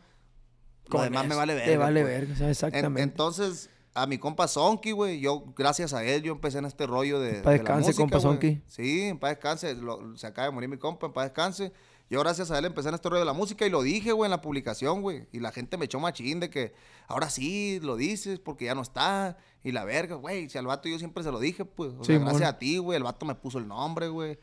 Lo 0.85 0.89
Con 0.99 1.11
me 1.11 1.35
vale 1.35 1.55
verga. 1.55 1.71
Te 1.71 1.77
vale 1.77 2.01
pues. 2.01 2.13
verga, 2.13 2.33
o 2.33 2.37
sea, 2.37 2.45
En- 2.45 2.51
exactamente. 2.51 3.01
entonces, 3.01 3.71
a 3.95 4.05
mi 4.05 4.19
compa 4.19 4.47
Zonky, 4.47 4.91
güey, 4.91 5.19
yo, 5.19 5.43
gracias 5.57 5.93
a 5.93 6.03
él, 6.03 6.21
yo 6.21 6.33
empecé 6.33 6.59
en 6.59 6.65
este 6.65 6.85
rollo 6.85 7.19
de. 7.19 7.41
Pa' 7.41 7.49
de 7.51 7.57
la 7.57 7.63
descanse, 7.63 7.87
música, 7.89 8.19
compa. 8.19 8.39
Sí, 8.67 9.01
en 9.01 9.17
paz 9.17 9.31
descanse. 9.31 9.73
lo- 9.73 10.15
se 10.15 10.27
acaba 10.27 10.45
de 10.45 10.51
morir 10.53 10.69
mi 10.69 10.77
compa, 10.77 11.07
en 11.07 11.13
paz 11.13 11.25
descanse. 11.25 11.73
Yo, 12.11 12.19
gracias 12.19 12.49
a 12.51 12.57
él, 12.59 12.65
empecé 12.65 12.89
en 12.89 12.95
este 12.95 13.07
rollo 13.09 13.19
de 13.21 13.25
la 13.25 13.33
música 13.33 13.65
y 13.65 13.69
lo 13.71 13.81
dije, 13.83 14.11
güey, 14.13 14.27
en 14.27 14.31
la 14.31 14.41
publicación, 14.41 15.01
güey. 15.01 15.27
Y 15.31 15.39
la 15.39 15.51
gente 15.51 15.77
me 15.77 15.85
echó 15.85 15.99
machín 15.99 16.39
de 16.39 16.49
que 16.51 16.73
ahora 17.07 17.29
sí 17.29 17.79
lo 17.81 17.95
dices 17.97 18.39
porque 18.39 18.65
ya 18.65 18.73
no 18.75 18.81
está. 18.83 19.37
Y 19.63 19.71
la 19.73 19.83
verga, 19.83 20.15
güey. 20.15 20.49
Si 20.49 20.57
al 20.57 20.65
vato 20.65 20.89
yo 20.89 20.97
siempre 20.97 21.23
se 21.23 21.31
lo 21.31 21.39
dije, 21.39 21.65
pues. 21.65 21.91
O 21.99 22.03
sea, 22.03 22.17
gracias 22.19 22.49
a 22.49 22.57
ti, 22.57 22.77
güey. 22.79 22.97
El 22.97 23.03
vato 23.03 23.25
me 23.27 23.35
puso 23.35 23.57
el 23.59 23.67
nombre, 23.67 24.07
güey. 24.07 24.39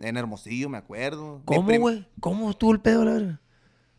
En 0.00 0.16
Hermosillo, 0.16 0.68
me 0.68 0.78
acuerdo. 0.78 1.42
¿Cómo, 1.44 1.78
güey? 1.78 2.06
¿Cómo 2.20 2.50
estuvo 2.50 2.72
el 2.72 2.80
pedo, 2.80 3.04
la 3.04 3.12
verga? 3.12 3.40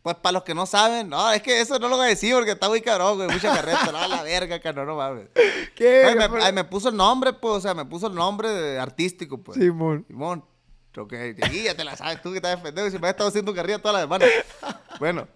pues 0.02 0.16
para 0.16 0.34
los 0.34 0.44
que 0.44 0.56
no 0.56 0.66
saben, 0.66 1.10
no, 1.10 1.32
es 1.32 1.42
que 1.42 1.60
eso 1.60 1.78
no 1.78 1.90
lo 1.90 1.98
voy 1.98 2.06
a 2.06 2.10
decir 2.10 2.34
porque 2.34 2.52
está 2.52 2.70
muy 2.70 2.82
cabrón, 2.82 3.18
güey. 3.18 3.30
Mucha 3.30 3.54
carreta, 3.54 3.92
no, 3.92 4.08
la 4.08 4.24
verga, 4.24 4.60
que 4.60 4.74
no, 4.74 4.86
no 4.86 4.96
mames. 4.96 5.28
¿Qué? 5.76 6.06
Ay, 6.06 6.16
me, 6.16 6.42
ay, 6.42 6.54
me 6.54 6.64
puso 6.64 6.90
el 6.90 6.96
nombre, 6.96 7.34
pues, 7.34 7.56
o 7.56 7.62
sea, 7.62 7.74
me 7.74 7.86
puso 7.86 8.08
el 8.08 8.16
nombre 8.16 8.50
de 8.50 8.80
artístico, 8.80 9.38
pues. 9.38 9.58
Simón. 9.58 10.06
Simón. 10.08 10.46
Ok, 10.98 11.14
y 11.52 11.64
ya 11.64 11.76
te 11.76 11.84
la 11.84 11.96
sabes 11.96 12.22
tú 12.22 12.32
que 12.32 12.38
estás 12.38 12.60
pendejo 12.60 12.88
y 12.88 12.92
se 12.92 13.00
me 13.00 13.08
ha 13.08 13.12
estado 13.12 13.30
haciendo 13.30 13.54
carrilla 13.54 13.80
toda 13.80 13.94
la 13.94 14.02
semana. 14.02 14.26
Bueno, 15.00 15.30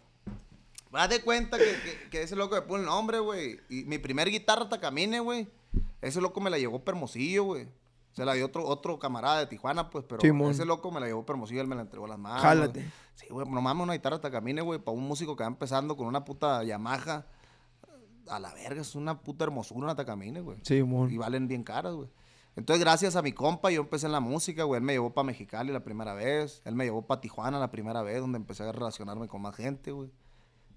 haz 0.91 1.09
de 1.09 1.21
cuenta 1.21 1.57
que, 1.57 1.63
que, 1.63 2.09
que 2.09 2.23
ese 2.23 2.35
loco 2.35 2.55
me 2.55 2.63
puso 2.63 2.81
el 2.81 2.85
nombre, 2.85 3.19
güey. 3.19 3.61
Y 3.69 3.85
mi 3.85 3.97
primer 3.97 4.29
guitarra 4.29 4.67
Tacamine, 4.67 5.21
güey. 5.21 5.47
Ese 6.01 6.19
loco 6.19 6.41
me 6.41 6.49
la 6.49 6.57
llevó 6.57 6.83
Permosillo, 6.83 7.45
güey. 7.45 7.67
Se 8.13 8.23
la 8.25 8.33
dio 8.33 8.45
otro, 8.45 8.65
otro 8.65 8.99
camarada 8.99 9.39
de 9.39 9.47
Tijuana, 9.47 9.89
pues, 9.89 10.05
pero 10.07 10.21
ese 10.49 10.65
loco 10.65 10.91
me 10.91 10.99
la 10.99 11.07
llevó 11.07 11.25
Permosillo, 11.25 11.61
él 11.61 11.67
me 11.67 11.75
la 11.75 11.81
entregó 11.81 12.05
a 12.05 12.09
las 12.09 12.19
manos. 12.19 12.41
Jálate. 12.41 12.89
Sí, 13.15 13.25
güey, 13.29 13.47
no 13.49 13.61
mames, 13.61 13.83
una 13.83 13.93
guitarra 13.93 14.21
Tacamine, 14.21 14.61
güey, 14.61 14.79
para 14.79 14.95
un 14.95 15.03
músico 15.03 15.35
que 15.35 15.43
va 15.43 15.47
empezando 15.47 15.97
con 15.97 16.07
una 16.07 16.23
puta 16.23 16.63
Yamaha. 16.63 17.25
A 18.29 18.39
la 18.39 18.53
verga, 18.53 18.81
es 18.81 18.95
una 18.95 19.19
puta 19.19 19.43
hermosura 19.43 19.81
una 19.81 19.95
Tacamine, 19.95 20.39
güey. 20.41 20.57
Y 20.61 20.65
Simón. 20.65 21.15
valen 21.17 21.47
bien 21.47 21.63
caras, 21.63 21.93
güey. 21.93 22.09
Entonces, 22.55 22.81
gracias 22.83 23.15
a 23.15 23.21
mi 23.23 23.33
compa, 23.33 23.71
yo 23.71 23.81
empecé 23.81 24.05
en 24.05 24.11
la 24.11 24.19
música, 24.19 24.63
güey. 24.63 24.77
Él 24.77 24.83
me 24.83 24.93
llevó 24.93 25.11
para 25.13 25.25
Mexicali 25.25 25.71
la 25.73 25.83
primera 25.83 26.13
vez. 26.13 26.61
Él 26.65 26.75
me 26.75 26.85
llevó 26.85 27.01
para 27.07 27.19
Tijuana 27.19 27.59
la 27.59 27.71
primera 27.71 28.03
vez, 28.03 28.21
donde 28.21 28.37
empecé 28.37 28.63
a 28.63 28.71
relacionarme 28.71 29.27
con 29.27 29.41
más 29.41 29.55
gente, 29.55 29.91
güey. 29.91 30.11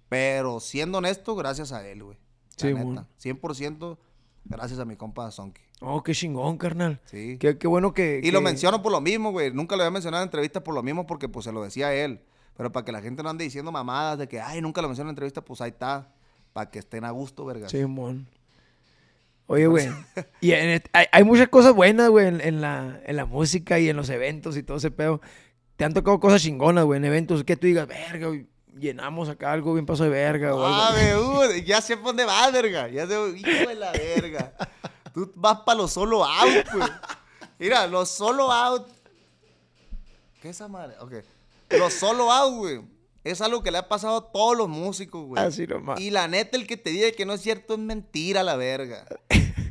Pero 0.08 0.58
siendo 0.60 0.98
honesto, 0.98 1.36
gracias 1.36 1.72
a 1.72 1.86
él, 1.86 2.02
güey. 2.02 2.16
La 2.16 2.56
Sí, 2.56 2.66
neta. 2.72 2.84
mon. 2.84 3.06
100% 3.18 3.98
gracias 4.48 4.78
a 4.78 4.84
mi 4.84 4.96
compa 4.96 5.30
Zonky. 5.30 5.62
Oh, 5.80 6.02
qué 6.02 6.12
chingón, 6.12 6.58
carnal. 6.58 7.00
Sí. 7.04 7.36
Qué, 7.38 7.58
qué 7.58 7.66
bueno 7.66 7.92
que... 7.92 8.20
Y 8.22 8.30
lo 8.30 8.40
menciono 8.40 8.82
por 8.82 8.92
lo 8.92 9.00
mismo, 9.00 9.30
güey. 9.30 9.52
Nunca 9.52 9.76
lo 9.76 9.82
había 9.82 9.90
mencionado 9.90 10.22
en 10.22 10.28
entrevistas 10.28 10.62
por 10.62 10.74
lo 10.74 10.82
mismo, 10.82 11.06
porque 11.06 11.28
pues 11.28 11.44
se 11.44 11.52
lo 11.52 11.62
decía 11.62 11.92
él. 11.94 12.20
Pero 12.56 12.72
para 12.72 12.84
que 12.84 12.92
la 12.92 13.02
gente 13.02 13.22
no 13.22 13.28
ande 13.28 13.44
diciendo 13.44 13.70
mamadas 13.70 14.18
de 14.18 14.28
que, 14.28 14.40
ay, 14.40 14.60
nunca 14.60 14.80
lo 14.80 14.88
menciono 14.88 15.10
en 15.10 15.12
entrevistas, 15.12 15.44
pues 15.46 15.60
ahí 15.60 15.70
está. 15.70 16.12
Para 16.52 16.70
que 16.70 16.78
estén 16.78 17.04
a 17.04 17.10
gusto, 17.10 17.44
verga. 17.44 17.68
Simón. 17.68 18.26
Oye, 19.46 19.66
güey. 19.66 19.88
y 20.40 20.52
en 20.52 20.82
hay, 20.92 21.06
hay 21.12 21.24
muchas 21.24 21.48
cosas 21.48 21.74
buenas, 21.74 22.08
güey, 22.08 22.26
en, 22.26 22.40
en 22.40 22.60
la, 22.60 23.00
en 23.04 23.16
la 23.16 23.26
música 23.26 23.78
y 23.78 23.88
en 23.88 23.96
los 23.96 24.08
eventos 24.08 24.56
y 24.56 24.62
todo 24.62 24.78
ese 24.78 24.90
pedo. 24.90 25.20
Te 25.76 25.84
han 25.84 25.92
tocado 25.92 26.18
cosas 26.18 26.42
chingonas, 26.42 26.84
güey, 26.84 26.96
en 26.96 27.04
eventos 27.04 27.44
que 27.44 27.56
tú 27.56 27.66
digas, 27.66 27.86
verga, 27.86 28.28
güey, 28.28 28.46
llenamos 28.78 29.28
acá 29.28 29.52
algo 29.52 29.74
bien 29.74 29.86
paso 29.86 30.04
de 30.04 30.10
verga 30.10 30.54
o 30.54 30.64
algo. 30.64 30.78
Ah, 30.78 31.48
uh, 31.48 31.52
ya 31.64 31.80
sé 31.80 31.96
por 31.96 32.06
dónde 32.06 32.24
vas, 32.24 32.52
verga. 32.52 32.88
Ya 32.88 33.06
sé, 33.06 33.14
hijo 33.36 33.68
de 33.68 33.74
la 33.74 33.92
verga. 33.92 34.52
Tú 35.12 35.32
vas 35.34 35.60
para 35.60 35.78
los 35.78 35.92
solo 35.92 36.24
out, 36.24 36.66
pues. 36.72 36.90
Mira, 37.58 37.86
los 37.86 38.10
solo 38.10 38.52
out. 38.52 38.86
¿Qué 40.40 40.50
es 40.50 40.56
esa 40.56 40.68
madre? 40.68 40.94
Ok. 41.00 41.14
Los 41.70 41.94
solo 41.94 42.30
out, 42.30 42.54
güey. 42.54 42.80
Es 43.24 43.40
algo 43.40 43.62
que 43.62 43.72
le 43.72 43.78
ha 43.78 43.88
pasado 43.88 44.18
a 44.18 44.32
todos 44.32 44.56
los 44.56 44.68
músicos, 44.68 45.26
güey. 45.26 45.42
Así 45.42 45.66
nomás. 45.66 45.98
Y 45.98 46.10
la 46.10 46.28
neta, 46.28 46.56
el 46.56 46.66
que 46.66 46.76
te 46.76 46.90
diga 46.90 47.10
que 47.10 47.26
no 47.26 47.32
es 47.32 47.40
cierto 47.40 47.74
es 47.74 47.80
mentira, 47.80 48.44
la 48.44 48.56
verga. 48.56 49.04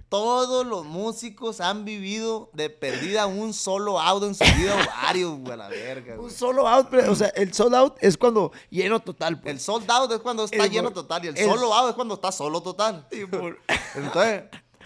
Todos 0.10 0.66
los 0.66 0.86
músicos 0.86 1.60
han 1.60 1.84
vivido 1.84 2.50
de 2.54 2.70
perdida 2.70 3.26
un 3.26 3.54
solo 3.54 4.00
out 4.00 4.24
en 4.24 4.36
su 4.36 4.44
vida 4.56 4.76
o 4.76 4.78
varios, 5.06 5.40
güey, 5.40 5.52
a 5.54 5.58
la 5.58 5.68
verga, 5.68 6.20
Un 6.20 6.30
solo 6.32 6.68
out, 6.68 6.88
pero, 6.92 7.12
o 7.12 7.16
sea, 7.16 7.30
el 7.30 7.54
sold 7.54 7.74
out 7.76 7.98
es 8.02 8.16
cuando 8.18 8.52
lleno 8.70 9.00
total, 9.00 9.40
pues. 9.42 9.54
El 9.54 9.60
sold 9.60 9.90
out 9.90 10.12
es 10.12 10.20
cuando 10.20 10.46
está 10.46 10.64
El 10.66 10.70
lleno 10.72 10.92
total 10.92 11.26
y 11.26 11.30
el 11.30 11.38
el- 11.38 11.50
solo 11.50 11.74
out 11.74 11.90
es 11.90 11.96
cuando 11.96 12.14
está 12.14 12.32
solo 12.32 12.62
total. 12.62 13.08
Simón. 13.12 13.58
Entonces, 13.96 14.44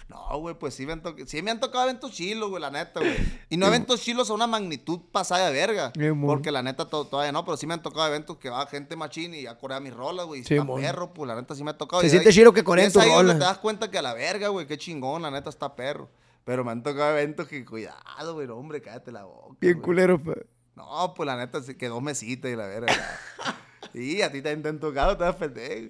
no, 0.10 0.40
güey, 0.40 0.56
pues 0.56 0.74
sí 0.74 0.86
me, 0.88 0.94
han 0.94 1.02
to- 1.04 1.16
sí 1.28 1.42
me 1.44 1.52
han 1.52 1.60
tocado 1.60 1.84
eventos 1.84 2.12
chilos, 2.12 2.50
güey, 2.50 2.60
la 2.62 2.72
neta, 2.72 3.00
güey. 3.00 3.16
Y 3.50 3.58
no 3.58 3.68
eventos 3.68 4.02
chilos 4.02 4.30
a 4.30 4.34
una 4.34 4.48
magnitud 4.48 5.00
pasada 5.12 5.46
de 5.48 5.54
verga. 5.54 5.92
Porque 6.26 6.52
la 6.52 6.64
neta 6.64 6.86
to- 6.90 7.06
todavía 7.06 7.32
no, 7.32 7.46
pero 7.46 7.58
sí 7.58 7.68
me 7.68 7.76
han 7.76 7.84
tocado 7.84 8.08
eventos 8.08 8.38
que 8.38 8.50
va 8.50 8.66
gente 8.66 8.96
machín 8.96 9.36
y 9.36 9.44
ya 9.44 9.58
corea 9.58 9.80
mis 9.80 9.94
rolas, 9.94 10.26
güey. 10.26 10.42
Y 10.42 10.44
Sí, 10.44 10.56
está 10.56 10.66
perro, 10.76 11.14
pues 11.14 11.28
la 11.28 11.36
neta 11.36 11.54
sí 11.54 11.64
me 11.64 11.72
ha 11.72 11.78
tocado. 11.78 12.02
Se 12.02 12.08
Y 12.08 12.10
siente 12.10 12.34
chido 12.34 12.52
que 12.54 12.62
es 12.62 12.66
tus 12.66 13.06
rolas. 13.06 13.38
te 13.38 13.44
das 13.46 13.60
cuenta 13.60 13.92
que 13.92 14.00
a 14.00 14.02
la 14.02 14.14
verga, 14.16 14.48
güey, 14.48 14.66
qué 14.66 14.78
chingón, 14.80 15.22
la 15.22 15.30
neta 15.32 15.50
está 15.52 15.76
perro. 15.76 16.10
Pero 16.44 16.64
me 16.64 16.72
han 16.72 16.82
tocado 16.82 17.12
eventos 17.12 17.48
que, 17.48 17.64
cuidado, 17.64 18.34
güey, 18.34 18.48
hombre, 18.48 18.82
cállate 18.82 19.12
la 19.12 19.26
boca. 19.26 19.56
Bien 19.62 19.80
culero, 19.80 20.18
pues. 20.18 20.38
No, 20.76 21.14
pues 21.14 21.28
la 21.28 21.36
neta 21.38 21.60
quedó 21.78 22.02
mesita 22.02 22.50
y 22.50 22.56
la 22.56 22.66
verga. 22.66 22.88
Y 23.94 24.22
a 24.22 24.32
ti 24.32 24.42
también 24.42 24.62
te 24.64 24.70
han 24.70 24.80
tocado, 24.80 25.18
te 25.18 25.24
vas 25.24 25.36
pendejo. 25.36 25.90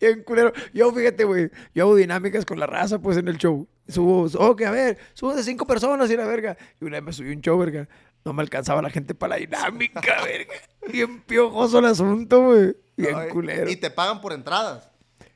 Bien 0.00 0.22
culero. 0.24 0.52
Yo, 0.72 0.92
fíjate, 0.92 1.24
güey, 1.24 1.50
yo 1.74 1.84
hago 1.84 1.96
dinámicas 1.96 2.44
con 2.44 2.58
la 2.60 2.66
raza, 2.66 2.98
pues, 2.98 3.16
en 3.16 3.28
el 3.28 3.38
show. 3.38 3.66
Subo, 3.88 4.24
ok, 4.24 4.62
a 4.62 4.70
ver, 4.70 4.98
subo 5.14 5.34
de 5.34 5.42
cinco 5.42 5.66
personas 5.66 6.10
y 6.10 6.16
la 6.16 6.26
verga. 6.26 6.56
Y 6.80 6.84
una 6.84 6.96
vez 6.98 7.04
me 7.04 7.12
subí 7.12 7.30
un 7.32 7.40
show, 7.40 7.58
verga. 7.58 7.88
No 8.24 8.32
me 8.32 8.42
alcanzaba 8.42 8.82
la 8.82 8.90
gente 8.90 9.14
para 9.14 9.36
la 9.36 9.40
dinámica, 9.40 10.00
verga. 10.24 10.54
Bien 10.92 11.22
piojoso 11.22 11.78
el 11.78 11.86
asunto, 11.86 12.42
güey. 12.44 12.76
Bien 12.96 13.14
Ay, 13.16 13.28
culero. 13.30 13.70
Y 13.70 13.76
te 13.76 13.90
pagan 13.90 14.20
por 14.20 14.32
entradas. 14.32 14.90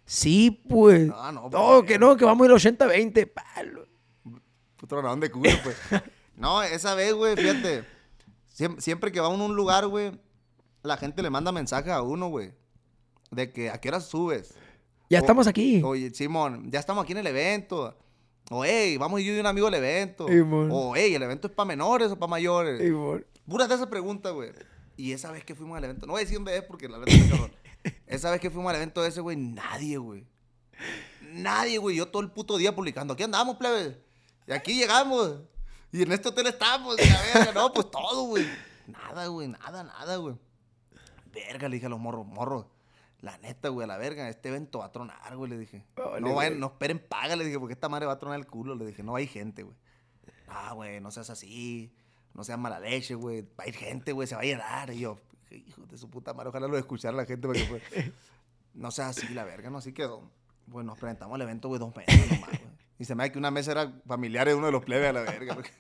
Sí, 0.05 0.51
pues. 0.69 1.07
No, 1.07 1.33
no, 1.33 1.43
No, 1.51 1.51
pues. 1.79 1.85
que 1.85 1.99
no, 1.99 2.17
que 2.17 2.25
vamos 2.25 2.47
a 2.47 2.51
ir 2.51 2.57
80-20. 2.77 3.31
palo. 3.33 3.87
Puto 4.77 4.97
tronadón 4.97 5.21
de 5.21 5.31
culo, 5.31 5.51
pues. 5.63 5.77
no, 6.37 6.63
esa 6.63 6.95
vez, 6.95 7.15
güey, 7.15 7.37
fíjate. 7.37 7.85
siem- 8.55 8.81
Siempre, 8.81 9.13
que 9.13 9.21
va 9.21 9.29
uno 9.29 9.45
a 9.45 9.47
un 9.47 9.55
lugar, 9.57 9.87
güey, 9.87 10.13
la 10.83 10.97
gente 10.97 11.23
le 11.23 11.31
manda 11.31 11.53
mensajes 11.53 11.93
a 11.93 12.03
uno, 12.03 12.29
güey. 12.29 12.53
De 13.31 13.53
que 13.53 13.71
a 13.71 13.81
qué 13.81 13.89
hora 13.89 14.01
subes. 14.01 14.55
Ya 15.11 15.19
O- 15.19 15.23
estamos 15.23 15.47
aquí. 15.47 15.83
Oye, 15.83 16.11
Simón, 16.15 16.71
ya 16.71 16.81
estamos 16.81 17.05
aquí 17.05 17.13
en 17.13 17.19
el 17.19 17.27
evento. 17.27 17.97
O, 18.51 18.65
hey, 18.65 18.97
vamos 18.99 19.23
yo 19.23 19.33
y 19.35 19.39
un 19.41 19.47
amigo 19.47 19.67
al 19.69 19.75
evento. 19.75 20.27
O, 20.71 20.95
hey, 20.97 21.15
¿el 21.15 21.23
evento 21.23 21.47
es 21.49 21.55
para 21.55 21.67
menores 21.67 22.11
o 22.11 22.19
para 22.19 22.29
mayores? 22.31 22.91
Mon. 22.93 23.25
Puras 23.49 23.69
de 23.69 23.75
esas 23.77 23.87
preguntas, 23.87 24.33
güey. 24.33 24.51
Y 24.97 25.13
esa 25.13 25.31
vez 25.31 25.45
que 25.45 25.55
fuimos 25.55 25.79
al 25.79 25.85
evento, 25.85 26.07
no 26.07 26.13
voy 26.13 26.21
a 26.21 26.25
decir 26.25 26.37
dónde 26.37 26.57
es 26.57 26.63
porque 26.65 26.89
la 26.89 26.99
verdad 26.99 27.15
es 27.15 27.31
cabrón. 27.31 27.53
Esa 28.07 28.31
vez 28.31 28.41
que 28.41 28.51
fuimos 28.51 28.71
al 28.71 28.77
evento 28.77 29.05
ese, 29.05 29.21
güey, 29.21 29.37
nadie, 29.37 29.97
güey. 29.99 30.25
Nadie, 31.33 31.79
güey. 31.79 31.97
Yo 31.97 32.07
todo 32.09 32.23
el 32.23 32.31
puto 32.31 32.57
día 32.57 32.75
publicando. 32.75 33.15
Aquí 33.15 33.23
andamos, 33.23 33.57
plebe. 33.57 33.99
Y 34.47 34.53
aquí 34.53 34.75
llegamos. 34.79 35.37
Y 35.91 36.03
en 36.03 36.13
este 36.13 36.29
hotel 36.29 36.47
estamos. 36.47 36.97
Y 37.01 37.09
la 37.11 37.23
verga, 37.23 37.53
no, 37.53 37.73
pues 37.73 37.91
todo, 37.91 38.25
güey. 38.25 38.47
Nada, 38.87 39.27
güey, 39.27 39.49
nada, 39.49 39.83
nada, 39.83 40.17
güey. 40.17 40.35
Verga, 41.33 41.69
le 41.69 41.75
dije 41.77 41.87
a 41.87 41.89
los 41.89 42.01
morros, 42.01 42.27
morros. 42.27 42.67
La 43.21 43.39
neta, 43.39 43.69
güey, 43.69 43.85
a 43.85 43.87
la 43.87 43.99
verga, 43.99 44.29
este 44.29 44.49
evento 44.49 44.81
va 44.81 44.87
a 44.87 44.93
tronar, 44.93 45.37
güey, 45.37 45.49
le 45.49 45.57
dije. 45.57 45.85
Vale, 45.95 46.21
no, 46.21 46.35
vayan, 46.35 46.59
no 46.59 46.67
esperen 46.67 46.99
paga, 46.99 47.37
le 47.37 47.45
dije, 47.45 47.59
porque 47.59 47.75
esta 47.75 47.89
madre 47.89 48.07
va 48.07 48.15
a 48.15 48.19
tronar 48.19 48.39
el 48.39 48.47
culo. 48.47 48.75
Le 48.75 48.85
dije, 48.85 49.03
no 49.05 49.15
hay 49.15 49.29
gente, 49.29 49.63
güey. 49.63 49.77
Ah, 50.49 50.73
güey, 50.73 51.01
no 51.01 51.11
seas 51.13 51.31
así. 51.31 51.93
No 52.35 52.43
seas 52.45 52.59
mala 52.59 52.81
leche, 52.81 53.15
güey. 53.15 53.43
Va 53.43 53.65
a 53.65 53.69
ir 53.69 53.75
gente, 53.77 54.13
güey, 54.13 54.27
se 54.27 54.35
va 54.35 54.41
a 54.41 54.45
llenar. 54.45 54.91
Y 54.91 54.99
yo, 55.01 55.19
hijo 55.51 55.87
de 55.87 55.97
su 55.99 56.11
puta 56.11 56.35
madre, 56.35 56.49
ojalá 56.49 56.67
lo 56.67 56.77
escuchara 56.77 57.17
la 57.17 57.25
gente. 57.25 57.47
Porque, 57.47 57.65
pues, 57.65 57.83
no 58.75 58.91
seas 58.91 59.17
así, 59.17 59.33
la 59.33 59.45
verga, 59.45 59.71
no 59.71 59.79
así 59.79 59.93
quedó. 59.93 60.29
Pues 60.71 60.85
nos 60.85 60.99
presentamos 60.99 61.35
al 61.37 61.43
evento, 61.43 61.69
güey, 61.69 61.79
dos 61.79 61.95
meses 61.95 62.29
nomás, 62.33 62.51
güey. 62.51 62.73
Y 62.99 63.05
se 63.05 63.15
me 63.15 63.25
da 63.25 63.31
que 63.33 63.39
una 63.39 63.51
mesa 63.51 63.73
era 63.73 63.93
familiar 64.07 64.47
de 64.49 64.55
uno 64.55 64.67
de 64.67 64.73
los 64.73 64.85
plebes 64.85 65.11
a 65.11 65.13
la 65.13 65.23
verga. 65.23 65.55
porque- 65.55 65.71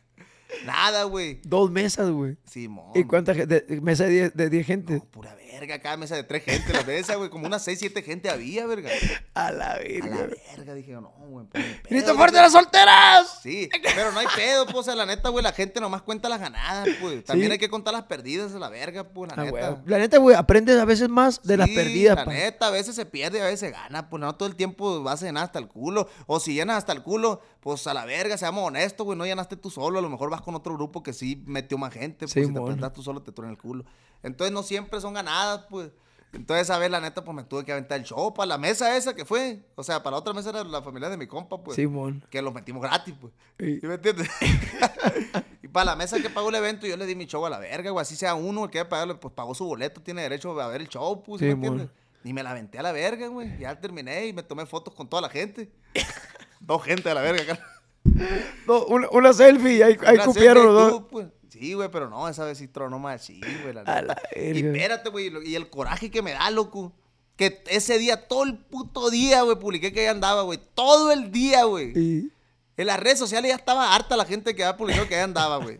Nada, 0.64 1.04
güey. 1.04 1.40
Dos 1.44 1.70
mesas, 1.70 2.10
güey. 2.10 2.36
Simón. 2.44 2.92
¿Y 2.94 3.04
cuánta 3.04 3.34
gente? 3.34 3.60
de- 3.60 3.80
Mesa 3.80 4.04
de 4.04 4.10
10 4.10 4.34
de 4.36 4.50
10 4.50 4.66
gente. 4.66 4.94
No, 4.94 5.04
pura 5.06 5.34
verga, 5.34 5.78
cada 5.80 5.96
mesa 5.96 6.16
de 6.16 6.24
tres 6.24 6.42
gente, 6.44 6.72
la 6.72 6.82
mesa, 6.82 7.14
güey, 7.16 7.28
como 7.30 7.46
unas 7.46 7.62
seis, 7.62 7.78
siete 7.78 8.02
gente 8.02 8.28
había, 8.30 8.66
verga. 8.66 8.88
A 9.34 9.52
la 9.52 9.72
A 9.72 9.74
la 9.74 9.78
verga. 9.78 10.28
verga, 10.56 10.74
dije, 10.74 10.92
no, 10.92 11.10
güey, 11.28 11.46
pues, 11.46 11.64
¡Grito 11.88 12.16
fuerte 12.16 12.38
las 12.38 12.52
solteras! 12.52 13.38
Sí, 13.42 13.68
pero 13.94 14.10
no 14.12 14.18
hay 14.18 14.26
pedo, 14.34 14.64
pues, 14.64 14.78
o 14.78 14.82
sea, 14.82 14.94
la 14.96 15.06
neta, 15.06 15.28
güey, 15.28 15.44
la 15.44 15.52
gente 15.52 15.78
nomás 15.80 16.02
cuenta 16.02 16.28
las 16.28 16.40
ganadas, 16.40 16.88
pues. 17.00 17.24
También 17.24 17.48
Sí. 17.50 17.52
hay 17.52 17.58
que 17.58 17.68
contar 17.68 17.92
las 17.92 18.04
perdidas, 18.04 18.54
a 18.54 18.58
la 18.58 18.70
verga, 18.70 19.04
pues, 19.04 19.30
la 19.36 19.42
Ah, 19.42 19.44
neta. 19.44 19.82
La 19.86 19.98
neta, 19.98 20.18
güey, 20.18 20.34
aprendes 20.36 20.78
a 20.80 20.84
veces 20.84 21.08
más 21.08 21.42
de 21.42 21.56
las 21.58 21.68
perdidas, 21.68 22.16
La 22.16 22.24
pa. 22.24 22.32
neta, 22.32 22.66
a 22.68 22.70
veces 22.70 22.96
se 22.96 23.06
pierde, 23.06 23.40
a 23.40 23.44
veces 23.44 23.60
se 23.60 23.70
gana. 23.70 24.08
Pues 24.08 24.20
no 24.20 24.34
todo 24.34 24.48
el 24.48 24.56
tiempo 24.56 25.02
vas 25.02 25.22
a 25.22 25.26
llenar 25.26 25.44
hasta 25.44 25.58
el 25.58 25.68
culo. 25.68 26.08
O 26.26 26.40
si 26.40 26.54
llenas 26.54 26.78
hasta 26.78 26.92
el 26.92 27.02
culo, 27.02 27.40
pues 27.62 27.86
a 27.86 27.94
la 27.94 28.04
verga, 28.04 28.36
seamos 28.36 28.66
honestos, 28.66 29.04
güey. 29.04 29.16
No 29.16 29.24
llenaste 29.24 29.56
tú 29.56 29.70
solo. 29.70 30.00
A 30.00 30.02
lo 30.02 30.10
mejor 30.10 30.28
vas 30.28 30.40
con 30.40 30.56
otro 30.56 30.74
grupo 30.74 31.00
que 31.00 31.12
sí 31.12 31.44
metió 31.46 31.78
más 31.78 31.94
gente. 31.94 32.26
Pues 32.26 32.32
Sí, 32.32 32.44
si 32.44 32.52
te 32.52 32.60
presentas 32.60 32.92
tú 32.92 33.04
solo, 33.04 33.22
te 33.22 33.30
truena 33.30 33.52
el 33.52 33.58
culo. 33.58 33.84
Entonces 34.24 34.52
no 34.52 34.64
siempre 34.64 35.00
son 35.00 35.14
ganadas, 35.14 35.66
pues. 35.70 35.92
Entonces, 36.32 36.70
a 36.70 36.78
ver, 36.78 36.90
la 36.90 37.00
neta, 37.00 37.22
pues 37.22 37.36
me 37.36 37.44
tuve 37.44 37.64
que 37.64 37.70
aventar 37.70 38.00
el 38.00 38.04
show 38.04 38.34
para 38.34 38.46
la 38.46 38.58
mesa 38.58 38.96
esa 38.96 39.14
que 39.14 39.24
fue. 39.24 39.64
O 39.76 39.84
sea, 39.84 40.02
para 40.02 40.14
la 40.14 40.18
otra 40.18 40.32
mesa 40.32 40.50
era 40.50 40.64
la 40.64 40.82
familia 40.82 41.08
de 41.08 41.16
mi 41.16 41.28
compa, 41.28 41.62
pues. 41.62 41.76
Simón. 41.76 42.24
Que 42.30 42.42
los 42.42 42.52
metimos 42.52 42.82
gratis, 42.82 43.14
pues. 43.20 43.32
Sí. 43.60 43.78
¿Sí 43.80 43.86
me 43.86 43.94
entiendes? 43.94 44.28
y 45.62 45.68
para 45.68 45.84
la 45.84 45.94
mesa 45.94 46.20
que 46.20 46.30
pagó 46.30 46.48
el 46.48 46.56
evento, 46.56 46.88
yo 46.88 46.96
le 46.96 47.06
di 47.06 47.14
mi 47.14 47.26
show 47.26 47.46
a 47.46 47.50
la 47.50 47.60
verga, 47.60 47.92
güey. 47.92 48.02
Así 48.02 48.16
sea 48.16 48.34
uno 48.34 48.64
el 48.64 48.70
que 48.70 48.80
haya 48.80 48.88
pagado, 48.88 49.20
pues 49.20 49.32
pagó 49.34 49.54
su 49.54 49.66
boleto, 49.66 50.02
tiene 50.02 50.22
derecho 50.22 50.60
a 50.60 50.66
ver 50.66 50.80
el 50.80 50.88
show, 50.88 51.22
pues. 51.22 51.38
¿sí 51.38 51.44
me 51.44 51.52
entiendes? 51.52 51.90
Y 52.24 52.32
me 52.32 52.42
la 52.42 52.50
aventé 52.50 52.80
a 52.80 52.82
la 52.82 52.90
verga, 52.90 53.28
güey. 53.28 53.56
Ya 53.60 53.80
terminé 53.80 54.26
y 54.26 54.32
me 54.32 54.42
tomé 54.42 54.66
fotos 54.66 54.94
con 54.94 55.08
toda 55.08 55.22
la 55.22 55.28
gente. 55.28 55.70
Dos 56.62 56.82
gente 56.84 57.10
a 57.10 57.14
la 57.14 57.20
verga, 57.22 57.44
cara. 57.46 57.66
No, 58.66 58.84
una, 58.86 59.08
una 59.10 59.32
selfie 59.32 59.76
y 59.76 59.82
ahí, 59.82 59.96
ahí 60.06 60.18
cupieron 60.18 60.66
los 60.66 60.74
dos. 60.74 61.04
pues. 61.10 61.26
Sí, 61.50 61.74
güey, 61.74 61.90
pero 61.90 62.08
no, 62.08 62.28
esa 62.28 62.44
vez 62.44 62.58
sí 62.58 62.66
tronó 62.66 62.98
más 62.98 63.22
sí, 63.22 63.40
güey. 63.62 63.74
La 63.74 63.82
A 63.82 64.02
la 64.02 64.16
Y 64.34 64.64
espérate, 64.66 65.10
güey. 65.10 65.30
Y 65.48 65.54
el 65.54 65.68
coraje 65.70 66.10
que 66.10 66.22
me 66.22 66.32
da, 66.32 66.50
loco. 66.50 66.92
Que 67.36 67.62
ese 67.68 67.98
día, 67.98 68.26
todo 68.28 68.44
el 68.44 68.56
puto 68.58 69.10
día, 69.10 69.42
güey, 69.42 69.58
publiqué 69.58 69.92
que 69.92 70.00
ahí 70.00 70.06
andaba, 70.06 70.42
güey. 70.42 70.58
Todo 70.74 71.12
el 71.12 71.30
día, 71.30 71.64
güey. 71.64 71.92
Y- 71.98 72.32
En 72.76 72.86
las 72.86 72.98
redes 72.98 73.18
sociales 73.18 73.50
ya 73.50 73.54
estaba 73.56 73.94
harta 73.94 74.16
la 74.16 74.24
gente 74.24 74.54
que 74.56 74.64
había 74.64 74.76
publicado 74.76 75.06
que 75.08 75.14
ahí 75.16 75.20
andaba, 75.22 75.58
güey. 75.58 75.78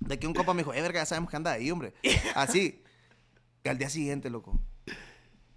De 0.00 0.18
que 0.18 0.26
un 0.26 0.34
compa 0.34 0.52
me 0.54 0.60
dijo, 0.62 0.72
eh, 0.74 0.80
verga, 0.82 1.00
ya 1.00 1.06
sabemos 1.06 1.30
que 1.30 1.36
anda 1.36 1.52
ahí, 1.52 1.70
hombre. 1.70 1.92
Así. 2.34 2.82
Que 3.62 3.70
al 3.70 3.78
día 3.78 3.88
siguiente, 3.90 4.30
loco. 4.30 4.58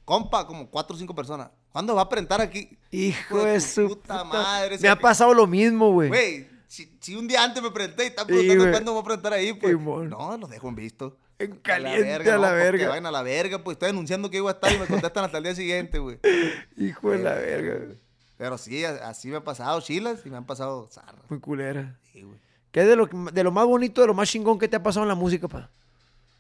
Compa, 0.06 0.46
como 0.48 0.70
cuatro 0.70 0.96
o 0.96 1.00
cinco 1.00 1.16
personas. 1.16 1.50
¿Cuándo 1.72 1.96
va 1.96 2.04
a 2.04 2.10
presentar 2.10 2.42
aquí? 2.42 2.78
Hijo 2.92 3.44
de 3.46 3.60
su 3.62 3.88
puta 3.90 4.02
puta 4.02 4.24
madre, 4.24 4.78
Me 4.80 4.90
ha 4.90 4.96
pasado 4.98 5.34
lo 5.34 5.46
mismo, 5.48 5.92
güey. 5.92 6.10
Güey, 6.10 6.48
si, 6.68 6.92
si 7.00 7.16
un 7.16 7.28
día 7.28 7.44
antes 7.44 7.62
me 7.62 7.72
presenté 7.72 8.06
y 8.06 8.08
están 8.08 8.28
preguntando 8.28 8.72
cuándo 8.72 8.94
voy 8.94 9.02
a 9.02 9.06
presentar 9.06 9.34
ahí, 9.34 9.54
pues. 9.54 9.80
No, 9.80 10.38
los 10.38 10.50
dejo 10.50 10.70
en 10.70 10.76
visto. 10.76 11.18
En 11.38 11.52
A 11.52 11.56
la 11.56 11.62
caliente 11.62 12.04
verga, 12.04 12.36
a 12.36 12.38
la 12.38 12.50
no, 12.50 12.56
verga. 12.56 12.90
Vayan 12.90 13.06
a 13.06 13.12
la 13.12 13.22
verga, 13.22 13.64
pues 13.64 13.76
estoy 13.76 13.90
anunciando 13.90 14.30
que 14.30 14.38
iba 14.38 14.50
a 14.50 14.54
estar 14.54 14.74
y 14.74 14.78
me 14.78 14.88
contestan 14.88 15.24
hasta 15.24 15.38
el 15.38 15.44
día 15.46 15.56
siguiente, 15.56 16.00
güey. 16.00 16.20
Hijo 16.78 17.12
de 17.12 17.20
la 17.20 17.34
verga. 17.36 17.76
güey. 17.86 17.98
Pero 18.38 18.58
sí, 18.58 18.84
así 18.84 19.30
me 19.30 19.38
ha 19.38 19.44
pasado 19.44 19.80
chilas 19.82 20.22
y 20.26 20.30
me 20.30 20.38
han 20.38 20.46
pasado 20.46 20.90
zarras. 20.92 21.22
Muy 21.30 21.40
culera. 21.40 21.98
Sí, 22.12 22.24
güey. 22.24 22.38
¿Qué 22.72 22.82
es 22.82 22.88
de 22.88 22.96
lo, 22.96 23.06
de 23.08 23.44
lo 23.44 23.52
más 23.52 23.66
bonito, 23.66 24.02
de 24.02 24.08
lo 24.08 24.14
más 24.14 24.30
chingón 24.30 24.60
que 24.60 24.68
te 24.68 24.76
ha 24.76 24.84
pasado 24.84 25.04
en 25.04 25.10
la 25.10 25.16
música, 25.16 25.48
pa? 25.48 25.70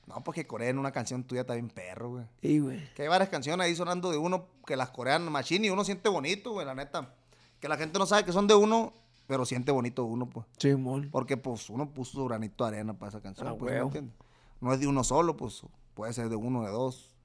No, 0.10 0.24
pues 0.24 0.36
que 0.36 0.48
coreen 0.48 0.78
una 0.80 0.92
canción 0.92 1.24
tuya 1.24 1.42
está 1.42 1.54
bien 1.54 1.70
perro, 1.70 2.10
güey. 2.10 2.26
Sí, 2.42 2.60
güey. 2.60 2.80
Que 2.96 3.04
hay 3.04 3.08
varias 3.08 3.30
canciones 3.30 3.64
ahí 3.66 3.76
sonando 3.76 4.10
de 4.12 4.18
uno 4.18 4.48
que 4.66 4.76
las 4.76 4.90
corean 4.90 5.32
machine 5.32 5.68
y 5.68 5.70
uno 5.70 5.86
siente 5.86 6.10
bonito, 6.10 6.52
güey, 6.52 6.66
la 6.66 6.74
neta. 6.76 7.14
Que 7.60 7.68
la 7.70 7.78
gente 7.78 7.98
no 8.00 8.06
sabe 8.08 8.26
que 8.26 8.32
son 8.32 8.48
de 8.48 8.56
uno, 8.56 8.92
pero 9.28 9.46
siente 9.46 9.72
bonito 9.72 10.04
uno, 10.06 10.28
pues. 10.28 10.48
Simón. 10.58 11.10
Porque, 11.12 11.38
pues, 11.38 11.70
uno 11.70 11.92
puso 11.94 12.14
su 12.14 12.26
granito 12.26 12.64
de 12.66 12.70
arena 12.78 12.98
para 12.98 13.10
esa 13.10 13.22
canción, 13.22 13.48
Ah, 13.48 13.56
pues, 13.58 13.72
¿me 13.72 13.78
huevo. 13.78 13.88
entiendes? 13.90 14.16
No 14.62 14.74
es 14.74 14.80
de 14.80 14.88
uno 14.88 15.04
solo, 15.04 15.38
pues, 15.38 15.62
puede 15.94 16.12
ser 16.14 16.28
de 16.30 16.36
uno, 16.36 16.64
de 16.64 16.72
dos, 16.72 17.16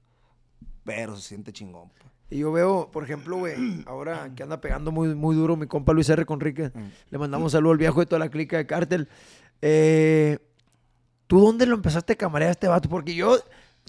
pero 0.83 1.15
se 1.15 1.23
siente 1.23 1.51
chingón, 1.51 1.89
pues. 1.89 2.13
Y 2.29 2.39
yo 2.39 2.51
veo, 2.51 2.89
por 2.91 3.03
ejemplo, 3.03 3.37
güey, 3.37 3.55
ahora 3.87 4.31
que 4.35 4.43
anda 4.43 4.61
pegando 4.61 4.91
muy, 4.91 5.15
muy 5.15 5.35
duro 5.35 5.55
mi 5.55 5.65
compa 5.67 5.91
Luis 5.93 6.09
R. 6.09 6.23
Conrique. 6.25 6.69
Mm. 6.73 6.91
Le 7.09 7.17
mandamos 7.17 7.51
saludo 7.53 7.71
al 7.71 7.77
viejo 7.79 7.99
de 7.99 8.05
toda 8.05 8.19
la 8.19 8.29
clica 8.29 8.57
de 8.57 8.67
Cártel. 8.67 9.09
Eh, 9.61 10.37
¿Tú 11.27 11.39
dónde 11.39 11.65
lo 11.65 11.75
empezaste 11.75 12.13
a 12.13 12.15
camarear 12.15 12.49
a 12.49 12.51
este 12.51 12.67
vato? 12.67 12.89
Porque 12.89 13.13
yo... 13.15 13.37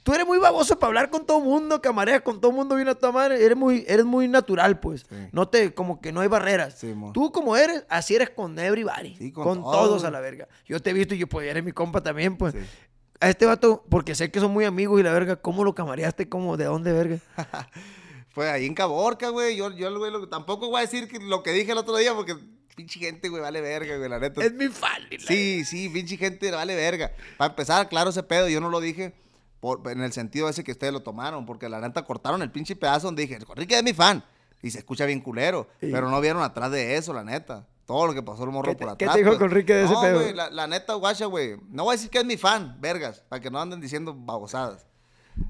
Tú 0.03 0.15
eres 0.15 0.27
muy 0.27 0.39
baboso 0.39 0.79
para 0.79 0.89
hablar 0.89 1.11
con 1.11 1.27
todo 1.27 1.41
mundo, 1.41 1.81
camareas 1.83 2.21
con 2.21 2.41
todo 2.41 2.53
mundo, 2.53 2.77
viene 2.77 2.93
a 2.93 2.95
tu 2.95 3.11
madre. 3.13 3.45
Eres 3.45 3.57
muy, 3.57 3.85
eres 3.89 4.05
muy 4.05 4.29
natural, 4.29 4.79
pues. 4.79 5.05
Sí. 5.09 5.17
No 5.33 5.49
te... 5.49 5.75
Como 5.75 6.01
que 6.01 6.13
no 6.13 6.21
hay 6.21 6.29
barreras. 6.29 6.75
Sí. 6.79 6.95
Tú 7.13 7.33
como 7.33 7.57
eres, 7.57 7.85
así 7.89 8.15
eres 8.15 8.31
con 8.31 8.57
everybody. 8.59 9.17
Sí, 9.17 9.33
con 9.33 9.45
con 9.45 9.63
todo, 9.63 9.73
todos 9.73 10.05
a 10.05 10.11
la 10.13 10.21
verga. 10.21 10.47
Yo 10.67 10.81
te 10.81 10.91
he 10.91 10.93
visto 10.93 11.15
y 11.15 11.19
yo, 11.19 11.27
pues, 11.27 11.49
eres 11.49 11.65
mi 11.65 11.73
compa 11.73 12.03
también, 12.03 12.37
pues. 12.37 12.55
A 13.21 13.29
este 13.31 13.47
vato, 13.47 13.85
porque 13.89 14.15
sé 14.15 14.31
que 14.31 14.39
son 14.39 14.53
muy 14.53 14.65
amigos 14.67 15.01
y 15.01 15.03
la 15.03 15.13
verga, 15.13 15.37
¿cómo 15.37 15.65
lo 15.65 15.75
camareaste? 15.75 16.29
¿Cómo? 16.29 16.57
¿De 16.57 16.67
dónde, 16.67 16.93
verga? 16.93 17.19
Pues 18.35 18.51
ahí 18.51 18.67
en 18.67 18.75
Caborca, 18.75 19.31
güey, 19.31 19.57
yo, 19.57 19.71
yo 19.73 19.97
güey, 19.99 20.13
lo- 20.13 20.29
tampoco 20.29 20.69
voy 20.69 20.77
a 20.77 20.81
decir 20.83 21.09
que 21.09 21.19
lo 21.19 21.43
que 21.43 21.53
dije 21.53 21.73
el 21.73 21.79
otro 21.79 21.97
día 21.97 22.15
porque 22.15 22.37
pinche 22.77 23.01
gente, 23.01 23.29
güey, 23.29 23.43
vale 23.43 23.61
verga, 23.61 23.97
güey, 23.97 24.09
la 24.09 24.19
neta. 24.21 24.45
Es 24.45 24.53
mi 24.53 24.69
fan. 24.69 25.03
Sí, 25.27 25.65
sí, 25.65 25.89
pinche 25.89 26.17
gente 26.17 26.51
vale 26.53 26.77
verga. 26.77 27.11
Para 27.37 27.51
empezar, 27.51 27.89
claro, 27.89 28.11
ese 28.11 28.23
pedo, 28.23 28.49
yo 28.49 28.61
no 28.61 28.69
lo 28.71 28.79
dije 28.81 29.15
por, 29.61 29.81
en 29.91 30.03
el 30.03 30.13
sentido 30.13 30.49
ese 30.49 30.63
que 30.63 30.73
ustedes 30.73 30.93
lo 30.93 31.01
tomaron, 31.03 31.47
porque 31.47 31.69
la 31.69 31.81
neta 31.81 32.05
cortaron 32.05 32.43
el 32.43 32.51
pinche 32.53 32.77
pedazo 32.77 33.09
donde 33.09 33.23
dije, 33.23 33.35
Enrique 33.37 33.77
es 33.77 33.83
mi 33.83 33.93
fan. 33.95 34.23
Y 34.63 34.71
se 34.71 34.79
escucha 34.79 35.05
bien 35.07 35.21
culero, 35.21 35.67
Sí. 35.81 35.89
pero 35.93 36.11
no 36.11 36.21
vieron 36.21 36.43
atrás 36.43 36.71
de 36.71 36.97
eso, 36.97 37.13
la 37.13 37.25
neta. 37.25 37.67
Todo 37.87 38.07
lo 38.09 38.15
que 38.15 38.23
pasó 38.23 38.45
el 38.45 38.51
morro 38.51 38.73
¿Qué 38.73 38.85
por 38.85 38.97
qué 38.97 39.05
atrás. 39.05 39.13
te 39.15 39.19
dijo 39.21 39.31
pues. 39.31 39.39
Conrique 39.39 39.73
de 39.75 39.85
ese 39.85 39.93
No, 39.95 40.01
pedo? 40.01 40.21
güey, 40.21 40.35
la, 40.35 40.51
la 40.51 40.67
neta, 40.67 40.95
guacha, 40.95 41.27
güey. 41.27 41.57
No 41.71 41.85
voy 41.85 41.95
a 41.95 41.97
decir 41.97 42.11
que 42.11 42.19
es 42.19 42.25
mi 42.25 42.37
fan, 42.37 42.77
vergas, 42.81 43.23
para 43.29 43.41
que 43.41 43.51
no 43.51 43.61
anden 43.61 43.81
diciendo 43.81 44.13
babosadas. 44.15 44.87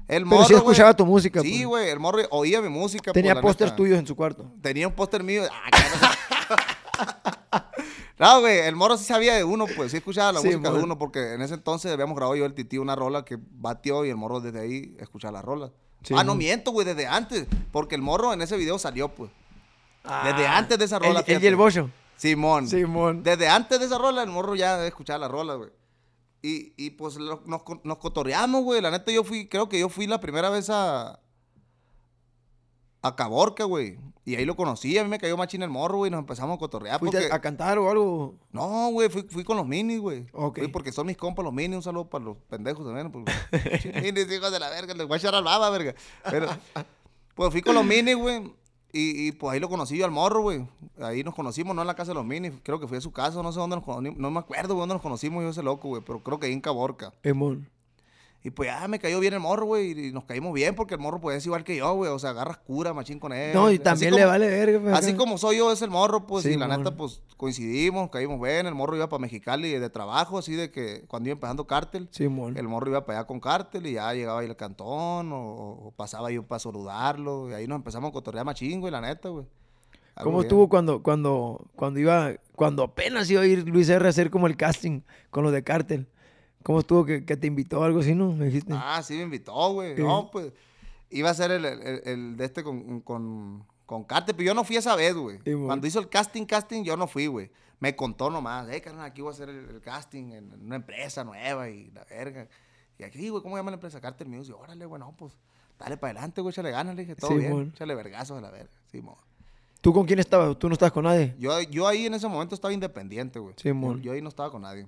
El 0.07 0.23
Pero 0.23 0.25
morro, 0.25 0.45
sí 0.45 0.53
escuchaba 0.53 0.93
tu 0.95 1.05
música, 1.05 1.41
Sí, 1.41 1.49
pues. 1.59 1.65
güey, 1.67 1.89
el 1.89 1.99
morro 1.99 2.19
oía 2.29 2.61
mi 2.61 2.69
música. 2.69 3.11
Tenía 3.11 3.39
pues, 3.41 3.59
neta. 3.59 3.75
tuyos 3.75 3.97
en 3.97 4.05
su 4.05 4.15
cuarto. 4.15 4.51
Tenía 4.61 4.87
un 4.87 4.93
póster 4.93 5.23
mío. 5.23 5.43
Ah. 5.51 6.13
no, 8.19 8.39
güey, 8.41 8.59
el 8.59 8.75
morro 8.75 8.97
sí 8.97 9.05
sabía 9.05 9.35
de 9.35 9.43
uno, 9.43 9.65
pues 9.75 9.91
sí 9.91 9.97
escuchaba 9.97 10.31
la 10.31 10.39
Sí, 10.41 10.47
música 10.47 10.71
de 10.71 10.83
uno, 10.83 10.97
porque 10.97 11.33
en 11.33 11.41
ese 11.41 11.53
entonces 11.55 11.91
habíamos 11.91 12.15
grabado 12.15 12.35
yo 12.35 12.45
el 12.45 12.53
tití 12.53 12.77
una 12.77 12.95
rola 12.95 13.23
que 13.25 13.37
batió 13.51 14.05
y 14.05 14.09
el 14.09 14.15
morro 14.17 14.39
desde 14.39 14.59
ahí 14.61 14.95
escuchaba 14.99 15.33
la 15.33 15.41
rola. 15.41 15.71
Sí, 16.03 16.13
ah, 16.17 16.23
no 16.23 16.35
miento, 16.35 16.71
güey, 16.71 16.85
desde 16.85 17.07
antes, 17.07 17.47
porque 17.71 17.95
el 17.95 18.01
morro 18.01 18.33
en 18.33 18.41
ese 18.41 18.55
video 18.57 18.77
salió, 18.79 19.09
pues. 19.09 19.29
Desde 20.23 20.47
Ah, 20.47 20.57
antes 20.57 20.77
de 20.79 20.85
esa 20.85 20.99
rola, 20.99 21.19
El, 21.27 21.35
el 21.37 21.43
y 21.43 21.47
el 21.47 21.55
bollo. 21.55 21.89
Simón. 22.15 22.67
Simón. 22.67 23.23
Desde 23.23 23.47
antes 23.49 23.79
de 23.79 23.85
esa 23.85 23.97
rola, 23.97 24.23
el 24.23 24.29
morro 24.29 24.55
ya 24.55 24.85
escuchaba 24.87 25.19
la 25.19 25.27
rola, 25.27 25.55
güey. 25.55 25.69
Y, 26.41 26.73
y 26.77 26.91
pues 26.91 27.15
lo- 27.17 27.41
nos, 27.45 27.61
nos 27.83 27.97
cotorreamos, 27.97 28.63
güey. 28.63 28.79
La 28.79 28.89
neta, 28.89 29.11
yo 29.11 29.23
fui, 29.23 29.47
creo 29.49 29.67
que 29.67 29.79
yo 29.79 29.89
fui 29.89 30.07
la 30.07 30.21
primera 30.21 30.49
vez 30.49 30.69
a. 30.69 31.19
A 33.01 33.15
Caborca, 33.15 33.63
güey. 33.63 33.97
Y 34.25 34.35
ahí 34.35 34.43
lo 34.43 34.57
conocí, 34.57 34.97
a 34.97 35.03
mí 35.03 35.09
me 35.09 35.19
cayó 35.19 35.37
machín 35.37 35.63
el 35.63 35.69
morro, 35.69 35.99
güey. 35.99 36.09
y 36.09 36.11
Nos 36.11 36.19
empezamos 36.19 36.57
a 36.57 36.59
cotorrear. 36.59 36.99
¿Fuiste 36.99 37.17
Porque... 37.17 37.33
a 37.33 37.39
cantar 37.39 37.79
o 37.79 37.89
algo? 37.89 38.35
No, 38.51 38.89
güey, 38.89 39.07
fui, 39.07 39.23
fui 39.23 39.45
con 39.45 39.55
los 39.55 39.65
minis, 39.65 40.01
güey. 40.01 40.25
Ok. 40.33 40.59
Fui 40.59 40.67
porque 40.67 40.91
son 40.91 41.07
mis 41.07 41.15
compas 41.15 41.45
los 41.45 41.53
minis. 41.53 41.77
Un 41.77 41.83
saludo 41.83 42.09
para 42.09 42.25
los 42.25 42.37
pendejos 42.49 42.85
también. 42.85 43.09
Pues, 43.09 43.25
minis, 44.03 44.29
hijos 44.29 44.51
de 44.51 44.59
la 44.59 44.69
verga. 44.69 44.93
Les 44.93 45.07
voy 45.07 45.15
a 45.15 45.17
echar 45.17 45.33
al 45.33 45.45
baba, 45.45 45.69
verga. 45.69 45.95
Pero, 46.29 46.47
pues 47.35 47.51
fui 47.51 47.61
con 47.61 47.75
los 47.75 47.85
minis, 47.85 48.17
güey. 48.17 48.53
Y, 48.91 49.27
y, 49.27 49.31
pues 49.31 49.53
ahí 49.53 49.59
lo 49.59 49.69
conocí 49.69 49.97
yo 49.97 50.03
al 50.03 50.11
morro, 50.11 50.41
güey. 50.41 50.67
Ahí 50.99 51.23
nos 51.23 51.35
conocimos, 51.35 51.75
no 51.75 51.81
en 51.81 51.87
la 51.87 51.95
casa 51.95 52.11
de 52.11 52.15
los 52.15 52.25
minis. 52.25 52.51
Creo 52.63 52.79
que 52.79 52.87
fui 52.87 52.97
a 52.97 53.01
su 53.01 53.11
casa, 53.11 53.41
no 53.41 53.51
sé 53.53 53.59
dónde 53.59 53.77
nos 53.77 53.85
conocimos. 53.85 54.17
No 54.17 54.29
me 54.29 54.39
acuerdo 54.39 54.73
güey, 54.73 54.81
dónde 54.81 54.95
nos 54.95 55.01
conocimos 55.01 55.43
yo 55.43 55.49
ese 55.49 55.63
loco, 55.63 55.87
güey. 55.87 56.01
Pero 56.05 56.21
creo 56.21 56.39
que 56.39 56.47
ahí 56.47 56.53
en 56.53 56.61
Caborca. 56.61 57.13
Emón. 57.23 57.69
Y 58.43 58.51
pues 58.51 58.69
ya 58.69 58.87
me 58.87 58.97
cayó 58.99 59.19
bien 59.19 59.33
el 59.33 59.39
morro, 59.41 59.65
güey. 59.65 60.07
Y 60.07 60.11
nos 60.13 60.23
caímos 60.23 60.53
bien 60.53 60.73
porque 60.73 60.93
el 60.93 61.01
morro 61.01 61.19
pues 61.19 61.37
es 61.37 61.45
igual 61.45 61.63
que 61.65 61.75
yo, 61.75 61.93
güey. 61.95 62.09
O 62.11 62.19
sea, 62.19 62.29
agarras 62.29 62.57
cura, 62.59 62.93
machín 62.93 63.19
con 63.19 63.33
él. 63.33 63.53
No, 63.53 63.69
y 63.71 63.77
también 63.79 64.11
como- 64.11 64.19
le 64.19 64.25
vale 64.25 64.47
verga. 64.47 64.79
pues, 64.79 64.93
Así 64.93 65.15
como 65.15 65.37
soy 65.37 65.57
yo, 65.57 65.71
es 65.71 65.81
el 65.81 65.89
morro, 65.89 66.25
pues. 66.27 66.43
Sí, 66.45 66.51
y 66.51 66.55
la 66.55 66.67
neta, 66.67 66.95
pues 66.95 67.21
coincidimos, 67.35 68.09
caímos 68.09 68.39
bien. 68.39 68.65
El 68.67 68.75
morro 68.75 68.95
iba 68.95 69.09
para 69.09 69.19
Mexicali 69.19 69.71
de 69.77 69.89
trabajo, 69.89 70.37
así 70.37 70.53
de 70.55 70.71
que 70.71 71.03
cuando 71.07 71.27
iba 71.29 71.33
empezando 71.33 71.67
cártel. 71.67 72.07
Simón. 72.11 72.55
El 72.57 72.67
morro 72.69 72.89
iba 72.89 73.05
para 73.05 73.19
allá 73.19 73.27
con 73.27 73.39
cártel 73.41 73.85
y 73.87 73.93
ya 73.93 74.13
llegaba 74.13 74.39
ahí 74.39 74.47
al 74.47 74.55
cantón 74.55 75.31
o, 75.33 75.39
o 75.87 75.93
pasaba 75.97 76.31
yo 76.31 76.43
para 76.43 76.59
saludarlo. 76.59 77.49
Y 77.49 77.53
ahí 77.53 77.67
nos 77.67 77.77
empezamos 77.77 78.09
a 78.09 78.13
cotorrear 78.13 78.45
machín, 78.45 78.79
güey, 78.79 78.91
la 78.91 79.01
neta, 79.01 79.27
güey. 79.29 79.45
¿Cómo 80.23 80.37
bien. 80.37 80.45
estuvo 80.45 80.67
cuando, 80.69 81.03
cuando, 81.03 81.65
cuando 81.75 81.99
iba, 81.99 82.31
cuando 82.55 82.83
apenas 82.83 83.29
iba 83.29 83.41
a 83.41 83.45
ir 83.45 83.67
Luis 83.67 83.87
R 83.89 84.05
a 84.05 84.09
hacer 84.09 84.31
como 84.31 84.47
el 84.47 84.55
casting 84.57 85.01
con 85.29 85.43
los 85.43 85.51
de 85.53 85.63
Cártel? 85.63 86.07
¿Cómo 86.67 86.79
estuvo 86.81 87.05
que, 87.05 87.23
que 87.23 87.37
te 87.37 87.47
invitó 87.47 87.81
algo 87.81 88.01
así, 88.01 88.13
no? 88.13 88.33
Me 88.33 88.47
dijiste. 88.47 88.73
Ah, 88.75 89.01
sí, 89.01 89.13
me 89.15 89.21
invitó, 89.23 89.53
güey. 89.71 89.95
Sí. 89.95 90.03
No, 90.03 90.29
pues 90.29 90.51
iba 91.09 91.29
a 91.29 91.33
ser 91.33 91.51
el, 91.51 91.63
el- 91.63 92.01
el- 92.03 92.35
de 92.35 92.43
este 92.43 92.61
con, 92.61 92.99
con, 92.99 93.63
con 93.85 94.03
Cártel, 94.03 94.35
pero 94.35 94.47
yo 94.47 94.53
no 94.53 94.65
fui 94.65 94.75
esa 94.75 94.93
vez, 94.97 95.15
güey. 95.15 95.39
Sí. 95.45 95.53
Cuando 95.65 95.87
hizo 95.87 95.99
el 95.99 96.09
casting, 96.09 96.43
casting, 96.43 96.83
yo 96.83 96.97
no 96.97 97.07
fui, 97.07 97.27
güey. 97.27 97.49
Me 97.79 97.95
contó 97.95 98.29
nomás, 98.29 98.67
eh, 98.67 98.81
carnal, 98.81 99.05
aquí 99.05 99.21
voy 99.21 99.29
a 99.29 99.33
hacer 99.33 99.47
el, 99.47 99.69
el 99.69 99.79
casting 99.79 100.33
en, 100.33 100.51
en 100.51 100.65
una 100.65 100.75
empresa 100.75 101.23
nueva 101.23 101.69
y 101.69 101.89
la 101.91 102.03
verga. 102.03 102.49
Y 102.99 103.03
aquí, 103.03 103.29
güey, 103.29 103.41
¿cómo 103.41 103.55
llama 103.55 103.71
la 103.71 103.75
empresa? 103.75 104.01
Cártel 104.01 104.27
Music. 104.27 104.53
Órale, 104.59 104.85
güey, 104.85 104.99
no, 104.99 105.15
pues, 105.15 105.31
dale 105.79 105.95
para 105.95 106.11
adelante, 106.11 106.41
güey, 106.41 106.51
échale 106.51 106.71
ganas, 106.71 106.95
le 106.95 107.03
dije, 107.03 107.15
todo 107.15 107.31
Sí, 107.31 107.37
bien. 107.37 107.49
mon. 107.51 107.67
Échale 107.73 107.95
vergazos 107.95 108.37
a 108.37 108.41
la 108.41 108.51
verga, 108.51 108.73
sí, 108.91 108.99
mon. 109.01 109.15
¿Tú 109.79 109.93
con 109.93 110.05
quién 110.05 110.19
estabas? 110.19 110.59
¿Tú 110.59 110.67
no 110.67 110.73
estabas 110.73 110.91
con 110.91 111.05
nadie? 111.05 111.33
Yo, 111.39 111.61
yo 111.61 111.87
ahí 111.87 112.07
en 112.07 112.15
ese 112.15 112.27
momento 112.27 112.55
estaba 112.55 112.73
independiente, 112.73 113.39
güey. 113.39 113.53
Sí, 113.55 113.69
yo, 113.69 113.97
yo 113.99 114.11
ahí 114.11 114.21
no 114.21 114.27
estaba 114.27 114.51
con 114.51 114.63
nadie. 114.63 114.85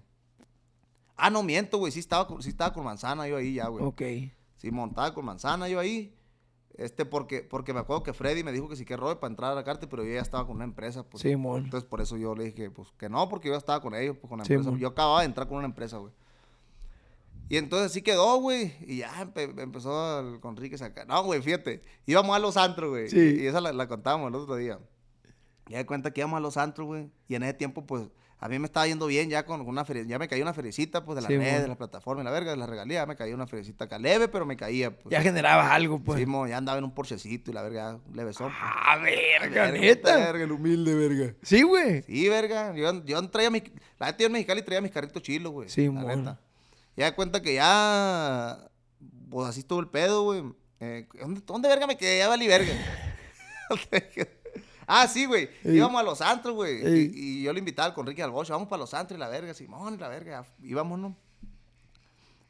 Ah, 1.20 1.30
no 1.30 1.43
miento, 1.43 1.78
güey, 1.78 1.91
sí 1.91 1.99
estaba, 1.99 2.28
con- 2.28 2.41
sí 2.41 2.49
estaba 2.49 2.74
con 2.74 2.84
Manzana 2.84 3.28
yo 3.28 3.38
ahí 3.38 3.53
ya, 3.55 3.67
güey. 3.67 3.84
Ok. 3.86 4.01
Sí, 4.57 4.72
montaba 4.72 5.13
con 5.13 5.24
manzana 5.26 5.67
yo 5.70 5.80
ahí. 5.80 6.13
Este, 6.76 7.05
porque, 7.05 7.41
porque 7.41 7.74
me 7.74 7.80
acuerdo 7.82 8.03
que 8.03 8.13
Freddy 8.13 8.43
me 8.43 8.51
dijo 8.53 8.70
que 8.70 8.76
sí 8.78 8.86
que 8.86 8.95
robe 8.97 9.15
para 9.17 9.32
entrar 9.32 9.51
a 9.51 9.55
la 9.55 9.63
carta, 9.65 9.88
pero 9.89 10.03
yo 10.03 10.13
ya 10.13 10.22
estaba 10.22 10.45
con 10.47 10.55
una 10.57 10.65
empresa. 10.65 11.03
Pues. 11.03 11.22
Simón. 11.24 11.65
Entonces, 11.65 11.88
por 11.89 11.99
eso 12.01 12.15
yo 12.17 12.36
le 12.36 12.45
dije 12.45 12.70
pues, 12.72 12.89
que 12.97 13.09
no, 13.09 13.28
porque 13.30 13.47
yo 13.49 13.53
ya 13.53 13.57
estaba 13.57 13.82
con 13.82 13.95
ellos, 13.95 14.15
pues, 14.20 14.30
con 14.30 14.39
la 14.39 14.45
Sí, 14.45 14.53
empresa. 14.53 14.72
mon. 14.72 14.80
Yo 14.80 14.88
acababa 14.89 15.20
de 15.22 15.26
entrar 15.26 15.47
con 15.47 15.57
una 15.57 15.67
empresa, 15.67 15.97
güey. 15.97 16.13
Y 17.49 17.57
entonces 17.57 17.91
sí 17.91 18.01
quedó, 18.01 18.39
güey. 18.39 18.74
Y 18.82 18.97
ya 18.97 19.11
empe- 19.26 19.59
empezó 19.59 20.20
el 20.20 20.39
Conrique 20.39 20.78
sacar. 20.78 21.07
No, 21.07 21.24
güey, 21.24 21.41
fíjate. 21.41 21.82
Íbamos 22.05 22.36
a 22.36 22.39
los 22.39 22.57
antros, 22.57 22.89
güey. 22.91 23.09
Sí. 23.09 23.38
Y 23.41 23.47
esa 23.47 23.59
la, 23.59 23.74
la 23.74 23.88
contábamos 23.88 24.30
el 24.30 24.36
otro 24.36 24.55
día. 24.55 24.80
Ya 25.67 25.78
de 25.80 25.86
cuenta 25.86 26.11
que 26.11 26.22
íbamos 26.22 26.38
a 26.38 26.41
los 26.41 26.57
antros, 26.57 26.86
güey. 26.88 27.09
Y 27.28 27.36
en 27.36 27.43
ese 27.43 27.53
tiempo, 27.55 27.86
pues, 27.86 28.07
a 28.42 28.48
mí 28.48 28.58
me 28.58 28.66
estaba 28.68 28.88
yendo 28.88 29.06
bien 29.08 29.30
ya 29.30 29.46
con 29.46 29.60
una 29.62 29.84
feria. 29.84 30.04
Ya 30.08 30.18
me 30.18 30.28
cayó 30.30 30.44
una 30.44 30.54
feriecita, 30.54 31.04
pues, 31.04 31.18
de 31.18 31.22
la 31.24 31.28
Sí, 31.28 31.36
red, 31.38 31.62
de 31.62 31.68
la 31.68 31.76
plataforma 31.76 32.22
y 32.22 32.26
la 32.26 32.32
verga, 32.32 32.52
de 32.52 32.58
la 32.58 32.66
regalía. 32.68 33.02
Ya 33.02 33.06
me 33.06 33.16
cayó 33.18 33.36
una 33.36 33.48
feriecita 33.48 33.86
acá 33.86 34.00
leve, 34.00 34.30
pero 34.30 34.46
me 34.46 34.56
caía, 34.56 34.92
pues. 34.98 35.12
Ya 35.12 35.22
generabas 35.22 35.70
algo, 35.72 36.00
pues. 36.00 36.20
Sí, 36.20 36.26
mo, 36.26 36.48
ya 36.48 36.56
andaba 36.58 36.78
en 36.78 36.86
un 36.86 36.94
porchecito 36.94 37.52
y 37.52 37.54
la 37.54 37.62
verga, 37.64 38.00
levesón. 38.14 38.48
pues. 38.48 38.58
Ah, 38.62 38.98
verga, 38.98 39.64
Verga, 39.66 39.72
neta. 39.78 40.16
verga, 40.18 40.44
el 40.46 40.52
humilde, 40.54 40.96
verga. 40.96 41.34
Sí, 41.44 41.64
güey. 41.64 42.02
Sí, 42.04 42.30
verga. 42.30 42.74
Yo, 42.76 43.04
yo 43.04 43.30
traía 43.30 43.50
mis. 43.50 43.64
La 44.00 44.08
neta, 44.08 44.20
yo 44.20 44.28
en 44.28 44.32
Mexicali 44.32 44.62
traía 44.62 44.80
mis 44.82 44.92
carritos 44.92 45.22
chilos, 45.22 45.52
güey. 45.52 45.68
Sí, 45.70 45.90
neta. 45.90 46.40
Ya 46.96 47.06
de 47.06 47.16
cuenta 47.16 47.42
que 47.42 47.56
ya. 47.56 48.70
Pues 49.30 49.48
así 49.50 49.60
estuvo 49.60 49.80
el 49.82 49.90
pedo, 49.90 50.24
güey. 50.24 50.44
Eh, 50.80 51.08
¿dónde, 51.20 51.42
dónde 51.46 51.68
verga 51.68 51.86
me 51.88 51.98
quedé? 51.98 52.20
Ya 52.20 52.30
valí 52.30 52.48
verga. 52.48 52.72
ah, 54.90 55.08
sí, 55.08 55.26
güey. 55.26 55.50
Ey. 55.64 55.78
Íbamos 55.78 56.00
a 56.02 56.04
los 56.04 56.22
antros, 56.22 56.54
güey. 56.56 56.86
Ey. 56.86 57.12
Y, 57.16 57.20
y 57.40 57.44
yo 57.44 57.54
le 57.54 57.60
invitaba 57.60 57.88
al 57.88 57.94
Conrique 57.94 58.22
al 58.24 58.32
Bocho. 58.32 58.54
Vamos 58.54 58.68
para 58.68 58.82
los 58.82 58.94
antros 58.94 59.18
y 59.18 59.20
la 59.20 59.30
verga. 59.30 59.54
Simón 59.54 59.94
y 59.94 59.98
la 59.98 60.08
verga. 60.10 60.46
Íbamos, 60.62 61.00
¿no? 61.00 61.16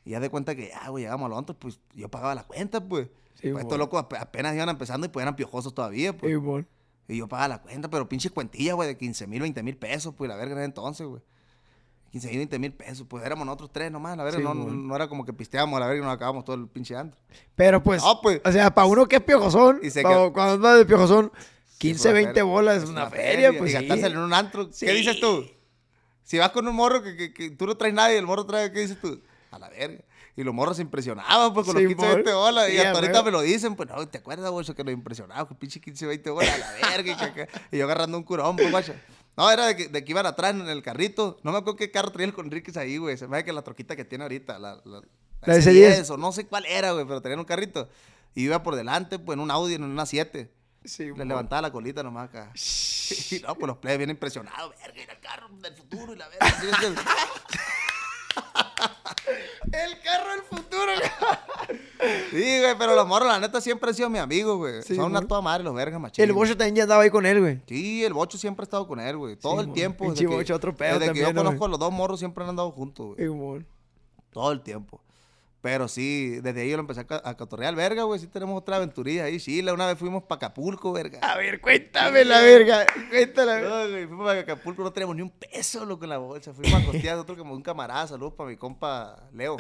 Y 0.06 0.12
ya 0.12 0.20
de 0.20 0.30
cuenta 0.30 0.56
que 0.56 0.70
ya, 0.70 0.88
güey, 0.90 1.04
llegamos 1.04 1.26
a 1.26 1.30
los 1.30 1.38
antros, 1.38 1.58
pues 1.60 1.80
yo 1.94 2.10
pagaba 2.10 2.34
la 2.36 2.44
cuenta, 2.44 2.82
pues. 2.84 3.08
Sí, 3.36 3.52
pues 3.52 3.64
estos 3.64 3.78
locos 3.78 4.02
ape- 4.04 4.18
apenas 4.20 4.54
iban 4.56 4.68
empezando 4.70 5.06
y 5.06 5.10
pues 5.10 5.22
eran 5.24 5.36
piojosos 5.36 5.74
todavía, 5.74 6.16
pues. 6.18 6.34
Y 7.08 7.18
yo 7.18 7.28
pagaba 7.28 7.48
la 7.48 7.62
cuenta, 7.62 7.90
pero 7.90 8.08
pinche 8.08 8.30
cuentilla, 8.30 8.74
güey, 8.74 8.88
de 8.88 8.98
15 8.98 9.28
mil, 9.28 9.42
20 9.42 9.64
mil 9.64 9.78
pesos, 9.78 10.14
pues, 10.16 10.30
la 10.30 10.36
verga 10.36 10.56
ese 10.56 10.66
entonces, 10.66 11.08
güey. 11.08 11.22
15 12.12 12.28
mil, 12.30 12.38
20 12.38 12.60
mil 12.60 12.74
pesos, 12.74 13.06
pues 13.08 13.24
éramos 13.24 13.46
nosotros 13.46 13.70
tres 13.72 13.92
nomás, 13.92 14.18
la 14.18 14.24
verga, 14.24 14.40
Sí, 14.40 14.44
no, 14.44 14.96
era 14.96 15.08
como 15.08 15.24
que 15.26 15.32
pisteábamos 15.34 15.78
a 15.78 15.82
la 15.82 15.86
verga 15.88 16.02
y 16.02 16.06
nos 16.06 16.14
acabamos 16.16 16.44
todo 16.44 16.56
el 16.56 16.68
pinche 16.68 16.96
antro. 16.96 17.20
Pero 17.56 17.84
pues, 17.84 18.02
No, 18.04 18.20
pues. 18.22 18.42
o 18.44 18.52
sea, 18.52 18.74
para 18.74 18.88
uno 18.88 19.08
que 19.08 19.18
es 19.18 19.22
piojosón, 19.24 19.80
Y 19.84 19.92
se 19.92 20.02
quedó- 20.04 20.34
cuando 20.34 20.54
anda 20.56 20.76
de 20.76 20.86
piojosón, 20.88 21.32
15, 21.80 22.08
una 22.10 22.14
20 22.14 22.30
feria, 22.30 22.44
bolas 22.44 22.84
es 22.84 22.90
una, 22.90 23.10
feria, 23.10 23.58
pues 23.58 23.72
Y 23.72 23.74
gastárselo 23.74 24.20
en 24.20 24.26
un 24.26 24.34
antro. 24.34 24.70
¿qué 24.80 24.92
dices 24.94 25.20
tú? 25.20 25.46
Si 26.24 26.38
vas 26.38 26.52
con 26.52 26.68
un 26.68 26.76
morro 26.76 27.02
que, 27.02 27.16
que- 27.18 27.34
que 27.34 27.50
tú 27.52 27.66
no 27.66 27.76
traes 27.76 27.94
nadie, 27.94 28.18
el 28.18 28.26
morro 28.28 28.46
trae, 28.46 28.72
¿qué 28.72 28.82
dices 28.82 29.00
tú? 29.02 29.20
A 29.52 29.58
la 29.58 29.70
verga. 29.70 30.04
Y 30.36 30.44
los 30.44 30.54
morros 30.54 30.76
se 30.78 30.84
impresionaban, 30.84 31.54
pues, 31.54 31.66
con 31.66 31.76
Sí, 31.76 31.84
los 31.84 31.90
15, 31.90 32.06
mon. 32.06 32.16
20 32.16 32.34
bolas. 32.34 32.68
Sí, 32.68 32.74
y 32.76 32.78
hasta 32.78 32.92
ahorita 33.00 33.24
me 33.24 33.32
lo 33.32 33.42
dicen, 33.42 33.76
pues, 33.76 33.90
no, 33.90 34.08
¿te 34.08 34.20
acuerdas, 34.20 34.52
güey? 34.52 34.66
Que 34.66 34.84
nos 34.84 34.94
impresionaba, 34.94 35.48
que 35.48 35.56
pinche 35.56 35.82
15, 35.82 36.06
20 36.06 36.30
bolas, 36.30 36.50
a 36.54 36.58
la 36.82 36.90
verga. 36.98 37.48
Y, 37.72 37.76
y 37.76 37.80
yo 37.80 37.86
agarrando 37.86 38.18
un 38.18 38.24
curón, 38.24 38.56
pues, 38.56 38.70
guacha. 38.72 38.96
No, 39.36 39.50
era 39.50 39.66
de 39.68 39.76
que, 39.76 39.88
de 39.88 40.04
que 40.06 40.12
iban 40.12 40.26
atrás 40.26 40.52
en 40.52 40.68
el 40.70 40.82
carrito. 40.84 41.40
No 41.44 41.52
me 41.52 41.58
acuerdo 41.58 41.78
qué 41.78 41.92
carro 41.92 42.12
traía 42.12 42.28
el 42.28 42.34
Conríquez 42.34 42.78
ahí, 42.78 42.98
güey. 42.98 43.18
Se 43.18 43.28
me 43.28 43.38
hace 43.38 43.46
que 43.46 43.54
la 43.54 43.62
troquita 43.64 43.96
que 43.96 44.06
tiene 44.06 44.24
ahorita, 44.26 44.60
la, 44.60 44.82
la, 44.86 45.02
La 45.42 45.56
S10. 45.56 46.04
S10, 46.04 46.10
o 46.12 46.18
no 46.18 46.32
sé 46.34 46.46
cuál 46.46 46.66
era, 46.68 46.92
güey, 46.92 47.06
pero 47.06 47.22
tenían 47.22 47.40
un 47.40 47.46
carrito. 47.46 47.90
Y 48.36 48.44
iba 48.44 48.62
por 48.64 48.76
delante, 48.76 49.18
pues, 49.18 49.36
en 49.36 49.40
un 49.42 49.50
Audi, 49.52 49.74
en 49.76 49.84
una 49.84 50.06
7. 50.06 50.52
Sí, 50.84 51.12
Le 51.16 51.26
levantaba 51.26 51.62
la 51.64 51.72
colita 51.72 52.04
nomás 52.04 52.30
acá. 52.30 52.52
Y 53.32 53.40
no, 53.40 53.56
pues 53.56 53.68
los 53.68 53.78
plebes 53.78 53.98
bien 53.98 54.12
impresionados. 54.12 54.72
Verga, 54.80 55.02
era 55.02 55.14
el 55.14 55.20
carro 55.20 55.50
del 55.50 55.76
futuro 55.76 56.14
y 56.14 56.18
la 56.18 56.28
verga. 56.28 56.46
El 59.72 60.00
carro 60.02 60.32
del 60.32 60.42
futuro. 60.42 60.92
Sí, 62.32 62.60
güey, 62.62 62.78
pero 62.78 62.96
los 62.96 63.08
morros, 63.08 63.28
la 63.28 63.40
neta, 63.40 63.62
siempre 63.62 63.90
han 63.90 63.96
sido 63.96 64.10
mi 64.10 64.18
amigo, 64.20 64.58
güey. 64.58 64.82
Sí, 64.84 64.96
Son 64.96 65.06
una 65.06 65.22
toda 65.22 65.42
madre 65.42 65.64
los 65.64 65.74
vergas 65.76 66.00
machín. 66.00 66.24
El 66.24 66.34
Bocho 66.34 66.56
también 66.58 66.76
ya 66.76 66.84
andaba 66.84 67.04
ahí 67.04 67.10
con 67.10 67.26
él, 67.26 67.40
güey. 67.40 67.62
Sí, 67.68 68.04
el 68.04 68.14
Bocho 68.14 68.38
siempre 68.38 68.64
ha 68.64 68.66
estado 68.66 68.88
con 68.88 69.00
él, 69.00 69.18
güey. 69.18 69.36
Todo 69.36 69.62
Sí, 69.62 69.68
el 69.68 69.74
tiempo. 69.74 70.10
Desde 70.10 70.26
que- 70.26 70.28
Bocho, 70.28 70.56
otro 70.56 70.76
pedo 70.76 70.98
Desde 71.00 71.14
que 71.14 71.20
yo 71.20 71.26
también, 71.26 71.36
¿no, 71.36 71.44
conozco 71.44 71.66
a 71.66 71.70
los 71.70 71.80
dos 71.80 71.92
morros, 71.92 72.20
siempre 72.20 72.44
han 72.44 72.52
andado 72.52 72.72
juntos, 72.72 73.16
güey. 73.18 73.66
Todo 74.32 74.52
el 74.52 74.62
tiempo. 74.62 75.02
Pero 75.62 75.90
sí, 75.90 76.40
desde 76.42 76.62
ahí 76.62 76.70
yo 76.70 76.78
lo 76.78 76.82
empecé 76.82 77.02
a, 77.10 77.30
a 77.30 77.36
cotorrear, 77.36 77.76
verga, 77.76 78.04
güey. 78.04 78.20
Sí 78.20 78.28
tenemos 78.28 78.58
otra 78.58 78.78
aventurilla 78.78 79.26
ahí. 79.26 79.40
Chile, 79.40 79.74
una 79.74 79.88
vez 79.88 79.98
fuimos 79.98 80.24
para 80.24 80.38
Acapulco, 80.38 80.94
verga. 80.94 81.20
A 81.22 81.36
ver, 81.36 81.60
cuéntame 81.60 82.24
la 82.24 82.40
verga. 82.40 82.86
Cuéntala. 83.10 83.60
No, 83.60 83.90
güey, 83.90 84.08
fuimos 84.08 84.30
a 84.30 84.40
Acapulco, 84.40 84.84
no 84.84 84.94
teníamos 84.94 85.18
ni 85.18 85.22
un 85.22 85.32
peso, 85.32 85.86
loco, 85.86 86.06
en 86.06 86.12
la 86.12 86.18
bolsa. 86.18 86.54
Fuimos 86.54 86.82
a 86.82 86.86
costear 86.86 87.18
otro 87.18 87.36
como 87.36 87.54
un 87.54 87.62
camarada. 87.62 88.08
Saludos 88.08 88.34
para 88.36 88.50
mi 88.50 88.56
compa 88.56 89.28
Leo. 89.34 89.58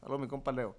Saludos 0.00 0.20
a 0.20 0.22
mi 0.22 0.28
compa 0.28 0.52
Leo. 0.52 0.74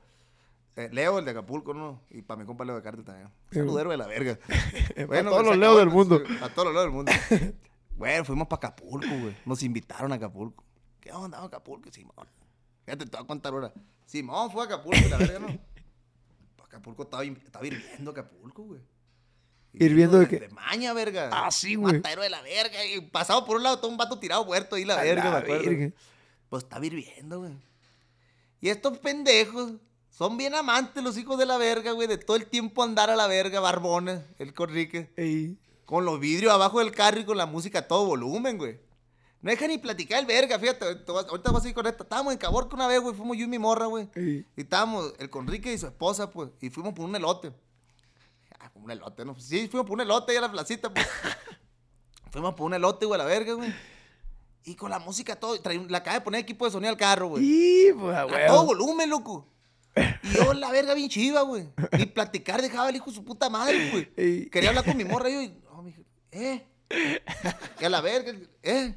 Eh, 0.76 0.90
Leo, 0.92 1.20
el 1.20 1.26
de 1.26 1.32
Acapulco, 1.32 1.74
¿no? 1.76 2.02
Y 2.10 2.24
para 2.24 2.40
mi 2.40 2.46
compa 2.48 2.66
Leo 2.66 2.76
de 2.76 2.82
Carte 2.82 3.04
también. 3.04 3.30
Sí. 3.52 3.60
Saludero 3.60 3.92
de 3.92 3.98
la 3.98 4.08
verga. 4.08 4.40
Para 5.08 5.24
todos 5.24 5.44
que 5.44 5.50
los 5.50 5.58
Leos 5.58 5.78
del 5.78 5.90
mundo. 5.90 6.22
sí, 6.26 6.34
Para 6.40 6.54
todos 6.54 6.66
los 6.68 6.74
Leos 6.74 6.86
del 6.86 6.94
mundo. 6.94 7.12
Bueno, 7.96 8.26
fuimos 8.26 8.48
para 8.48 8.68
Acapulco, 8.68 9.08
güey. 9.08 9.36
Nos 9.46 9.64
invitaron 9.64 10.12
a 10.12 10.16
Acapulco. 10.16 10.64
¿Qué 11.00 11.12
onda, 11.12 11.40
a 11.40 11.46
Acapulco? 11.46 11.92
Simón. 11.92 12.28
Fíjate, 12.88 13.06
te 13.06 13.18
voy 13.18 13.26
a 13.26 13.28
contar 13.28 13.52
ahora. 13.52 13.74
Simón 14.06 14.50
fue 14.50 14.62
a 14.62 14.66
Acapulco, 14.66 15.10
la 15.10 15.18
verga, 15.18 15.40
¿no? 15.40 15.48
Pues 15.48 15.60
Acapulco 16.68 17.04
estaba, 17.04 17.26
estaba 17.26 17.68
hirviendo 17.68 18.12
Acapulco, 18.12 18.64
güey. 18.64 18.80
¿Hirviendo 19.74 20.20
de 20.20 20.28
qué? 20.30 20.40
De 20.40 20.48
maña, 20.48 20.94
verga. 20.94 21.30
Ah, 21.34 21.52
sí, 21.52 21.76
güey. 21.76 21.96
Matadero 21.96 22.22
de 22.22 22.30
la 22.30 22.42
verga. 22.42 22.86
Y 22.86 23.02
pasado 23.02 23.46
por 23.46 23.58
un 23.58 23.64
lado 23.64 23.80
todo 23.80 23.92
un 23.92 23.98
vato 23.98 24.18
tirado 24.18 24.46
muerto 24.46 24.78
ahí, 24.78 24.86
la 24.86 24.98
A 24.98 25.04
verga, 25.04 25.26
la 25.26 25.32
me 25.32 25.38
acuerdo. 25.38 25.96
Pues 26.48 26.64
estaba 26.64 26.86
hirviendo, 26.86 27.40
güey. 27.40 27.52
Y 28.62 28.70
estos 28.70 28.98
pendejos 29.00 29.74
son 30.10 30.38
bien 30.38 30.56
amantes, 30.56 31.04
los 31.04 31.18
hijos 31.18 31.38
de 31.38 31.46
la 31.46 31.58
verga, 31.58 31.92
güey, 31.92 32.08
de 32.08 32.18
todo 32.18 32.38
el 32.38 32.48
tiempo 32.48 32.84
andar 32.84 33.10
a 33.10 33.18
la 33.18 33.28
verga, 33.28 33.60
barbones, 33.60 34.22
el 34.40 34.54
Corrique. 34.54 35.12
Ey. 35.18 35.58
Con 35.84 36.06
los 36.06 36.22
vidrios 36.22 36.54
abajo 36.54 36.80
del 36.80 36.92
carro 36.92 37.20
y 37.20 37.26
con 37.26 37.38
la 37.38 37.46
música 37.46 37.80
a 37.80 37.88
todo 37.88 38.06
volumen, 38.06 38.58
güey. 38.58 38.80
No 39.48 39.52
deja 39.52 39.66
ni 39.66 39.78
platicar 39.78 40.20
el 40.20 40.26
verga, 40.26 40.60
fíjate. 40.60 40.94
te 40.96 41.10
vas- 41.14 41.26
Ahorita 41.30 41.52
vas 41.52 41.64
a 41.64 41.70
ir 41.70 41.74
con 41.74 41.88
esta. 41.88 42.04
Estábamos 42.04 42.34
en 42.34 42.38
Caborca 42.38 42.76
una 42.76 42.86
vez, 42.86 43.00
güey. 43.00 43.16
Fuimos 43.16 43.38
yo 43.38 43.46
y 43.46 43.48
mi 43.48 43.58
morra, 43.58 43.86
güey. 43.86 44.10
Ey. 44.14 44.46
Y 44.58 44.62
estábamos 44.62 45.14
el 45.20 45.30
Conrique 45.30 45.72
y 45.72 45.78
su 45.78 45.86
esposa, 45.88 46.30
pues. 46.30 46.50
Y 46.60 46.70
fuimos 46.70 46.94
por 46.94 47.06
un 47.06 47.16
elote. 47.16 47.54
Ah, 48.60 48.70
por 48.74 48.84
un 48.84 48.92
elote, 48.92 49.24
¿no? 49.24 49.40
Sí, 49.40 49.70
fuimos 49.70 49.88
por 49.88 49.94
un 49.96 50.02
elote 50.02 50.34
ahí 50.34 50.38
a 50.38 50.42
la 50.42 50.52
placita, 50.52 50.94
pues. 50.94 51.08
fuimos 52.32 52.56
por 52.56 52.66
un 52.66 52.74
elote, 52.74 53.06
güey, 53.06 53.16
a 53.22 53.24
la 53.24 53.30
verga, 53.30 53.54
güey. 53.54 53.74
Y 54.66 54.76
con 54.76 54.92
la 54.92 55.00
música 55.00 55.38
todo. 55.38 55.56
traí- 55.62 55.88
Le 55.90 55.96
acaba 55.96 56.16
de 56.16 56.22
poner 56.26 56.42
equipo 56.42 56.66
de 56.66 56.72
sonido 56.72 56.90
al 56.92 56.98
carro, 56.98 57.28
güey. 57.30 57.44
Y, 57.46 57.94
pues, 57.94 58.18
a 58.18 58.26
huevo. 58.26 58.48
todo 58.54 58.66
volumen, 58.66 59.10
loco. 59.10 59.48
Y 60.24 60.30
yo, 60.36 60.54
la 60.56 60.72
verga, 60.72 60.94
bien 60.94 61.08
chiva, 61.08 61.44
güey. 61.44 61.70
Ni 61.98 62.06
platicar 62.06 62.62
dejaba 62.62 62.90
el 62.90 62.98
hijo 62.98 63.10
de 63.12 63.16
su 63.16 63.24
puta 63.24 63.50
madre, 63.50 63.92
güey. 63.92 64.12
Ey. 64.18 64.50
Quería 64.50 64.72
hablar 64.72 64.84
con 64.84 64.98
mi 64.98 65.06
morra 65.06 65.30
y 65.30 65.34
yo, 65.36 65.42
y, 65.42 65.58
no, 65.64 65.84
mija, 65.84 66.02
¿eh? 66.32 66.68
Que 67.80 67.86
a 67.86 67.90
la 67.90 68.02
verga, 68.02 68.34
¿eh? 68.62 68.94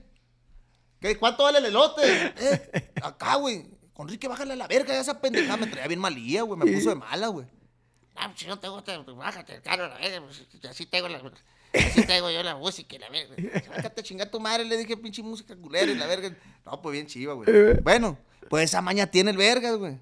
¿Qué, 1.00 1.16
¿Cuánto 1.16 1.44
vale 1.44 1.58
el 1.58 1.66
elote? 1.66 2.02
¿Eh? 2.36 2.92
Acá, 3.02 3.36
güey. 3.36 3.66
Conrique, 3.94 4.28
bájale 4.28 4.52
a 4.52 4.56
la 4.56 4.66
verga, 4.66 4.98
esa 4.98 5.20
pendejada 5.20 5.56
me 5.56 5.66
traía 5.66 5.88
bien 5.88 6.00
malía, 6.00 6.42
güey. 6.42 6.58
Me 6.58 6.70
puso 6.72 6.90
de 6.90 6.94
mala, 6.94 7.28
güey. 7.28 7.46
Ah, 8.16 8.28
pues, 8.28 8.40
si 8.40 8.46
no 8.46 8.58
te 8.58 8.68
gusta, 8.68 9.02
pues 9.04 9.16
bájate 9.16 9.54
el 9.54 9.62
carro, 9.62 9.88
la 9.88 9.96
verga, 9.98 10.20
pues, 10.26 10.46
así 10.70 10.86
tengo 10.86 11.08
la... 11.08 11.20
Así 11.72 12.04
tengo 12.04 12.30
yo 12.30 12.42
la 12.42 12.56
música 12.56 12.96
y 12.96 12.98
la 12.98 13.08
verga. 13.08 13.36
Bájate 13.68 14.00
a 14.00 14.04
chingar 14.04 14.28
tu 14.30 14.40
madre, 14.40 14.64
le 14.64 14.76
dije, 14.76 14.96
pinche 14.96 15.22
música 15.22 15.54
culera 15.56 15.90
y 15.90 15.94
la 15.94 16.06
verga. 16.06 16.34
No, 16.66 16.82
pues 16.82 16.94
bien 16.94 17.06
chiva, 17.06 17.34
güey. 17.34 17.48
Bueno, 17.82 18.18
pues 18.48 18.64
esa 18.64 18.82
maña 18.82 19.06
tiene 19.06 19.30
el 19.30 19.36
vergas, 19.36 19.76
güey. 19.76 19.98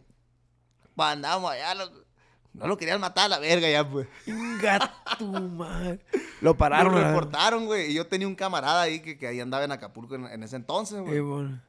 Pues 0.96 1.08
andamos 1.10 1.50
allá, 1.52 1.74
lo- 1.74 2.07
no 2.54 2.66
lo 2.66 2.76
querían 2.76 3.00
matar 3.00 3.26
a 3.26 3.28
la 3.28 3.38
verga 3.38 3.68
ya, 3.70 3.88
pues. 3.88 4.08
Inga 4.26 4.92
tu 5.18 5.26
madre. 5.26 6.00
Lo 6.40 6.56
pararon. 6.56 6.92
Lo 6.92 6.98
a 7.00 7.08
reportaron, 7.08 7.66
güey. 7.66 7.90
Y 7.90 7.94
yo 7.94 8.06
tenía 8.06 8.26
un 8.28 8.34
camarada 8.36 8.82
ahí 8.82 9.00
que, 9.00 9.18
que 9.18 9.26
ahí 9.26 9.40
andaba 9.40 9.64
en 9.64 9.72
Acapulco 9.72 10.14
en, 10.14 10.26
en 10.26 10.42
ese 10.44 10.54
entonces, 10.56 11.00
güey. 11.00 11.18
Bueno. 11.20 11.60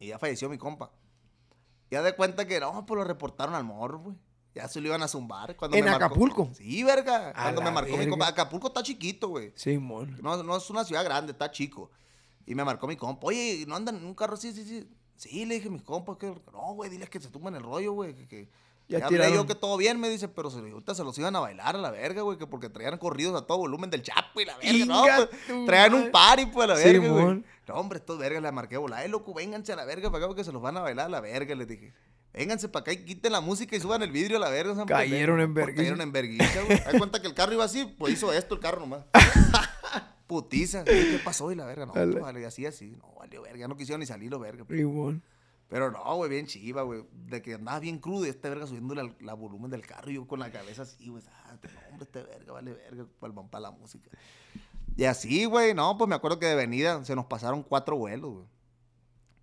Y 0.00 0.08
ya 0.08 0.18
falleció 0.18 0.48
mi 0.48 0.58
compa. 0.58 0.90
Ya 1.90 2.02
de 2.02 2.14
cuenta 2.16 2.46
que 2.46 2.58
no, 2.58 2.84
pues 2.84 2.98
lo 2.98 3.04
reportaron 3.04 3.54
al 3.54 3.62
morro, 3.64 3.98
güey. 4.00 4.16
Ya 4.54 4.66
se 4.68 4.80
lo 4.80 4.88
iban 4.88 5.02
a 5.02 5.08
zumbar. 5.08 5.56
Cuando 5.56 5.76
¿En 5.76 5.84
me 5.84 5.90
marcó- 5.90 6.06
Acapulco? 6.06 6.50
Sí, 6.54 6.82
verga. 6.82 7.28
A 7.30 7.32
Cuando 7.44 7.62
me 7.62 7.70
marcó 7.70 7.96
mi 7.96 8.08
compa. 8.08 8.28
Acapulco 8.28 8.66
está 8.68 8.82
chiquito, 8.82 9.28
güey. 9.28 9.52
Simón. 9.54 10.18
No, 10.20 10.42
no 10.42 10.56
es 10.56 10.68
una 10.68 10.84
ciudad 10.84 11.04
grande, 11.04 11.32
está 11.32 11.50
chico. 11.50 11.90
Y 12.44 12.54
me 12.54 12.64
marcó 12.64 12.86
mi 12.88 12.96
compa. 12.96 13.28
Oye, 13.28 13.64
¿no 13.68 13.76
andan 13.76 13.96
en 13.96 14.04
un 14.04 14.14
carro 14.14 14.34
así, 14.34 14.52
sí, 14.52 14.64
sí? 14.64 14.88
Sí, 15.16 15.46
le 15.46 15.54
dije, 15.54 15.70
mis 15.70 15.82
compas, 15.82 16.16
que 16.16 16.26
no, 16.52 16.74
güey, 16.74 16.90
diles 16.90 17.08
que 17.08 17.20
se 17.20 17.28
tumben 17.30 17.54
el 17.54 17.62
rollo, 17.62 17.92
güey. 17.92 18.14
Que, 18.14 18.26
que... 18.26 18.48
Ya 18.92 18.98
Ya, 19.00 19.06
hablé 19.06 19.32
yo 19.32 19.46
que 19.46 19.54
todo 19.54 19.76
bien, 19.76 19.98
me 19.98 20.08
dice, 20.08 20.28
pero 20.28 20.50
se, 20.50 20.58
ahorita 20.58 20.94
se 20.94 21.02
los 21.02 21.16
iban 21.18 21.34
a 21.34 21.40
bailar 21.40 21.76
a 21.76 21.78
la 21.78 21.90
verga, 21.90 22.22
güey, 22.22 22.38
que 22.38 22.46
porque 22.46 22.68
traían 22.68 22.98
corridos 22.98 23.40
a 23.40 23.46
todo 23.46 23.58
volumen 23.58 23.90
del 23.90 24.02
chapo 24.02 24.40
y 24.40 24.44
la 24.44 24.56
verga, 24.58 24.84
no, 24.86 25.04
pues, 25.04 25.66
traían 25.66 25.94
un 25.94 26.10
party, 26.10 26.46
pues, 26.46 26.64
a 26.64 26.74
la 26.74 26.74
verga, 26.74 27.08
güey. 27.08 27.44
No, 27.68 27.74
hombre, 27.74 27.98
estos 27.98 28.18
vergas 28.18 28.42
le 28.42 28.52
marqué 28.52 28.76
volar, 28.76 29.04
eh, 29.04 29.08
loco, 29.08 29.32
vénganse 29.32 29.72
a 29.72 29.76
la 29.76 29.84
verga 29.84 30.10
para 30.10 30.24
acá 30.24 30.28
porque 30.28 30.44
se 30.44 30.52
los 30.52 30.60
van 30.60 30.76
a 30.76 30.80
bailar 30.80 31.06
a 31.06 31.08
la 31.08 31.20
verga, 31.20 31.54
les 31.54 31.68
dije. 31.68 31.92
Vénganse 32.34 32.68
para 32.68 32.82
acá 32.82 32.92
y 32.92 33.04
quiten 33.04 33.32
la 33.32 33.40
música 33.40 33.76
y 33.76 33.80
suban 33.80 34.02
el 34.02 34.10
vidrio 34.10 34.38
a 34.38 34.40
la 34.40 34.48
verga. 34.48 34.74
sean 34.74 34.86
Cayeron 34.86 35.36
pendejos". 35.36 35.44
en 35.44 35.54
Pues, 35.54 35.66
vergüenza. 35.66 35.82
Cayeron 35.82 36.00
en 36.00 36.12
vergüenza, 36.12 36.62
güey. 36.62 36.82
Hay 36.86 36.98
cuenta 36.98 37.20
que 37.20 37.28
el 37.28 37.34
carro 37.34 37.52
iba 37.52 37.64
así, 37.64 37.84
pues 37.98 38.14
hizo 38.14 38.32
esto 38.32 38.54
el 38.54 38.60
carro 38.60 38.80
nomás. 38.80 39.04
Putiza. 40.26 40.84
¿Qué 40.84 41.20
pasó? 41.22 41.52
Y 41.52 41.54
la 41.54 41.66
verga, 41.66 41.84
no, 41.86 41.92
pues, 41.92 42.20
vale, 42.20 42.46
así, 42.46 42.64
así. 42.64 42.96
No, 42.98 43.14
valió 43.18 43.42
verga, 43.42 43.58
ya 43.58 43.68
no 43.68 43.76
quisieron 43.76 44.00
ni 44.00 44.06
salir 44.06 44.30
los 44.30 44.40
verga. 44.40 44.64
Simón. 44.68 45.22
Pero 45.72 45.90
no, 45.90 46.16
güey, 46.16 46.28
bien 46.28 46.44
chiva, 46.44 46.82
güey. 46.82 47.02
De 47.30 47.40
que 47.40 47.54
andaba 47.54 47.80
bien 47.80 47.98
crudo 47.98 48.26
y 48.26 48.28
este 48.28 48.50
verga 48.50 48.66
subiendo 48.66 48.94
la, 48.94 49.10
la 49.20 49.32
volumen 49.32 49.70
del 49.70 49.86
carro 49.86 50.10
y 50.10 50.16
yo 50.16 50.26
con 50.26 50.38
la 50.38 50.52
cabeza 50.52 50.82
así, 50.82 51.08
güey. 51.08 51.22
Ah, 51.32 51.56
hombre, 51.90 52.04
este 52.04 52.22
verga, 52.22 52.52
vale 52.52 52.74
verga, 52.74 53.06
para 53.50 53.62
la 53.62 53.70
música. 53.70 54.10
Y 54.98 55.04
así, 55.04 55.46
güey, 55.46 55.72
no, 55.72 55.96
pues 55.96 56.08
me 56.08 56.14
acuerdo 56.14 56.38
que 56.38 56.44
de 56.44 56.56
venida 56.56 57.02
se 57.06 57.16
nos 57.16 57.24
pasaron 57.24 57.62
cuatro 57.62 57.96
vuelos, 57.96 58.34
güey. 58.34 58.46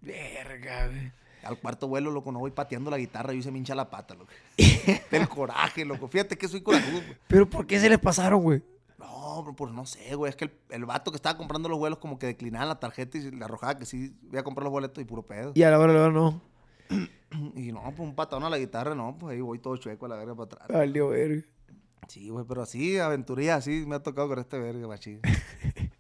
Verga, 0.02 0.90
güey. 0.90 1.12
Al 1.42 1.60
cuarto 1.60 1.88
vuelo, 1.88 2.12
loco, 2.12 2.32
no 2.32 2.38
voy 2.38 2.52
pateando 2.52 2.92
la 2.92 3.00
guitarra 3.00 3.34
y 3.34 3.42
se 3.42 3.50
me 3.50 3.58
hincha 3.58 3.74
la 3.74 3.90
pata, 3.90 4.14
loco. 4.14 4.32
Del 5.10 5.28
coraje, 5.28 5.84
loco. 5.84 6.08
Fíjate 6.10 6.38
que 6.38 6.48
soy 6.48 6.62
corajudo, 6.62 7.02
güey. 7.02 7.18
Pero 7.28 7.50
¿por 7.50 7.66
qué 7.66 7.80
se 7.80 7.90
les 7.90 7.98
pasaron, 7.98 8.44
güey? 8.44 8.62
No, 9.00 9.56
pues 9.56 9.72
no 9.72 9.86
sé, 9.86 10.16
güey. 10.16 10.30
Es 10.30 10.36
que 10.36 10.46
el, 10.46 10.52
el 10.70 10.86
vato 10.86 11.12
que 11.12 11.16
estaba 11.16 11.38
comprando 11.38 11.70
los 11.70 11.80
vuelos 11.80 12.00
como 12.00 12.20
que 12.20 12.28
declinaba 12.28 12.66
la 12.66 12.80
tarjeta 12.80 13.18
y 13.18 13.32
le 13.32 13.46
arrojaba 13.46 13.78
que 13.78 13.86
sí 13.86 14.14
iba 14.30 14.42
a 14.42 14.44
comprar 14.44 14.64
los 14.66 14.72
boletos 14.72 15.02
y 15.02 15.06
puro 15.06 15.24
pedo. 15.24 15.54
Y 15.56 15.64
a 15.64 15.72
la 15.72 15.80
hora, 15.80 15.94
a 15.94 15.96
la 15.96 16.02
hora 16.04 16.12
no. 16.12 16.42
Y 17.56 17.72
no, 17.72 17.82
pues 17.84 18.00
un 18.00 18.16
patón 18.16 18.44
a 18.44 18.50
la 18.50 18.58
guitarra, 18.58 18.96
no, 18.96 19.16
pues 19.20 19.36
ahí 19.36 19.42
voy 19.42 19.60
todo 19.60 19.78
chueco 19.78 20.08
a 20.08 20.10
la 20.10 20.16
verga 20.16 20.34
para 20.34 20.46
atrás. 20.46 20.68
Valió, 20.70 21.10
verga. 21.10 21.44
Sí, 22.08 22.30
güey, 22.30 22.44
pero 22.48 22.64
así, 22.64 22.98
aventuría, 22.98 23.54
así 23.56 23.86
me 23.86 23.96
ha 23.96 24.00
tocado 24.02 24.28
con 24.28 24.40
este 24.40 24.58
verga, 24.60 24.88
machín. 24.88 25.22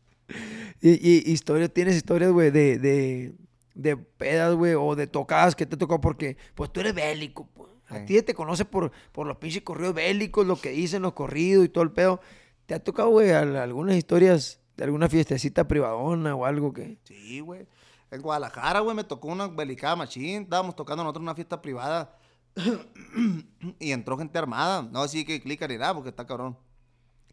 Y, 0.82 0.92
y 0.92 1.32
historias, 1.32 1.74
tienes 1.74 1.96
historias, 1.96 2.32
güey, 2.32 2.52
de, 2.52 2.80
de, 2.80 3.34
de 3.74 3.98
pedas, 3.98 4.56
güey, 4.56 4.76
o 4.76 4.96
de 4.96 5.08
tocadas 5.08 5.54
que 5.54 5.66
te 5.66 5.76
tocó 5.76 6.00
porque, 6.00 6.38
pues 6.56 6.72
tú 6.72 6.80
eres 6.80 6.94
bélico, 6.94 7.50
pues. 7.54 7.70
A 7.90 8.06
ti 8.06 8.22
te 8.22 8.36
conoce 8.36 8.66
por, 8.66 8.92
por 9.12 9.26
los 9.26 9.38
pinches 9.38 9.64
corridos 9.64 9.96
bélicos, 9.96 10.46
lo 10.46 10.62
que 10.62 10.70
dicen 10.70 11.02
los 11.02 11.14
corridos 11.14 11.66
y 11.66 11.70
todo 11.70 11.84
el 11.84 11.92
pedo. 11.92 12.22
¿Te 12.70 12.76
ha 12.76 12.84
tocado, 12.84 13.10
güey, 13.10 13.32
al- 13.32 13.56
algunas 13.56 13.96
historias 13.96 14.60
de 14.78 14.84
alguna 14.84 15.10
fiestecita 15.10 15.68
privadona 15.68 16.36
o 16.36 16.46
algo 16.46 16.72
que... 16.72 17.00
Sí, 17.04 17.40
güey. 17.40 17.66
En 18.12 18.22
Guadalajara, 18.22 18.82
güey, 18.82 18.96
me 18.96 19.04
tocó 19.04 19.30
una 19.30 19.48
belicada 19.48 19.96
machín. 19.96 20.44
Estábamos 20.44 20.76
tocando 20.76 21.04
nosotros 21.04 21.24
una 21.24 21.34
fiesta 21.34 21.60
privada. 21.64 22.16
y 23.80 23.92
entró 23.92 24.20
gente 24.20 24.38
armada. 24.38 24.84
No 24.84 25.02
así 25.02 25.26
que 25.26 25.42
clica 25.42 25.68
ni 25.68 25.80
nada, 25.80 25.96
porque 25.96 26.10
está 26.10 26.28
cabrón. 26.28 26.56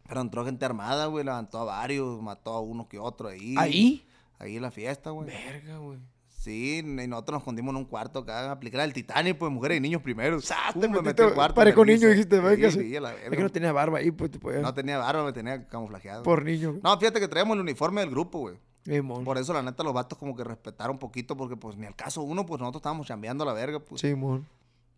Pero 0.07 0.21
entró 0.21 0.43
gente 0.43 0.65
armada, 0.65 1.05
güey, 1.05 1.23
levantó 1.23 1.59
a 1.59 1.65
varios, 1.65 2.19
mató 2.19 2.53
a 2.53 2.61
uno 2.61 2.87
que 2.89 2.97
otro 2.97 3.27
ahí. 3.27 3.53
¿Ahí? 3.59 4.07
Ahí 4.39 4.55
en 4.55 4.63
la 4.63 4.71
fiesta, 4.71 5.11
güey. 5.11 5.27
Verga, 5.27 5.77
güey. 5.77 5.99
Sí, 6.47 6.77
y 6.79 7.07
nosotros 7.07 7.33
nos 7.33 7.41
escondimos 7.41 7.71
en 7.73 7.75
un 7.77 7.85
cuarto 7.85 8.19
acá 8.19 8.49
aplicar 8.49 8.79
el 8.79 8.93
Titanic, 8.93 9.37
pues 9.37 9.51
mujeres 9.51 9.79
y 9.79 9.81
niños 9.81 10.01
primero. 10.01 10.39
Sa, 10.39 10.55
Pum, 10.71 10.81
te 10.81 10.87
me 10.87 11.01
metí 11.01 11.21
al 11.21 11.33
cuarto. 11.33 11.61
niño, 11.83 12.07
dijiste, 12.07 12.39
venga, 12.39 12.71
Sí, 12.71 12.79
sí. 12.79 12.95
Es 12.95 13.29
que 13.29 13.43
no 13.43 13.49
tenía 13.49 13.73
barba 13.73 13.97
ahí, 13.97 14.11
pues 14.11 14.31
te. 14.31 14.39
No 14.61 14.73
tenía 14.73 14.97
barba, 14.97 15.25
me 15.25 15.33
tenía 15.33 15.67
camuflajeado. 15.67 16.23
por 16.23 16.45
niño. 16.45 16.79
No, 16.81 16.97
fíjate 16.97 17.19
que 17.19 17.27
traíamos 17.27 17.55
el 17.55 17.61
uniforme 17.61 17.99
del 17.99 18.11
grupo, 18.11 18.39
güey. 18.39 18.55
Por 19.25 19.37
eso, 19.37 19.51
la 19.51 19.61
neta, 19.61 19.83
los 19.83 19.93
vatos 19.93 20.17
como 20.17 20.37
que 20.37 20.45
respetaron 20.45 20.95
un 20.95 20.99
poquito, 20.99 21.35
porque 21.35 21.57
pues 21.57 21.75
ni 21.75 21.85
al 21.85 21.95
caso 21.95 22.21
uno, 22.21 22.45
pues 22.45 22.61
nosotros 22.61 22.79
estábamos 22.79 23.07
chambeando 23.07 23.43
a 23.43 23.47
la 23.47 23.53
verga, 23.53 23.79
pues. 23.79 23.99
Sí, 23.99 24.15
mon. 24.15 24.47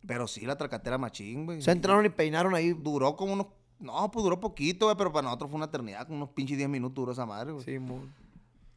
Pero 0.06 0.28
sí, 0.28 0.46
la 0.46 0.56
tracatera 0.56 1.00
machín, 1.00 1.48
güey. 1.48 1.64
Se 1.64 1.72
entraron 1.72 2.06
y 2.06 2.10
peinaron 2.10 2.54
ahí. 2.54 2.74
Duró 2.74 3.16
como 3.16 3.34
unos... 3.34 3.48
No, 3.80 4.12
pues 4.12 4.24
duró 4.24 4.40
poquito, 4.40 4.86
güey, 4.86 4.96
pero 4.96 5.12
para 5.12 5.24
nosotros 5.24 5.50
fue 5.50 5.58
una 5.58 5.66
eternidad, 5.66 6.06
como 6.06 6.18
unos 6.18 6.30
pinches 6.30 6.58
10 6.58 6.70
minutos 6.70 6.96
duró 6.96 7.12
esa 7.12 7.26
madre, 7.26 7.54
güey. 7.54 7.66
Sí, 7.66 7.80
mon. 7.80 8.14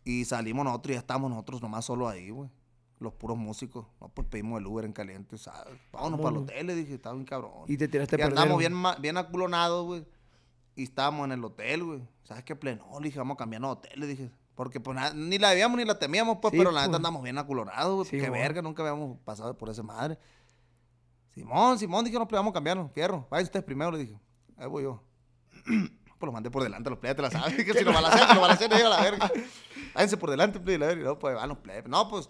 Y 0.04 0.24
salimos 0.24 0.64
nosotros 0.64 0.92
y 0.92 0.94
ya 0.94 1.00
estábamos 1.00 1.30
nosotros 1.30 1.60
nomás 1.60 1.84
solo 1.84 2.08
ahí, 2.08 2.30
güey. 2.30 2.48
Los 3.02 3.12
puros 3.14 3.36
músicos. 3.36 3.84
No, 4.00 4.08
pues 4.08 4.28
pedimos 4.28 4.60
el 4.60 4.66
Uber 4.66 4.84
en 4.84 4.92
caliente, 4.92 5.36
¿sabes? 5.36 5.74
Vámonos 5.92 6.20
para 6.20 6.36
el 6.36 6.42
hotel, 6.42 6.66
le 6.68 6.74
dije, 6.76 6.94
estaba 6.94 7.14
bien 7.14 7.26
cabrón. 7.26 7.52
Y 7.66 7.76
te 7.76 7.88
tiraste 7.88 8.14
a 8.14 8.18
Y 8.18 8.22
perder. 8.22 8.38
andamos 8.38 8.58
bien, 8.58 8.74
bien 9.00 9.16
aculonados, 9.16 9.84
güey. 9.86 10.06
Y 10.76 10.84
estábamos 10.84 11.24
en 11.26 11.32
el 11.32 11.44
hotel, 11.44 11.82
güey. 11.84 12.00
¿Sabes 12.22 12.44
qué 12.44 12.54
pleno? 12.56 12.84
Le 13.00 13.06
dije, 13.06 13.18
vamos 13.18 13.34
a 13.34 13.38
cambiarnos 13.38 13.70
de 13.70 13.72
hotel, 13.72 14.00
le 14.00 14.06
dije. 14.06 14.30
Porque 14.54 14.80
pues 14.80 14.96
ni 15.14 15.38
la 15.38 15.50
debíamos 15.50 15.76
ni 15.78 15.84
la 15.84 15.98
temíamos, 15.98 16.38
pues, 16.40 16.52
Sí, 16.52 16.58
pero 16.58 16.70
la 16.70 16.80
pues. 16.80 16.88
neta 16.88 16.96
andamos 16.98 17.22
bien 17.22 17.38
aculonados, 17.38 17.94
güey. 17.94 18.08
Sí, 18.08 18.18
Qué 18.20 18.30
verga, 18.30 18.62
nunca 18.62 18.82
habíamos 18.82 19.18
pasado 19.24 19.56
por 19.58 19.68
esa 19.68 19.82
madre. 19.82 20.18
Simón, 21.34 21.78
Simón, 21.78 22.04
dije, 22.04 22.18
no, 22.18 22.28
pues 22.28 22.38
vamos 22.38 22.50
a 22.50 22.54
cambiarnos. 22.54 22.92
Fierro, 22.92 23.26
vayan 23.30 23.44
ustedes 23.44 23.64
primero, 23.64 23.90
le 23.90 23.98
dije. 23.98 24.20
Ahí 24.56 24.68
voy 24.68 24.84
yo. 24.84 25.02
pues 25.64 25.88
los 26.20 26.32
mandé 26.32 26.50
por 26.50 26.62
delante, 26.62 26.88
los 26.90 26.98
plebes 26.98 27.16
te 27.16 27.22
la 27.22 27.30
saben. 27.30 27.56
Que 27.64 27.72
si 27.72 27.82
lo 27.84 27.92
van 27.92 28.04
a 28.04 28.08
hacer, 28.08 28.34
lo 28.34 28.40
van 28.40 28.50
a 28.50 28.54
hacer, 28.54 28.72
a 28.72 28.88
la 28.88 29.00
verga. 29.02 29.30
Váyanse 29.94 30.16
por 30.16 30.30
delante, 30.30 30.60
plebe, 30.60 30.78
la 30.78 30.86
verga. 30.86 31.04
No, 31.04 31.18
pues 31.18 31.34
van 31.34 31.48
los 31.48 31.58
plebes. 31.58 31.88
No, 31.88 32.08
pues 32.08 32.28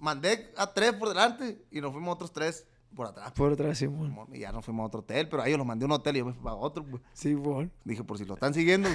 mandé 0.00 0.52
a 0.56 0.72
tres 0.72 0.92
por 0.94 1.08
delante 1.08 1.62
y 1.70 1.80
nos 1.80 1.92
fuimos 1.92 2.14
otros 2.14 2.32
tres 2.32 2.66
por 2.94 3.06
atrás. 3.06 3.30
Por 3.32 3.52
atrás, 3.52 3.78
sí. 3.78 3.84
Simón, 3.86 4.26
Y 4.32 4.40
ya 4.40 4.50
nos 4.50 4.64
fuimos 4.64 4.82
a 4.82 4.86
otro 4.88 5.00
hotel, 5.00 5.28
pero 5.28 5.42
a 5.42 5.46
ellos 5.46 5.58
los 5.58 5.66
mandé 5.66 5.84
a 5.84 5.86
un 5.86 5.92
hotel 5.92 6.16
y 6.16 6.18
yo 6.18 6.26
me 6.26 6.32
fui 6.32 6.42
para 6.42 6.56
otro. 6.56 6.84
pues. 6.84 7.00
Sí, 7.12 7.36
mon. 7.36 7.70
Dije, 7.84 8.02
por 8.02 8.18
si 8.18 8.24
lo 8.24 8.34
están 8.34 8.52
siguiendo, 8.52 8.88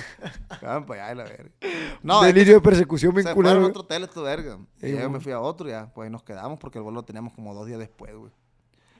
van 0.61 0.85
para 0.85 1.05
allá 1.07 1.13
y 1.13 1.17
la 1.17 1.23
verga. 1.23 1.51
No, 2.03 2.15
es 2.21 2.27
que 2.27 2.33
Delirio 2.33 2.55
de 2.55 2.61
persecución 2.61 3.13
se 3.15 3.21
bien 3.21 3.33
fueron 3.33 3.63
a 3.63 3.67
otro 3.67 3.81
hotel 3.81 4.03
estos 4.03 4.23
verga. 4.23 4.59
Y 4.81 4.85
Ey, 4.87 4.91
ya 4.91 4.97
yo 4.97 5.03
me 5.03 5.07
bueno. 5.07 5.21
fui 5.21 5.31
a 5.31 5.39
otro, 5.39 5.67
ya, 5.69 5.91
pues 5.93 6.05
ahí 6.05 6.11
nos 6.11 6.23
quedamos 6.23 6.59
porque 6.59 6.77
el 6.77 6.83
vuelo 6.83 6.97
lo 6.99 7.05
teníamos 7.05 7.33
como 7.33 7.53
dos 7.55 7.65
días 7.67 7.79
después, 7.79 8.13
güey. 8.13 8.31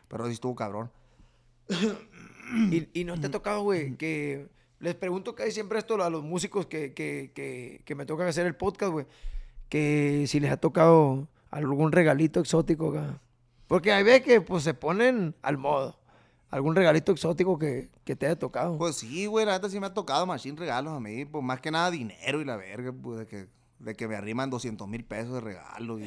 Pero 0.07 0.25
sí 0.27 0.31
estuvo 0.33 0.55
cabrón. 0.55 0.89
Y, 2.71 2.87
y 2.99 3.03
no 3.03 3.19
te 3.19 3.27
ha 3.27 3.31
tocado, 3.31 3.61
güey, 3.63 3.95
que 3.97 4.47
les 4.79 4.95
pregunto 4.95 5.35
que 5.35 5.43
hay 5.43 5.51
siempre 5.51 5.79
esto 5.79 6.01
a 6.01 6.09
los 6.09 6.23
músicos 6.23 6.67
que, 6.67 6.93
que, 6.93 7.31
que, 7.33 7.81
que 7.83 7.95
me 7.95 8.05
tocan 8.05 8.27
hacer 8.27 8.45
el 8.45 8.55
podcast, 8.55 8.91
güey, 8.91 9.05
que 9.67 10.25
si 10.27 10.39
les 10.39 10.51
ha 10.51 10.57
tocado 10.57 11.27
algún 11.57 11.91
regalito 11.91 12.39
exótico 12.39 12.89
acá. 12.89 13.19
Porque 13.67 13.91
hay 13.91 14.03
veces 14.03 14.21
que 14.23 14.41
pues 14.41 14.63
se 14.63 14.73
ponen 14.73 15.35
al 15.41 15.57
modo. 15.57 15.97
Algún 16.51 16.75
regalito 16.75 17.11
exótico 17.11 17.57
que, 17.57 17.89
que 18.03 18.15
te 18.15 18.27
haya 18.27 18.37
tocado. 18.37 18.77
Pues 18.77 18.95
sí, 18.97 19.25
güey, 19.25 19.45
la 19.45 19.53
neta 19.53 19.69
sí 19.69 19.79
me 19.79 19.87
ha 19.87 19.93
tocado 19.93 20.25
machín 20.25 20.55
regalos 20.55 20.93
a 20.93 20.99
mí, 20.99 21.25
pues 21.25 21.43
más 21.43 21.59
que 21.59 21.71
nada 21.71 21.89
dinero 21.91 22.39
y 22.39 22.45
la 22.45 22.55
verga, 22.55 22.93
pues 22.93 23.19
de 23.19 23.25
que, 23.25 23.47
de 23.79 23.95
que 23.95 24.07
me 24.07 24.15
arriman 24.15 24.49
200 24.49 24.87
mil 24.87 25.03
pesos 25.03 25.33
de 25.33 25.41
regalo. 25.41 25.99
y- 25.99 26.05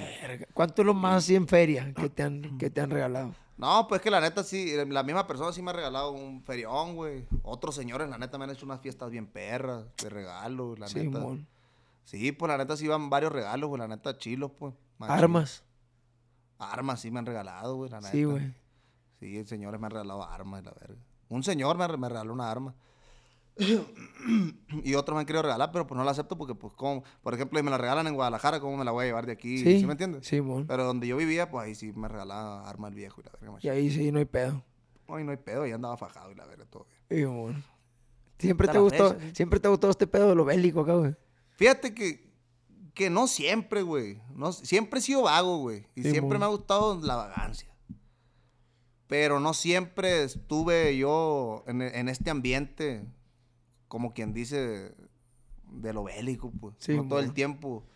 ¿Cuánto 0.54 0.82
es 0.82 0.86
lo 0.86 0.94
más 0.94 1.24
así 1.24 1.34
en 1.34 1.48
feria 1.48 1.92
que 1.92 2.08
te 2.08 2.22
han, 2.22 2.56
que 2.58 2.70
te 2.70 2.80
han 2.80 2.90
regalado? 2.90 3.34
No, 3.58 3.88
pues 3.88 4.00
que 4.00 4.10
la 4.10 4.20
neta 4.20 4.44
sí, 4.44 4.72
la 4.88 5.02
misma 5.02 5.26
persona 5.26 5.52
sí 5.52 5.60
me 5.60 5.70
ha 5.70 5.74
regalado 5.74 6.12
un 6.12 6.42
ferión, 6.44 6.94
güey. 6.94 7.24
Otros 7.42 7.74
señores, 7.74 8.08
la 8.08 8.16
neta, 8.16 8.38
me 8.38 8.44
han 8.44 8.50
hecho 8.50 8.64
unas 8.64 8.80
fiestas 8.80 9.10
bien 9.10 9.26
perras 9.26 9.84
de 10.00 10.08
regalo, 10.08 10.76
la 10.76 10.86
Sí, 10.86 11.00
neta. 11.00 11.18
mon. 11.18 11.46
Sí, 12.08 12.32
pues 12.32 12.48
la 12.48 12.56
neta 12.56 12.74
sí 12.74 12.88
van 12.88 13.10
varios 13.10 13.30
regalos, 13.30 13.68
güey, 13.68 13.78
la 13.78 13.86
neta 13.86 14.16
chilos, 14.16 14.50
pues. 14.58 14.72
machín. 14.96 15.14
Armas. 15.14 15.62
Armas 16.58 17.02
sí 17.02 17.10
me 17.10 17.18
han 17.18 17.26
regalado, 17.26 17.76
güey, 17.76 17.90
la 17.90 17.98
neta. 17.98 18.12
Sí, 18.12 18.24
güey. 18.24 18.54
Sí, 19.20 19.44
señores 19.44 19.78
me 19.78 19.88
han 19.88 19.90
regalado 19.90 20.24
armas, 20.24 20.64
la 20.64 20.70
verga. 20.70 20.96
Un 21.28 21.42
señor 21.42 21.76
me, 21.76 21.86
me 21.98 22.08
regaló 22.08 22.32
una 22.32 22.50
arma. 22.50 22.74
y 23.58 24.94
otros 24.94 25.14
me 25.14 25.20
han 25.20 25.26
querido 25.26 25.42
regalar, 25.42 25.70
pero 25.70 25.86
pues 25.86 25.98
no 25.98 26.04
la 26.04 26.12
acepto 26.12 26.38
porque, 26.38 26.54
pues, 26.54 26.72
como, 26.72 27.04
por 27.22 27.34
ejemplo, 27.34 27.58
si 27.58 27.62
me 27.62 27.70
la 27.70 27.76
regalan 27.76 28.06
en 28.06 28.14
Guadalajara, 28.14 28.58
¿cómo 28.58 28.78
me 28.78 28.86
la 28.86 28.90
voy 28.90 29.02
a 29.02 29.08
llevar 29.08 29.26
de 29.26 29.32
aquí? 29.32 29.58
Sí. 29.58 29.80
¿Sí, 29.80 29.84
me 29.84 29.92
entiendes? 29.92 30.26
Sí, 30.26 30.40
mon. 30.40 30.66
Pero 30.66 30.84
donde 30.84 31.06
yo 31.06 31.18
vivía, 31.18 31.50
pues 31.50 31.66
ahí 31.66 31.74
sí 31.74 31.92
me 31.92 32.08
regalaba 32.08 32.66
arma 32.66 32.88
el 32.88 32.94
viejo 32.94 33.20
y 33.20 33.24
la 33.24 33.32
verga, 33.38 33.58
Y 33.60 33.68
ahí 33.68 33.90
sí, 33.90 34.10
no 34.12 34.18
hay 34.18 34.24
pedo. 34.24 34.64
Ay, 35.08 35.24
no 35.24 35.32
hay 35.32 35.36
pedo, 35.36 35.66
ya 35.66 35.74
andaba 35.74 35.98
fajado 35.98 36.32
y 36.32 36.36
la 36.36 36.46
verga, 36.46 36.64
todo 36.70 36.86
bien. 37.10 37.20
Sí, 37.20 37.26
mon. 37.26 37.64
Siempre 38.38 38.68
te 38.68 38.78
gustó, 38.78 39.10
fecha, 39.10 39.26
sí. 39.26 39.34
siempre 39.34 39.60
te 39.60 39.68
gustado 39.68 39.90
este 39.90 40.06
pedo 40.06 40.30
de 40.30 40.34
lo 40.36 40.46
bélico 40.46 40.80
acá, 40.80 40.94
güey. 40.94 41.14
Fíjate 41.58 41.92
que, 41.92 42.32
que 42.94 43.10
no 43.10 43.26
siempre, 43.26 43.82
güey. 43.82 44.22
No, 44.34 44.52
siempre 44.52 45.00
he 45.00 45.02
sido 45.02 45.22
vago, 45.22 45.58
güey. 45.58 45.86
Y 45.94 46.04
Sí, 46.04 46.10
siempre 46.12 46.38
mon. 46.38 46.38
me 46.38 46.44
ha 46.46 46.48
gustado 46.48 46.98
la 47.02 47.16
vagancia. 47.16 47.68
Pero 49.08 49.40
no 49.40 49.54
siempre 49.54 50.22
estuve 50.22 50.96
yo 50.96 51.64
en, 51.66 51.82
en 51.82 52.08
este 52.08 52.30
ambiente, 52.30 53.04
como 53.88 54.12
quien 54.12 54.32
dice, 54.34 54.94
de 55.70 55.92
lo 55.92 56.04
bélico, 56.04 56.50
pues. 56.60 56.74
Sí, 56.78 56.94
no 56.94 57.08
todo 57.08 57.18
el 57.20 57.32
tiempo 57.32 57.86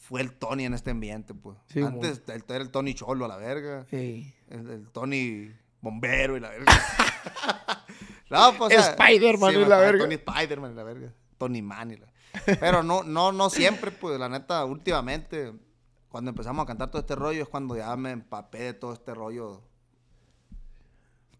fue 0.00 0.20
el 0.20 0.32
Tony 0.32 0.64
en 0.66 0.74
este 0.74 0.90
ambiente, 0.90 1.32
pues. 1.32 1.56
Sí. 1.68 1.80
Antes 1.80 2.22
el- 2.26 2.44
era 2.48 2.56
el 2.62 2.70
Tony 2.70 2.92
Cholo 2.94 3.24
a 3.24 3.28
la 3.28 3.36
verga. 3.36 3.86
Ey. 3.90 4.34
El, 4.50 4.68
el 4.68 4.88
Tony 4.90 5.50
Bombero 5.80 6.36
y 6.36 6.40
la 6.40 6.50
verga. 6.50 6.72
no, 8.30 8.52
pues. 8.58 8.76
o 8.76 8.82
sea, 8.82 8.90
Spider-Man 8.94 9.54
y 9.54 9.64
la 9.64 9.78
verga. 9.78 10.04
Tony 10.04 10.14
Spider-Man 10.16 10.72
y 10.72 10.74
la 10.74 10.82
verga. 10.84 11.14
Tony 11.38 11.62
Man 11.62 11.90
y 11.92 11.96
la. 11.96 12.11
Pero 12.60 12.82
no, 12.82 13.02
no, 13.02 13.32
no 13.32 13.50
siempre, 13.50 13.90
pues, 13.90 14.18
la 14.18 14.28
neta, 14.28 14.64
últimamente, 14.64 15.52
cuando 16.08 16.30
empezamos 16.30 16.62
a 16.62 16.66
cantar 16.66 16.90
todo 16.90 17.00
este 17.00 17.14
rollo, 17.14 17.42
es 17.42 17.48
cuando 17.48 17.76
ya 17.76 17.94
me 17.96 18.10
empapé 18.10 18.58
de 18.64 18.74
todo 18.74 18.92
este 18.92 19.14
rollo. 19.14 19.62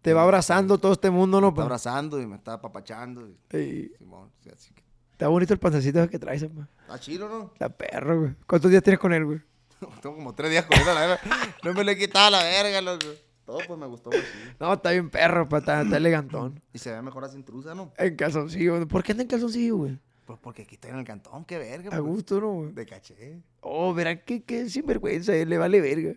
Te 0.01 0.13
va 0.13 0.23
abrazando 0.23 0.77
todo 0.77 0.93
este 0.93 1.09
mundo, 1.09 1.39
¿no? 1.39 1.47
Me 1.47 1.53
está 1.53 1.63
abrazando 1.63 2.21
y 2.21 2.27
me 2.27 2.35
está 2.35 2.53
apapachando. 2.53 3.27
Y, 3.27 3.37
Ey, 3.51 3.91
Simón, 3.97 4.31
sí, 4.43 4.49
así 4.49 4.73
que. 4.73 4.83
Está 5.11 5.27
bonito 5.27 5.53
el 5.53 5.59
pantecito 5.59 6.09
que 6.09 6.19
traes, 6.19 6.43
pa. 6.45 6.67
Está 6.81 6.99
chido, 6.99 7.29
¿no? 7.29 7.53
La 7.57 7.69
perro, 7.69 8.19
güey. 8.19 8.35
¿Cuántos 8.45 8.69
días 8.69 8.83
tienes 8.83 8.99
con 8.99 9.13
él, 9.13 9.23
güey? 9.25 9.39
Tengo 10.01 10.15
como 10.15 10.33
tres 10.33 10.51
días 10.51 10.65
con 10.65 10.77
él 10.77 10.89
a 10.89 10.93
la 10.93 10.99
verga. 11.01 11.21
No 11.63 11.73
me 11.73 11.83
lo 11.83 11.91
he 11.91 11.97
quitado 11.97 12.27
a 12.27 12.31
la 12.31 12.43
verga, 12.43 12.81
loco. 12.81 13.05
Todo 13.45 13.59
pues 13.67 13.79
me 13.79 13.85
gustó 13.85 14.09
así. 14.09 14.19
No, 14.59 14.73
está 14.73 14.91
bien 14.91 15.09
perro, 15.09 15.47
pa. 15.47 15.59
Está, 15.59 15.81
está 15.83 15.97
elegantón. 15.97 16.61
Y 16.73 16.79
se 16.79 16.91
ve 16.91 17.01
mejor 17.01 17.23
así 17.23 17.37
intrusa, 17.37 17.75
¿no? 17.75 17.93
En 17.97 18.15
calzoncillo. 18.15 18.87
¿Por 18.87 19.03
qué 19.03 19.11
anda 19.11 19.23
en 19.23 19.29
calzoncillo, 19.29 19.77
güey? 19.77 19.99
Pues 20.33 20.41
porque 20.41 20.63
aquí 20.63 20.73
estoy 20.73 20.89
en 20.89 20.97
el 20.97 21.05
cantón, 21.05 21.45
qué 21.45 21.59
verga. 21.59 21.89
A 21.89 21.99
pues. 21.99 22.01
gusto, 22.01 22.41
¿no, 22.41 22.53
güey? 22.53 22.71
De 22.71 22.87
caché. 22.87 23.43
Oh, 23.61 23.93
verá 23.93 24.19
qué, 24.19 24.41
qué 24.41 24.67
sinvergüenza, 24.67 25.35
él 25.35 25.49
le 25.49 25.59
vale 25.59 25.79
verga. 25.79 26.15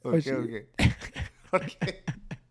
¿Por 0.00 0.22
qué? 0.22 0.32
¿Por 0.32 0.46
qué? 0.46 0.68
¿Por 1.50 1.66
qué? 1.66 2.04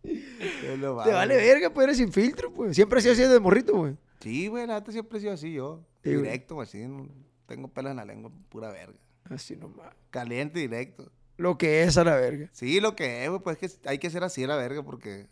Te 0.04 1.14
vale 1.14 1.38
verga, 1.38 1.74
pues 1.74 1.86
eres 1.86 1.96
sin 1.96 2.12
filtro, 2.12 2.52
pues. 2.52 2.76
Siempre 2.76 3.00
ha 3.00 3.02
sido 3.02 3.14
así 3.14 3.24
de 3.24 3.40
morrito, 3.40 3.74
güey. 3.78 3.96
Sí, 4.20 4.50
güey, 4.50 4.68
la 4.68 4.82
neta 4.82 4.92
siempre 4.92 5.18
he 5.18 5.22
sido 5.22 5.32
así 5.32 5.54
yo. 5.54 5.82
Sí, 6.04 6.10
güey. 6.10 6.24
directo, 6.24 6.60
así. 6.60 6.86
tengo 7.46 7.70
pelos 7.70 7.92
en 7.92 7.96
la 7.96 8.04
lengua, 8.04 8.30
pura 8.50 8.70
verga. 8.70 9.00
Así 9.30 9.56
nomás. 9.56 9.94
Caliente 10.10 10.60
y 10.60 10.64
directo. 10.64 11.10
Lo 11.38 11.58
que 11.58 11.84
es 11.84 11.98
a 11.98 12.04
la 12.04 12.18
verga. 12.18 12.50
Sí, 12.52 12.82
lo 12.82 12.98
que 12.98 13.24
es, 13.24 13.30
güey, 13.30 13.42
pues 13.42 13.64
es 13.64 13.78
que 13.78 13.88
hay 13.88 13.98
que 13.98 14.10
ser 14.10 14.26
así 14.26 14.44
a 14.44 14.48
la 14.48 14.58
verga 14.58 14.84
porque 14.84 15.28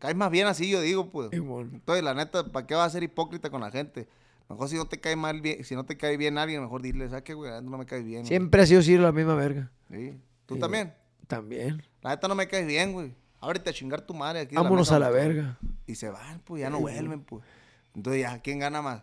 caes 0.00 0.16
más 0.16 0.32
bien 0.32 0.48
así, 0.48 0.68
yo 0.68 0.80
digo, 0.80 1.10
pues. 1.10 1.28
Entonces, 1.32 2.02
la 2.02 2.14
neta, 2.14 2.50
¿para 2.50 2.66
qué 2.66 2.74
vas 2.74 2.88
a 2.88 2.90
ser 2.90 3.04
hipócrita 3.04 3.50
con 3.50 3.60
la 3.60 3.70
gente? 3.70 4.08
Mejor 4.48 4.68
si 4.68 4.76
no 4.76 4.84
te 4.86 5.00
cae 5.00 5.16
mal 5.16 5.40
bien, 5.40 5.64
si 5.64 5.74
no 5.74 5.84
te 5.84 5.96
cae 5.96 6.16
bien 6.16 6.38
alguien, 6.38 6.62
mejor 6.62 6.80
dile, 6.82 7.08
¿sabes 7.08 7.24
qué, 7.24 7.34
güey? 7.34 7.50
No 7.62 7.76
me 7.78 7.86
caes 7.86 8.04
bien. 8.04 8.20
güey". 8.20 8.28
Siempre 8.28 8.62
ha 8.62 8.66
sido 8.66 8.80
así 8.80 8.96
la 8.96 9.12
misma 9.12 9.34
verga. 9.34 9.70
Sí. 9.90 10.20
¿Tú 10.46 10.54
Sí, 10.54 10.60
también? 10.60 10.94
También. 11.26 11.82
La 12.02 12.10
neta 12.10 12.28
no 12.28 12.34
me 12.36 12.46
caes 12.46 12.66
bien, 12.66 12.92
güey. 12.92 13.12
Ábrete 13.40 13.70
a 13.70 13.72
chingar 13.72 14.00
tu 14.02 14.14
madre 14.14 14.40
aquí. 14.40 14.54
Vámonos 14.54 14.86
mesa, 14.88 14.96
a 14.96 14.98
la 15.00 15.10
verga. 15.10 15.58
Y 15.86 15.96
se 15.96 16.08
van, 16.08 16.40
pues, 16.40 16.60
ya 16.62 16.70
no 16.70 16.78
vuelven, 16.80 17.20
pues. 17.22 17.44
Entonces, 17.94 18.22
ya, 18.22 18.38
¿quién 18.40 18.58
gana 18.60 18.82
más? 18.82 19.02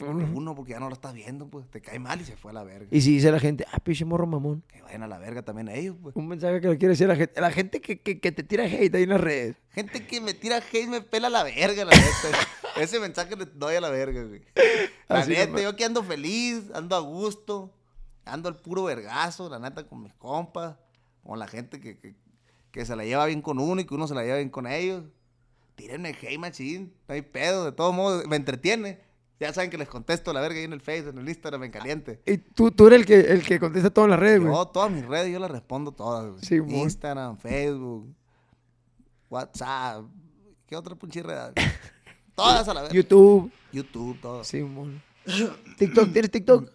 Uno. 0.00 0.28
Uno, 0.34 0.54
porque 0.54 0.72
ya 0.72 0.80
no 0.80 0.88
lo 0.88 0.94
estás 0.94 1.14
viendo, 1.14 1.48
pues. 1.48 1.66
Te 1.70 1.80
cae 1.80 1.98
mal 1.98 2.20
y 2.20 2.24
se 2.24 2.36
fue 2.36 2.50
a 2.50 2.54
la 2.54 2.62
verga. 2.62 2.88
Y 2.90 3.00
si 3.00 3.12
dice 3.14 3.30
la 3.32 3.40
gente, 3.40 3.64
ah, 3.72 3.78
pinche 3.78 4.04
morro 4.04 4.26
mamón. 4.26 4.62
Que 4.68 4.82
vayan 4.82 5.02
a 5.02 5.06
la 5.08 5.18
verga 5.18 5.42
también 5.42 5.68
ellos, 5.68 5.96
pues. 6.02 6.14
Un 6.14 6.28
mensaje 6.28 6.60
que 6.60 6.68
le 6.68 6.78
quiere 6.78 6.90
decir 6.92 7.06
a 7.06 7.08
la 7.08 7.16
gente. 7.16 7.40
La 7.40 7.50
gente 7.50 7.80
que, 7.80 8.00
que, 8.00 8.20
que 8.20 8.32
te 8.32 8.42
tira 8.42 8.64
hate 8.64 8.94
ahí 8.94 9.04
en 9.04 9.08
las 9.08 9.20
redes. 9.20 9.56
Gente 9.70 10.06
que 10.06 10.20
me 10.20 10.34
tira 10.34 10.56
hate 10.58 10.88
me 10.88 11.00
pela 11.00 11.30
la 11.30 11.42
verga, 11.44 11.84
la 11.84 11.92
neta. 11.92 12.38
Ese 12.80 13.00
mensaje 13.00 13.34
le 13.36 13.46
doy 13.46 13.76
a 13.76 13.80
la 13.80 13.90
verga, 13.90 14.22
güey. 14.24 14.42
La 15.08 15.20
Así 15.20 15.30
neta, 15.30 15.46
nomás. 15.46 15.62
yo 15.62 15.76
que 15.76 15.84
ando 15.84 16.02
feliz, 16.02 16.64
ando 16.74 16.96
a 16.96 17.00
gusto, 17.00 17.72
ando 18.24 18.48
al 18.48 18.56
puro 18.60 18.84
vergazo, 18.84 19.48
la 19.48 19.58
neta, 19.58 19.86
con 19.86 20.02
mis 20.02 20.14
compas, 20.14 20.76
con 21.22 21.38
la 21.38 21.46
gente 21.48 21.80
que, 21.80 21.98
que, 21.98 22.14
que 22.70 22.84
se 22.84 22.94
la 22.96 23.04
lleva 23.04 23.26
bien 23.26 23.40
con 23.42 23.58
uno 23.58 23.80
y 23.80 23.84
que 23.84 23.94
uno 23.94 24.06
se 24.06 24.14
la 24.14 24.22
lleva 24.22 24.36
bien 24.36 24.50
con 24.50 24.66
ellos. 24.66 25.04
Tírenme 25.74 26.10
hate, 26.10 26.38
machín, 26.38 26.92
no 27.08 27.14
hay 27.14 27.22
pedo, 27.22 27.64
de 27.64 27.72
todos 27.72 27.94
modos, 27.94 28.26
me 28.26 28.36
entretiene. 28.36 29.00
Ya 29.42 29.52
saben 29.52 29.70
que 29.70 29.76
les 29.76 29.88
contesto 29.88 30.32
la 30.32 30.40
verga 30.40 30.56
ahí 30.56 30.64
en 30.66 30.72
el 30.72 30.80
Face, 30.80 31.08
en 31.08 31.18
el 31.18 31.28
Instagram, 31.28 31.64
en 31.64 31.72
caliente. 31.72 32.22
Y 32.24 32.38
tú, 32.38 32.70
tú 32.70 32.86
eres 32.86 33.00
el 33.00 33.06
que, 33.06 33.18
el 33.18 33.42
que 33.44 33.58
contesta 33.58 33.90
todo 33.90 34.04
en 34.04 34.12
las 34.12 34.20
redes, 34.20 34.38
güey. 34.38 34.52
Yo, 34.52 34.66
todas 34.66 34.88
mis 34.88 35.04
redes, 35.04 35.32
yo 35.32 35.40
las 35.40 35.50
respondo 35.50 35.90
todas, 35.90 36.30
güey. 36.30 36.44
Sí. 36.44 36.54
Instagram, 36.54 37.36
Facebook, 37.38 38.14
WhatsApp, 39.28 40.04
¿qué 40.64 40.76
otra 40.76 40.94
pinche 40.94 41.24
red? 41.24 41.54
todas 42.36 42.68
a 42.68 42.72
la 42.72 42.82
vez. 42.82 42.92
YouTube. 42.92 43.50
YouTube, 43.72 44.16
todo. 44.20 44.44
Sí, 44.44 44.62
mon. 44.62 45.02
TikTok, 45.76 46.12
¿tienes 46.12 46.30
TikTok? 46.30 46.70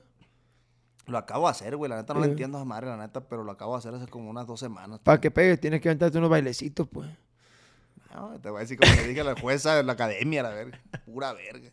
Lo 1.05 1.18
acabo 1.18 1.45
de 1.45 1.51
hacer, 1.51 1.78
güey. 1.78 1.89
La 1.89 1.95
neta 1.95 2.13
no 2.13 2.20
lo 2.20 2.26
entiendo 2.26 2.57
a 2.57 2.65
madre, 2.65 2.88
la 2.88 2.97
neta, 2.97 3.22
pero 3.22 3.45
lo 3.45 3.51
acabo 3.53 3.76
de 3.76 3.80
hacer 3.80 3.93
hace 3.93 4.07
como 4.07 4.30
unas 4.30 4.45
dos 4.45 4.59
semanas. 4.59 4.99
Para 5.05 5.22
que 5.22 5.32
pegues, 5.32 5.61
tienes 5.61 5.80
que 5.80 5.88
aventarte 5.88 6.18
unos 6.18 6.30
bailecitos, 6.30 6.86
pues. 6.86 7.09
No, 8.13 8.38
te 8.41 8.49
voy 8.49 8.57
a 8.57 8.61
decir 8.63 8.78
como 8.78 8.91
le 8.93 9.07
dije 9.07 9.22
a 9.22 9.24
la 9.24 9.39
jueza 9.39 9.74
de 9.76 9.84
la 9.84 9.93
academia, 9.93 10.43
la 10.43 10.49
verga. 10.49 10.82
Pura 11.05 11.32
verga. 11.32 11.72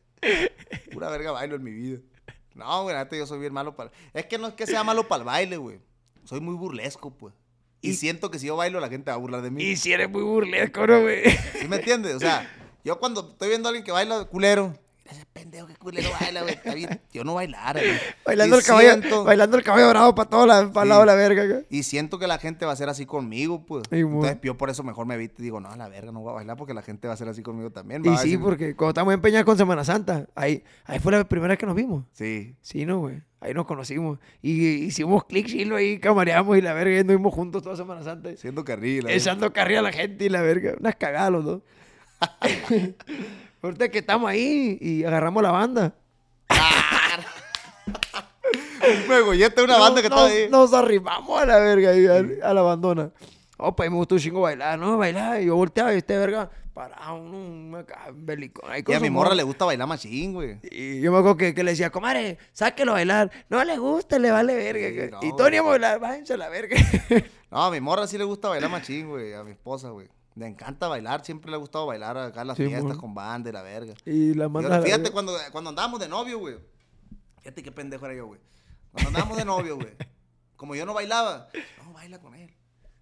Pura 0.92 1.10
verga 1.10 1.32
bailo 1.32 1.56
en 1.56 1.62
mi 1.62 1.72
vida. 1.72 1.98
No, 2.54 2.82
güey, 2.84 2.94
la 2.94 3.04
neta 3.04 3.16
yo 3.16 3.26
soy 3.26 3.40
bien 3.40 3.52
malo 3.52 3.74
para... 3.74 3.90
Es 4.12 4.26
que 4.26 4.38
no 4.38 4.46
es 4.48 4.54
que 4.54 4.66
sea 4.66 4.84
malo 4.84 5.08
para 5.08 5.20
el 5.20 5.24
baile, 5.26 5.56
güey. 5.56 5.80
Soy 6.24 6.40
muy 6.40 6.54
burlesco, 6.54 7.10
pues. 7.16 7.34
Y, 7.80 7.90
Y- 7.90 7.94
siento 7.94 8.30
que 8.30 8.38
si 8.38 8.46
yo 8.46 8.56
bailo 8.56 8.80
la 8.80 8.88
gente 8.88 9.10
va 9.10 9.16
a 9.16 9.18
burlar 9.18 9.42
de 9.42 9.50
mí. 9.50 9.62
Y 9.62 9.76
si 9.76 9.92
eres 9.92 10.08
muy 10.08 10.22
burlesco, 10.22 10.86
¿no, 10.86 11.00
güey? 11.02 11.24
¿Sí 11.60 11.66
me 11.68 11.76
entiendes? 11.76 12.14
O 12.14 12.20
sea, 12.20 12.48
yo 12.84 12.98
cuando 12.98 13.30
estoy 13.32 13.48
viendo 13.48 13.68
a 13.68 13.70
alguien 13.70 13.84
que 13.84 13.92
baila 13.92 14.24
culero, 14.26 14.72
ese 15.04 15.26
pendejo 15.32 15.66
que 15.66 15.74
culero 15.76 16.08
baila, 16.18 16.42
güey. 16.42 16.54
Está 16.54 16.74
bien. 16.74 17.00
Yo 17.12 17.24
no 17.24 17.34
bailara, 17.34 17.78
güey. 17.80 17.92
Bailando 18.24 18.56
Y 18.56 18.58
el, 18.60 18.64
caballo, 18.64 18.88
siento- 18.90 19.24
bailando 19.24 19.56
el 19.58 19.62
caballo 19.62 19.88
bravo 19.90 20.14
para 20.14 20.30
todo 20.30 20.46
la, 20.46 20.72
para 20.72 20.84
Sí. 20.84 20.88
lado 20.88 21.00
de 21.02 21.06
la 21.06 21.14
verga, 21.14 21.44
güey. 21.46 21.66
Y 21.68 21.82
siento 21.82 22.18
que 22.18 22.26
la 22.26 22.38
gente 22.38 22.64
va 22.64 22.72
a 22.72 22.76
ser 22.76 22.88
así 22.88 23.04
conmigo, 23.04 23.66
pues. 23.66 23.82
Sí. 23.90 23.98
Entonces 23.98 24.38
yo 24.42 24.56
por 24.56 24.70
eso 24.70 24.82
mejor 24.82 25.04
me 25.06 25.14
evito 25.14 25.34
y 25.40 25.44
digo, 25.44 25.60
no, 25.60 25.68
a 25.70 25.76
la 25.76 25.88
verga, 25.88 26.10
no 26.10 26.20
voy 26.20 26.30
a 26.30 26.34
bailar 26.36 26.56
porque 26.56 26.72
la 26.72 26.82
gente 26.82 27.06
va 27.06 27.14
a 27.14 27.16
ser 27.18 27.28
así 27.28 27.42
conmigo 27.42 27.70
también. 27.70 28.00
Y 28.04 28.08
sí, 28.16 28.30
decir- 28.30 28.40
porque 28.40 28.74
cuando 28.74 28.90
estábamos 28.90 29.14
empeñados 29.14 29.44
con 29.44 29.58
Semana 29.58 29.84
Santa, 29.84 30.26
ahí, 30.34 30.64
ahí 30.84 30.98
fue 30.98 31.12
la 31.12 31.24
primera 31.24 31.50
vez 31.52 31.58
que 31.58 31.66
nos 31.66 31.74
vimos. 31.76 32.04
Sí. 32.12 32.56
Sí, 32.62 32.86
¿no, 32.86 33.00
güey? 33.00 33.20
Ahí 33.40 33.52
nos 33.52 33.66
conocimos. 33.66 34.18
Y 34.40 34.52
hicimos 34.86 35.24
clic, 35.24 35.46
chilo, 35.48 35.76
ahí 35.76 35.98
camareamos 35.98 36.56
y 36.56 36.62
la 36.62 36.72
verga, 36.72 36.94
y 36.96 36.98
anduvimos 37.00 37.34
juntos 37.34 37.62
toda 37.62 37.76
Semana 37.76 38.02
Santa. 38.02 38.34
Siendo 38.38 38.64
carril. 38.64 39.06
Echando 39.10 39.52
carrilla 39.52 39.80
a 39.80 39.82
la 39.82 39.92
gente 39.92 40.24
y 40.24 40.28
la 40.30 40.40
verga. 40.40 40.72
Unas 40.80 40.96
cagadas 40.96 41.30
los 41.30 41.44
dos. 41.44 41.62
Ahorita 43.64 43.88
que 43.88 44.00
estamos 44.00 44.28
ahí 44.28 44.76
y 44.78 45.04
agarramos 45.04 45.42
la 45.42 45.50
banda. 45.50 45.94
Me 49.08 49.20
gollete 49.22 49.62
una 49.62 49.78
banda 49.78 50.02
que 50.02 50.08
está 50.08 50.26
ahí. 50.26 50.50
Nos 50.50 50.74
arrimamos 50.74 51.40
a 51.40 51.46
la 51.46 51.58
verga 51.60 51.88
ahí, 51.88 52.06
a, 52.42 52.52
la 52.52 52.60
abandona. 52.60 53.10
Oh, 53.56 53.74
pues 53.74 53.90
me 53.90 53.96
gustó 53.96 54.16
un 54.16 54.20
chingo 54.20 54.42
bailar, 54.42 54.78
¿no? 54.78 54.98
Bailar. 54.98 55.40
Y 55.40 55.46
yo 55.46 55.56
volteaba 55.56 55.94
y 55.94 55.96
este 55.96 56.18
verga 56.18 56.50
parado, 56.74 57.14
un, 57.14 57.74
belicón. 58.12 58.70
Y 58.86 58.92
a 58.92 59.00
mi 59.00 59.08
morra 59.08 59.28
morra. 59.28 59.34
le 59.34 59.44
gusta 59.44 59.64
bailar 59.64 59.88
machín, 59.88 60.34
güey. 60.34 60.58
Y 60.70 61.00
yo 61.00 61.10
me 61.10 61.16
acuerdo 61.16 61.38
que, 61.38 61.54
que 61.54 61.64
le 61.64 61.70
decía, 61.70 61.88
comadre, 61.88 62.36
sáquelo 62.52 62.90
a 62.90 62.96
bailar. 62.96 63.30
No 63.48 63.64
le 63.64 63.78
gusta, 63.78 64.18
le 64.18 64.30
vale 64.30 64.54
verga. 64.56 64.88
Sí, 65.06 65.10
no, 65.10 65.20
y. 65.22 65.34
Tony 65.38 65.56
a 65.56 65.62
bailar, 65.62 66.00
váyanse 66.00 66.34
a 66.34 66.36
la 66.36 66.50
verga. 66.50 66.76
No, 67.50 67.62
a 67.62 67.70
mi 67.70 67.80
morra 67.80 68.06
sí 68.06 68.18
le 68.18 68.24
gusta 68.24 68.48
bailar 68.48 68.68
machín, 68.68 69.08
güey. 69.08 69.32
A 69.32 69.42
mi 69.42 69.52
esposa, 69.52 69.88
güey. 69.88 70.08
Le 70.36 70.46
encanta 70.48 70.88
bailar. 70.88 71.24
Siempre 71.24 71.50
le 71.50 71.56
ha 71.56 71.60
gustado 71.60 71.86
bailar 71.86 72.16
acá 72.18 72.40
en 72.42 72.48
las 72.48 72.56
Sí, 72.56 72.66
fiestas 72.66 72.96
con 72.96 73.14
banda 73.14 73.50
y 73.50 73.52
la 73.52 73.62
verga. 73.62 73.94
y 74.04 74.34
la 74.34 74.48
manda 74.48 74.68
la 74.68 74.82
fíjate 74.82 75.02
verga. 75.02 75.12
cuando, 75.12 75.32
cuando 75.52 75.70
andábamos 75.70 76.00
de 76.00 76.08
novio, 76.08 76.38
güey. 76.40 76.56
Fíjate 77.38 77.62
qué 77.62 77.70
pendejo 77.72 78.06
era 78.06 78.14
yo, 78.16 78.26
güey. 78.26 78.40
Cuando 78.90 79.08
andábamos 79.08 79.36
de 79.36 79.44
novio, 79.44 79.76
güey. 79.76 79.92
Como 80.56 80.74
yo 80.74 80.86
no 80.86 80.94
bailaba, 80.94 81.48
no, 81.84 81.92
baila 81.92 82.18
con 82.20 82.34
él. 82.34 82.52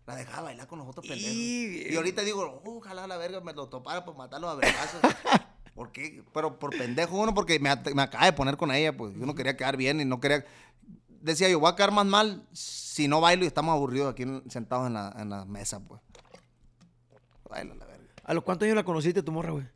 La 0.06 0.16
dejaba 0.16 0.42
bailar 0.42 0.66
con 0.66 0.78
los 0.80 0.88
otros 0.88 1.06
pendejos. 1.06 1.32
Y- 1.32 1.86
Y 1.92 1.96
ahorita 1.96 2.22
digo, 2.22 2.60
"Uh, 2.64 2.78
ojalá 2.78 3.06
la 3.06 3.16
verga 3.18 3.40
me 3.40 3.52
lo 3.52 3.68
topara 3.68 4.04
por 4.04 4.16
matarlo 4.16 4.48
a 4.48 4.54
vergazos. 4.56 5.00
¿Por 5.74 5.92
qué? 5.92 6.22
Pero 6.34 6.58
por 6.58 6.76
pendejo 6.76 7.16
uno, 7.16 7.32
porque 7.34 7.58
me, 7.60 7.70
me 7.94 8.02
acaba 8.02 8.24
de 8.26 8.32
poner 8.32 8.56
con 8.56 8.72
ella, 8.72 8.94
pues. 8.96 9.14
Yo 9.14 9.24
no 9.26 9.34
quería 9.34 9.56
quedar 9.56 9.76
bien 9.76 10.00
y 10.00 10.04
no 10.04 10.20
quería... 10.20 10.44
Decía 11.20 11.48
yo, 11.48 11.60
voy 11.60 11.70
a 11.70 11.76
quedar 11.76 11.92
más 11.92 12.04
mal 12.04 12.46
si 12.52 13.06
no 13.06 13.20
bailo 13.20 13.44
y 13.44 13.46
estamos 13.46 13.72
aburridos 13.72 14.12
aquí 14.12 14.24
en- 14.24 14.42
sentados 14.50 14.88
en 14.88 14.94
la, 14.94 15.14
en 15.18 15.30
la 15.30 15.44
mesa, 15.44 15.78
pues. 15.80 16.00
Baila 17.52 17.74
la 17.74 17.84
verga. 17.84 18.08
¿A 18.24 18.34
los 18.34 18.44
cuántos 18.44 18.64
años 18.64 18.76
la 18.76 18.84
conociste 18.84 19.22
tu 19.22 19.30
morra, 19.30 19.52
güey? 19.52 19.66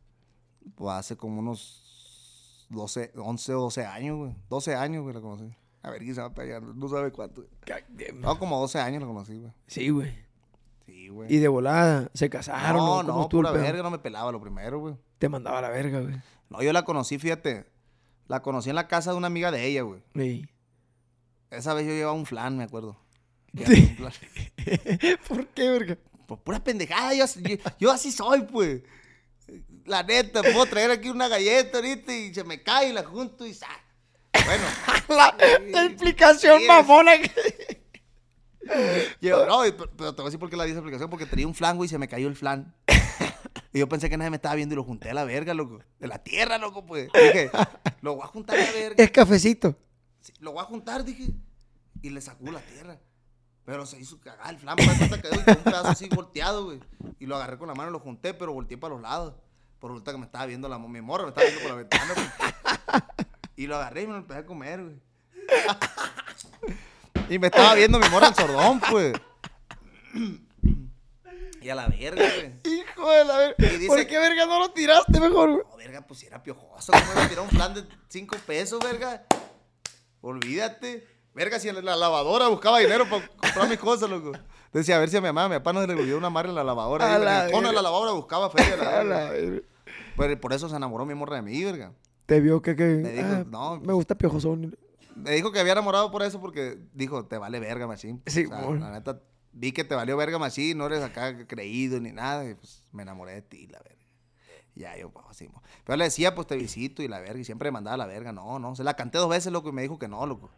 Pues 0.75 0.95
hace 0.95 1.15
como 1.15 1.39
unos 1.39 2.65
12, 2.69 3.13
11 3.15 3.53
o 3.53 3.61
12 3.61 3.85
años, 3.85 4.17
güey. 4.17 4.35
12 4.49 4.75
años, 4.75 5.03
güey, 5.03 5.13
la 5.13 5.21
conocí. 5.21 5.55
A 5.83 5.91
ver, 5.91 6.01
quizá 6.01 6.33
para 6.33 6.57
allá, 6.57 6.67
no 6.75 6.89
sabe 6.89 7.11
cuánto. 7.11 7.45
No, 8.15 8.39
como 8.39 8.59
12 8.59 8.79
años 8.79 9.01
la 9.01 9.07
conocí, 9.07 9.37
güey. 9.37 9.53
Sí, 9.67 9.89
güey. 9.89 10.11
Sí, 10.87 11.09
güey. 11.09 11.31
Y 11.33 11.37
de 11.37 11.47
volada, 11.47 12.09
se 12.15 12.29
casaron. 12.29 12.77
no, 12.77 12.87
¿Cómo 12.87 13.03
no, 13.03 13.21
el 13.23 13.29
pura 13.29 13.51
verga, 13.51 13.83
no 13.83 13.91
me 13.91 13.99
pelaba 13.99 14.31
lo 14.31 14.41
primero, 14.41 14.79
güey. 14.79 14.95
Te 15.19 15.29
mandaba 15.29 15.59
a 15.59 15.61
la 15.61 15.69
verga, 15.69 16.01
güey. 16.01 16.15
No, 16.49 16.63
yo 16.63 16.73
la 16.73 16.83
conocí, 16.83 17.19
fíjate. 17.19 17.67
La 18.27 18.41
conocí 18.41 18.69
en 18.69 18.75
la 18.75 18.87
casa 18.87 19.11
de 19.11 19.17
una 19.17 19.27
amiga 19.27 19.51
de 19.51 19.65
ella, 19.65 19.83
güey. 19.83 20.01
Sí. 20.15 20.49
Esa 21.51 21.75
vez 21.75 21.85
yo 21.85 21.93
llevaba 21.93 22.17
un 22.17 22.25
flan, 22.25 22.57
me 22.57 22.63
acuerdo. 22.63 22.97
Sí. 23.65 23.87
Un 23.91 23.95
flan. 23.97 24.13
¿Por 25.27 25.47
qué, 25.47 25.69
verga? 25.69 25.97
Por 26.27 26.39
pura 26.41 26.63
pendejada, 26.63 27.13
yo, 27.15 27.25
yo, 27.25 27.55
yo 27.79 27.91
así 27.91 28.11
soy, 28.11 28.43
pues. 28.43 28.83
La 29.85 30.03
neta, 30.03 30.43
puedo 30.43 30.65
traer 30.65 30.91
aquí 30.91 31.09
una 31.09 31.29
galleta 31.29 31.77
ahorita 31.77 32.13
y 32.13 32.33
se 32.33 32.43
me 32.43 32.61
cae 32.61 32.89
y 32.89 32.93
la 32.93 33.03
junto 33.03 33.45
y 33.45 33.53
sa. 33.53 33.67
Bueno, 34.45 34.63
La, 35.09 35.35
la 35.71 35.85
explicación 35.85 36.67
mamona 36.67 37.17
que... 37.19 37.77
Yo, 39.21 39.45
no, 39.45 39.61
pero, 39.61 39.89
pero 39.95 40.13
te 40.13 40.21
voy 40.21 40.27
a 40.27 40.29
decir 40.29 40.39
por 40.39 40.49
qué 40.49 40.57
la 40.57 40.65
di 40.65 40.71
esa 40.71 40.81
aplicación, 40.81 41.09
porque 41.09 41.25
tenía 41.25 41.47
un 41.47 41.55
flan, 41.55 41.77
güey, 41.77 41.87
y 41.87 41.89
se 41.89 41.97
me 41.97 42.07
cayó 42.07 42.27
el 42.27 42.35
flan. 42.35 42.75
Y 43.73 43.79
yo 43.79 43.89
pensé 43.89 44.09
que 44.09 44.17
nadie 44.17 44.29
me 44.29 44.37
estaba 44.37 44.55
viendo 44.55 44.73
y 44.73 44.77
lo 44.77 44.83
junté 44.83 45.09
a 45.09 45.13
la 45.13 45.25
verga, 45.25 45.53
loco. 45.53 45.81
De 45.99 46.07
la 46.07 46.23
tierra, 46.23 46.57
loco, 46.57 46.85
pues. 46.85 47.09
Dije, 47.13 47.51
lo 48.01 48.15
voy 48.15 48.23
a 48.23 48.27
juntar 48.27 48.57
a 48.57 48.63
la 48.63 48.71
verga. 48.71 49.03
Es 49.03 49.11
cafecito. 49.11 49.77
Sí, 50.21 50.31
lo 50.39 50.53
voy 50.53 50.61
a 50.61 50.63
juntar, 50.63 51.03
dije. 51.03 51.33
Y 52.01 52.09
le 52.09 52.21
sacó 52.21 52.49
la 52.49 52.61
tierra. 52.61 52.97
Pero 53.67 53.85
se 53.85 53.99
hizo 53.99 54.17
cagar 54.21 54.49
el 54.51 54.57
flan, 54.59 54.79
hasta 54.79 55.21
quedó 55.21 55.43
quedó 55.43 55.57
un 55.57 55.63
pedazo 55.65 55.89
así 55.89 56.07
volteado, 56.07 56.63
güey. 56.63 56.79
Y 57.19 57.25
lo 57.25 57.35
agarré 57.35 57.57
con 57.57 57.67
la 57.67 57.75
mano 57.75 57.89
y 57.89 57.91
lo 57.91 57.99
junté, 57.99 58.33
pero 58.33 58.53
volteé 58.53 58.77
para 58.77 58.93
los 58.93 59.01
lados. 59.03 59.33
Por 59.79 59.91
resulta 59.91 60.13
que 60.13 60.17
me 60.19 60.25
estaba 60.25 60.45
viendo 60.45 60.69
la 60.69 60.79
mi 60.79 61.01
morra, 61.01 61.23
me 61.23 61.29
estaba 61.31 61.45
viendo 61.47 61.61
por 61.63 61.71
la 61.71 61.77
ventana. 61.83 62.13
Y 63.57 63.67
lo 63.67 63.75
agarré 63.75 64.03
y 64.03 64.07
me 64.07 64.13
lo 64.13 64.19
empecé 64.19 64.39
a 64.39 64.45
comer, 64.45 64.81
güey. 64.83 65.01
y 67.29 67.39
me 67.39 67.47
estaba 67.47 67.73
viendo 67.75 67.99
mi 67.99 68.07
morra 68.07 68.29
el 68.29 68.35
sordón, 68.35 68.79
pues. 68.89 69.13
Y 71.61 71.69
a 71.69 71.75
la 71.75 71.87
verga, 71.89 72.23
güey. 72.23 72.53
Hijo 72.73 73.11
de 73.11 73.25
la 73.25 73.37
verga. 73.37 73.55
Y 73.57 73.77
dice- 73.79 73.87
¿Por 73.87 74.07
qué 74.07 74.17
verga 74.17 74.45
no 74.45 74.59
lo 74.59 74.71
tiraste 74.71 75.19
mejor, 75.19 75.51
güey? 75.51 75.63
No, 75.69 75.75
verga, 75.75 76.07
pues 76.07 76.21
si 76.21 76.27
era 76.27 76.41
piojoso. 76.41 76.93
¿Cómo 76.93 77.11
iba 77.11 77.23
a 77.25 77.27
tirar 77.27 77.43
un 77.43 77.49
plan 77.49 77.73
de 77.73 77.83
5 78.07 78.37
pesos, 78.45 78.79
verga? 78.81 79.25
Olvídate. 80.21 81.16
Verga, 81.37 81.59
si 81.59 81.69
en 81.69 81.85
la 81.85 81.95
lavadora 81.95 82.47
buscaba 82.47 82.79
dinero 82.79 83.07
para 83.07 83.27
comprar 83.27 83.69
mis 83.69 83.77
cosas, 83.77 84.09
loco. 84.09 84.31
Decía, 84.73 84.95
a 84.95 84.99
ver 84.99 85.09
si 85.09 85.17
a 85.17 85.21
mi 85.21 85.27
mamá, 85.27 85.45
a 85.45 85.49
mi 85.49 85.55
papá 85.55 85.71
no 85.71 85.81
se 85.81 85.87
le 85.87 85.93
olvidó 85.93 86.17
una 86.17 86.31
madre 86.31 86.49
en 86.49 86.55
la 86.55 86.63
lavadora. 86.63 87.13
A 87.13 87.19
la 87.19 87.45
el 87.45 87.63
de 87.63 87.73
la 87.73 87.81
lavadora 87.83 88.11
buscaba 88.13 88.49
feria. 88.49 88.75
La 88.75 88.99
A 88.99 89.03
la. 89.03 89.31
Pero 90.17 90.41
por 90.41 90.51
eso 90.53 90.67
se 90.67 90.75
enamoró 90.75 91.05
mi 91.05 91.13
morra 91.13 91.35
de 91.35 91.43
mí, 91.43 91.63
verga. 91.63 91.93
Te 92.25 92.41
vio 92.41 92.61
que, 92.63 92.75
que 92.75 92.83
Me 92.83 93.11
dijo, 93.11 93.27
ah, 93.29 93.45
no, 93.47 93.79
me 93.79 93.93
gusta 93.93 94.15
piojosón. 94.17 94.75
Me 95.15 95.31
dijo 95.31 95.51
que 95.51 95.59
había 95.59 95.73
enamorado 95.73 96.11
por 96.11 96.23
eso 96.23 96.41
porque 96.41 96.77
dijo, 96.93 97.25
te 97.25 97.37
vale 97.37 97.59
verga, 97.59 97.85
machín. 97.85 98.21
Sí, 98.25 98.45
O 98.45 98.49
sea, 98.49 98.57
mon. 98.61 98.79
la 98.79 98.91
neta, 98.91 99.21
vi 99.53 99.71
que 99.71 99.83
te 99.83 99.93
valió 99.95 100.17
verga, 100.17 100.39
machín, 100.39 100.77
no 100.77 100.87
eres 100.87 101.03
acá 101.03 101.45
creído 101.45 101.99
ni 101.99 102.11
nada. 102.11 102.49
Y 102.49 102.55
pues 102.55 102.83
me 102.91 103.03
enamoré 103.03 103.33
de 103.33 103.41
ti, 103.43 103.67
la 103.67 103.79
verga. 103.79 104.03
Y 104.75 104.81
Ya, 104.81 104.97
yo, 104.97 105.09
pues, 105.11 105.25
así, 105.29 105.47
mo. 105.47 105.61
Pero 105.85 105.97
le 105.97 106.05
decía, 106.05 106.33
pues 106.35 106.47
te 106.47 106.55
visito 106.55 107.03
y 107.03 107.07
la 107.07 107.19
verga. 107.19 107.39
Y 107.39 107.43
siempre 107.45 107.69
me 107.69 107.73
mandaba 107.73 107.95
la 107.97 108.07
verga. 108.07 108.31
No, 108.31 108.57
no. 108.59 108.75
Se 108.75 108.83
la 108.83 108.95
canté 108.95 109.19
dos 109.19 109.29
veces, 109.29 109.51
loco, 109.53 109.69
y 109.69 109.71
me 109.71 109.83
dijo 109.83 109.97
que 109.99 110.07
no, 110.07 110.25
loco. 110.25 110.49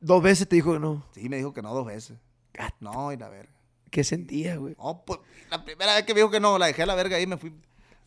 Dos 0.00 0.22
veces 0.22 0.48
te 0.48 0.56
dijo 0.56 0.72
que 0.72 0.78
no. 0.80 1.04
Sí, 1.12 1.28
me 1.28 1.36
dijo 1.36 1.52
que 1.52 1.62
no 1.62 1.72
dos 1.74 1.86
veces. 1.86 2.18
Gat- 2.54 2.74
No, 2.80 3.12
y 3.12 3.16
la 3.16 3.28
verga. 3.28 3.52
¿Qué 3.90 4.04
sentía, 4.04 4.56
güey? 4.56 4.74
No, 4.78 5.02
pues, 5.04 5.20
la 5.50 5.64
primera 5.64 5.94
vez 5.94 6.04
que 6.04 6.14
me 6.14 6.20
dijo 6.20 6.30
que 6.30 6.40
no, 6.40 6.58
la 6.58 6.66
dejé 6.66 6.82
a 6.82 6.86
la 6.86 6.94
verga 6.94 7.16
ahí 7.16 7.24
y 7.24 7.26
me 7.26 7.36
fui. 7.36 7.50
me 7.50 7.56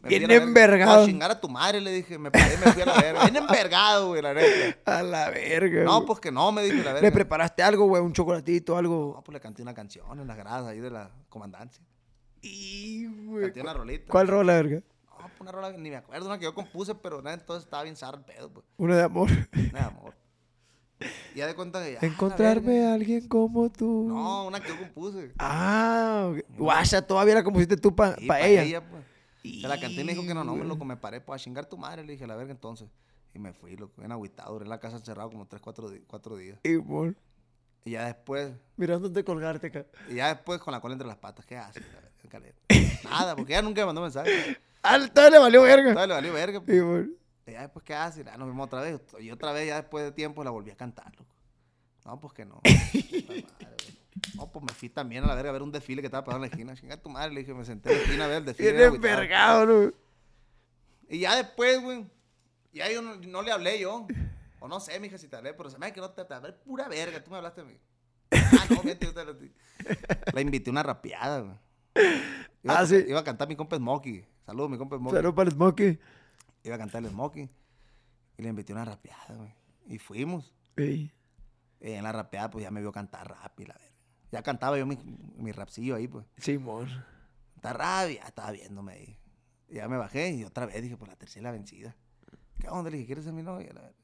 fui 0.09 0.15
a 0.15 0.19
Bien 0.19 0.27
verga. 0.29 0.43
envergado. 0.45 0.95
No, 0.97 1.03
a 1.03 1.05
chingar 1.05 1.31
a 1.31 1.39
tu 1.41 1.49
madre, 1.49 1.81
le 1.81 1.91
dije. 1.91 2.17
Me 2.17 2.31
paré, 2.31 2.57
me 2.57 2.71
fui 2.71 2.81
a 2.81 2.85
la 2.85 2.93
verga. 3.01 3.21
Bien 3.23 3.35
envergado, 3.35 4.07
güey, 4.07 4.21
la 4.21 4.33
neta. 4.33 4.79
A 4.99 5.03
la 5.03 5.29
verga. 5.29 5.83
No, 5.83 5.95
güey. 5.97 6.07
pues 6.07 6.19
que 6.19 6.31
no, 6.31 6.51
me 6.51 6.63
dijo 6.63 6.77
la 6.77 6.93
verga. 6.93 7.01
¿Le 7.01 7.11
preparaste 7.11 7.61
algo, 7.63 7.85
güey? 7.85 8.01
Un 8.01 8.13
chocolatito, 8.13 8.77
algo. 8.77 9.13
No, 9.17 9.23
pues 9.23 9.33
le 9.33 9.39
canté 9.41 9.61
una 9.61 9.73
canción 9.73 10.19
en 10.19 10.25
las 10.27 10.37
gradas 10.37 10.65
ahí 10.67 10.79
de 10.79 10.89
la 10.89 11.11
comandancia. 11.29 11.83
Y, 12.41 13.05
güey. 13.25 13.45
Canté 13.45 13.61
una 13.61 13.73
rolita. 13.73 14.09
¿Cuál 14.11 14.27
rola, 14.27 14.53
verga? 14.53 14.81
No, 15.09 15.17
pues 15.29 15.41
una 15.41 15.51
rola, 15.51 15.71
ni 15.71 15.89
me 15.89 15.97
acuerdo, 15.97 16.25
una 16.25 16.37
que 16.37 16.43
yo 16.45 16.53
compuse, 16.55 16.95
pero 16.95 17.21
nada, 17.21 17.35
entonces 17.35 17.63
estaba 17.65 17.83
bien 17.83 17.95
zarra 17.95 18.17
el 18.17 18.23
pedo, 18.25 18.49
pues. 18.51 18.65
Una 18.77 18.97
de 18.97 19.03
amor. 19.03 19.29
Nada, 19.71 19.87
amor. 19.87 20.13
Y 21.33 21.37
ya 21.39 21.47
de 21.47 21.55
cuenta 21.55 21.83
que 21.83 21.93
ya. 21.93 21.99
la 22.01 22.07
Encontrarme 22.07 22.85
a 22.85 22.93
alguien 22.93 23.27
como 23.27 23.69
tú. 23.71 24.05
No, 24.09 24.47
una 24.47 24.59
que 24.59 24.69
yo 24.69 24.77
compuse. 24.79 25.31
Ah, 25.39 26.29
ok. 26.31 26.57
guacha, 26.57 27.01
todavía 27.01 27.35
la 27.35 27.43
compusiste 27.43 27.77
tú 27.77 27.95
para 27.95 28.15
Sí, 28.17 28.25
pa' 28.27 28.39
ella. 28.41 28.81
pues. 28.89 29.03
Se 29.43 29.67
la 29.67 29.79
canté 29.79 30.01
y 30.01 30.03
me 30.05 30.13
dijo 30.13 30.25
que 30.25 30.33
no, 30.33 30.43
no, 30.43 30.55
loco, 30.55 30.85
me 30.85 30.95
paré, 30.97 31.19
pues 31.21 31.41
a 31.41 31.43
chingar 31.43 31.65
tu 31.65 31.77
madre, 31.77 32.03
le 32.05 32.13
dije, 32.13 32.25
la 32.27 32.35
verga 32.35 32.51
entonces. 32.51 32.89
Y 33.33 33.39
me 33.39 33.51
fui, 33.51 33.75
loco, 33.75 33.93
bien 33.97 34.11
agüitado, 34.11 34.53
duré 34.53 34.63
en 34.65 34.69
la 34.69 34.79
casa 34.79 34.97
encerrado 34.97 35.29
como 35.31 35.45
3, 35.47 35.61
4, 35.61 35.89
cuatro 36.07 36.37
días. 36.37 36.59
Y, 36.63 36.75
amor, 36.75 37.15
Y 37.83 37.91
ya 37.91 38.05
después, 38.05 38.51
mirándote 38.77 39.23
colgarte 39.25 39.67
acá. 39.67 39.85
y 40.09 40.15
ya 40.15 40.27
después 40.33 40.59
con 40.61 40.71
la 40.71 40.79
cola 40.79 40.93
entre 40.93 41.07
las 41.07 41.17
patas, 41.17 41.45
¿qué 41.45 41.57
haces? 41.57 41.83
Nada, 43.03 43.35
porque 43.35 43.53
ella 43.53 43.61
nunca 43.61 43.81
me 43.81 43.87
mandó 43.87 44.01
mensaje. 44.01 44.57
Ah, 44.81 44.97
todavía 45.13 45.37
le 45.37 45.43
valió 45.43 45.61
verga. 45.61 45.93
Todavía 45.93 46.07
le 46.07 46.13
valió 46.13 46.33
verga, 46.33 46.61
pues. 46.61 46.77
Y, 46.77 46.79
amor, 46.79 47.05
Y 47.05 47.22
ya 47.51 47.61
después, 47.61 47.83
¿qué 47.83 47.93
haces? 47.93 48.25
Ya 48.25 48.37
nos 48.37 48.47
vimos 48.47 48.65
otra 48.67 48.81
vez. 48.81 49.01
Y 49.19 49.31
otra 49.31 49.51
vez, 49.51 49.67
ya 49.67 49.75
después 49.81 50.05
de 50.05 50.11
tiempo, 50.11 50.43
la 50.43 50.51
volví 50.51 50.71
a 50.71 50.75
cantar, 50.75 51.13
loco. 51.17 51.35
No, 52.05 52.19
pues 52.19 52.33
que 52.33 52.45
no. 52.45 52.61
No, 54.35 54.51
pues 54.51 54.63
me 54.63 54.71
fui 54.73 54.89
también 54.89 55.23
a 55.23 55.27
la 55.27 55.35
verga 55.35 55.49
a 55.49 55.53
ver 55.53 55.63
un 55.63 55.71
desfile 55.71 56.01
que 56.01 56.05
estaba 56.07 56.23
pasando 56.23 56.45
en 56.45 56.49
la 56.51 56.53
esquina. 56.55 56.75
Chinga 56.75 56.97
tu 56.97 57.09
madre, 57.09 57.33
le 57.33 57.39
dije, 57.41 57.53
me 57.53 57.65
senté 57.65 57.91
en 57.91 57.97
la 57.97 58.03
esquina 58.03 58.25
a 58.25 58.27
ver 58.27 58.37
el 58.37 58.45
desfile. 58.45 58.69
Agüitado. 58.69 58.95
envergado, 58.95 59.65
¿no? 59.65 59.93
Y 61.09 61.19
ya 61.19 61.35
después, 61.35 61.81
güey, 61.81 62.05
ya 62.71 62.91
yo 62.91 63.01
no, 63.01 63.15
no 63.15 63.41
le 63.41 63.51
hablé 63.51 63.79
yo. 63.79 64.07
O 64.59 64.67
no 64.67 64.79
sé, 64.79 64.99
mija, 64.99 65.17
si 65.17 65.27
te 65.27 65.35
hablé, 65.35 65.53
pero 65.53 65.69
se 65.69 65.77
me 65.77 65.87
hace 65.87 65.95
que 65.95 66.01
no 66.01 66.11
te, 66.11 66.31
hablé 66.33 66.53
pura 66.53 66.87
verga. 66.87 67.23
Tú 67.23 67.31
me 67.31 67.37
hablaste 67.37 67.61
a 67.61 67.63
mí. 67.65 67.77
Ah, 68.31 68.65
no, 68.69 68.81
vete, 68.83 69.05
yo 69.07 69.13
te 69.13 69.19
hablé 69.19 69.33
a 69.33 69.37
ti. 69.37 69.51
La 70.33 70.41
invité 70.41 70.69
una 70.69 70.83
rapeada, 70.83 71.39
güey. 71.41 71.55
Iba, 72.63 72.77
Ah, 72.77 72.79
a, 72.81 72.85
sí. 72.85 73.03
iba 73.07 73.19
a 73.19 73.23
cantar 73.23 73.47
mi 73.47 73.55
compa 73.55 73.75
Smokey. 73.77 74.25
Saludos, 74.45 74.69
mi 74.69 74.77
compa 74.77 74.97
Smokey. 74.97 75.15
Pero 75.17 75.35
para 75.35 75.49
el 75.49 75.55
Smokey. 75.55 75.99
Iba 76.63 76.75
a 76.75 76.77
cantar 76.77 77.03
el 77.03 77.09
Smokey. 77.09 77.49
Y 78.37 78.41
le 78.41 78.49
invité 78.49 78.73
una 78.73 78.85
rapeada, 78.85 79.35
güey. 79.35 79.53
Y 79.85 79.99
fuimos. 79.99 80.53
Ey. 80.75 81.11
Y 81.81 81.91
en 81.91 82.03
la 82.03 82.11
rapeada, 82.11 82.49
pues 82.49 82.63
ya 82.63 82.71
me 82.71 82.81
vio 82.81 82.91
cantar 82.91 83.29
rap 83.29 83.59
y 83.59 83.65
la 83.65 83.75
verga. 83.75 83.93
Ya 84.31 84.41
cantaba 84.41 84.77
yo 84.77 84.85
mi, 84.85 84.97
mi 85.35 85.51
rapcillo 85.51 85.95
ahí, 85.95 86.07
pues. 86.07 86.25
Simón. 86.37 86.89
Está 87.55 87.73
rap 87.73 88.09
y 88.09 88.15
ya 88.15 88.23
estaba 88.23 88.51
viéndome 88.51 88.93
ahí. 88.93 89.19
Y 89.69 89.75
ya 89.75 89.87
me 89.87 89.97
bajé 89.97 90.31
y 90.31 90.43
otra 90.43 90.65
vez 90.65 90.81
dije, 90.81 90.97
pues 90.97 91.09
la 91.09 91.15
tercera 91.15 91.51
vencida. 91.51 91.95
¿Qué 92.59 92.69
onda? 92.69 92.89
Le 92.89 92.97
dije, 92.97 93.07
¿quieres 93.07 93.25
ser 93.25 93.33
mi 93.33 93.43
novia? 93.43 93.71
La 93.73 93.81
verga. 93.81 93.97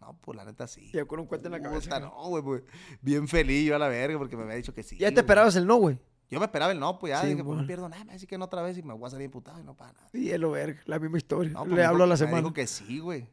No, 0.00 0.16
pues 0.20 0.36
la 0.36 0.44
neta 0.44 0.68
sí. 0.68 0.90
Ya 0.92 1.04
con 1.06 1.18
un 1.18 1.26
cuento 1.26 1.48
en 1.48 1.52
la 1.52 1.60
cabeza. 1.60 1.86
Puta, 1.86 2.00
no, 2.00 2.28
güey, 2.28 2.42
pues. 2.42 2.62
Bien 3.00 3.26
feliz 3.26 3.66
yo 3.66 3.74
a 3.74 3.78
la 3.78 3.88
verga 3.88 4.16
porque 4.18 4.36
me 4.36 4.44
había 4.44 4.54
dicho 4.54 4.74
que 4.74 4.82
sí. 4.82 4.96
Ya 4.96 5.12
te 5.12 5.20
esperabas 5.20 5.56
el 5.56 5.66
no, 5.66 5.76
güey. 5.76 5.98
Yo 6.30 6.38
me 6.38 6.44
esperaba 6.46 6.72
el 6.72 6.78
no, 6.78 6.98
pues 6.98 7.12
ya 7.12 7.22
Sí, 7.22 7.28
dije, 7.28 7.42
pues 7.42 7.58
no 7.58 7.66
pierdo 7.66 7.88
nada, 7.88 8.04
me 8.04 8.12
decir 8.12 8.28
que 8.28 8.36
no 8.36 8.44
otra 8.44 8.60
vez 8.62 8.76
y 8.76 8.82
me 8.82 8.92
voy 8.92 9.06
a 9.06 9.10
salir 9.10 9.24
imputado 9.26 9.58
y 9.60 9.64
no 9.64 9.74
pasa 9.74 9.92
nada. 9.94 10.08
Y 10.12 10.36
lo 10.36 10.50
verga. 10.50 10.80
La 10.84 10.98
misma 10.98 11.16
historia. 11.18 11.52
No, 11.52 11.64
pues, 11.64 11.72
Le 11.76 11.84
hablo 11.84 12.04
a 12.04 12.06
la 12.06 12.16
semana. 12.16 12.38
dijo 12.38 12.52
que 12.52 12.66
sí, 12.66 12.98
güey. 12.98 13.26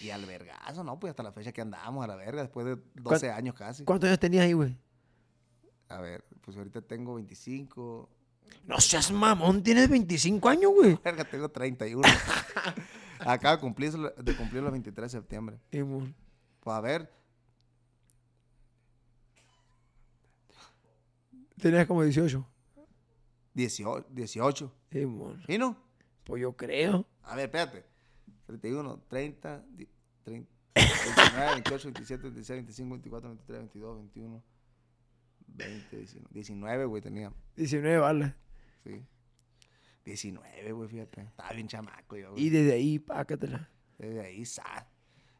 Y 0.00 0.10
al 0.10 0.26
vergazo, 0.26 0.84
no, 0.84 0.98
pues 0.98 1.10
hasta 1.10 1.22
la 1.22 1.32
fecha 1.32 1.52
que 1.52 1.60
andamos 1.60 2.04
a 2.04 2.08
la 2.08 2.16
verga, 2.16 2.42
después 2.42 2.66
de 2.66 2.78
12 2.94 3.30
años 3.30 3.54
casi. 3.54 3.84
¿Cuántos 3.84 4.08
años 4.08 4.18
tenías 4.18 4.44
ahí, 4.44 4.52
güey? 4.52 4.76
A 5.88 6.00
ver, 6.00 6.24
pues 6.42 6.56
ahorita 6.56 6.82
tengo 6.82 7.14
25. 7.14 8.08
No 8.66 8.80
seas 8.80 9.10
mamón, 9.12 9.62
tienes 9.62 9.88
25 9.88 10.48
años, 10.48 10.72
güey. 10.74 10.98
Verga, 11.04 11.24
tengo 11.24 11.48
31. 11.48 12.02
Acabo 13.20 13.56
de 13.56 13.60
cumplir, 13.60 13.92
de 13.92 14.36
cumplir 14.36 14.62
los 14.62 14.72
23 14.72 15.10
de 15.12 15.18
septiembre. 15.18 15.58
Simón. 15.70 16.14
Pues 16.60 16.76
a 16.76 16.80
ver, 16.80 17.10
Tenías 21.60 21.86
como 21.86 22.02
18. 22.02 22.46
18. 23.54 24.06
18. 24.10 24.72
Simón. 24.92 25.42
¿Y 25.48 25.58
no? 25.58 25.76
Pues 26.24 26.42
yo 26.42 26.56
creo. 26.56 27.06
A 27.22 27.36
ver, 27.36 27.46
espérate. 27.46 27.84
31, 28.46 29.00
30, 29.08 29.64
di- 29.70 29.88
30 30.24 30.50
29, 30.74 31.50
28, 31.54 31.88
27, 31.88 32.22
26, 32.24 32.56
25, 32.58 32.90
24, 32.94 33.28
23, 33.30 33.58
22, 33.60 33.96
21, 33.96 34.42
20, 35.48 35.96
19. 35.96 36.28
19, 36.32 36.84
güey, 36.84 37.02
tenía. 37.02 37.32
19 37.56 37.98
balas. 37.98 38.34
Sí. 38.84 39.02
19, 40.04 40.72
güey, 40.72 40.88
fíjate. 40.88 41.22
Estaba 41.22 41.50
bien 41.52 41.66
chamaco 41.66 42.16
yo, 42.16 42.32
güey. 42.32 42.44
Y 42.44 42.50
desde 42.50 42.74
ahí, 42.74 42.98
pácatela. 42.98 43.70
Desde 43.98 44.20
ahí, 44.20 44.44
sa. 44.44 44.86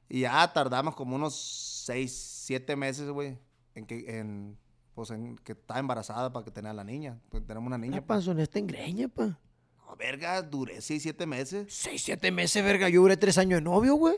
Y 0.08 0.20
ya 0.20 0.52
tardamos 0.52 0.94
como 0.96 1.16
unos 1.16 1.36
6, 1.84 2.10
7 2.46 2.74
meses, 2.76 3.08
güey, 3.10 3.38
en 3.74 3.86
que, 3.86 4.18
en, 4.18 4.56
pues, 4.96 5.10
en 5.10 5.36
que 5.36 5.52
estaba 5.52 5.78
embarazada 5.78 6.32
para 6.32 6.44
que 6.44 6.50
tenga 6.50 6.72
la 6.72 6.82
niña. 6.82 7.20
Pues 7.28 7.46
tenemos 7.46 7.66
una 7.68 7.78
niña. 7.78 7.94
¿Qué 7.98 8.02
pasó 8.02 8.32
en 8.32 8.40
esta 8.40 8.58
engreña, 8.58 9.06
pa? 9.08 9.26
No, 9.26 9.94
verga, 9.96 10.40
duré 10.42 10.80
6, 10.80 11.02
7 11.02 11.26
meses. 11.26 11.66
6, 11.72 12.02
7 12.02 12.32
meses, 12.32 12.64
verga. 12.64 12.88
Yo 12.88 13.02
duré 13.02 13.16
3 13.16 13.38
años 13.38 13.58
de 13.58 13.62
novio, 13.62 13.94
güey. 13.94 14.16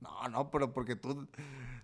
No, 0.00 0.28
no, 0.28 0.50
pero 0.50 0.72
porque 0.72 0.96
tú... 0.96 1.26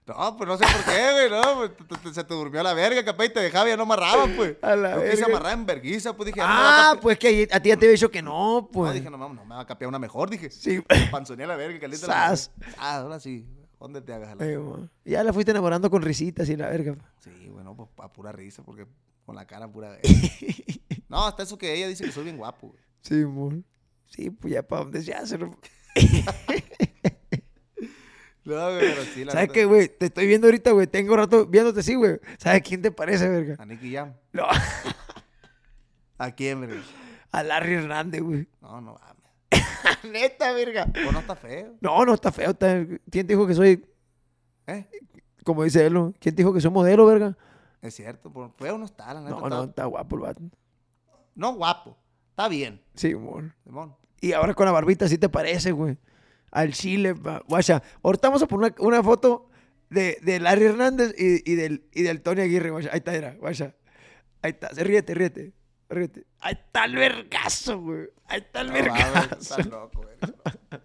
No, 0.07 0.37
pues 0.37 0.47
no 0.47 0.59
sé 0.59 0.65
por 0.65 0.85
qué, 0.85 1.13
güey, 1.13 1.31
no. 1.31 1.73
pues, 2.03 2.15
se 2.15 2.23
te 2.25 2.35
durmió 2.35 2.63
la 2.63 2.75
verga, 2.75 3.03
capaz, 3.05 3.25
y 3.25 3.29
te 3.31 3.41
dejaba 3.41 3.67
y 3.67 3.71
ya 3.71 3.77
no 3.79 3.85
amarraba, 3.85 4.27
pues. 4.37 4.57
A 4.63 4.77
la 4.77 4.97
Yo 5.03 5.11
quise 5.11 5.25
amarrar 5.25 5.55
en 5.55 5.65
verguiza, 5.67 6.15
pues 6.15 6.27
dije... 6.27 6.41
no 6.41 6.47
a 6.47 6.91
Ah, 6.91 6.93
cape- 6.93 7.01
pues 7.03 7.19
que 7.19 7.49
a 7.51 7.59
ti 7.61 7.71
ya 7.71 7.77
te 7.77 7.87
había 7.87 7.93
dicho 7.93 8.11
que 8.11 8.21
no, 8.23 8.61
No, 8.61 8.69
pues. 8.71 8.93
dije, 8.95 9.09
no, 9.11 9.17
no, 9.17 9.31
no 9.33 9.45
me 9.47 9.55
va 9.55 9.63
a 9.63 9.67
capear 9.67 9.89
una 9.89 9.99
mejor, 9.99 10.29
dije. 10.31 10.51
Sí. 10.51 10.81
Panzoneé 11.11 11.47
la 11.47 11.57
verga, 11.57 11.81
caliente 11.81 12.07
la 12.07 12.31
verga. 12.31 12.43
Ah, 12.79 12.99
ahora 12.99 13.19
sí. 13.19 13.47
¿Dónde 13.79 14.01
te 14.01 14.13
hagas 14.13 14.37
la 14.37 14.59
man. 14.61 14.91
Ya 15.05 15.23
la 15.23 15.33
fuiste 15.33 15.51
enamorando 15.51 15.91
con 15.91 16.03
risitas 16.03 16.49
y 16.49 16.57
la 16.57 16.69
verga. 16.69 16.97
Sí, 17.19 17.49
bueno, 17.51 17.77
pues 17.77 17.89
a 17.99 18.13
pura 18.13 18.33
risa, 18.33 18.63
porque 18.63 18.87
con 19.25 19.37
la 19.37 19.47
cara 19.47 19.71
pura. 19.71 19.99
No, 21.09 21.27
hasta 21.27 21.43
eso 21.45 21.57
que 21.57 21.73
ella 21.73 21.87
dice 21.87 22.05
que 22.05 22.11
soy 22.11 22.25
bien 22.25 22.37
guapo, 22.37 22.69
güey. 22.69 22.81
Sí, 23.03 23.15
mon. 23.25 23.65
Sí, 24.07 24.31
pues 24.31 24.53
ya 24.53 24.67
para 24.67 24.83
dónde 24.83 25.01
se 25.01 25.15
hace. 25.15 25.39
¿no? 25.39 25.47
Güey, 28.45 28.81
pero 28.81 29.05
sí, 29.05 29.25
la 29.25 29.33
¿Sabes 29.33 29.51
qué, 29.51 29.65
güey? 29.65 29.89
Te 29.89 30.07
estoy 30.07 30.27
viendo 30.27 30.49
ahorita, 30.49 30.73
güey. 30.73 30.89
Tengo 30.89 31.17
rato 31.17 31.47
viéndote 31.47 31.81
así, 31.81 31.95
güey. 31.95 32.19
¿Sabes 32.39 32.63
quién 32.63 32.83
te 32.83 32.91
parece, 32.91 33.29
verga? 33.29 33.57
A 33.61 33.65
Nicky 33.65 33.93
Jam. 33.93 34.15
No. 34.33 34.47
¿A 36.19 36.31
quién, 36.33 36.61
verga? 36.61 36.83
A 37.31 37.43
Larry 37.43 37.75
Hernández, 37.75 38.23
güey. 38.23 38.49
No, 38.61 38.81
no. 38.81 38.99
Neta, 40.13 40.53
verga. 40.53 40.87
Pues 40.93 41.13
no 41.13 41.21
está 41.21 41.37
feo. 41.37 41.75
No, 41.81 42.05
no, 42.05 42.15
está 42.15 42.33
feo. 42.33 42.51
está- 42.51 42.85
¿Quién 43.11 43.27
te 43.27 43.35
dijo 43.35 43.47
que 43.47 43.55
soy, 43.55 43.85
¿Eh? 44.67 44.87
como 45.45 45.63
dice 45.65 45.85
él. 45.87 45.95
¿quién 46.21 46.35
te 46.35 46.43
dijo 46.43 46.53
que 46.53 46.61
soy 46.61 46.71
modelo, 46.71 47.07
verga? 47.07 47.37
Es 47.83 47.95
cierto, 47.95 48.33
por 48.33 48.51
feo 48.53 48.79
no 48.79 48.85
está, 48.87 49.13
la 49.15 49.21
neta. 49.21 49.31
No, 49.31 49.37
está- 49.45 49.49
no, 49.57 49.65
está 49.65 49.85
guapo 49.85 50.17
el 50.17 50.23
vato. 50.23 50.43
no 51.35 51.55
guapo. 51.55 51.97
Está 52.31 52.49
bien, 52.49 52.83
Sí, 52.95 53.13
amor. 53.13 53.55
Simón. 53.63 53.95
Y 54.21 54.33
ahora 54.33 54.55
con 54.55 54.67
la 54.67 54.73
barbita 54.73 55.07
sí 55.07 55.19
te 55.19 55.29
parece, 55.29 55.71
güey. 55.73 55.99
Al 56.51 56.73
chile, 56.73 57.15
guacha. 57.47 57.83
Ahorita 58.03 58.29
vamos 58.29 58.43
a 58.43 58.47
poner 58.47 58.75
una, 58.79 58.89
una 58.89 59.03
foto 59.03 59.51
de, 59.91 60.19
de 60.23 60.41
Larry 60.41 60.65
Hernández 60.65 61.15
y, 61.19 61.49
y 61.51 61.55
del, 61.57 61.85
y 61.93 62.03
del 62.03 62.23
Tony 62.23 62.41
Aguirre, 62.41 62.71
guacha. 62.71 62.89
Ahí 62.93 62.99
está, 62.99 63.15
era, 63.15 63.35
guacha. 63.35 63.75
Ahí 64.43 64.53
está. 64.53 64.75
Se 64.75 64.83
ríete, 64.83 65.15
ríete. 65.15 65.53
Ríete. 65.89 66.25
Ahí 66.41 66.55
está 66.55 66.85
el 66.87 66.97
vergazo, 66.97 67.81
güey. 67.81 68.09
Ahí 68.27 68.41
está 68.41 68.61
el 68.63 68.67
No, 68.69 68.73
güey, 68.73 68.83
vergazo. 68.85 69.35
Estás 69.39 69.67
loco, 69.67 70.03
güey. 70.03 70.79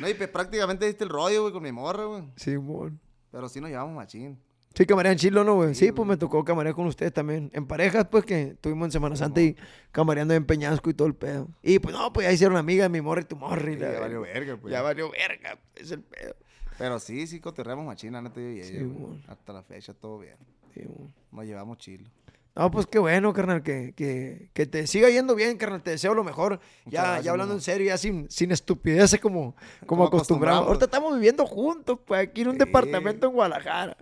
No, 0.00 0.08
y 0.08 0.14
pues 0.14 0.28
prácticamente 0.30 0.86
diste 0.86 1.04
el 1.04 1.10
rollo, 1.10 1.42
güey, 1.42 1.52
con 1.52 1.62
mi 1.62 1.72
morra, 1.72 2.04
güey. 2.06 2.24
Sí, 2.36 2.54
amor. 2.54 2.92
Pero 3.30 3.48
sí 3.48 3.60
nos 3.60 3.70
llevamos 3.70 3.94
machín. 3.94 4.38
Sí, 4.74 4.84
camarean 4.84 5.16
chilo, 5.16 5.42
¿no, 5.44 5.54
güey? 5.54 5.74
Sí, 5.74 5.86
Sí, 5.86 5.92
pues 5.92 5.96
güey. 6.06 6.08
me 6.10 6.16
tocó 6.16 6.44
camarear 6.44 6.74
con 6.74 6.86
ustedes 6.86 7.12
también. 7.12 7.50
En 7.54 7.66
parejas, 7.66 8.06
pues, 8.10 8.24
que 8.24 8.42
estuvimos 8.48 8.86
en 8.86 8.92
Semana 8.92 9.16
Santa 9.16 9.40
y 9.40 9.56
camareando 9.90 10.34
en 10.34 10.44
Peñasco 10.44 10.90
y 10.90 10.94
todo 10.94 11.08
el 11.08 11.14
pedo. 11.14 11.48
Y 11.62 11.78
pues, 11.78 11.94
no, 11.94 12.12
pues 12.12 12.26
ya 12.26 12.32
hicieron 12.32 12.56
amigas 12.58 12.90
mi 12.90 13.00
morra 13.00 13.22
y 13.22 13.24
tu 13.24 13.36
morra. 13.36 13.70
y 13.70 13.74
Sí, 13.74 13.80
la 13.80 13.92
ya 13.92 14.00
valió 14.00 14.20
verga, 14.22 14.56
pues. 14.56 14.72
Ya 14.72 14.82
valió 14.82 15.10
verga, 15.10 15.58
es 15.74 15.90
el 15.92 16.02
pedo. 16.02 16.34
Pero 16.78 16.98
sí, 16.98 17.26
sí 17.26 17.40
coterreamos 17.40 17.86
machín, 17.86 18.12
la 18.12 18.20
neta 18.20 18.38
yo 18.40 18.50
y 18.50 18.56
ella, 18.60 18.64
Sí, 18.66 18.78
güey. 18.78 18.88
güey. 18.88 19.24
Hasta 19.28 19.52
la 19.54 19.62
fecha 19.62 19.94
todo 19.94 20.18
bien. 20.18 20.36
Sí, 20.74 20.82
güey. 20.84 21.08
Nos 21.32 21.44
llevamos 21.46 21.78
chilo. 21.78 22.08
No, 22.56 22.70
pues 22.70 22.86
qué 22.86 22.98
bueno, 22.98 23.32
carnal, 23.34 23.62
que, 23.62 23.92
que, 23.94 24.48
que 24.54 24.64
te 24.64 24.86
siga 24.86 25.10
yendo 25.10 25.34
bien, 25.34 25.58
carnal. 25.58 25.82
Te 25.82 25.90
deseo 25.90 26.14
lo 26.14 26.24
mejor. 26.24 26.58
Ya, 26.86 27.02
gracias, 27.02 27.24
ya 27.26 27.30
hablando 27.32 27.52
en 27.54 27.60
serio, 27.60 27.86
ya 27.88 27.98
sin, 27.98 28.30
sin 28.30 28.50
estupideces 28.50 29.20
como, 29.20 29.54
como, 29.54 29.56
Como 29.86 30.04
acostumbramos. 30.06 30.16
acostumbramos. 30.62 30.66
Ahorita 30.68 30.84
estamos 30.86 31.14
viviendo 31.14 31.46
juntos, 31.46 31.98
pues, 32.06 32.22
aquí 32.22 32.40
en 32.40 32.48
un 32.48 32.52
Sí. 32.54 32.60
departamento 32.60 33.26
en 33.26 33.32
Guadalajara. 33.34 33.96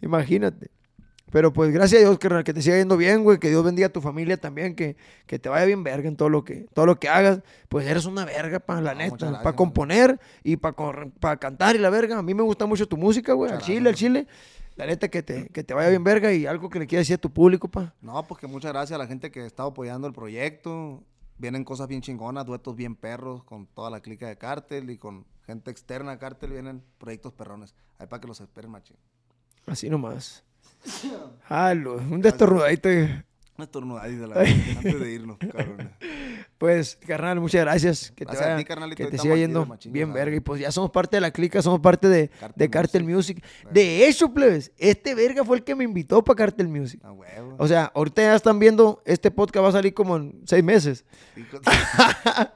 Imagínate. 0.00 0.70
Pero 1.30 1.50
pues 1.50 1.72
gracias 1.72 2.02
a 2.02 2.04
Dios, 2.04 2.18
carnal, 2.18 2.44
que 2.44 2.52
te 2.52 2.60
siga 2.60 2.76
yendo 2.76 2.98
bien, 2.98 3.22
güey. 3.24 3.38
Que 3.38 3.48
Dios 3.48 3.64
bendiga 3.64 3.86
a 3.86 3.90
tu 3.92 4.02
familia 4.02 4.36
también, 4.36 4.74
que, 4.74 4.96
que 5.26 5.38
te 5.38 5.48
vaya 5.48 5.64
bien 5.64 5.82
verga 5.82 6.06
en 6.06 6.14
todo 6.16 6.28
lo 6.28 6.44
que, 6.44 6.66
todo 6.74 6.84
lo 6.84 7.00
que 7.00 7.08
hagas. 7.08 7.40
Pues 7.70 7.86
eres 7.86 8.04
una 8.04 8.26
verga, 8.26 8.58
pa, 8.60 8.82
la 8.82 8.92
No, 8.92 8.98
neta. 8.98 9.42
Para 9.42 9.56
componer 9.56 10.20
y 10.44 10.56
para 10.56 11.36
cantar 11.38 11.74
y 11.74 11.78
la 11.78 11.88
verga. 11.88 12.18
A 12.18 12.22
mí 12.22 12.34
me 12.34 12.42
gusta 12.42 12.66
mucho 12.66 12.86
tu 12.86 12.98
música, 12.98 13.32
güey. 13.32 13.50
Al 13.50 13.62
chile, 13.62 13.88
al 13.88 13.94
chile. 13.94 14.26
La 14.76 14.86
neta, 14.86 15.08
que 15.08 15.22
te, 15.22 15.48
que 15.48 15.62
te 15.62 15.74
vaya 15.74 15.90
bien 15.90 16.02
verga 16.02 16.32
y 16.32 16.46
algo 16.46 16.70
que 16.70 16.78
le 16.78 16.86
quieras 16.86 17.02
decir 17.02 17.14
a 17.16 17.20
tu 17.20 17.30
público, 17.30 17.68
pa. 17.68 17.94
No, 18.00 18.26
pues 18.26 18.40
que 18.40 18.46
muchas 18.46 18.72
gracias 18.72 18.94
a 18.94 18.98
la 18.98 19.06
gente 19.06 19.30
que 19.30 19.44
está 19.44 19.64
apoyando 19.64 20.06
el 20.06 20.12
proyecto. 20.12 21.02
Vienen 21.38 21.64
cosas 21.64 21.88
bien 21.88 22.00
chingonas, 22.00 22.46
duetos 22.46 22.76
bien 22.76 22.94
perros 22.94 23.44
con 23.44 23.66
toda 23.66 23.90
la 23.90 24.00
clica 24.00 24.28
de 24.28 24.38
Cártel 24.38 24.90
y 24.90 24.98
con 24.98 25.26
gente 25.46 25.70
externa 25.70 26.12
de 26.12 26.18
Cártel 26.18 26.52
vienen 26.52 26.82
proyectos 26.98 27.32
perrones. 27.32 27.74
Ahí 27.98 28.06
para 28.06 28.20
que 28.20 28.28
los 28.28 28.40
esperen, 28.40 28.70
machín. 28.70 28.96
Así 29.66 29.90
nomás. 29.90 30.44
Halo, 31.48 31.96
un 31.96 32.20
destornudadito. 32.20 32.88
Una 32.88 33.64
estornudadita 33.64 34.26
la 34.26 34.40
antes 34.40 35.00
de 35.00 35.12
irnos, 35.12 35.38
cabrón. 35.38 35.90
Pues, 36.62 36.96
carnal, 37.04 37.40
muchas 37.40 37.62
gracias. 37.62 38.12
Que 38.14 38.24
Gracias 38.24 38.38
te, 38.40 38.44
a 38.44 38.54
vaya- 38.54 38.56
ti, 38.56 38.64
carnalito, 38.64 38.96
que 39.04 39.10
te 39.10 39.18
siga 39.18 39.34
yendo 39.34 39.66
machín, 39.66 39.92
bien 39.92 40.06
ya 40.10 40.14
verga. 40.14 40.36
Y 40.36 40.38
pues 40.38 40.60
ya 40.60 40.70
somos 40.70 40.92
parte 40.92 41.16
de 41.16 41.20
la 41.20 41.32
clica, 41.32 41.60
somos 41.60 41.80
parte 41.80 42.08
de 42.08 42.28
Cartel 42.28 42.52
de 42.54 42.70
Cartel 42.70 43.02
Music. 43.02 43.42
Music. 43.42 43.72
De 43.72 44.06
hecho, 44.06 44.32
plebes, 44.32 44.70
este 44.78 45.16
verga 45.16 45.42
fue 45.44 45.56
el 45.56 45.64
que 45.64 45.74
me 45.74 45.82
invitó 45.82 46.22
para 46.22 46.36
Cartel 46.36 46.68
Music. 46.68 47.00
A 47.02 47.10
huevo. 47.10 47.56
O 47.58 47.66
sea, 47.66 47.90
ahorita 47.96 48.22
ya 48.22 48.36
están 48.36 48.60
viendo, 48.60 49.02
este 49.04 49.32
podcast 49.32 49.64
va 49.64 49.68
a 49.70 49.72
salir 49.72 49.92
como 49.92 50.16
en 50.16 50.40
seis 50.46 50.62
meses. 50.62 51.04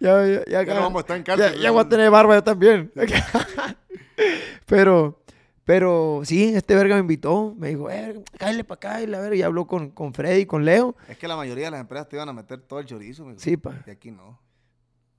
Ya, 0.00 0.26
ya, 0.26 0.44
ya, 0.46 0.62
Ya 0.62 0.74
no 0.74 0.80
vamos 0.82 0.98
a 0.98 1.00
estar 1.00 1.16
en 1.16 1.24
ya- 1.24 1.36
Cartel, 1.36 1.60
ya 1.62 1.70
voy 1.70 1.80
a 1.80 1.88
tener 1.88 2.10
barba 2.10 2.34
yo 2.34 2.42
también. 2.44 2.92
pero, 4.66 5.22
pero 5.68 6.22
sí, 6.24 6.54
este 6.54 6.74
verga 6.74 6.94
me 6.94 7.02
invitó. 7.02 7.54
Me 7.58 7.68
dijo, 7.68 7.90
eh, 7.90 8.24
cállale 8.38 8.64
para 8.64 8.76
acá. 8.76 9.02
Y 9.02 9.06
la 9.06 9.20
verga, 9.20 9.36
y 9.36 9.42
habló 9.42 9.66
con, 9.66 9.90
con 9.90 10.14
Freddy, 10.14 10.46
con 10.46 10.64
Leo. 10.64 10.96
es 11.10 11.18
que 11.18 11.28
la 11.28 11.36
mayoría 11.36 11.66
de 11.66 11.72
las 11.72 11.80
empresas 11.80 12.08
te 12.08 12.16
iban 12.16 12.26
a 12.26 12.32
meter 12.32 12.62
todo 12.62 12.80
el 12.80 12.86
chorizo. 12.86 13.26
Sí, 13.36 13.58
pa. 13.58 13.84
Y 13.86 13.90
aquí 13.90 14.10
no. 14.10 14.40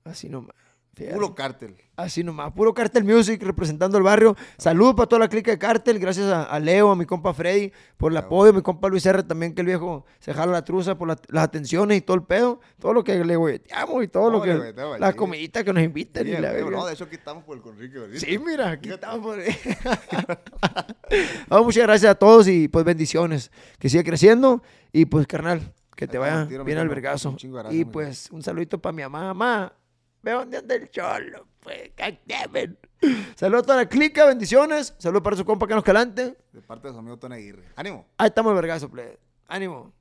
Así 0.02 0.28
nomás. 0.28 0.56
Fíjate. 0.94 1.14
Puro 1.14 1.34
Cártel. 1.34 1.76
Así 1.96 2.24
nomás, 2.24 2.52
puro 2.52 2.72
Cartel 2.74 3.04
Music 3.04 3.42
representando 3.42 3.96
el 3.98 4.02
barrio. 4.02 4.34
Saludos 4.58 4.94
para 4.94 5.06
toda 5.06 5.20
la 5.20 5.28
clica 5.28 5.50
de 5.50 5.58
Cartel. 5.58 5.98
Gracias 5.98 6.26
a, 6.26 6.44
a 6.44 6.58
Leo, 6.58 6.90
a 6.90 6.96
mi 6.96 7.04
compa 7.04 7.32
Freddy 7.34 7.72
por 7.96 8.10
el 8.10 8.14
Claro. 8.14 8.26
apoyo. 8.26 8.52
Mi 8.54 8.62
compa 8.62 8.88
Luis 8.88 9.04
R 9.06 9.22
también, 9.22 9.54
que 9.54 9.60
el 9.60 9.66
viejo 9.66 10.04
se 10.18 10.32
jala 10.34 10.52
la 10.52 10.64
truza 10.64 10.96
por 10.98 11.08
la- 11.08 11.18
las 11.28 11.44
atenciones 11.44 11.98
y 11.98 12.00
todo 12.00 12.16
el 12.16 12.22
pedo. 12.24 12.60
Todo 12.78 12.92
lo 12.94 13.04
que 13.04 13.22
le 13.24 13.36
güeteamos 13.36 14.02
y 14.02 14.08
todo 14.08 14.30
lo 14.30 14.42
que. 14.42 14.74
Las 14.98 15.14
comiditas 15.14 15.62
que 15.62 15.72
nos 15.72 15.82
invitan 15.82 16.26
y 16.26 16.30
Sí, 16.34 16.36
la 16.40 16.52
verga. 16.52 16.70
no, 16.70 16.86
de 16.86 16.94
hecho 16.94 17.04
aquí 17.04 17.16
estamos 17.16 17.44
por 17.44 17.56
el 17.56 17.62
Conrique, 17.62 17.98
¿verdad? 17.98 18.16
Sí, 18.18 18.38
mira, 18.38 18.70
aquí 18.70 18.90
estamos. 18.90 19.36
No, 21.50 21.64
muchas 21.64 21.82
gracias 21.84 22.10
a 22.10 22.14
todos 22.14 22.46
y 22.48 22.68
pues 22.68 22.84
bendiciones. 22.84 23.50
Que 23.78 23.88
siga 23.88 24.04
creciendo 24.04 24.62
y 24.92 25.06
pues 25.06 25.26
carnal, 25.26 25.72
que 25.96 26.06
te 26.06 26.18
vaya 26.18 26.44
bien 26.44 26.78
al 26.78 26.88
vergazo. 26.88 27.36
Y 27.70 27.84
pues 27.84 28.30
un 28.30 28.42
saludito 28.42 28.78
para 28.80 28.92
mi 28.92 29.02
mamá. 29.02 29.20
Mamá, 29.34 29.72
ve 30.22 30.32
dónde 30.32 30.58
anda 30.58 30.74
el 30.74 30.90
cholo. 30.90 31.46
Pues, 31.60 31.90
it. 31.98 32.78
Saludos 33.36 33.62
a 33.62 33.66
toda 33.66 33.76
la 33.76 33.88
clica, 33.88 34.24
bendiciones. 34.26 34.94
Saludos 34.98 35.22
para 35.22 35.36
su 35.36 35.44
compa 35.44 35.66
que 35.66 35.74
nos 35.74 35.84
calante. 35.84 36.36
De 36.52 36.62
parte 36.62 36.88
de 36.88 36.94
su 36.94 36.98
amigo 36.98 37.18
Tony 37.18 37.36
Aguirre. 37.36 37.64
¡Ánimo! 37.76 38.06
Ahí 38.18 38.28
estamos 38.28 38.54
vergazo, 38.54 38.90
plebe. 38.90 39.18
Ánimo. 39.46 39.92